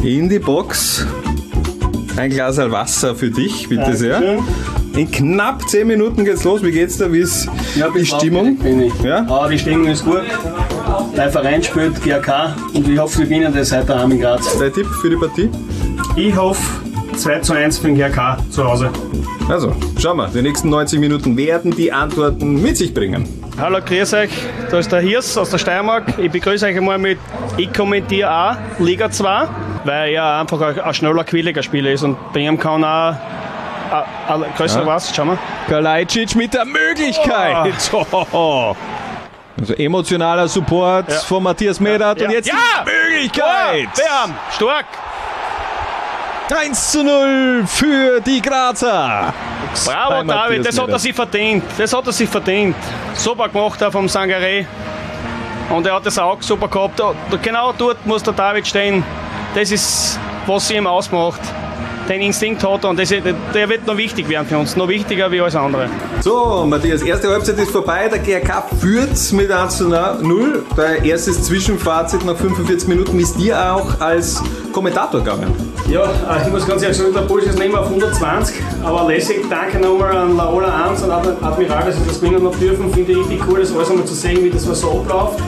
in 0.02 0.28
die 0.28 0.38
Box. 0.38 1.06
Ein 2.16 2.30
Glas 2.30 2.58
Wasser 2.58 3.14
für 3.14 3.30
dich, 3.30 3.68
bitte 3.68 3.96
sehr. 3.96 4.20
Dankeschön. 4.20 4.72
In 4.94 5.10
knapp 5.10 5.66
10 5.68 5.86
Minuten 5.86 6.24
geht's 6.24 6.44
los. 6.44 6.62
Wie 6.62 6.70
geht's 6.70 6.98
da? 6.98 7.10
Wie 7.10 7.20
ist 7.20 7.48
die 7.96 8.04
Stimmung? 8.04 8.58
Bin 8.58 8.82
ich. 8.82 9.02
Ja? 9.02 9.26
Ah, 9.26 9.48
die 9.48 9.58
Stimmung 9.58 9.86
ist 9.86 10.04
gut. 10.04 10.22
Dein 11.16 11.30
Verein 11.30 11.62
spielt 11.62 12.02
GRK 12.02 12.54
und 12.74 12.86
ich 12.86 12.98
hoffe, 12.98 13.20
wir 13.20 13.26
gewinnen 13.26 13.54
das 13.54 13.72
heute 13.72 13.86
daheim 13.86 14.12
in 14.12 14.20
Graz. 14.20 14.58
Dein 14.58 14.72
Tipp 14.72 14.86
für 15.00 15.08
die 15.08 15.16
Partie? 15.16 15.48
Ich 16.14 16.36
hoffe 16.36 16.60
2 17.16 17.38
zu 17.40 17.54
1 17.54 17.78
für 17.78 17.86
den 17.86 17.96
GRK 17.96 18.36
zu 18.50 18.64
Hause. 18.64 18.90
Also, 19.48 19.74
schauen 19.98 20.18
wir. 20.18 20.28
Die 20.28 20.42
nächsten 20.42 20.68
90 20.68 21.00
Minuten 21.00 21.36
werden 21.38 21.74
die 21.74 21.90
Antworten 21.90 22.60
mit 22.62 22.76
sich 22.76 22.92
bringen. 22.92 23.26
Hallo, 23.58 23.78
grüß 23.84 24.12
euch. 24.14 24.30
Da 24.70 24.78
ist 24.78 24.92
der 24.92 25.00
Hirs 25.00 25.36
aus 25.38 25.50
der 25.50 25.58
Steiermark. 25.58 26.18
Ich 26.18 26.30
begrüße 26.30 26.66
euch 26.66 26.76
einmal 26.76 26.98
mit 26.98 27.18
Ich 27.56 27.72
kommentiere 27.72 28.30
auch 28.30 28.56
Liga 28.78 29.10
2, 29.10 29.48
weil 29.84 30.12
er 30.14 30.40
einfach 30.40 30.60
ein, 30.60 30.80
ein 30.80 30.94
schneller, 30.94 31.24
quilliger 31.24 31.62
Spieler 31.62 31.90
ist 31.92 32.02
und 32.02 32.16
bei 32.32 32.40
ihm 32.40 32.58
kann 32.58 32.84
auch 32.84 33.14
ein, 34.28 34.42
ein 34.42 34.44
größerer 34.56 34.82
Ja. 34.82 34.86
was. 34.86 35.14
Schau 35.14 35.24
mal. 35.24 35.38
Kalajdzic 35.68 36.34
mit 36.36 36.54
der 36.54 36.64
Möglichkeit. 36.64 37.74
Oh. 38.32 38.74
Also 39.60 39.74
emotionaler 39.74 40.48
Support 40.48 41.08
Ja. 41.10 41.18
von 41.20 41.42
Matthias 41.42 41.78
Meddert 41.78 42.20
Ja. 42.20 42.26
und 42.26 42.32
jetzt 42.32 42.48
Ja. 42.48 42.54
die 42.84 42.90
Möglichkeit. 43.14 43.88
Ja, 43.98 44.24
Bam, 44.26 44.34
stark. 44.50 44.86
1 46.50 46.90
zu 46.90 47.04
0 47.04 47.64
für 47.66 48.20
die 48.20 48.42
Grazer. 48.42 49.32
Bravo, 49.86 50.22
David, 50.24 50.66
das 50.66 50.78
hat 50.80 50.88
er 50.88 50.98
sich 50.98 51.14
verdient. 51.14 51.64
Das 51.78 51.92
hat 51.94 52.06
er 52.06 52.12
sich 52.12 52.28
verdient. 52.28 52.76
Super 53.14 53.48
gemacht 53.48 53.80
da 53.80 53.90
vom 53.90 54.06
Sangaré. 54.06 54.66
Und 55.70 55.86
er 55.86 55.94
hat 55.94 56.04
das 56.06 56.18
auch 56.18 56.42
super 56.42 56.68
gehabt. 56.68 57.00
Genau 57.42 57.72
dort 57.76 58.04
muss 58.06 58.22
der 58.22 58.32
David 58.34 58.66
stehen. 58.66 59.04
Das 59.54 59.70
ist, 59.70 60.18
was 60.46 60.68
sie 60.68 60.76
ihm 60.76 60.86
ausmacht. 60.86 61.40
Den 62.08 62.20
Instinkt 62.20 62.62
hat 62.64 62.84
er 62.84 62.90
und 62.90 62.98
das, 62.98 63.08
der 63.10 63.68
wird 63.68 63.86
noch 63.86 63.96
wichtig 63.96 64.28
werden 64.28 64.46
für 64.46 64.58
uns. 64.58 64.76
Noch 64.76 64.88
wichtiger 64.88 65.30
wie 65.30 65.40
alles 65.40 65.54
andere. 65.54 65.88
So, 66.20 66.64
Matthias, 66.68 67.02
erste 67.02 67.28
Halbzeit 67.28 67.58
ist 67.58 67.70
vorbei. 67.70 68.08
Der 68.08 68.18
GRK 68.18 68.64
führt 68.80 69.32
mit 69.32 69.50
1 69.50 69.78
zu 69.78 69.88
0. 69.88 70.64
Dein 70.76 71.04
erstes 71.04 71.42
Zwischenfazit 71.44 72.24
nach 72.24 72.36
45 72.36 72.88
Minuten 72.88 73.18
ist 73.20 73.38
dir 73.38 73.56
auch 73.74 74.00
als 74.00 74.42
Kommentator 74.72 75.20
gegangen. 75.20 75.54
Ja, 75.88 76.02
äh, 76.04 76.46
ich 76.46 76.52
muss 76.52 76.66
ganz 76.66 76.82
ehrlich 76.82 76.96
sagen, 76.96 77.12
der 77.14 77.22
Puls 77.22 77.44
ist 77.44 77.58
nicht 77.58 77.70
mehr 77.70 77.80
auf 77.80 77.88
120, 77.88 78.56
aber 78.82 79.06
lässig. 79.08 79.44
Danke 79.50 79.78
nochmal 79.78 80.16
an 80.16 80.36
Laola 80.36 80.88
1 80.90 81.02
und 81.02 81.10
Ad- 81.10 81.28
Admiral, 81.40 81.84
dass 81.86 81.98
wir 81.98 82.06
das 82.06 82.20
gewinnen 82.20 82.42
noch 82.42 82.54
dürfen. 82.56 82.92
Finde 82.92 83.12
ich 83.12 83.18
richtig 83.18 83.40
cool, 83.48 83.60
das 83.60 83.74
alles 83.74 83.90
einmal 83.90 84.04
zu 84.06 84.14
sehen, 84.14 84.42
wie 84.44 84.50
das 84.50 84.62
so 84.64 84.90
abläuft. 85.06 85.38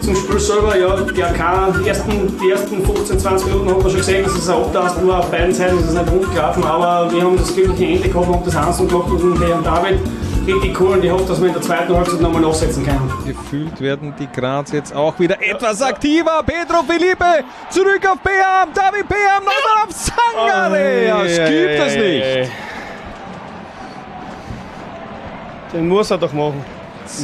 Zum 0.00 0.16
Spiel 0.16 0.40
selber, 0.40 0.76
ja, 0.78 0.94
GRK, 0.96 1.74
die 1.84 1.88
ersten, 1.88 2.10
die 2.42 2.50
ersten 2.50 2.82
15, 2.84 3.18
20 3.18 3.46
Minuten 3.48 3.68
haben 3.70 3.82
wir 3.84 3.90
schon 3.90 3.98
gesehen, 3.98 4.24
dass 4.24 4.34
es 4.34 4.48
ein 4.48 4.56
Abtasten 4.56 5.06
war. 5.06 5.18
Auf 5.18 5.30
beiden 5.30 5.52
Seiten 5.54 5.78
ist 5.78 5.90
es 5.90 5.96
nicht 6.02 6.12
rund 6.12 6.34
gelaufen, 6.34 6.64
aber 6.64 7.12
wir 7.12 7.22
haben 7.22 7.36
das 7.36 7.54
glückliche 7.54 7.84
Ende 7.84 8.08
gehabt 8.08 8.28
und 8.28 8.46
das 8.46 8.56
Hansen 8.56 8.88
gemacht 8.88 9.08
mit 9.08 9.22
dem 9.22 9.42
Herrn 9.42 9.64
David. 9.64 10.00
Richtig 10.46 10.80
cool 10.80 10.96
und 10.96 11.04
ich 11.04 11.10
hoffe, 11.10 11.24
dass 11.26 11.40
wir 11.40 11.48
in 11.48 11.52
der 11.52 11.62
zweiten 11.62 11.94
Halbzeit 11.94 12.20
nochmal 12.20 12.42
nachsetzen 12.42 12.84
können. 12.84 13.12
Gefühlt 13.26 13.80
werden 13.80 14.14
die 14.18 14.26
Graz 14.26 14.72
jetzt 14.72 14.94
auch 14.94 15.18
wieder 15.18 15.36
etwas 15.40 15.82
aktiver. 15.82 16.42
Pedro 16.44 16.82
Felipe 16.82 17.44
zurück 17.68 18.00
auf 18.10 18.18
Beham. 18.20 18.70
David 18.74 19.06
Beham 19.06 19.44
nochmal 19.44 19.84
auf 19.86 19.92
Sangare. 19.92 21.06
Das 21.08 21.48
gibt 21.50 21.80
es 21.86 21.96
nicht. 21.96 22.52
Den 25.72 25.88
muss 25.88 26.10
er 26.10 26.18
doch 26.18 26.32
machen. 26.32 26.64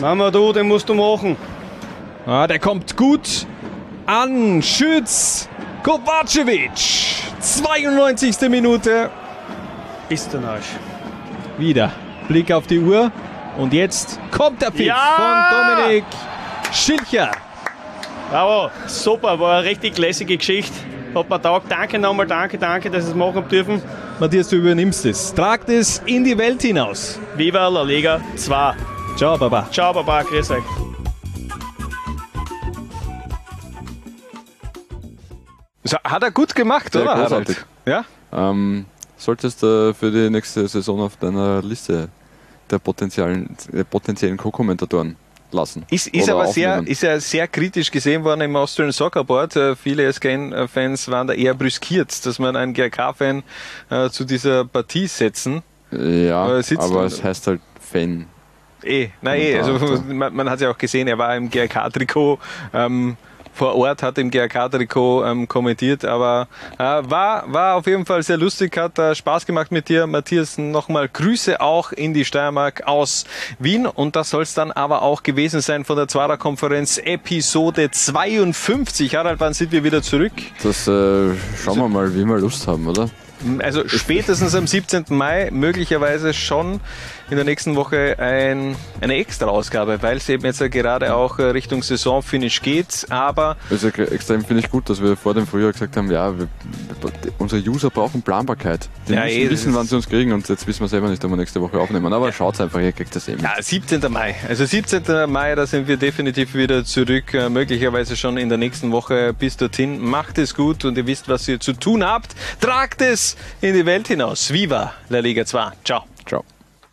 Mama, 0.00 0.30
du, 0.30 0.52
den 0.52 0.68
musst 0.68 0.88
du 0.88 0.94
machen. 0.94 1.36
Ah, 2.26 2.46
der 2.46 2.58
kommt 2.58 2.96
gut 2.96 3.46
an. 4.04 4.62
Schütz. 4.62 5.48
Kovacevic. 5.82 7.15
92. 7.46 8.48
Minute. 8.48 9.08
Arsch. 10.10 10.66
Wieder. 11.58 11.92
Blick 12.26 12.50
auf 12.50 12.66
die 12.66 12.80
Uhr. 12.80 13.12
Und 13.56 13.72
jetzt 13.72 14.18
kommt 14.30 14.60
der 14.60 14.72
Pfiff 14.72 14.86
Ja! 14.86 15.46
von 15.76 15.76
Dominik 15.86 16.04
Schilcher. 16.72 17.30
Bravo, 18.30 18.70
super, 18.86 19.38
war 19.38 19.58
eine 19.58 19.68
richtig 19.68 19.96
lässige 19.96 20.36
Geschichte. 20.36 20.74
Hat 21.14 21.30
mir 21.30 21.40
taugt. 21.40 21.70
Danke 21.70 21.98
nochmal, 21.98 22.26
danke, 22.26 22.58
danke, 22.58 22.90
dass 22.90 23.04
wir 23.04 23.10
es 23.10 23.14
machen 23.16 23.48
dürfen. 23.48 23.80
Matthias, 24.18 24.48
du 24.48 24.56
übernimmst 24.56 25.06
es. 25.06 25.32
Tragt 25.32 25.68
es 25.68 26.02
in 26.04 26.24
die 26.24 26.36
Welt 26.36 26.60
hinaus. 26.62 27.18
Viva 27.36 27.68
la 27.68 27.82
Liga 27.82 28.20
2. 28.34 28.74
Ciao, 29.16 29.38
Baba. 29.38 29.68
Ciao, 29.70 29.92
Baba, 29.94 30.22
grüß 30.22 30.50
euch. 30.50 30.95
Hat 36.04 36.22
er 36.22 36.30
gut 36.30 36.54
gemacht, 36.54 36.92
Sehr 36.92 37.02
oder? 37.02 37.14
großartig. 37.14 37.56
Ja? 37.86 38.04
Ähm, 38.32 38.86
solltest 39.16 39.62
du 39.62 39.94
für 39.98 40.10
die 40.10 40.30
nächste 40.30 40.66
Saison 40.68 41.00
auf 41.00 41.16
deiner 41.16 41.62
Liste 41.62 42.08
der 42.70 42.78
potenziellen, 42.78 43.56
der 43.72 43.84
potenziellen 43.84 44.36
Co-Kommentatoren 44.36 45.16
lassen. 45.52 45.84
Ist, 45.90 46.08
ist 46.08 46.28
aber 46.28 46.48
sehr, 46.48 46.84
ist 46.86 47.02
ja 47.02 47.20
sehr 47.20 47.46
kritisch 47.46 47.90
gesehen 47.90 48.24
worden 48.24 48.40
im 48.40 48.56
Austrian 48.56 48.90
Soccer 48.90 49.22
Board. 49.22 49.54
Äh, 49.54 49.76
Viele 49.76 50.12
SKN-Fans 50.12 51.08
waren 51.08 51.28
da 51.28 51.32
eher 51.34 51.54
brüskiert, 51.54 52.26
dass 52.26 52.38
man 52.40 52.56
einen 52.56 52.74
GRK-Fan 52.74 53.42
äh, 53.90 54.10
zu 54.10 54.24
dieser 54.24 54.64
Partie 54.64 55.06
setzen. 55.06 55.62
Ja, 55.92 56.42
Aber 56.44 56.62
sitzt- 56.64 56.82
aber 56.82 57.04
es 57.04 57.22
heißt 57.22 57.46
halt 57.46 57.60
Fan. 57.80 58.26
Eh, 58.82 59.08
na 59.22 59.36
eh, 59.36 59.56
also 59.58 59.78
man, 60.08 60.34
man 60.34 60.50
hat 60.50 60.60
ja 60.60 60.70
auch 60.70 60.78
gesehen, 60.78 61.06
er 61.06 61.16
war 61.18 61.36
im 61.36 61.48
GRK-Trikot. 61.48 62.38
Ähm, 62.74 63.16
vor 63.56 63.74
Ort 63.74 64.02
hat 64.02 64.18
im 64.18 64.30
GRK-Trikot 64.30 65.24
ähm, 65.24 65.48
kommentiert, 65.48 66.04
aber 66.04 66.48
äh, 66.78 66.82
war, 66.82 67.52
war 67.52 67.76
auf 67.76 67.86
jeden 67.86 68.04
Fall 68.04 68.22
sehr 68.22 68.36
lustig, 68.36 68.76
hat 68.76 68.98
äh, 68.98 69.14
Spaß 69.14 69.46
gemacht 69.46 69.72
mit 69.72 69.88
dir, 69.88 70.06
Matthias. 70.06 70.58
Nochmal 70.58 71.08
Grüße 71.08 71.60
auch 71.60 71.92
in 71.92 72.12
die 72.12 72.24
Steiermark 72.24 72.86
aus 72.86 73.24
Wien 73.58 73.86
und 73.86 74.14
das 74.14 74.30
soll 74.30 74.42
es 74.42 74.54
dann 74.54 74.72
aber 74.72 75.02
auch 75.02 75.22
gewesen 75.22 75.60
sein 75.60 75.84
von 75.84 75.96
der 75.96 76.06
Zwarer-Konferenz 76.06 76.98
Episode 76.98 77.90
52. 77.90 79.16
Harald, 79.16 79.40
wann 79.40 79.54
sind 79.54 79.72
wir 79.72 79.82
wieder 79.82 80.02
zurück? 80.02 80.32
Das 80.62 80.86
äh, 80.86 81.34
schauen 81.56 81.78
wir 81.78 81.88
mal, 81.88 82.14
wie 82.14 82.24
wir 82.24 82.38
Lust 82.38 82.66
haben, 82.66 82.86
oder? 82.86 83.08
Also 83.58 83.86
spätestens 83.86 84.54
am 84.54 84.66
17. 84.66 85.04
Mai, 85.10 85.50
möglicherweise 85.52 86.32
schon 86.32 86.80
in 87.28 87.36
der 87.36 87.44
nächsten 87.44 87.74
Woche 87.76 88.16
ein, 88.18 88.76
eine 89.00 89.14
Extra-Ausgabe, 89.16 90.00
weil 90.02 90.18
es 90.18 90.28
eben 90.28 90.44
jetzt 90.44 90.60
ja 90.60 90.68
gerade 90.68 91.14
auch 91.14 91.38
äh, 91.38 91.44
Richtung 91.44 91.82
Saisonfinish 91.82 92.62
geht. 92.62 93.06
Aber 93.10 93.56
Also 93.70 93.88
extrem 93.88 94.44
finde 94.44 94.62
ich 94.62 94.70
gut, 94.70 94.88
dass 94.88 95.02
wir 95.02 95.16
vor 95.16 95.34
dem 95.34 95.46
Frühjahr 95.46 95.72
gesagt 95.72 95.96
haben, 95.96 96.10
ja, 96.10 96.38
wir, 96.38 96.48
unsere 97.38 97.60
User 97.68 97.90
brauchen 97.90 98.22
Planbarkeit. 98.22 98.88
Die 99.08 99.14
Ja, 99.14 99.24
müssen 99.24 99.36
eh, 99.38 99.42
das 99.44 99.52
wissen, 99.52 99.74
wann 99.74 99.82
ist- 99.84 99.90
sie 99.90 99.96
uns 99.96 100.08
kriegen 100.08 100.32
und 100.32 100.48
jetzt 100.48 100.66
wissen 100.66 100.80
wir 100.82 100.88
selber 100.88 101.08
nicht, 101.08 101.24
ob 101.24 101.30
wir 101.30 101.36
nächste 101.36 101.60
Woche 101.60 101.78
aufnehmen. 101.78 102.12
Aber 102.12 102.32
schaut 102.32 102.60
einfach, 102.60 102.80
ihr 102.80 102.92
kriegt 102.92 103.14
das 103.16 103.26
eben. 103.28 103.42
ja, 103.42 103.54
17. 103.60 104.00
Mai. 104.12 104.34
Also 104.48 104.64
17. 104.64 105.28
Mai, 105.30 105.54
da 105.54 105.66
sind 105.66 105.88
wir 105.88 105.96
definitiv 105.96 106.54
wieder 106.54 106.84
zurück, 106.84 107.34
äh, 107.34 107.48
möglicherweise 107.48 108.16
schon 108.16 108.36
in 108.38 108.48
der 108.48 108.58
nächsten 108.58 108.92
Woche. 108.92 109.34
Bis 109.34 109.56
dorthin, 109.56 109.98
macht 110.00 110.38
es 110.38 110.54
gut 110.54 110.84
und 110.84 110.96
ihr 110.96 111.06
wisst, 111.06 111.28
was 111.28 111.46
ihr 111.48 111.58
zu 111.60 111.72
tun 111.72 112.04
habt. 112.04 112.34
Tragt 112.60 113.02
es 113.02 113.36
in 113.60 113.74
die 113.74 113.84
Welt 113.84 114.08
hinaus. 114.08 114.52
Viva 114.52 114.92
la 115.08 115.18
Liga 115.18 115.44
2. 115.44 115.72
Ciao. 115.84 116.04